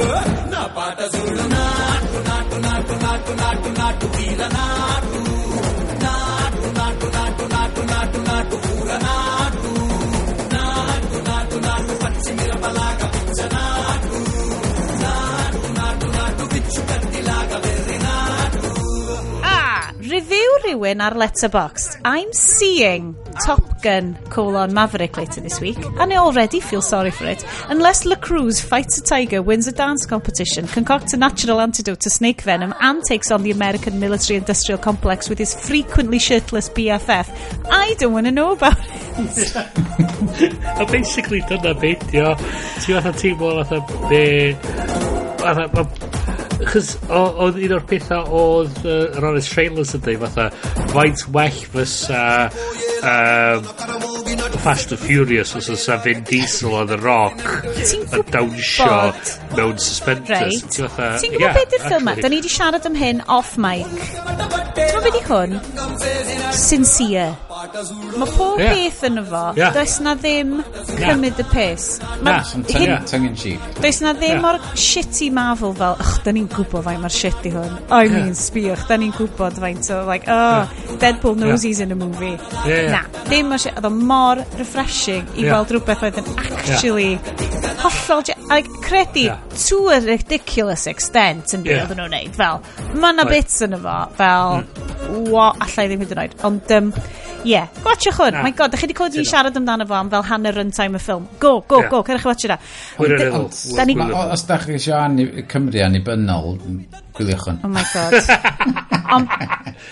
[0.52, 1.42] నా పాట చూడు.
[1.54, 5.17] నాటు నాటు నాటు నాటు నాటు నాటు వీర నాటు.
[20.48, 22.00] Yw rhywun ar Letterboxd?
[22.04, 27.26] I'm seeing Top Gun colon Maverick later this week and I already feel sorry for
[27.26, 27.44] it.
[27.68, 32.10] Unless La Cruz fights a tiger, wins a dance competition, concocts a natural antidote to
[32.10, 37.28] snake venom and takes on the American military industrial complex with his frequently shirtless BFF,
[37.70, 39.56] I don't want to know about it.
[40.80, 42.36] A basically dyna beidio.
[42.84, 44.54] Ti fatha teimlo fatha be...
[45.38, 46.37] Fatha,
[46.68, 50.48] Chos oedd un o'r pethau oedd yr uh, honest trailers yn dweud fatha
[50.92, 52.68] faint well fysa uh,
[53.08, 54.08] um,
[54.60, 58.98] Fast and Furious os oes Vin Diesel oedd y roc a dawnsio
[59.56, 60.60] mewn suspenders.
[60.60, 60.78] Right.
[61.22, 62.12] Ti'n gwybod yeah, beth yw'r ffilm?
[62.20, 63.88] Da ni wedi siarad am hyn off mic.
[63.88, 65.60] Ti'n gwybod beth i hwn?
[66.52, 67.30] Sincere.
[67.58, 68.70] Mae pob yeah.
[68.76, 69.40] peth yn fo.
[69.58, 69.72] Yeah.
[69.74, 70.58] Does na ddim
[70.92, 71.86] cymryd y pes.
[72.22, 73.64] Na, tongue in cheek.
[73.82, 74.46] Does na ddim yeah.
[74.46, 77.74] o'r shitty Marvel fel, ych, da ni'n gwybod faint mae'r shitty hwn.
[77.90, 78.14] I yeah.
[78.14, 80.96] mean, sbiwch, da ni'n gwybod faint o, like, oh, yeah.
[81.02, 81.68] Deadpool knows yeah.
[81.68, 82.36] he's in a movie.
[82.62, 82.90] Yeah, yeah.
[82.94, 85.56] Na, ddim o'r shit, oedd o mor refreshing i yeah.
[85.56, 87.70] weld rhywbeth oedd yn actually yeah.
[87.82, 88.22] hollol,
[88.52, 89.42] like, credu, yeah.
[89.66, 91.96] to a ridiculous extent yn byd yeah.
[91.98, 92.62] nhw'n neud, fel,
[92.94, 93.34] mae na right.
[93.38, 95.32] bits yn efo, fel, mm.
[95.32, 96.92] what, allai ddim hyd yn oed, ond, um,
[97.44, 97.68] Ie, yeah.
[97.84, 98.38] gwachwch hwn.
[98.42, 101.02] My god, da chi wedi clywed fi siarad amdano fo am fel hanner runtime y
[101.02, 101.28] ffilm.
[101.38, 101.90] Go, go, yeah.
[101.92, 102.58] go, cerwch watch yna.
[104.24, 105.18] Os da chi eisiau an
[105.52, 106.58] Cymru annibynnol,
[107.16, 107.60] gwyliwch hwn.
[107.62, 108.18] Oh my god.
[109.14, 109.30] Ond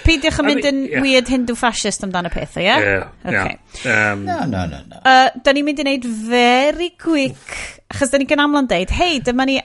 [0.05, 2.67] peidiwch yn mynd yn weird Hindu fascist amdano pethau, ie?
[2.67, 2.83] Yeah?
[2.83, 3.07] Yeah.
[3.31, 3.93] Okay.
[3.93, 4.83] Um, no, no, no.
[4.91, 5.01] no.
[5.01, 7.57] Uh, da ni'n mynd i wneud very quick,
[7.95, 9.61] achos da ni gan amlwg deud, hei, dyma ni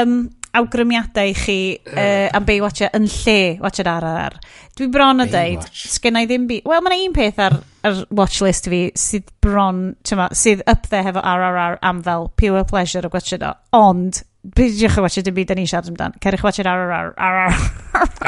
[0.00, 0.18] um,
[0.56, 1.58] awgrymiadau i chi
[1.92, 4.38] uh, am be watcha yn lle watcha'r RRR.
[4.78, 6.66] Dwi bron o deud, sgynna i ddim byd...
[6.68, 10.86] Wel, mae yna un peth ar, ar watch list fi sydd bron, tyma, sydd up
[10.92, 13.52] there hefo RRR am fel pure pleasure o gwatcha do.
[13.76, 14.22] Ond,
[14.56, 16.16] beidiwch chi watcha dim byd yn ei siarad amdan.
[16.22, 17.12] Cerwch watcha'r RRR.
[17.28, 17.62] RRR.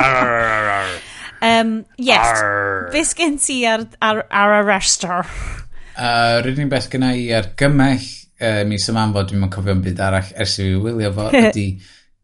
[0.05, 0.95] RRR.
[1.51, 2.43] um, yes.
[2.43, 2.89] Arr.
[2.95, 5.31] Beth gen ti ar, ar, ar arrestor?
[5.95, 8.03] Uh, Rydyn beth gyna i ar gymell
[8.41, 11.67] uh, mis yma am fod dwi'n cofio'n byd arall ers i fi wylio fo ydy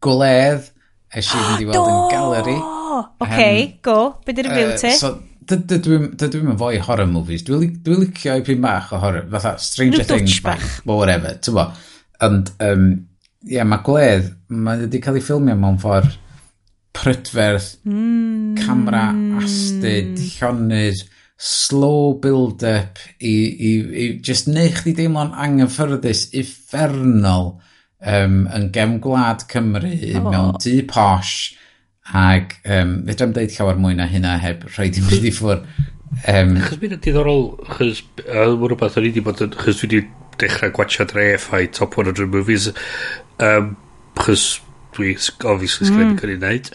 [0.06, 0.70] gwledd,
[1.12, 2.58] es i fynd i weld yn galeri.
[2.96, 3.48] Oce,
[3.84, 3.98] go.
[4.26, 4.92] Be di'r review ti?
[4.98, 5.98] So, dydw
[6.40, 7.44] i'm fwy horror movies.
[7.46, 9.26] Dwi'n dwi licio i pyn bach o horror.
[9.34, 10.64] Fatha Stranger Rhyw Things bach.
[10.84, 11.68] Well, whatever, ti'n bo.
[12.26, 12.86] Ond, um,
[13.44, 16.16] ie, yeah, mae gwledd, mae wedi cael ei ffilmio mewn ffordd
[16.96, 18.56] prydferth, mm.
[18.56, 19.10] camera,
[19.42, 21.02] astyd, llonydd,
[21.36, 27.58] slow build-up i, i, i just neu chdi deimlo'n anghyffyrddus, effernol
[28.06, 30.30] um, yn gem gwlad Cymru oh.
[30.30, 31.36] mewn dŷ posh
[32.14, 35.64] ac um, fedra am dweud llawer mwy na hynna heb rhaid di mynd i ffwr
[36.30, 40.04] um, Chos mi'n diddorol chos mae'n rhywbeth o'n i wedi bod yn chos dwi wedi
[40.40, 42.70] dechrau gwachio dref a'i top 100 movies
[43.42, 43.74] um,
[44.20, 44.46] chos
[44.96, 46.20] dwi obviously sgrifen mm.
[46.20, 46.70] cynnig wneud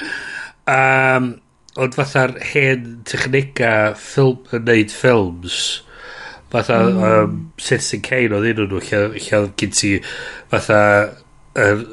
[0.75, 1.31] um,
[1.81, 5.61] ond fatha'r hen technica ffilm yn neud ffilms
[6.51, 7.01] fatha mm.
[7.09, 9.91] um, Citizen Kane oedd un o'n nhw lle, lle oedd gyd ti
[10.51, 10.81] fatha
[11.55, 11.83] er,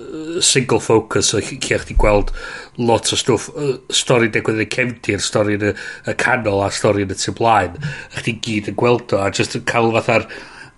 [0.40, 2.32] single focus o lle chdi gweld
[2.78, 3.48] lot o stwff
[3.94, 5.72] stori degwyd yn y cefndir stori yn y,
[6.10, 9.32] y canol a stori yn y tu blaen a chdi gyd yn gweld o a
[9.34, 10.28] just yn cael fatha'r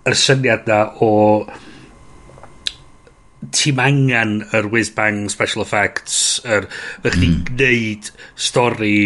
[0.08, 1.10] yr syniad na o
[3.56, 7.54] ti'n angen yr whiz bang special effects yr er, chdi mm.
[7.60, 8.12] neud
[8.48, 9.00] stori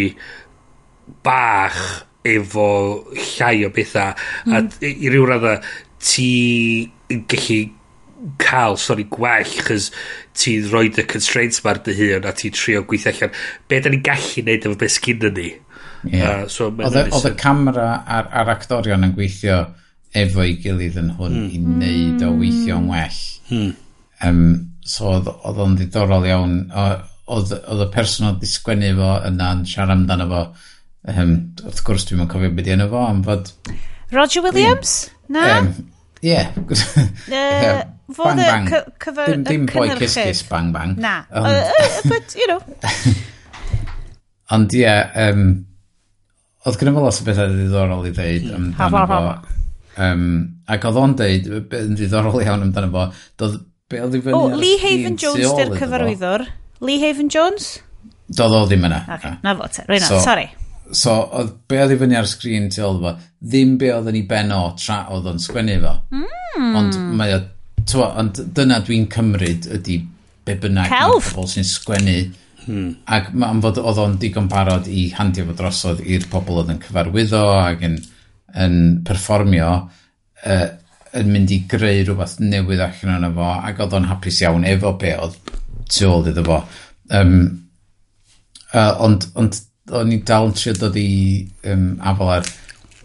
[1.27, 1.81] bach
[2.25, 2.67] efo
[3.13, 4.15] llai o bethau
[4.47, 4.53] mm.
[4.55, 4.69] a hmm.
[4.89, 5.59] i ryw radda
[6.01, 6.29] ti
[7.13, 7.59] yn gallu
[8.41, 9.91] cael stori gwell chys
[10.39, 13.35] ti roi y constraints ma'r dy hun a ti trio gweithio allan
[13.69, 15.51] be da ni'n gallu neud efo beth sgyn ni
[16.09, 16.45] yeah.
[16.45, 19.61] uh, so oedd y camera a'r, ar actorion yn gweithio
[20.17, 21.49] efo'i gilydd yn hwn mm.
[21.51, 23.21] i wneud o weithio'n well
[23.51, 23.73] mm.
[24.29, 24.45] um,
[24.85, 30.31] so oedd o'n ddiddorol iawn oedd y person oedd disgwennu fo yna yn siarad amdano
[30.33, 30.45] fo
[31.05, 33.51] Um, wrth gwrs, dwi'n cofio beth yna fo, am fod...
[34.15, 35.11] Roger Williams?
[35.29, 35.59] Na?
[35.59, 35.69] Um,
[36.25, 36.49] yeah.
[36.57, 38.71] uh, bang bang.
[39.03, 40.95] Cyfer, dim, dim boi kiss kiss bang bang.
[41.01, 41.19] Na.
[41.29, 42.61] Um, uh, uh, but, you know.
[44.55, 44.89] Ond, ie,
[45.27, 45.45] um,
[46.65, 48.73] oedd gyda fo lot o bethau ddiddorol i ddeud hmm.
[48.89, 49.63] amdano fo.
[50.09, 50.27] Um,
[50.73, 51.53] ac oedd o'n deud,
[51.83, 53.07] yn ddiddorol iawn amdano fo,
[53.41, 53.61] doedd...
[53.93, 54.41] be oedd i fyny...
[54.41, 56.49] O, Lee Haven Jones dy'r cyfarwyddwr.
[56.85, 57.75] Lee Haven Jones?
[58.33, 59.05] Doedd o ddim yna.
[59.19, 59.85] Okay, na fo te.
[59.85, 60.49] Rwy'n so, sorry.
[60.93, 64.19] So, oedd be oedd i fyny ar sgrin ti oedd fo, ddim be oedd yn
[64.21, 65.95] ei ben o tra oedd o'n sgwennu fo.
[66.13, 66.75] Mm.
[66.81, 67.41] Ond, mae o,
[67.89, 69.99] twa, ond dyna dwi'n cymryd ydy
[70.45, 71.33] be bynnag Celf.
[71.33, 72.19] pobl sy'n sgwennu.
[72.65, 72.93] Hmm.
[73.13, 76.81] Ac mae'n fod oedd o'n digon barod i handio fo drosodd i'r pobl oedd yn
[76.85, 77.99] cyfarwyddo ac yn,
[78.65, 80.65] yn perfformio uh,
[81.21, 84.95] yn mynd i greu rhywbeth newydd allan o'n fo ac oedd o'n hapus iawn efo
[85.01, 85.37] be oedd
[85.93, 86.63] tu ôl iddo fo.
[87.13, 87.37] Um,
[88.73, 89.61] uh, ond, ond
[89.93, 91.11] o'n i dal yn trio dod i
[91.69, 92.51] um, afel ar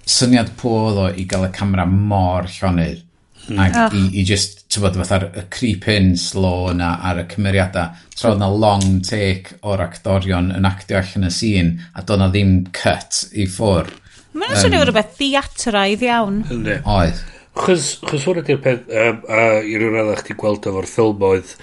[0.09, 3.01] syniad pôl o i gael y camera mor llonydd
[3.49, 3.59] mm.
[3.59, 3.97] ac oh.
[3.97, 4.13] i, ah.
[4.21, 7.97] i just, ti'n bod, fatha'r y creep-in slow yna ar y cymeriadau.
[8.15, 12.29] Tra oedd na long take o'r actorion yn actio allan y sîn a doedd na
[12.33, 13.91] ddim cut i ffwr.
[14.37, 16.43] Mae'n um, swnio rhywbeth theatraidd iawn.
[16.53, 16.79] Ynddi.
[16.85, 17.23] Oedd.
[17.59, 21.55] Chos, chos hwn ydy'r peth, um, a i rywun adda chdi gweld efo'r ffilm oedd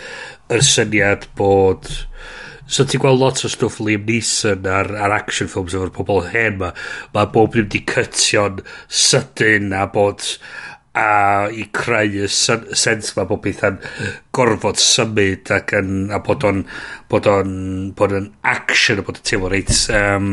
[0.53, 1.89] y syniad bod
[2.67, 6.59] So ti'n gweld lot o stwff Liam Neeson ar, ar action films efo'r pobl hen
[6.63, 6.73] ma.
[7.15, 10.25] Mae bob ddim wedi cytio'n sydyn a bod
[10.97, 13.79] a i creu y sens ma bod beth yn
[14.35, 16.63] gorfod symud ac yn, a bod o'n
[17.13, 17.57] bod o'n
[17.97, 20.31] bod o'n action a bod o'n teimlo reit um,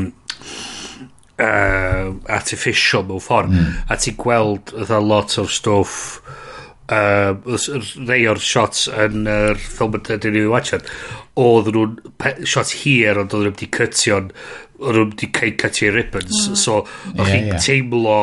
[1.37, 3.75] uh, artificial mewn ffordd mm.
[3.91, 6.21] a ti'n gweld a lot o'r stwff
[6.93, 7.35] uh,
[8.07, 10.87] rei o'r shots yn yr uh, ffilm ydyn ni'n watched
[11.41, 14.29] oedd nhw'n shot hir ond oedd nhw'n wedi cytio'n
[14.83, 16.57] oedd nhw'n wedi cael cytio ribbons mm.
[16.59, 17.63] so o'ch yeah, chi'n yeah.
[17.65, 18.17] teimlo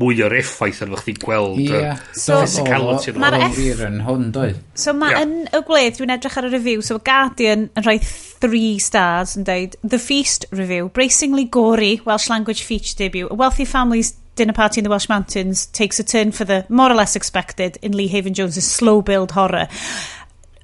[0.00, 2.00] mwy o'r effaith yn o'ch chi'n gweld yeah.
[2.12, 5.26] so, physicality so, mae'r eff yn hwn doedd so mae yeah.
[5.26, 9.48] yn y gwledd dwi'n edrych ar y review so Guardian yn rhoi 3 stars yn
[9.48, 14.80] dweud The Feast review bracingly gory Welsh language feature debut a wealthy family's dinner party
[14.80, 18.08] in the Welsh Mountains takes a turn for the more or less expected in Lee
[18.08, 19.68] Haven Jones's slow build horror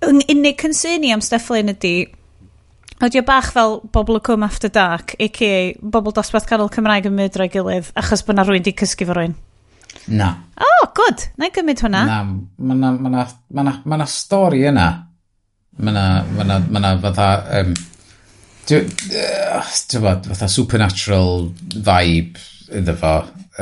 [0.07, 1.95] yn unig concern i am Stefflin ydy,
[3.01, 5.61] Oeddio bach fel bobl y cwm after dark, a.k.a.
[5.81, 9.17] bobl dosbarth canol Cymraeg yn mydro ei gilydd, achos bod na rwy'n di cysgu fo
[9.17, 9.33] rwy'n.
[10.12, 10.35] Na.
[10.61, 11.25] O, oh, good.
[11.41, 12.03] Na i gymryd hwnna.
[12.05, 12.19] Na,
[12.61, 13.25] mae na, ma na,
[13.57, 14.89] ma na, ma na stori yna.
[15.81, 16.05] Mae na,
[16.37, 17.31] ma na, ma na fatha...
[17.61, 17.73] Um,
[18.70, 22.45] Dwi'n bod, fatha supernatural vibe
[22.77, 23.15] iddo fo.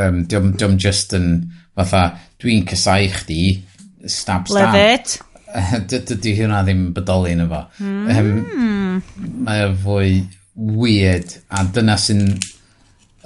[0.03, 1.31] Um, Dwi'n just yn
[1.79, 2.03] fatha,
[2.43, 3.43] dwi'n cysau chdi,
[4.05, 4.59] stab stab.
[4.59, 5.19] Love it.
[5.89, 7.65] dydy hwnna ddim bodoli yn efo.
[7.83, 9.03] Ehm, mm.
[9.47, 10.23] Mae o fwy
[10.59, 12.25] weird a dyna sy'n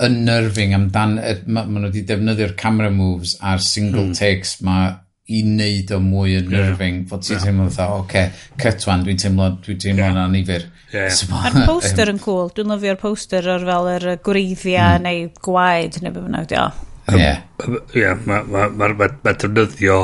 [0.03, 4.19] unnerving amdan maen ma nhw wedi defnyddio'r camera moves a'r single mm.
[4.19, 4.79] takes ma
[5.33, 7.09] i wneud o mwy unnerving yeah.
[7.11, 7.45] fod ti'n yeah.
[7.47, 10.15] teimlo fatha oce okay, cut one dwi'n teimlo dwi'n teimlo yeah.
[10.17, 11.11] na nifer yeah.
[11.15, 11.67] so, mae'r ehm.
[11.71, 15.07] poster yn cool dwi'n lyfio'r poster o'r fel yr gwreiddiau mm.
[15.07, 16.67] neu gwaed neu beth bynnag di o
[17.13, 17.29] ie
[17.99, 20.01] yeah, mae ma, ma, ma, ma, ma defnyddio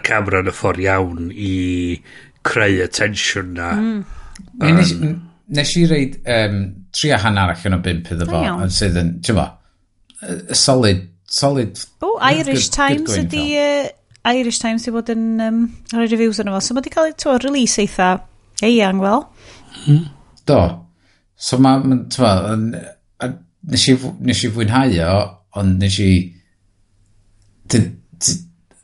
[0.00, 1.54] y camera yn y ffordd iawn i
[2.46, 3.72] creu y tensiwn na.
[3.78, 4.04] Mm.
[4.60, 4.92] Um, nes,
[5.58, 6.60] nes i reid um,
[6.94, 9.48] tri a hanner allan o bimp iddo fo, yn sydd yn, ti'n mo,
[10.56, 11.80] solid, solid...
[12.04, 13.44] O, Irish good, Times ydi...
[13.60, 13.90] Uh,
[14.32, 16.60] Irish Times i fod yn um, rhoi reviews yn efo.
[16.62, 18.12] So mae wedi cael ei release eitha
[18.62, 19.24] eang fel.
[19.88, 20.04] Mm.
[20.46, 20.60] Do.
[21.34, 23.32] So mae, ma, ti'n ma,
[23.72, 23.96] nes, i,
[24.28, 25.18] nes i fwynhau o,
[25.58, 26.12] ond nes i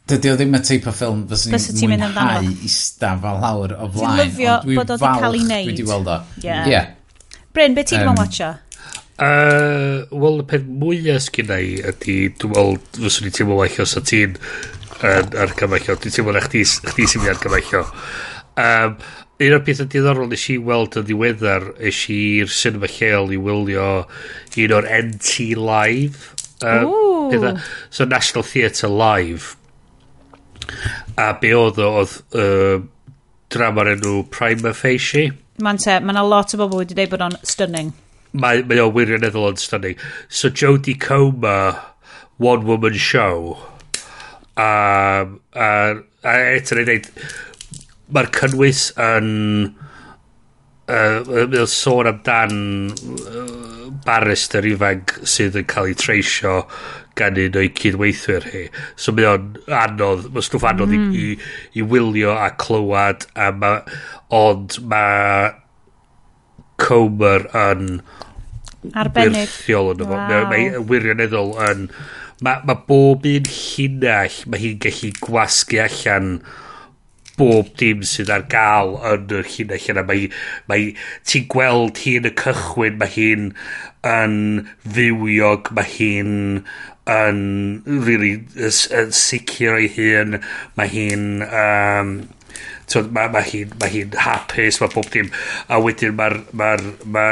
[0.08, 4.14] dydy o ddim y teip o ffilm fyswn i'n mwynhau ista fel lawr o flaen.
[4.14, 5.68] Dwi'n lyfio bod oedd yn cael ei wneud.
[5.68, 6.16] Dwi wedi weld o.
[6.44, 6.70] Yeah.
[6.70, 6.88] yeah.
[7.56, 8.54] Bryn, beth ti'n um, watcha?
[9.18, 13.96] Uh, Wel, y peth mwyaf sgynna i ydy, dwi'n meddwl, fyswn i'n teimlo waith os
[13.98, 14.38] o ti'n
[15.02, 15.98] argymaillio.
[15.98, 17.84] Dwi'n teimlo na chdi, chdi sy'n mynd argymaillio.
[18.58, 18.96] Um,
[19.38, 23.90] un o'r pethau diddorol nes i weld yn ddiweddar, es i'r cinema lleol i wylio
[24.64, 26.34] un o'r NT Live.
[26.58, 27.54] Um, Ooh.
[27.90, 29.57] so National Theatre Live
[31.18, 32.82] A be oedd o, oedd uh,
[33.52, 35.32] drama'r enw Prima Facie.
[35.64, 37.94] Mae'n te, mae'n a lot o bobl wedi dweud bod o'n stunning.
[38.38, 39.98] Mae, mae o wirioneddol yn stunning.
[40.28, 41.80] So Jodie Comer,
[42.38, 43.56] One Woman Show.
[44.58, 45.68] Um, a,
[46.22, 47.12] a eto ni dweud,
[48.14, 49.28] mae'r cynnwys yn...
[50.88, 52.54] Uh, Mae'n sôn amdan
[52.88, 56.62] uh, barrister ifanc sydd yn cael ei treisio
[57.18, 58.66] gan un o'i cydweithwyr hi.
[58.96, 61.08] So mae o'n anodd, mae stwff anodd mm.
[61.12, 63.72] i, i, i wylio a clywed, a ma,
[64.34, 65.56] ond mae
[66.78, 67.98] Comer yn
[68.94, 69.48] Arbennig.
[69.48, 70.24] wirthiol yn wow.
[70.30, 71.90] Mae, mae wirioneddol yn...
[72.38, 76.36] Mae ma bob un llinell, mae hi'n gallu gwasgu allan
[77.38, 80.04] bob dim sydd ar gael yn y llinell yna.
[80.06, 80.28] Mae,
[80.70, 80.92] mae
[81.26, 83.48] ti'n gweld hi yn y cychwyn, mae hi'n
[84.06, 84.36] yn
[84.86, 86.32] fywiog, mae hi'n
[87.08, 87.38] yn
[87.86, 90.40] really yn sicr o'i hun.
[90.78, 92.12] Mae hi'n um,
[92.88, 95.32] so, mae ma hi'n ma hi hapus mae bob dim.
[95.68, 97.26] A wedyn mae'r ma ma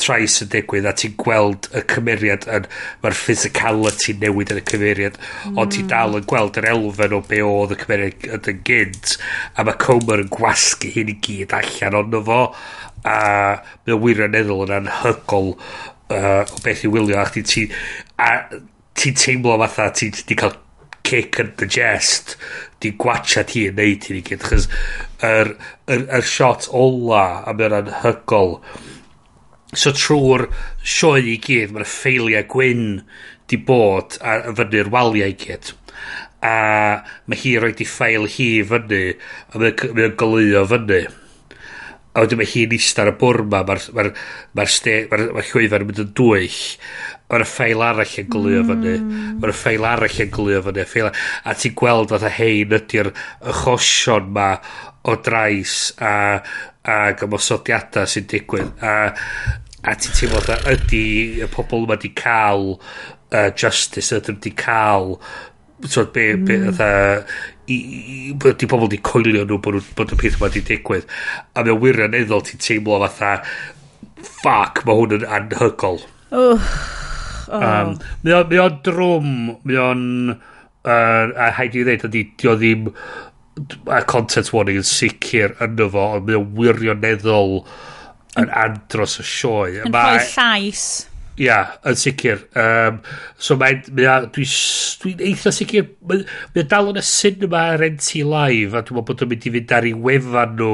[0.00, 2.66] trais yn digwydd a ti'n gweld y cymeriad yn
[3.02, 5.18] mae'r physicality newid yn y cymeriad.
[5.46, 5.58] Mm.
[5.62, 9.16] ond ti'n dal yn gweld yr elfen o be oedd y cymeriad yn gynt
[9.54, 12.42] a mae Comer yn gwasgu hyn i gyd allan ond fo.
[13.04, 13.16] A
[13.84, 17.66] mae o wirioneddol yn anhygol uh, o beth i wylio a chdi ti
[18.18, 18.30] a
[18.98, 20.56] ti'n teimlo fatha ti wedi cael
[21.04, 22.36] kick yn the jest
[22.80, 24.68] di gwachad hi yn neud hyn i gyd chys
[25.26, 25.54] yr,
[25.86, 28.58] yr, yr shot ola a mae'n anhygol
[29.78, 30.46] so trwy'r
[30.96, 32.84] sioe i gyd mae'r ffeiliau gwyn
[33.50, 35.72] di bod a, a fyny'r waliau i gyd.
[36.44, 36.54] A
[37.26, 41.04] mae hi roed i ffeil hi fyny a mae'n mae goleuo fyny
[42.14, 44.04] a wedyn mae hi'n eista ar y bwr ma, mae'r ma
[44.54, 46.60] ma, ma, ma llwyfan yn mynd yn dwyll,
[47.32, 48.70] mae'r ffeil arall yn glwio mm.
[48.70, 51.10] fyny, mae'r ffeil arall yn glwio fyny, a, ffeil,
[51.42, 53.10] a ti'n gweld oedd y hein ydy'r
[53.50, 54.52] achosion ma
[55.10, 56.14] o drais a,
[56.86, 58.94] a gymosodiadau sy'n digwydd, a,
[59.82, 61.06] a ti'n teimlo oedd ydy
[61.44, 65.16] y pobl yma di cael uh, justice, ydym di cael
[65.84, 66.72] so, be, be, mm.
[66.72, 67.24] fatha,
[67.66, 67.76] i,
[68.32, 71.06] i, di pobl di coelio nhw bod, bod y peth yma di digwydd
[71.56, 73.36] a mewn wirioneddol ti'n teimlo fatha
[74.24, 76.02] ffac mae hwn yn anhygol
[76.34, 76.66] oh.
[77.48, 79.30] um, mae o'n, mae on drwm
[79.64, 80.04] mae o'n
[80.34, 82.92] uh, a haid i ddweud ydy di o ddim
[83.92, 87.58] a content warning yn sicr yno fo ond mae o'n wirioneddol
[88.40, 90.86] yn andros y sioe yn rhoi llais
[91.42, 92.44] Ia, yn sicr.
[92.58, 93.00] Um,
[93.42, 93.82] so mae'n...
[93.96, 94.52] Mae dwi'n
[95.02, 95.88] dwi, eitha sicr...
[96.06, 96.22] Mae'n
[96.54, 99.54] mae dal yn y cinema ar NT live, a dwi'n meddwl bod o'n mynd i
[99.56, 100.70] fynd ar ei wefan nhw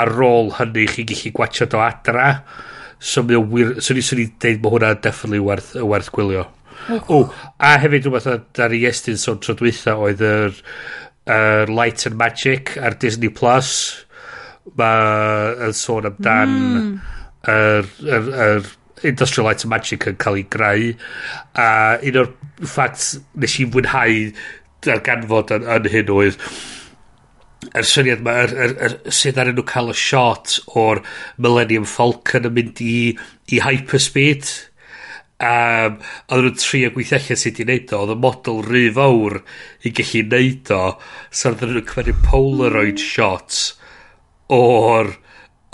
[0.00, 2.28] ar ôl hynny chi'n gallu gwachod o adra.
[2.98, 3.72] So mae'n wir...
[3.78, 6.48] So ni'n ni dweud mae hwnna definitely werth, werth gwylio.
[7.08, 7.22] O,
[7.62, 12.74] a hefyd rhywbeth ar ei estyn sôn tro dwytha oedd yr uh, Light and Magic
[12.82, 13.70] ar Disney Plus.
[14.74, 16.58] Mae'n sôn amdan...
[16.58, 16.94] Mm
[17.50, 18.68] yr, yr, yr
[19.02, 20.92] Industrial Light and Magic yn cael ei greu
[21.58, 22.30] a un o'r
[22.62, 23.08] ffact
[23.40, 24.20] nes i fwynhau
[24.94, 26.38] ar ganfod yn, yn hyn oedd
[27.72, 31.00] yr syniad yma yr, yr, yr, sydd ar enw cael y shot o'r
[31.40, 33.16] Millennium Falcon yn mynd i,
[33.50, 34.50] i hyperspeed.
[35.44, 35.96] Um,
[36.30, 38.02] oedd nhw'n tri o gweithio sydd i wneud o.
[38.04, 39.40] Oedd y model rhy fawr
[39.82, 40.82] i gallu wneud o.
[41.30, 43.64] So oedd nhw'n cymryd Polaroid shots
[44.52, 45.14] o'r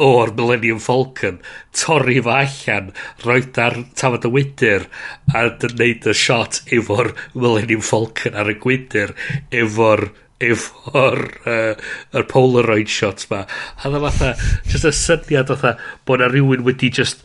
[0.01, 1.39] o'r Millennium Falcon,
[1.77, 2.91] torri fo allan,
[3.27, 4.89] roi ar tafod y wydyr,
[5.35, 9.15] a wneud y shot efo'r Millennium Falcon ar y gwydyr,
[9.63, 10.09] efo'r
[10.41, 11.75] efo'r uh,
[12.17, 13.43] er Polaroid shots ma.
[13.85, 14.31] A dda fatha,
[14.65, 15.75] just y syniad fatha
[16.09, 17.21] bod na rhywun wedi just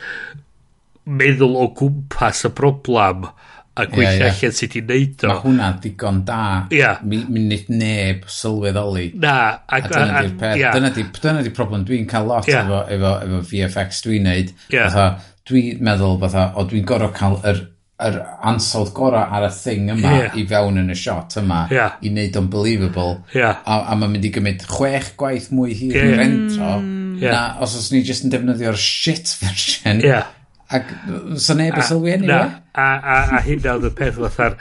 [1.05, 3.29] meddwl o gwmpas y broblem
[3.75, 4.37] a gweithio yeah, yeah.
[4.37, 5.29] allan sut i wneud o.
[5.29, 6.39] Mae hwnna digon da.
[6.71, 7.01] Yeah.
[7.03, 9.09] Mi, mi nid neb sylweddoli.
[9.19, 9.35] Na.
[9.67, 10.57] A, a dyna di'r peth.
[10.61, 10.75] Yeah.
[10.77, 12.63] Dyna di, dyna di problem dwi'n cael lot yeah.
[12.63, 14.53] efo, efo, efo VFX dwi'n neud.
[14.73, 15.15] Yeah.
[15.45, 17.59] Dwi'n meddwl fatha, o dwi'n gorau cael yr,
[18.05, 20.39] yr ansawdd gorau ar y thing yma yeah.
[20.39, 21.99] i fewn yn y shot yma yeah.
[21.99, 23.19] i wneud o'n believable.
[23.35, 23.59] Yeah.
[23.67, 26.13] A, a mae'n mynd i gymryd chwech gwaith mwy hir yeah.
[26.13, 26.71] i rentro.
[27.19, 27.31] Yeah.
[27.31, 30.31] Na, os oes ni jyst yn defnyddio'r shit version yeah.
[30.73, 30.93] Ac
[31.37, 32.61] so neb y sylwi hynny, anyway.
[32.73, 34.55] A, a, a hynna oedd y peth fatha'r,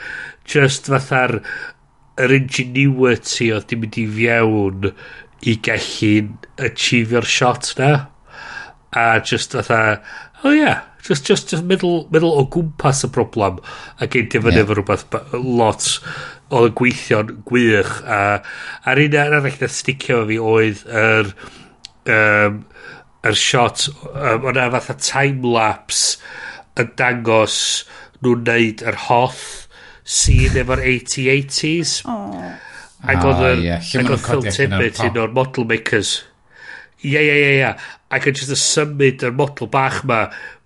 [0.45, 1.39] just fatha'r,
[2.21, 4.91] yr ingenuity oedd dim mynd i fiewn
[5.45, 6.11] i gallu
[6.67, 7.93] achievio'r shot na.
[8.95, 10.01] A just fatha,
[10.43, 13.59] oh yeah, just, just, just meddwl, meddwl o gwmpas y broblem
[13.99, 14.63] a gen i fyny yeah.
[14.63, 15.89] efo rhywbeth lot
[16.53, 18.21] oedd yn gweithio'n gwych a
[18.87, 22.63] a'r un arall na sticio fi oedd yr er, um,
[23.25, 26.17] yr shot um, o'na fatha time-lapse
[26.81, 27.57] yn dangos
[28.21, 29.45] nhw'n neud yr hoth
[30.05, 31.97] scene efo'r 80-80s
[33.05, 36.17] ac oedd yr ac oedd Phil Tippett un o'r model makers.
[37.05, 37.71] Ie ie ie ie.
[38.15, 40.25] Ac yn just y symud yr model bach ma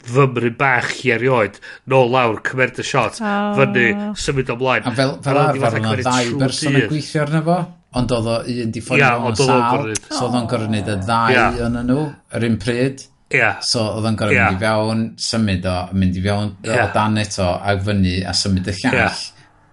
[0.10, 1.58] fymryn bach i erioed
[1.92, 3.58] nôl lawr cymryd y shot oh.
[3.58, 3.90] fyny
[4.20, 4.88] symud ymlaen.
[4.88, 7.60] A fel, fel arfer yna ddau berson yn gweithio arno fo?
[7.98, 10.94] Ond oedd o un di ffordd yeah, o'n sal, so oedd o'n gorau wneud y
[10.94, 11.00] oh.
[11.08, 11.56] ddau yeah.
[11.66, 12.04] yn nhw,
[12.38, 13.02] yr un pryd.
[13.34, 13.58] Yeah.
[13.66, 14.52] So oedd o'n gorau yeah.
[14.52, 16.84] mynd i fewn, symud o, mynd i fewn yeah.
[16.84, 18.98] o dan eto, a fyny, a symud y llall.
[19.00, 19.24] Yeah.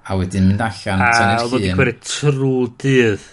[0.07, 1.37] A wedyn mynd allan, a, tynnu'r llun.
[1.37, 3.27] A oedd o'n di cweru trwy dydd.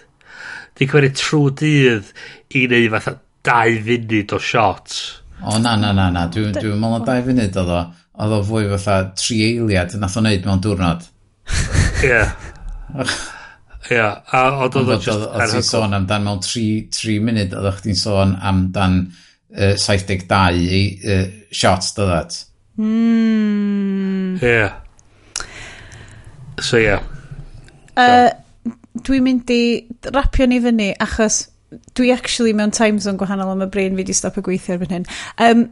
[0.76, 2.10] Di cweru trwy dydd
[2.52, 4.98] i wneud fatha dau funud o shot.
[5.44, 7.84] O na, na, na, na, dwi'n dwi meddwl o dau funud oedd o.
[8.24, 11.08] Oedd o fwy fatha tri eiliad, nath o'n neud mewn diwrnod.
[12.04, 12.20] Ie.
[13.92, 18.38] Ia, a oedd oedd oedd oedd ti'n sôn amdan mewn 3 munud oedd chdi'n sôn
[18.40, 22.38] amdan uh, 72 uh, shots dydad.
[22.80, 24.40] Mm.
[24.40, 24.70] Ia.
[26.62, 26.96] So ia.
[26.96, 27.04] Yeah.
[28.00, 28.72] Uh,
[29.04, 29.64] dwi'n mynd i
[30.14, 31.44] rapio ni fyny achos
[31.98, 34.96] dwi actually mewn time zone gwahanol am y brain fi di stop y gweithio erbyn
[35.00, 35.08] hyn.
[35.42, 35.66] Um,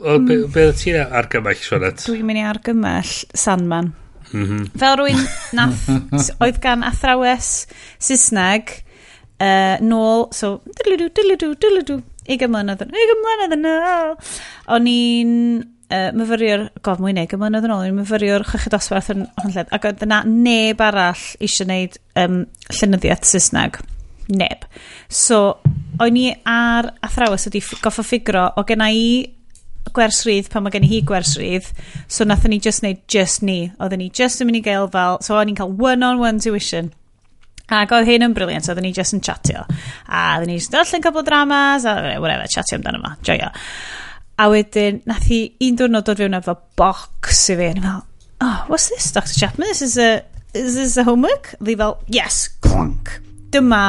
[0.00, 2.06] o, be, be ti'n argymell, Sionet?
[2.06, 3.12] Dwi'n mynd i argymell
[3.44, 3.92] Sandman.
[4.32, 4.70] Mhm.
[4.80, 5.20] Fel rwy'n
[5.58, 5.84] nath,
[6.42, 7.66] oedd gan athrawes
[8.02, 8.72] Saesneg
[9.42, 14.16] uh, nôl, so, dylidw, dylidw, dylidw, ugen mlynedd yn, ugen mlynedd yn ôl.
[14.76, 15.34] O'n i'n
[15.92, 19.26] uh, myfyrio'r, gof mwy neu, ugen mlynedd yn ôl, o'n i'n myfyrio'r chychyd dosbarth yn
[19.42, 22.42] honled, ac oedd yna neb arall eisiau gwneud um,
[22.78, 23.80] llynyddiaeth Saesneg.
[24.32, 24.64] Neb.
[25.12, 25.58] So,
[26.00, 29.08] o'n i ar athrawes wedi goffa ffigro o genna i
[29.90, 31.68] gwersrydd pan mae gen i hi gwersrydd
[32.06, 33.72] so nathon ni just neud just ni.
[33.78, 36.42] Oedden ni just yn mynd i gael fel so o'n i'n cael one on one
[36.42, 36.92] tuition.
[37.72, 39.66] Ac oedd hyn yn briliant oedden ni just yn chatio.
[40.08, 43.50] A oedden ni just allan couple dramas a whatever chatio amdano yma joio.
[44.38, 48.08] A wedyn nath hi un diwrnod dod fewn efo box i fi a ni'n fel
[48.42, 49.68] oh what's this Dr Chapman?
[49.68, 51.54] This is a is this a homework?
[51.60, 53.18] Ddi fel yes clonk
[53.52, 53.84] dyma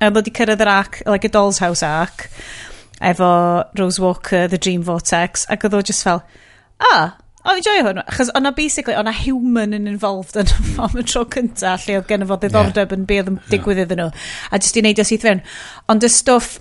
[0.00, 2.28] a bod cyrraedd yr arc, like a doll's house arc,
[3.04, 3.28] efo
[3.76, 6.24] Rose Walker, The Dream Vortex, ac oedd o just fel,
[6.92, 10.48] ah, O'n i'n joio hwn, achos o'na basically, o'na human yn involved yn
[10.80, 12.96] am y tro cynta, lle oedd gen i fod ddiddordeb yeah.
[12.96, 14.12] yn beth yn digwydd iddyn nhw,
[14.48, 15.42] a jyst i neud o sydd fewn.
[15.92, 16.54] Ond y stwff,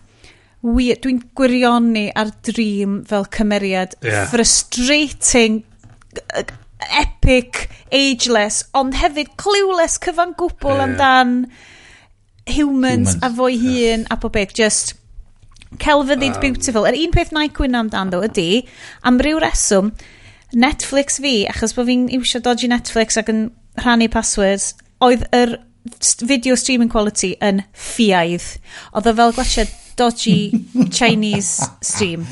[0.63, 4.25] dwi'n gwirioni ar dream fel cymeriad yeah.
[4.31, 5.61] frustrating,
[6.99, 10.83] epic, ageless, ond hefyd clueless cyfan gwbl yeah.
[10.89, 11.37] amdan
[12.43, 14.11] humans, humans a fo'i hun yeah.
[14.11, 14.97] a bob beth, just...
[15.81, 16.83] Celfyddyd um, beautiful.
[16.85, 18.61] Yr un peth na i gwyno amdan ddo ydy,
[19.09, 19.89] am ryw reswm,
[20.53, 23.45] Netflix fi, achos bod fi'n iwsio dodgy Netflix ac yn
[23.81, 24.73] rhannu passwords,
[25.03, 25.57] oedd yr
[26.23, 28.45] video streaming quality yn ffiaidd.
[28.93, 30.37] Oedd o e fel gwachod dodgy
[30.97, 32.25] Chinese stream.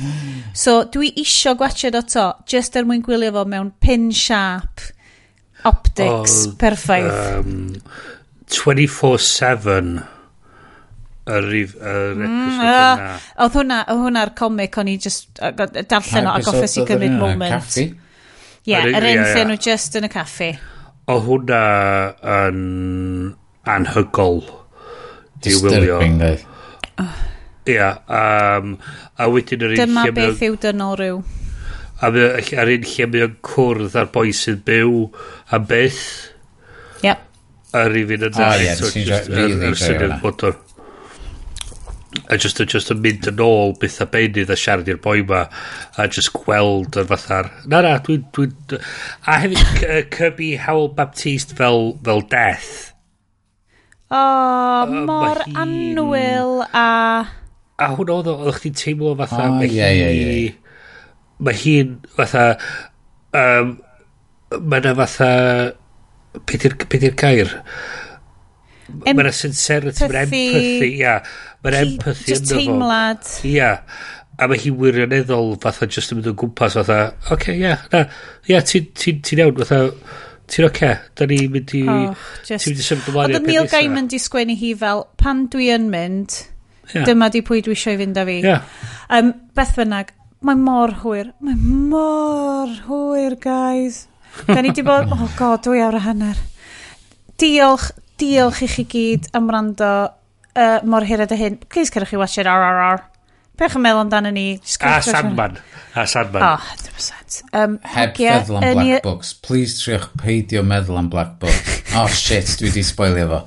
[0.54, 4.86] So dwi isio gwachod o to, just er mwyn gwylio fo mewn pin sharp
[5.68, 7.20] optics oh, perffaith.
[7.42, 7.76] Um,
[8.52, 10.02] 24-7
[11.32, 13.12] yr mm, episod yna.
[13.46, 17.54] Oedd hwnna'r comic o'n i just darllen o ac offers i gymryd moment.
[17.54, 17.86] Caffi
[18.70, 20.52] yeah, yr un lle nhw just yn y caffi.
[21.12, 21.62] O hwnna
[22.38, 22.60] yn
[23.70, 24.42] anhygol.
[25.42, 26.48] Disturbing, dweud.
[27.72, 28.76] Ia, yeah, um,
[29.18, 31.22] a wedyn yr un Dyma beth yw dynolryw.
[32.02, 34.96] A yr un lle mae o'n cwrdd ar boi sydd byw
[35.54, 36.04] a beth.
[37.06, 37.28] Yep.
[37.82, 38.52] Yr un fynd yn dweud.
[38.52, 40.60] O ie, sy'n syniad bod o'n
[42.30, 45.46] a just, just yn mynd yn ôl byth a benydd a siarad i'r boi ma
[46.00, 48.80] a just gweld yn fatha'r na na dwi'n dwi, dwi,
[49.24, 52.72] a hefyd uh, Kirby Howell Baptiste fel, fel death.
[54.12, 55.56] O oh, uh, mor hi...
[55.64, 56.88] anwyl a
[57.82, 60.58] a hwn oedd o oedd chdi'n teimlo fatha oh, mae yeah, hi yeah,
[61.42, 62.46] mae hi'n fatha
[63.40, 63.78] um,
[64.60, 65.32] mae na fatha
[66.46, 66.68] beth
[67.08, 67.56] i'r gair?
[69.06, 69.18] Em...
[69.18, 71.20] mae'n sincerity, mae'n empathy, ia.
[71.64, 72.58] Mae'na empathy ynddo fo.
[72.58, 73.30] teimlad.
[73.50, 73.70] Ia.
[74.42, 78.04] A mae hi wirioneddol fatha just yn mynd o gwmpas fatha, oce, okay, ia, na,
[78.50, 79.82] ia, ti'n ti, ti iawn, fatha,
[80.52, 82.66] ti'n oce, da ni'n mynd i, oh, just...
[82.66, 83.36] ti'n mynd i symud ymlaen.
[83.38, 86.40] Oedd Neil Gaiman di sgwennu hi fel, pan dwi yn mynd,
[86.94, 87.06] yeah.
[87.06, 88.40] dyma di pwy dwi eisiau i fynd â fi.
[88.48, 88.88] Yeah.
[89.14, 90.16] Um, beth bynnag,
[90.48, 94.08] mae mor hwyr, mae mor hwyr, guys.
[94.48, 96.48] da ni di bod, oh god, dwi awr a hanner
[97.42, 97.90] diolch
[98.22, 99.92] Diolch i chi gyd am rando
[100.54, 101.58] uh, mor hyred a hyn.
[101.66, 103.02] Please cerwch chi watch it RRR.
[103.58, 104.46] Bech yn meddwl amdano ni.
[104.86, 105.58] A Sandman.
[105.98, 106.46] A Sandman.
[106.46, 107.42] Oh, 100%.
[107.58, 109.34] Um, Heb yeah, feddwl am Black Books.
[109.34, 111.82] Please triwch peidio meddwl am Black Books.
[111.98, 113.42] oh shit, dwi di spoilio fo.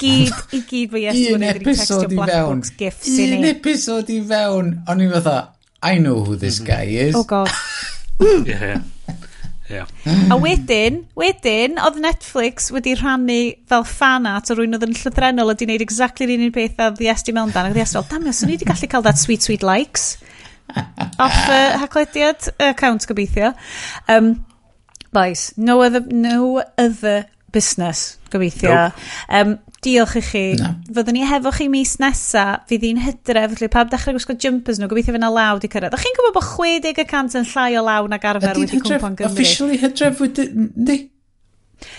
[0.00, 2.66] gyd, i gyd fy yes, un episod i fewn.
[2.66, 4.74] Un episod i fewn.
[4.90, 5.38] O'n i fatha,
[5.86, 6.66] I know who this mhm.
[6.66, 7.14] guy is.
[7.14, 7.50] Oh god.
[8.46, 8.82] yeah.
[9.66, 9.88] Yeah.
[10.30, 15.56] a wedyn, wedyn, oedd Netflix wedi rhannu fel fanat o rwy'n oedd yn llythrenol a
[15.58, 17.70] di wneud exactly yr un peth a The esti mewn dan.
[17.70, 20.16] A ddi esti fel, damio, swn i wedi gallu cael that sweet, sweet likes
[21.18, 23.54] off uh, haglediad account gobeithio.
[24.08, 24.44] Um,
[25.12, 28.72] Bais, no other, no other busnes, gobeithio.
[28.74, 29.08] Nope.
[29.38, 30.44] Um, diolch i chi.
[30.60, 30.72] No.
[30.88, 34.88] Fyddwn ni hefo chi mis nesa, fydd hi'n hydref, felly pawb dechrau gwisgo jumpers nhw,
[34.90, 35.96] gobeithio fe na law di cyrraedd.
[35.96, 39.34] O'ch chi'n gwybod bod 60% yn llai o law nag arfer wedi cwmpa'n Gymru?
[39.34, 40.48] Officially hydref wedi...
[40.72, 40.98] Ndi?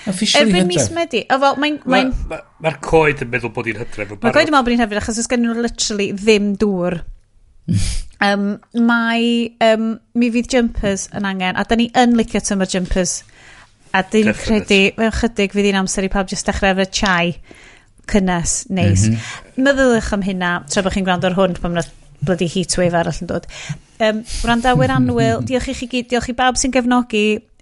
[0.10, 1.24] Officially Erbyn mis Medi.
[1.30, 1.80] O, fel, mae'n...
[1.86, 4.18] Mae'r ma, ma, ma coed yn meddwl bod hi'n hydref.
[4.18, 7.00] Mae'r coed yn meddwl bod hi'n hydref, achos ys gen nhw literally ddim dŵr.
[8.28, 8.50] um,
[8.90, 9.32] mae,
[9.64, 13.22] um, mi fydd jumpers yn angen, a da ni yn licio tymor jumpers.
[13.98, 17.38] A dwi'n credu, mewn chydig fydd hi'n amser i pawb jyst dechrau efo chai
[18.08, 19.08] cynnes neis.
[19.08, 19.64] Mm -hmm.
[19.66, 23.30] Meddylwch am hynna, tra bod chi'n gwrando ar hwn pan mae'n bloody heatwave arall yn
[23.30, 23.48] dod.
[24.00, 27.26] Um, Wrandawyr anwyl, diolch i chi gyd, diolch i bawb sy'n gefnogi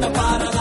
[0.00, 0.57] the bottom.